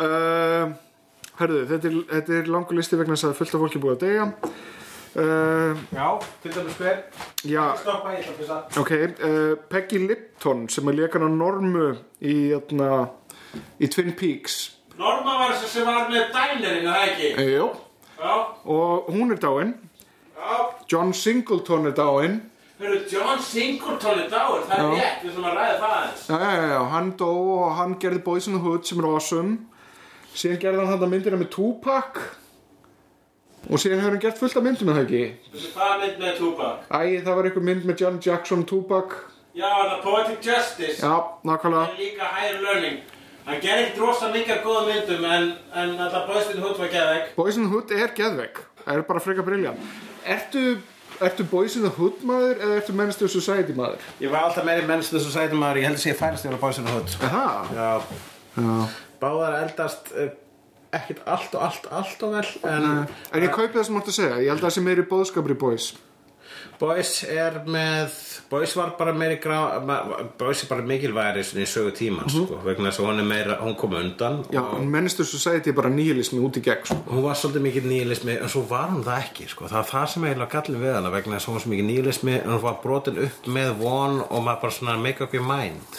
uh, 0.00 0.72
herðu, 1.40 1.60
þetta 1.70 1.90
er, 1.90 1.96
þetta 2.12 2.38
er 2.40 2.50
langur 2.52 2.78
listi 2.78 2.98
vegna 3.00 3.16
þess 3.16 3.28
að 3.30 3.36
fullt 3.40 3.54
af 3.56 3.62
fólki 3.64 3.78
er 3.78 3.84
búið 3.84 3.96
að 3.96 4.04
deyja. 4.06 4.26
Uh, 5.16 5.78
Já, 5.96 6.08
til 6.42 6.52
dæmis 6.52 6.76
hver. 6.80 6.98
Já, 7.48 7.62
Stoppa, 7.80 8.12
ég 8.18 8.26
fyrsta 8.36 8.58
ok 8.82 8.92
uh, 9.24 9.54
Peggy 9.72 10.02
Lipton 10.02 10.66
sem 10.72 10.90
er 10.92 10.98
leikana 10.98 11.30
Normu 11.32 11.86
í, 12.20 12.34
jæna, 12.52 12.90
í 13.80 13.88
Twin 13.92 14.12
Peaks. 14.18 14.58
Norma 14.96 15.38
var 15.40 15.54
þessi 15.54 15.78
sem 15.78 15.88
var 15.88 16.08
með 16.12 16.30
dælerinn, 16.34 16.88
það 16.88 17.02
ekki? 17.10 17.32
e, 17.40 17.48
Jú, 17.56 17.70
Já, 18.16 18.32
og 18.72 19.10
hún 19.12 19.32
er 19.34 19.40
dáin. 19.40 19.74
já 19.76 19.85
John 20.90 21.12
Singleton 21.14 21.86
er 21.90 21.96
dáin 21.96 22.40
Hörru, 22.78 22.98
John 23.08 23.38
Singleton 23.40 24.18
er 24.20 24.26
dáur, 24.28 24.64
það 24.68 24.80
er 24.82 24.90
rétt, 24.98 25.22
við 25.24 25.30
sem 25.32 25.44
að 25.48 25.54
ræða 25.56 25.76
það 25.80 25.92
aðeins. 25.98 26.24
Já, 26.28 26.34
já, 26.42 26.50
já, 26.60 26.66
já, 26.74 26.80
hann 26.92 27.06
dó 27.16 27.28
og 27.54 27.70
hann 27.78 27.94
gerði 28.02 28.18
Boys 28.26 28.48
in 28.50 28.56
the 28.58 28.60
Hood 28.60 28.84
sem 28.84 28.98
er 29.00 29.06
awesome. 29.08 29.54
Síðan 30.36 30.58
gerði 30.60 30.82
hann 30.82 30.90
þetta 30.92 31.08
myndina 31.14 31.38
með 31.40 31.48
Tupac. 31.54 32.18
Og 33.70 33.80
síðan 33.80 34.02
hefur 34.04 34.12
hann 34.18 34.22
gert 34.26 34.42
fullt 34.42 34.58
af 34.60 34.66
myndum 34.66 34.90
með 34.90 34.98
það 34.98 35.06
ekki? 35.06 35.22
Þessi 35.54 35.70
hvað 35.72 35.94
mynd 36.02 36.20
með 36.26 36.34
Tupac? 36.42 36.84
Æ, 36.92 37.00
það 37.24 37.38
var 37.38 37.48
einhver 37.48 37.64
mynd 37.70 37.86
með 37.88 38.02
John 38.04 38.18
Jackson 38.26 38.64
og 38.66 38.68
Tupac. 38.74 39.16
Já, 39.56 39.70
það 39.72 39.94
er 39.94 40.02
Poetic 40.04 40.50
Justice. 40.50 40.98
Já, 41.00 41.14
nákvæmlega. 41.48 41.86
En 41.94 42.02
líka 42.02 42.28
Higher 42.36 42.60
Learning. 42.66 43.00
Hann 43.46 43.60
gerði 43.62 43.86
ekkert 43.86 44.02
rosa 44.02 44.28
mikið 44.34 44.52
af 44.56 44.64
góða 44.66 44.84
myndum 44.88 45.24
En, 45.30 45.44
en 45.78 45.92
alltaf 46.02 46.24
Boys 46.26 46.48
in 46.50 46.58
the 46.58 46.64
Hood 46.64 46.80
var 46.82 46.88
geðvegg 46.90 47.28
Boys 47.36 47.56
in 47.60 47.68
the 47.68 47.70
Hood 47.70 47.92
er 47.94 48.10
geðvegg 48.16 48.58
Það 48.82 48.96
er 48.96 49.04
bara 49.06 49.22
freka 49.22 49.44
briljan 49.46 49.78
Ertu, 50.26 50.62
ertu 51.22 51.44
Boys 51.50 51.76
in 51.78 51.84
the 51.86 51.92
Hood 51.96 52.24
maður 52.26 52.62
eða 52.64 52.78
ertu 52.80 52.94
Men's 52.98 53.18
to 53.20 53.28
Society 53.30 53.76
maður? 53.76 54.02
Ég 54.22 54.32
var 54.32 54.48
alltaf 54.48 54.66
meiri 54.66 54.86
menns 54.88 55.12
þessu 55.12 55.30
sætum 55.34 55.62
maður 55.62 55.82
Ég 55.82 55.88
held 55.90 56.00
að 56.00 56.02
sé 56.06 56.16
færast 56.18 56.48
yfir 56.48 56.58
á 56.58 56.60
Boys 56.64 56.80
in 56.82 56.88
the 56.88 56.96
Hood. 56.96 57.14
Já, 57.22 57.92
já. 58.56 58.72
Báðar 59.22 59.60
eldast 59.62 60.10
uh, 60.16 60.30
ekkert 60.96 61.22
allt 61.30 61.54
og 61.56 61.62
allt, 61.68 61.86
allt 62.00 62.26
og 62.26 62.34
vel 62.36 62.48
En 62.66 62.88
En 63.06 63.44
ég 63.44 63.52
kaupi 63.54 63.78
það 63.78 63.86
sem 63.88 63.96
mátt 63.98 64.10
að 64.10 64.18
segja 64.18 64.42
Ég 64.42 64.50
held 64.52 64.60
að 64.60 64.68
það 64.68 64.76
sé 64.76 64.84
meiri 64.88 65.06
bóðskapur 65.12 65.54
í 65.54 65.58
Boys 65.60 65.88
Boys 66.80 67.24
er 67.24 67.60
með 67.66 68.14
Boys 68.50 68.74
var 68.76 68.92
bara 68.98 69.12
meiri 69.16 69.38
grá 69.42 69.58
Boys 70.38 70.62
er 70.64 70.68
bara 70.70 70.84
mikilværi 70.86 71.42
í 71.42 71.66
sögu 71.66 71.92
tíman 71.96 72.28
sko, 72.30 72.58
vegna 72.64 72.90
þess 72.90 73.00
að 73.02 73.08
hún 73.08 73.22
er 73.22 73.28
meira, 73.30 73.56
hún 73.62 73.76
kom 73.80 73.96
undan 73.98 74.42
Já, 74.54 74.62
en 74.78 74.90
Men's 74.92 75.16
to 75.18 75.24
Society 75.26 75.72
er 75.72 75.78
bara 75.78 75.90
níhilismi 75.92 76.40
út 76.46 76.58
í 76.60 76.64
gegn 76.66 76.84
sko. 76.86 76.98
hún 77.10 77.24
var 77.24 77.38
svolítið 77.40 77.66
mikið 77.68 77.88
nýlismi 77.92 78.36
en 78.40 78.52
svo 78.52 78.64
var 78.70 78.92
hún 78.94 79.04
það 79.06 79.22
ekki 79.24 79.48
sko. 79.52 79.68
það 79.72 79.80
er 79.82 79.90
það 79.92 80.06
sem 80.14 80.26
eiginlega 80.28 80.52
gallin 80.56 80.82
við 80.84 80.94
hana 80.98 81.14
vegna 81.14 81.38
þess 81.38 81.46
að 81.46 81.52
hún 81.52 81.58
var 81.58 81.64
svo 81.66 81.74
mikið 81.74 81.88
nýlismi 81.92 82.36
en 82.42 82.52
hún 82.54 82.62
var 82.66 82.78
brotin 82.84 83.22
upp 83.26 83.48
með 83.58 83.72
von 83.80 84.20
og 84.26 84.44
maður 84.46 84.60
bara 84.66 84.76
svona 84.78 84.98
make 85.02 85.24
up 85.24 85.34
your 85.34 85.46
mind. 85.46 85.98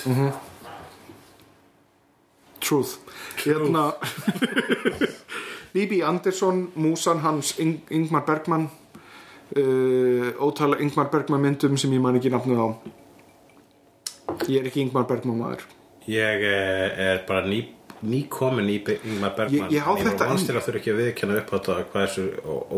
Truth, 2.60 2.98
Hérna 3.44 3.94
Bibi 5.74 6.02
Andersson 6.04 6.72
Músan 6.76 7.20
hans 7.22 7.54
Ing 7.60 7.82
Ingmar 7.94 8.26
Bergman 8.26 8.70
uh, 9.56 10.44
Ótala 10.44 10.80
Ingmar 10.84 11.10
Bergman 11.14 11.44
myndum 11.44 11.78
sem 11.80 11.94
ég 11.96 12.04
man 12.04 12.20
ekki 12.20 12.34
nafnið 12.34 12.60
á. 12.60 12.68
Ég 14.48 14.62
er 14.62 14.70
ekki 14.70 14.84
Ingmar 14.86 15.08
Bergman 15.08 15.40
maður. 15.40 15.66
Ég 16.08 16.44
eh, 16.48 17.00
er 17.04 17.18
bara 17.28 17.44
ný, 17.44 17.66
nýkomin 18.08 18.70
í 18.72 18.78
Ingmar 18.96 19.34
Bergman. 19.36 19.68
Ég- 19.68 19.76
ég 19.76 19.84
á 19.84 19.92
en 19.92 20.06
þetta 20.06 20.28
var 20.30 20.38
inn. 20.38 20.46
til 20.46 20.56
að 20.56 20.66
þurfa 20.68 20.80
ekki 20.80 20.92
að 20.94 21.00
viðkenna 21.02 21.38
upp 21.42 21.52
á 21.52 21.56
þetta 21.58 21.76
hvað 21.92 22.06
þessu 22.08 22.26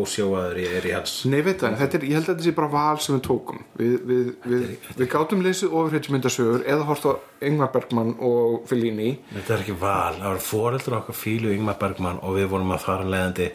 ósjóaður 0.02 0.58
ég 0.58 0.74
er 0.80 0.88
í 0.88 0.94
hans. 0.96 1.14
Nei, 1.30 1.40
veit 1.46 1.62
það, 1.62 1.82
er, 1.86 2.06
ég 2.08 2.18
held 2.18 2.26
að 2.26 2.34
þetta 2.34 2.46
sé 2.48 2.54
bara 2.58 2.72
val 2.74 2.98
sem 2.98 3.14
við 3.14 3.22
tókum. 3.28 3.62
Við, 3.78 3.96
við, 4.10 4.34
við, 4.50 4.66
við 4.96 5.10
gátum 5.14 5.42
lesið 5.46 5.78
ofurhetjumyndasögur 5.78 6.66
eða 6.66 6.88
hort 6.90 7.06
á 7.06 7.12
Ingmar 7.46 7.72
Bergman 7.74 8.14
og 8.18 8.66
Fellini. 8.66 9.10
Þetta 9.34 9.54
er 9.54 9.64
ekki 9.66 9.78
val, 9.78 10.14
það 10.18 10.30
var 10.30 10.44
fóreldur 10.50 10.98
okkar 11.00 11.18
fílu 11.22 11.54
Ingmar 11.54 11.78
Bergman 11.78 12.22
og 12.22 12.38
við 12.38 12.50
vorum 12.50 12.74
að 12.74 12.86
fara 12.86 13.06
leiðandi 13.06 13.50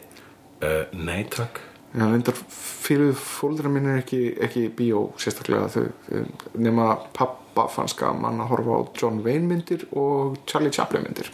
uh, 0.62 0.84
nei 0.96 1.24
Já, 1.96 2.04
reyndar 2.04 2.36
fyrir 2.52 3.14
fóldra 3.16 3.70
mín 3.72 3.88
er 3.88 4.02
ekki, 4.02 4.20
ekki 4.44 4.66
bíó 4.76 5.06
sérstaklega. 5.20 5.70
Þau, 5.72 6.24
nema 6.60 6.90
pappa 7.16 7.66
fannst 7.72 7.96
gaman 8.00 8.42
að 8.44 8.50
horfa 8.52 8.76
á 8.76 8.80
John 9.00 9.22
Wayne 9.24 9.48
myndir 9.48 9.86
og 9.96 10.36
Charlie 10.44 10.74
Chaplin 10.76 11.06
myndir. 11.06 11.30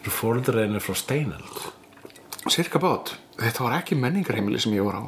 Eru 0.00 0.14
fóreldur 0.14 0.56
reynir 0.56 0.82
frá 0.82 0.96
Steinald 0.96 1.68
Cirka 2.50 2.80
bát, 2.80 3.12
þetta 3.36 3.66
var 3.66 3.74
ekki 3.76 3.98
menningarheimili 4.00 4.58
sem 4.62 4.72
ég 4.72 4.86
var 4.86 4.96
á. 4.96 5.04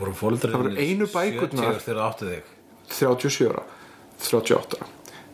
Voru 0.00 0.12
Það 0.12 0.56
voru 0.58 0.74
einu 0.74 1.06
bækurnar. 1.06 1.78
þegar 1.78 2.00
þú 2.00 2.04
áttu 2.08 2.30
þig? 2.32 2.52
37 2.98 3.48
ára. 3.52 3.62
38 4.18 4.84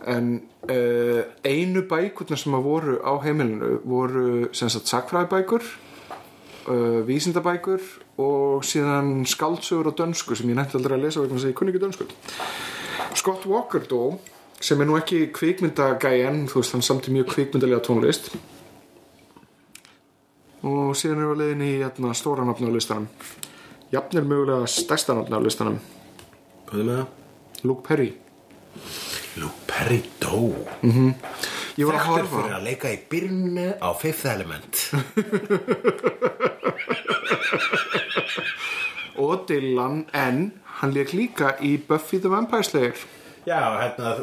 en 0.06 0.42
uh, 0.70 1.22
einu 1.44 1.82
bækurnar 1.88 2.40
sem 2.40 2.54
að 2.56 2.66
voru 2.66 2.96
á 3.04 3.12
heimilinu 3.24 3.80
voru 3.84 4.48
sem 4.56 4.70
sagt 4.72 4.88
sakfræðibækur 4.88 5.64
uh, 5.64 7.00
vísindabækur 7.08 7.84
og 8.20 8.64
síðan 8.66 9.24
skaldsögur 9.28 9.88
á 9.88 9.92
dönsku 9.96 10.36
sem 10.36 10.50
ég 10.50 10.56
nefndi 10.58 10.76
aldrei 10.78 10.96
að 10.98 11.04
lesa 11.06 11.22
vegna 11.22 11.36
þess 11.38 11.46
að 11.46 11.52
ég 11.52 11.58
kunni 11.58 11.70
ekki 11.72 11.84
dönsku. 11.84 12.04
Scott 13.18 13.42
Walker 13.48 13.82
dó 13.88 14.02
sem 14.60 14.80
er 14.80 14.86
nú 14.88 14.94
ekki 14.98 15.18
kvikmyndagæjan 15.34 16.38
þú 16.50 16.56
veist 16.60 16.74
hann 16.76 16.84
samti 16.84 17.08
mjög 17.14 17.26
kvikmyndalega 17.32 17.82
tónlist. 17.86 18.24
Og 20.60 20.92
síðan 20.98 21.22
er 21.24 21.28
við 21.30 21.38
leiðin 21.40 21.64
í 21.64 21.70
jafna, 21.80 22.08
stóra 22.16 22.42
nafna 22.44 22.68
á 22.68 22.72
listanum. 22.74 23.08
Jafnir 23.90 24.24
mögulega 24.28 24.66
stærsta 24.68 25.12
nafna 25.16 25.40
á 25.40 25.42
listanum. 25.44 25.78
Hvað 26.68 26.80
er 26.82 26.86
með 26.90 26.96
það? 27.00 27.08
Luke 27.64 27.82
Perry. 27.88 28.10
Luke 29.40 29.60
Perry 29.70 30.00
dó? 30.20 30.36
Var 31.80 31.96
að 31.96 32.00
Þekktur 32.04 32.28
fyrir 32.28 32.54
að 32.58 32.66
leika 32.66 32.92
í 32.92 32.98
byrnu 33.08 33.68
á 33.80 33.88
Fifth 33.96 34.28
Element 34.28 34.74
og 39.20 39.46
Dylan 39.48 40.04
en 40.16 40.40
hann 40.80 40.94
leik 40.96 41.12
líka 41.16 41.54
í 41.60 41.76
Buffy 41.88 42.18
the 42.20 42.30
Vampire 42.32 42.64
Slayer. 42.66 42.96
Já, 43.46 43.60
hérna 43.80 44.14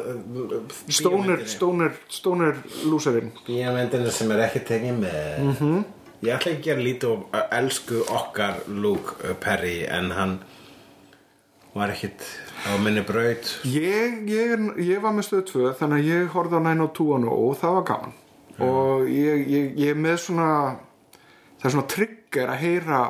Stoner, 0.88 1.40
Stoner, 1.46 1.90
Stoner 2.08 2.54
lúserinn. 2.86 3.32
Bíamendinu 3.46 4.10
sem 4.14 4.30
er 4.30 4.44
ekki 4.46 4.60
tekið 4.68 5.00
með. 5.00 5.56
-hmm. 5.58 5.84
Ég 6.22 6.34
ætla 6.34 6.52
ekki 6.52 6.58
að 6.58 6.64
gera 6.64 6.80
lítið 6.82 7.08
og 7.10 7.26
elsku 7.52 8.00
okkar 8.10 8.54
Luke 8.68 9.34
Perry 9.40 9.84
en 9.88 10.10
hann 10.10 10.38
var 11.74 11.88
ekkit 11.90 12.22
á 12.66 12.74
minni 12.82 13.02
braut. 13.06 13.60
Ég, 13.64 14.26
ég, 14.26 14.50
er- 14.52 14.78
ég 14.82 15.00
var 15.02 15.12
með 15.12 15.22
stöð 15.28 15.44
2 15.52 15.72
þannig 15.78 15.98
að 15.98 16.08
ég 16.08 16.28
horfði 16.34 16.56
á 16.58 16.62
90210 16.62 17.28
og 17.28 17.56
það 17.60 17.74
var 17.74 17.84
gaman. 17.84 18.12
Og 18.58 19.06
ég, 19.08 19.46
ég, 19.48 19.76
ég 19.78 19.88
er 19.90 19.94
með 19.94 20.16
svona 20.16 20.76
það 21.60 21.64
er 21.64 21.70
svona 21.70 21.86
trigger 21.86 22.48
að 22.48 22.58
heyra 22.64 23.00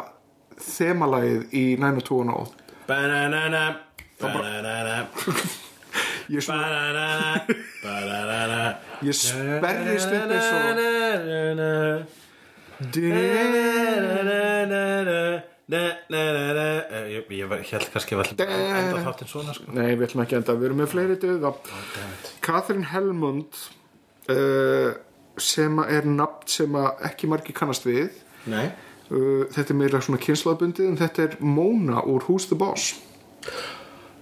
þemalagið 0.64 1.42
í 1.54 1.76
90210 1.80 2.52
Bananana 2.88 3.64
Bananana 7.84 8.62
Ég 9.06 9.14
sperrist 9.16 10.10
upp 10.12 10.30
eins 10.34 10.50
og 10.52 10.58
Ég, 17.08 17.24
held 17.72 17.88
kannski 17.92 18.16
að 18.16 18.20
við 18.20 18.26
ætlum 18.32 18.52
að 18.54 18.60
enda 18.78 19.00
þáttinn 19.04 19.28
svona 19.28 19.52
sko. 19.56 19.66
Nei, 19.76 19.90
við 19.92 20.04
ætlum 20.06 20.22
ekki 20.24 20.36
enda, 20.38 20.52
við 20.56 20.66
erum 20.68 20.78
með 20.82 20.92
fleiri 20.94 21.16
döða 21.22 21.50
Catherine 22.44 22.88
Helmond 22.92 23.52
sem 25.38 25.74
er 25.84 26.04
nafn 26.08 26.48
sem 26.50 26.72
að 26.78 27.04
ekki 27.10 27.24
margir 27.30 27.56
kannast 27.56 27.84
við 27.88 28.08
Nei 28.48 28.66
Þetta 29.08 29.72
er 29.72 29.78
meira 29.78 30.00
svona 30.04 30.20
kynslaðbundið 30.20 30.90
en 30.90 30.98
þetta 31.00 31.22
er 31.24 31.36
Mona 31.40 32.02
úr 32.04 32.26
Who's 32.28 32.48
the 32.50 32.58
Boss? 32.60 32.90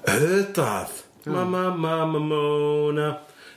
Auðvitað. 0.06 1.02
Mamma, 1.26 1.64
mamma, 1.74 2.20
Mona. 2.22 3.08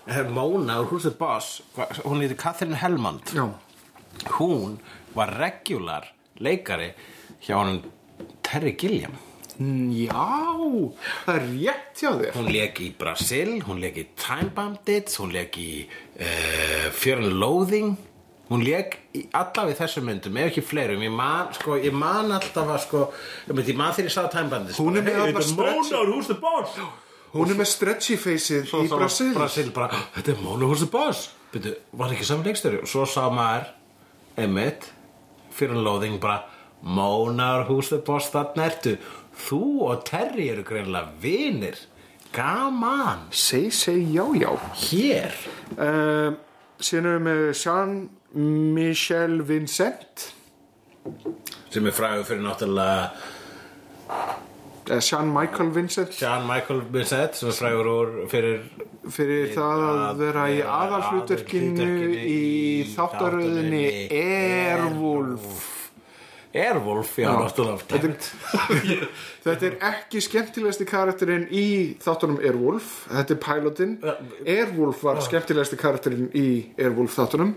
Eh, 0.09 0.23
Mona 0.33 0.79
úr 0.81 0.87
Who's 0.89 1.03
the 1.05 1.11
Boss 1.13 1.59
Hún 2.01 2.23
heitir 2.23 2.37
Catherine 2.39 2.79
Helmond 2.81 3.29
Já, 3.35 3.43
Hún 4.39 4.79
var 5.13 5.35
regular 5.37 6.07
leikari 6.41 6.93
hjá 7.45 7.59
hann 7.59 7.83
Terry 8.41 8.73
Gilliam. 8.79 9.13
Mm, 9.59 9.91
Já, 9.93 10.25
það 11.27 11.35
er 11.35 11.45
rétt 11.51 12.01
hjá 12.01 12.09
þér. 12.17 12.31
Hún 12.39 12.47
leik 12.49 12.79
í 12.81 12.87
Brasil, 12.97 13.51
hún 13.67 13.81
leik 13.83 13.99
í 14.01 14.05
Time 14.17 14.49
Bandits, 14.55 15.19
hún 15.21 15.33
leik 15.35 15.57
í 15.61 15.83
uh, 15.85 16.89
Fear 16.95 17.21
and 17.21 17.37
Loathing 17.41 17.93
Hún 18.49 18.63
leik 18.65 18.95
í 19.13 19.27
þessum 19.29 20.07
myndum, 20.09 20.37
ef 20.41 20.49
ekki 20.49 20.63
fleirum. 20.65 21.03
Ég 21.05 21.11
man, 21.13 21.51
sko, 21.53 21.75
ég 21.77 21.93
man 21.93 22.31
alltaf 22.33 22.67
að 22.73 22.79
sko 22.87 23.03
Ég 23.47 23.75
man 23.77 23.93
þegar 23.93 24.07
ég 24.09 24.15
sá 24.15 24.23
Time 24.31 24.49
Bandits 24.49 24.79
Hún 24.79 24.97
er 24.97 25.03
með 25.05 25.19
"Hey, 25.19 25.33
þetta 25.33 25.43
stretch- 25.45 25.91
Mona, 25.91 26.15
who's 26.15 26.27
the 26.27 26.33
boss? 26.33 26.77
Hún 27.33 27.49
er 27.51 27.55
með 27.59 27.67
stretchy 27.69 28.17
faceið 28.17 28.71
í 28.73 28.89
Brasil 28.89 29.33
Brasil 29.33 29.69
bara, 29.71 29.89
þetta 30.15 30.29
er 30.33 30.41
Mona, 30.41 30.65
who's 30.65 30.79
the 30.79 30.87
boss? 30.87 31.29
Byrju, 31.53 31.75
var 31.93 32.09
ekki 32.09 32.25
saman 32.25 32.45
leikstöri? 32.45 32.81
Og 32.81 32.87
svo 32.89 33.05
sá 33.05 33.29
maður, 33.29 33.67
einmitt 34.37 34.89
Fear 35.51 35.71
and 35.71 35.83
Loathing 35.83 36.19
bara 36.19 36.43
Mona, 36.81 37.65
who's 37.67 37.89
the 37.89 37.97
boss, 37.97 38.29
þarna 38.31 38.65
ertu. 38.71 38.97
Þú 39.35 39.61
og 39.91 40.05
Terry 40.05 40.49
eru 40.49 40.63
greinlega 40.63 41.09
vinir. 41.21 41.77
Gaman. 42.31 43.27
Seg, 43.31 43.71
seg, 43.73 44.01
já, 44.13 44.25
já 44.39 44.51
Hér. 44.75 45.33
Uh, 45.77 46.35
Síðan 46.79 47.05
erum 47.09 47.25
við 47.27 47.49
með 47.49 47.55
Jean-Michel 48.35 49.47
Vincent. 49.47 50.33
Sem 51.69 51.85
er 51.85 51.93
frægur 51.93 52.27
fyrir 52.27 52.43
náttúrulega 52.43 53.09
eða 54.89 55.01
Jean-Michael 55.01 55.71
Vincent. 55.73 56.13
Sean 56.13 56.45
Michael 56.47 56.83
Bissett 56.93 57.37
sem 57.37 57.49
er 57.49 57.57
frægur 57.57 57.89
úr 57.89 58.13
fyrir 58.29 58.61
fyrir 59.09 59.49
það 59.55 59.83
að 59.87 60.21
vera 60.21 60.45
í 60.51 60.61
aðalhlutverkinu 60.61 61.89
í 62.21 62.39
þáttaröðinni 62.93 63.83
Airwolf. 64.13 65.67
Airwolf, 66.53 67.17
já, 67.21 67.29
náttúrulega 67.29 67.85
Þetta 67.85 68.07
er, 68.09 69.03
þetta 69.43 69.67
er 69.67 69.75
ekki 69.91 70.21
skemmtilegasti 70.25 70.85
karakterinn 70.89 71.45
í 71.53 71.67
þáttunum 72.01 72.41
Airwolf 72.41 72.95
Þetta 73.09 73.35
er 73.35 73.41
pilotinn. 73.45 73.99
Airwolf 74.45 75.05
var 75.05 75.21
skemmtilegasti 75.25 75.77
karakterinn 75.81 76.29
í 76.33 76.49
Airwolf 76.77 77.17
þáttunum 77.17 77.55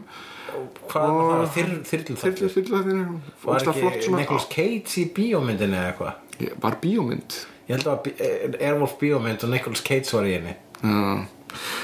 Hvað 0.92 1.14
var 1.16 1.30
það? 1.32 1.48
Þyrl, 1.56 1.78
þyrl, 1.88 2.16
Þyrlu, 2.22 2.48
þyrlu, 2.56 2.82
þyrlu 2.82 3.20
Var 3.44 3.66
ekki 3.72 4.12
Nicolas 4.16 4.46
Cage 4.52 4.98
í 5.02 5.06
bíómyndinni 5.16 5.78
eða 5.78 5.92
eitthvað? 5.92 6.14
Ég- 6.42 6.54
Var 6.62 6.76
bíómynd? 6.82 7.38
Ég 7.68 7.74
held 7.76 7.86
að 7.92 8.02
bí- 8.04 8.14
eh, 8.18 8.68
Airwolf 8.68 8.94
bíómynd 9.00 9.44
og 9.44 9.50
Nicolas 9.50 9.82
Cage 9.86 10.12
var 10.16 10.24
í 10.28 10.32
henni. 10.36 10.54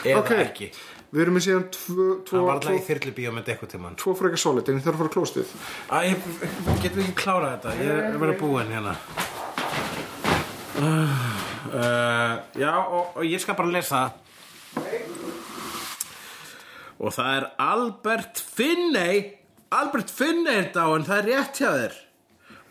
Eða 0.05 0.19
Ok, 0.19 0.31
ekki. 0.43 0.71
við 1.15 1.23
erum 1.23 1.35
með 1.39 1.45
síðan 1.47 1.65
Það 2.29 2.43
var 2.45 2.55
alltaf 2.59 2.75
í 2.77 2.85
þyrlu 2.89 3.13
bíómynd 3.17 3.45
eitthvað 3.49 3.71
tímann. 3.73 3.97
Tvo 3.97 4.15
frekar 4.19 4.39
solid 4.39 4.69
en 4.69 4.79
ég 4.81 4.83
þarf 4.85 4.95
að 4.95 5.03
fara 5.03 5.15
klóstið 5.17 5.47
getum 6.83 6.99
við 6.99 7.05
ekki 7.07 7.17
klárað 7.23 7.55
þetta? 7.57 7.71
Ég 7.79 7.89
er 7.89 8.13
að 8.13 8.21
vera 8.21 8.39
búinn 8.43 8.73
hérna. 8.75 8.97
Uh, 10.79 12.39
Já, 12.57 12.71
og, 12.87 13.17
og 13.17 13.25
ég 13.27 13.41
skal 13.43 13.55
bara 13.59 13.69
lesa 13.73 14.13
Og 16.99 17.15
það 17.15 17.35
er 17.37 17.49
Albert 17.63 18.41
Finney. 18.43 19.21
Albert 19.75 20.11
Finney 20.11 20.63
er 20.63 20.71
dáin, 20.75 21.07
það 21.07 21.21
er 21.21 21.29
rétt 21.33 21.61
hjá 21.61 21.69
þér. 21.75 21.99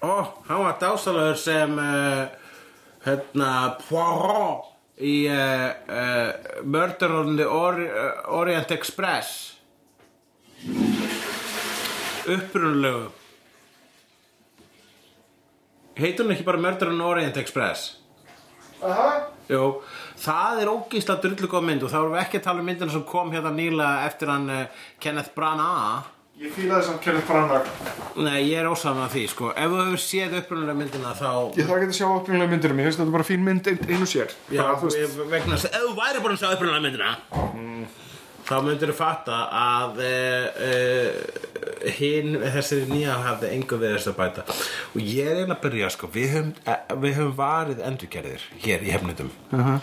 Ó, 0.03 0.13
hann 0.49 0.63
var 0.65 0.79
dásalögur 0.81 1.37
sem 1.41 1.77
uh, 1.81 2.25
hérna 3.05 3.51
Poirot 3.87 4.73
í 5.01 5.15
uh, 5.31 5.69
uh, 5.89 6.63
Murder 6.65 7.13
on 7.21 7.37
the 7.39 7.47
uh, 7.47 8.09
Orient 8.33 8.73
Express. 8.75 9.55
Upprunalegu. 12.27 13.07
Heitur 15.97 16.27
hún 16.27 16.35
ekki 16.35 16.45
bara 16.45 16.61
Murder 16.61 16.91
on 16.91 17.01
Orient 17.01 17.39
Express 17.41 17.96
Aha. 18.83 19.07
Jú, 19.47 19.63
það 20.19 20.61
er 20.61 20.69
ógísla 20.73 21.15
drullu 21.23 21.47
góð 21.49 21.63
mynd 21.69 21.83
og 21.87 21.91
þá 21.93 21.97
erum 22.01 22.13
við 22.17 22.21
ekki 22.25 22.39
að 22.41 22.45
tala 22.49 22.59
um 22.61 22.67
myndina 22.67 22.91
sem 22.91 23.03
kom 23.07 23.31
hérna 23.31 23.53
nýlega 23.55 24.05
eftir 24.09 24.27
hann 24.33 24.49
uh, 24.51 24.85
Kenneth 24.99 25.31
Branagh. 25.37 26.09
Ég 26.37 26.51
fíla 26.53 26.77
þess 26.77 26.91
að 26.93 26.97
Kenneth 27.01 27.29
Branagh. 27.31 27.69
Nei, 28.21 28.41
ég 28.51 28.59
er 28.61 28.67
ósaman 28.69 29.07
að 29.07 29.15
því, 29.15 29.23
sko. 29.31 29.47
Ef 29.57 29.71
þú 29.71 29.79
hefur 29.85 30.03
séð 30.03 30.35
upprunalega 30.41 30.77
myndina 30.83 31.13
þá 31.17 31.29
Ég 31.57 31.65
þarf 31.69 31.79
ekki 31.87 31.95
að 31.95 31.97
sjá 31.97 32.07
upprunalega 32.19 32.51
myndir 32.53 32.73
um 32.75 32.81
Ég 32.83 32.89
finnst 32.89 33.01
þetta 33.01 33.15
bara 33.15 33.25
fín 33.31 33.45
mynd 33.47 33.69
ein, 33.71 33.79
einu 33.87 34.09
sér. 34.09 34.35
Já, 34.53 34.61
Bara, 34.61 34.75
þú 34.83 34.91
veist, 34.91 34.99
ég- 35.01 35.31
vegna 35.33 35.55
þess 35.57 35.69
að 35.71 35.79
ef 35.79 35.87
þú 35.87 35.95
væri 36.03 36.21
búin 36.27 36.35
að 36.37 36.43
sjá 36.43 36.51
upprunalega 36.53 36.85
myndina 36.85 37.15
þá 38.47 38.55
myndir 38.63 38.91
þú 38.91 38.95
fatta 38.97 39.37
að 39.59 40.01
uh, 40.05 40.45
uh, 40.67 41.91
hinn 41.97 42.37
þessari 42.41 42.87
nýja 42.91 43.17
hafði 43.25 43.51
engu 43.57 43.79
við 43.81 43.95
þess 43.97 44.11
að 44.11 44.17
bæta. 44.21 44.45
Og 44.93 44.99
ég 45.03 45.27
er 45.27 45.41
eiginlega 45.41 45.57
að 45.57 45.63
byrja 45.65 45.91
sko. 45.93 46.11
Við 46.13 46.27
höfum, 46.35 46.53
uh, 46.63 46.97
við 47.03 47.17
höfum 47.19 47.35
varið 47.37 47.83
endurgerðir 47.89 48.47
hér 48.63 48.85
í 48.87 48.93
hefnundum. 48.95 49.31
-huh. 49.51 49.79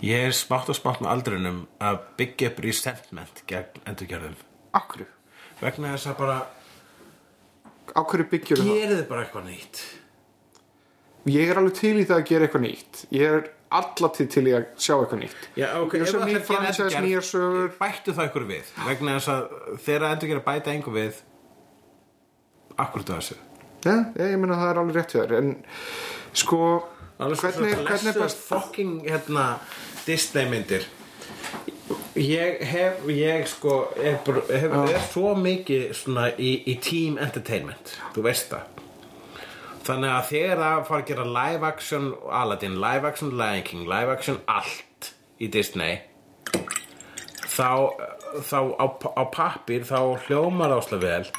ég 0.00 0.28
er 0.30 0.36
smátt 0.36 0.72
og 0.72 0.78
smátt 0.78 1.04
með 1.04 1.12
aldrinum 1.14 1.66
að 1.80 2.00
byggja 2.16 2.50
upp 2.50 2.64
resentment 2.64 3.44
gegn 3.46 3.84
endurgerðum. 3.84 4.36
Akkur 4.72 5.06
vegna 5.60 5.94
þess 5.94 6.08
að 6.08 6.18
bara 6.18 6.38
hverju 7.94 8.28
byggjur 8.30 8.60
það? 8.60 8.74
gerið 8.74 9.08
bara 9.08 9.24
eitthvað 9.24 9.48
nýtt? 9.50 9.80
Ég 11.28 11.50
er 11.50 11.58
alveg 11.60 11.74
til 11.76 11.96
í 12.00 12.04
það 12.08 12.16
að 12.16 12.28
gera 12.30 12.46
eitthvað 12.46 12.62
nýtt. 12.64 13.00
Ég 13.12 13.34
er 13.36 13.50
allatíð 13.70 14.28
til 14.34 14.44
í 14.50 14.52
að 14.56 14.64
sjá 14.82 14.94
eitthvað 14.98 15.20
nýtt. 15.22 15.42
Já, 15.56 15.66
ok, 15.80 15.92
Ég 15.94 16.00
er 16.00 16.06
ef 16.06 16.14
það 16.14 16.22
að 16.36 16.46
franchise, 16.48 16.82
endurgerð, 16.82 17.04
nýjar 17.06 17.26
sögur. 17.30 17.68
bættu 17.78 18.14
það 18.16 18.28
ykkur 18.30 18.46
við 18.50 18.70
vegna 18.88 19.16
þess 19.18 19.28
að 19.34 19.42
þegar 19.84 20.06
endur 20.10 20.30
gera 20.32 20.44
bæta 20.50 20.72
einhver 20.74 20.96
við 20.96 21.20
akkur 22.80 23.04
það 23.06 23.20
þessu. 23.20 23.36
Já, 23.84 23.94
ég 24.20 24.38
meina 24.40 24.56
það 24.60 24.70
er 24.74 24.80
alveg 24.82 24.96
rétt 24.98 25.12
þér 25.16 25.30
En 25.38 25.52
sko 26.36 26.58
Alveg 27.20 27.38
svo 27.40 27.50
Hvernig, 27.52 27.84
hvernig 27.86 28.10
er 28.14 28.20
best 28.22 28.42
fucking 28.48 28.92
hérna 29.06 29.44
Disney 30.06 30.46
myndir. 30.48 30.84
Ég 32.16 32.60
hef 32.64 33.02
ég 33.12 33.46
sko 33.48 33.74
er, 33.96 34.18
bara- 34.24 34.44
hef, 34.48 34.72
er 34.94 35.04
svo 35.12 35.34
mikið 35.36 35.90
svona 35.96 36.30
í, 36.36 36.54
í 36.66 36.74
team 36.80 37.18
entertainment 37.20 37.94
þú 38.14 38.24
veist 38.26 38.50
það 38.52 38.80
þannig 39.86 40.12
að 40.12 40.28
þegar 40.30 40.62
það 40.62 40.86
fara 40.88 41.02
að 41.02 41.10
gera 41.10 41.26
live 41.36 41.66
action 41.70 42.08
Aladdin, 42.40 42.78
live 42.82 43.08
action 43.08 43.34
Lion 43.38 43.62
King 43.66 43.86
live 43.88 44.12
action 44.12 44.40
allt 44.50 45.12
í 45.40 45.48
Disney 45.52 46.00
þá, 47.50 47.70
þá 48.44 48.58
á, 48.76 48.86
á 49.16 49.24
pappir 49.32 49.86
þá 49.88 49.98
hljómar 50.26 50.74
áslega 50.76 51.02
vel 51.06 51.30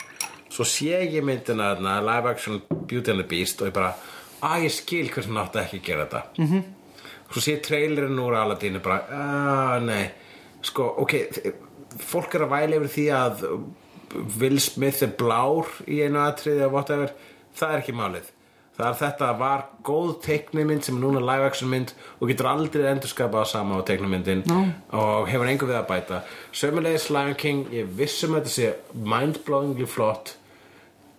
svo 0.52 0.66
sé 0.68 1.04
ég 1.06 1.24
myndina 1.26 1.76
þarna 1.76 2.00
live 2.08 2.34
action 2.34 2.62
Beauty 2.90 3.14
and 3.14 3.24
the 3.24 3.28
Beast 3.30 3.62
og 3.62 3.70
ég 3.72 3.78
bara 3.78 3.94
að 4.42 4.66
ég 4.68 4.74
skil 4.76 5.08
hversu 5.14 5.34
nátt 5.36 5.56
ekki 5.62 5.80
að 5.80 5.86
gera 5.86 6.06
þetta 6.06 6.24
-hmm. 6.38 6.48
Mhm. 6.48 6.64
svo 7.32 7.42
sé 7.42 7.60
trailerinn 7.62 8.20
úr 8.20 8.36
Aladdin 8.36 8.76
og 8.76 8.84
bara 8.84 9.04
að 9.76 9.84
nei 9.86 10.12
sko 10.62 10.84
ok 11.06 11.14
fólk 12.00 12.36
er 12.36 12.42
að 12.42 12.54
væla 12.56 12.76
yfir 12.76 12.92
því 12.98 13.06
að 13.16 13.46
Will 14.40 14.60
Smith 14.60 15.04
er 15.04 15.14
blár 15.18 15.68
í 15.88 16.02
einu 16.04 16.20
atriði 16.20 16.66
og 16.66 16.74
whatever 16.74 17.14
það 17.58 17.74
er 17.74 17.84
ekki 17.84 17.96
málið. 17.98 18.30
Það 18.72 18.88
er 18.88 18.98
þetta 19.02 19.30
var 19.38 19.64
góð 19.86 20.12
teiknumynd 20.24 20.86
sem 20.86 20.96
er 20.98 21.04
núna 21.04 21.22
live 21.22 21.48
action 21.50 21.70
mynd 21.70 21.92
og 22.18 22.32
getur 22.32 22.48
aldrei 22.50 22.86
endurskapað 22.90 23.50
sama 23.52 23.78
á 23.78 23.86
teiknumyndin 23.86 24.46
no. 24.50 24.62
og 24.96 25.28
hefur 25.30 25.52
engu 25.52 25.68
við 25.70 25.78
að 25.82 25.90
bæta. 25.92 26.22
Sömulegis 26.56 27.10
Lion 27.12 27.36
King, 27.38 27.68
ég 27.76 27.92
vissum 28.00 28.38
að 28.38 28.48
þetta 28.48 28.56
sé 28.56 29.04
mindblowingly 29.12 29.90
flott 29.92 30.38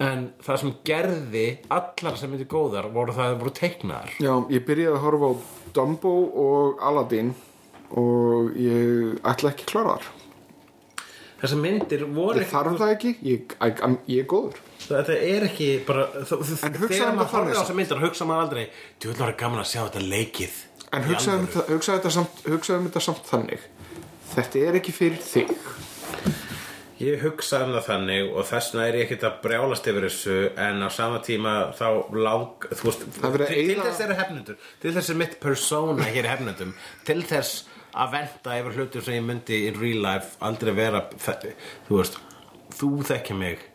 en 0.02 0.30
það 0.42 0.60
sem 0.62 0.74
gerði 0.88 1.46
allar 1.70 2.18
sem 2.18 2.32
myndi 2.32 2.48
góðar 2.50 2.88
voru 2.90 3.14
það 3.14 3.26
að 3.26 3.32
það 3.34 3.40
voru 3.44 3.54
teiknaðar. 3.60 4.16
Já, 4.24 4.32
ég 4.56 4.66
byrjaði 4.66 4.96
að 4.96 5.04
horfa 5.04 5.30
á 5.30 5.34
Dumbo 5.76 6.16
og 6.42 6.82
Aladdin 6.82 7.34
Og 7.92 8.54
ég 8.56 9.18
ætla 9.20 9.52
ekki 9.52 9.66
að 9.66 9.72
klára 9.72 9.96
þar. 10.00 10.10
Þessar 11.42 11.58
myndir 11.60 12.04
voru 12.14 12.40
Ég 12.40 12.48
þarf 12.48 12.78
það 12.80 12.92
ekki, 12.94 13.10
ég, 13.26 13.56
ég, 13.58 13.82
ég 14.08 14.22
er 14.22 14.28
góður 14.30 14.60
þetta 14.88 15.16
er 15.28 15.46
ekki 15.48 15.68
bara 15.86 16.06
þegar 16.26 17.14
maður 17.16 17.30
horfir 17.30 17.30
á 17.30 17.32
þannig 17.32 17.54
þessar 17.56 17.78
myndir 17.80 18.02
hugsa 18.02 18.26
maður 18.28 18.44
aldrei 18.46 18.64
vil 19.04 19.14
vera 19.22 19.36
gaman 19.42 19.62
að 19.64 19.70
sjá 19.72 19.80
þetta 19.86 20.04
leikið. 20.12 20.58
En 20.92 21.06
hugsaðum 21.08 21.46
þetta, 21.48 21.66
hugsaðu 21.72 21.98
þetta, 22.02 22.10
samt, 22.18 22.42
hugsaðu 22.52 22.86
þetta 22.88 23.02
samt 23.06 23.30
þannig. 23.30 23.62
Þetta 24.32 24.64
er 24.68 24.78
ekki 24.80 24.92
fyrir 24.96 25.22
þig. 25.24 25.54
Ég 27.02 27.18
hugsa 27.24 27.58
um 27.64 27.72
það 27.74 27.86
þannig 27.88 28.28
og 28.30 28.44
þess 28.46 28.68
vegna 28.72 28.84
er 28.86 28.96
ég 29.00 29.04
ekkert 29.08 29.24
að 29.26 29.38
brjálast 29.42 29.88
yfir 29.90 30.04
þessu 30.06 30.34
en 30.66 30.84
á 30.86 30.88
sama 30.94 31.18
tíma 31.26 31.54
þá 31.74 31.86
lang, 32.14 32.66
þú 32.78 32.86
veist, 32.86 33.06
er 33.26 33.42
til, 33.48 33.56
til 33.72 33.78
þess 33.82 34.02
eru 34.04 34.18
hefnendur, 34.20 34.60
til 34.84 34.92
þess 34.94 35.10
er 35.10 35.18
mitt 35.18 35.34
persóna 35.42 36.06
hér 36.14 36.28
í 36.28 36.30
hefnendum, 36.30 36.70
til 37.08 37.18
þess 37.26 37.64
að 37.98 38.12
venda 38.14 38.54
yfir 38.60 38.76
hlutum 38.78 39.02
sem 39.08 39.16
ég 39.18 39.26
myndi 39.32 39.58
in 39.72 39.80
real 39.82 39.98
life 40.06 40.38
aldrei 40.46 40.70
vera, 40.78 41.02
þe- 41.26 41.56
þú 41.88 41.98
veist, 41.98 42.20
þú 42.78 42.92
þekki 43.10 43.38
mig. 43.40 43.66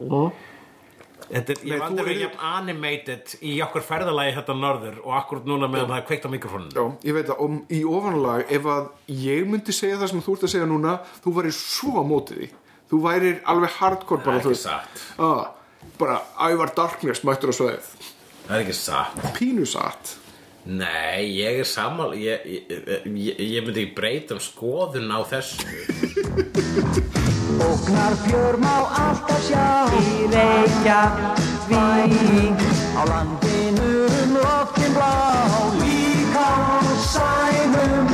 Þetta 1.28 1.56
ég 1.68 1.74
hef 1.76 1.82
aldrei 1.88 2.06
verið 2.08 2.22
jafn 2.24 2.44
animated 2.52 3.34
í 3.44 3.56
okkur 3.66 3.84
ferðalagi 3.84 4.36
þetta 4.38 4.54
norður 4.56 5.00
og 5.04 5.16
akkur 5.18 5.42
núna 5.50 5.68
meðan 5.72 5.90
það 5.92 5.98
er 6.02 6.06
kveikt 6.08 6.28
á 6.28 6.30
mikrofónum. 6.32 6.70
Já, 6.72 6.86
ég 7.10 7.18
veit 7.18 7.32
að 7.34 7.42
um, 7.44 7.58
í 7.68 7.82
ofanlag 7.84 8.54
ef 8.58 8.70
að 8.72 8.88
ég 9.26 9.50
myndi 9.52 9.76
segja 9.76 9.98
það 10.00 10.12
sem 10.14 10.24
þú 10.28 10.36
ert 10.38 10.46
að 10.48 10.54
segja 10.56 10.70
núna 10.72 10.94
þú 11.26 11.34
væri 11.40 11.52
svo 11.58 11.92
á 12.00 12.04
móti 12.08 12.38
því. 12.40 12.50
Þú 12.88 13.02
væri 13.04 13.34
alveg 13.52 13.74
hardcore 13.82 14.24
bara 14.24 14.40
Það 14.40 14.46
er 14.48 14.54
ekki 14.54 14.62
satt. 14.64 15.02
ah, 15.20 15.44
bara 16.00 16.22
ævar 16.48 16.72
darkness 16.78 17.26
mættur 17.28 17.52
á 17.52 17.56
sveið 17.60 17.92
Það 18.48 18.56
er 18.56 18.64
ekki 18.64 18.78
satt. 18.80 19.20
pínu 19.36 19.66
satt. 19.68 20.14
Nei, 20.68 21.28
ég 21.42 21.60
er 21.62 21.68
sammála 21.68 22.16
ég, 22.20 22.48
ég, 22.48 22.72
ég, 23.08 23.38
ég 23.40 23.64
myndi 23.68 23.84
ekki 23.86 23.96
breyta 23.96 24.36
um 24.36 24.42
skoðun 24.44 25.12
á 25.12 25.20
þessu 25.28 25.64
Ógnar 27.60 28.14
fjör 28.26 28.56
má 28.58 28.78
alltaf 29.06 29.42
sjá. 29.48 29.90
Í 30.00 30.28
Reykjavík. 30.34 31.78
Á 33.00 33.02
landinu 33.10 33.92
um 34.06 34.32
loftin 34.38 34.92
blá. 34.94 35.16
Líka 35.82 36.50
á 36.78 36.80
sænum. 37.14 38.08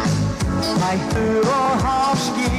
Hættur 0.81 1.47
og 1.61 1.73
háski. 1.85 2.51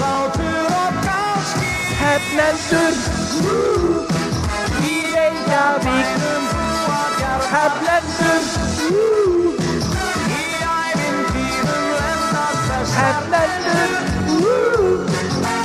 Látur 0.00 0.70
og 0.84 0.92
gáski. 1.06 1.70
Hefnendur 2.00 2.94
Í 4.92 4.96
Reykjavík. 5.14 6.08
Hefnendur 7.52 8.42
Í 10.32 10.42
ævintýrum 10.64 11.84
lendar 11.98 12.56
þess 12.68 12.92
Hefnendur 12.96 13.92
Hefnendur 14.32 15.61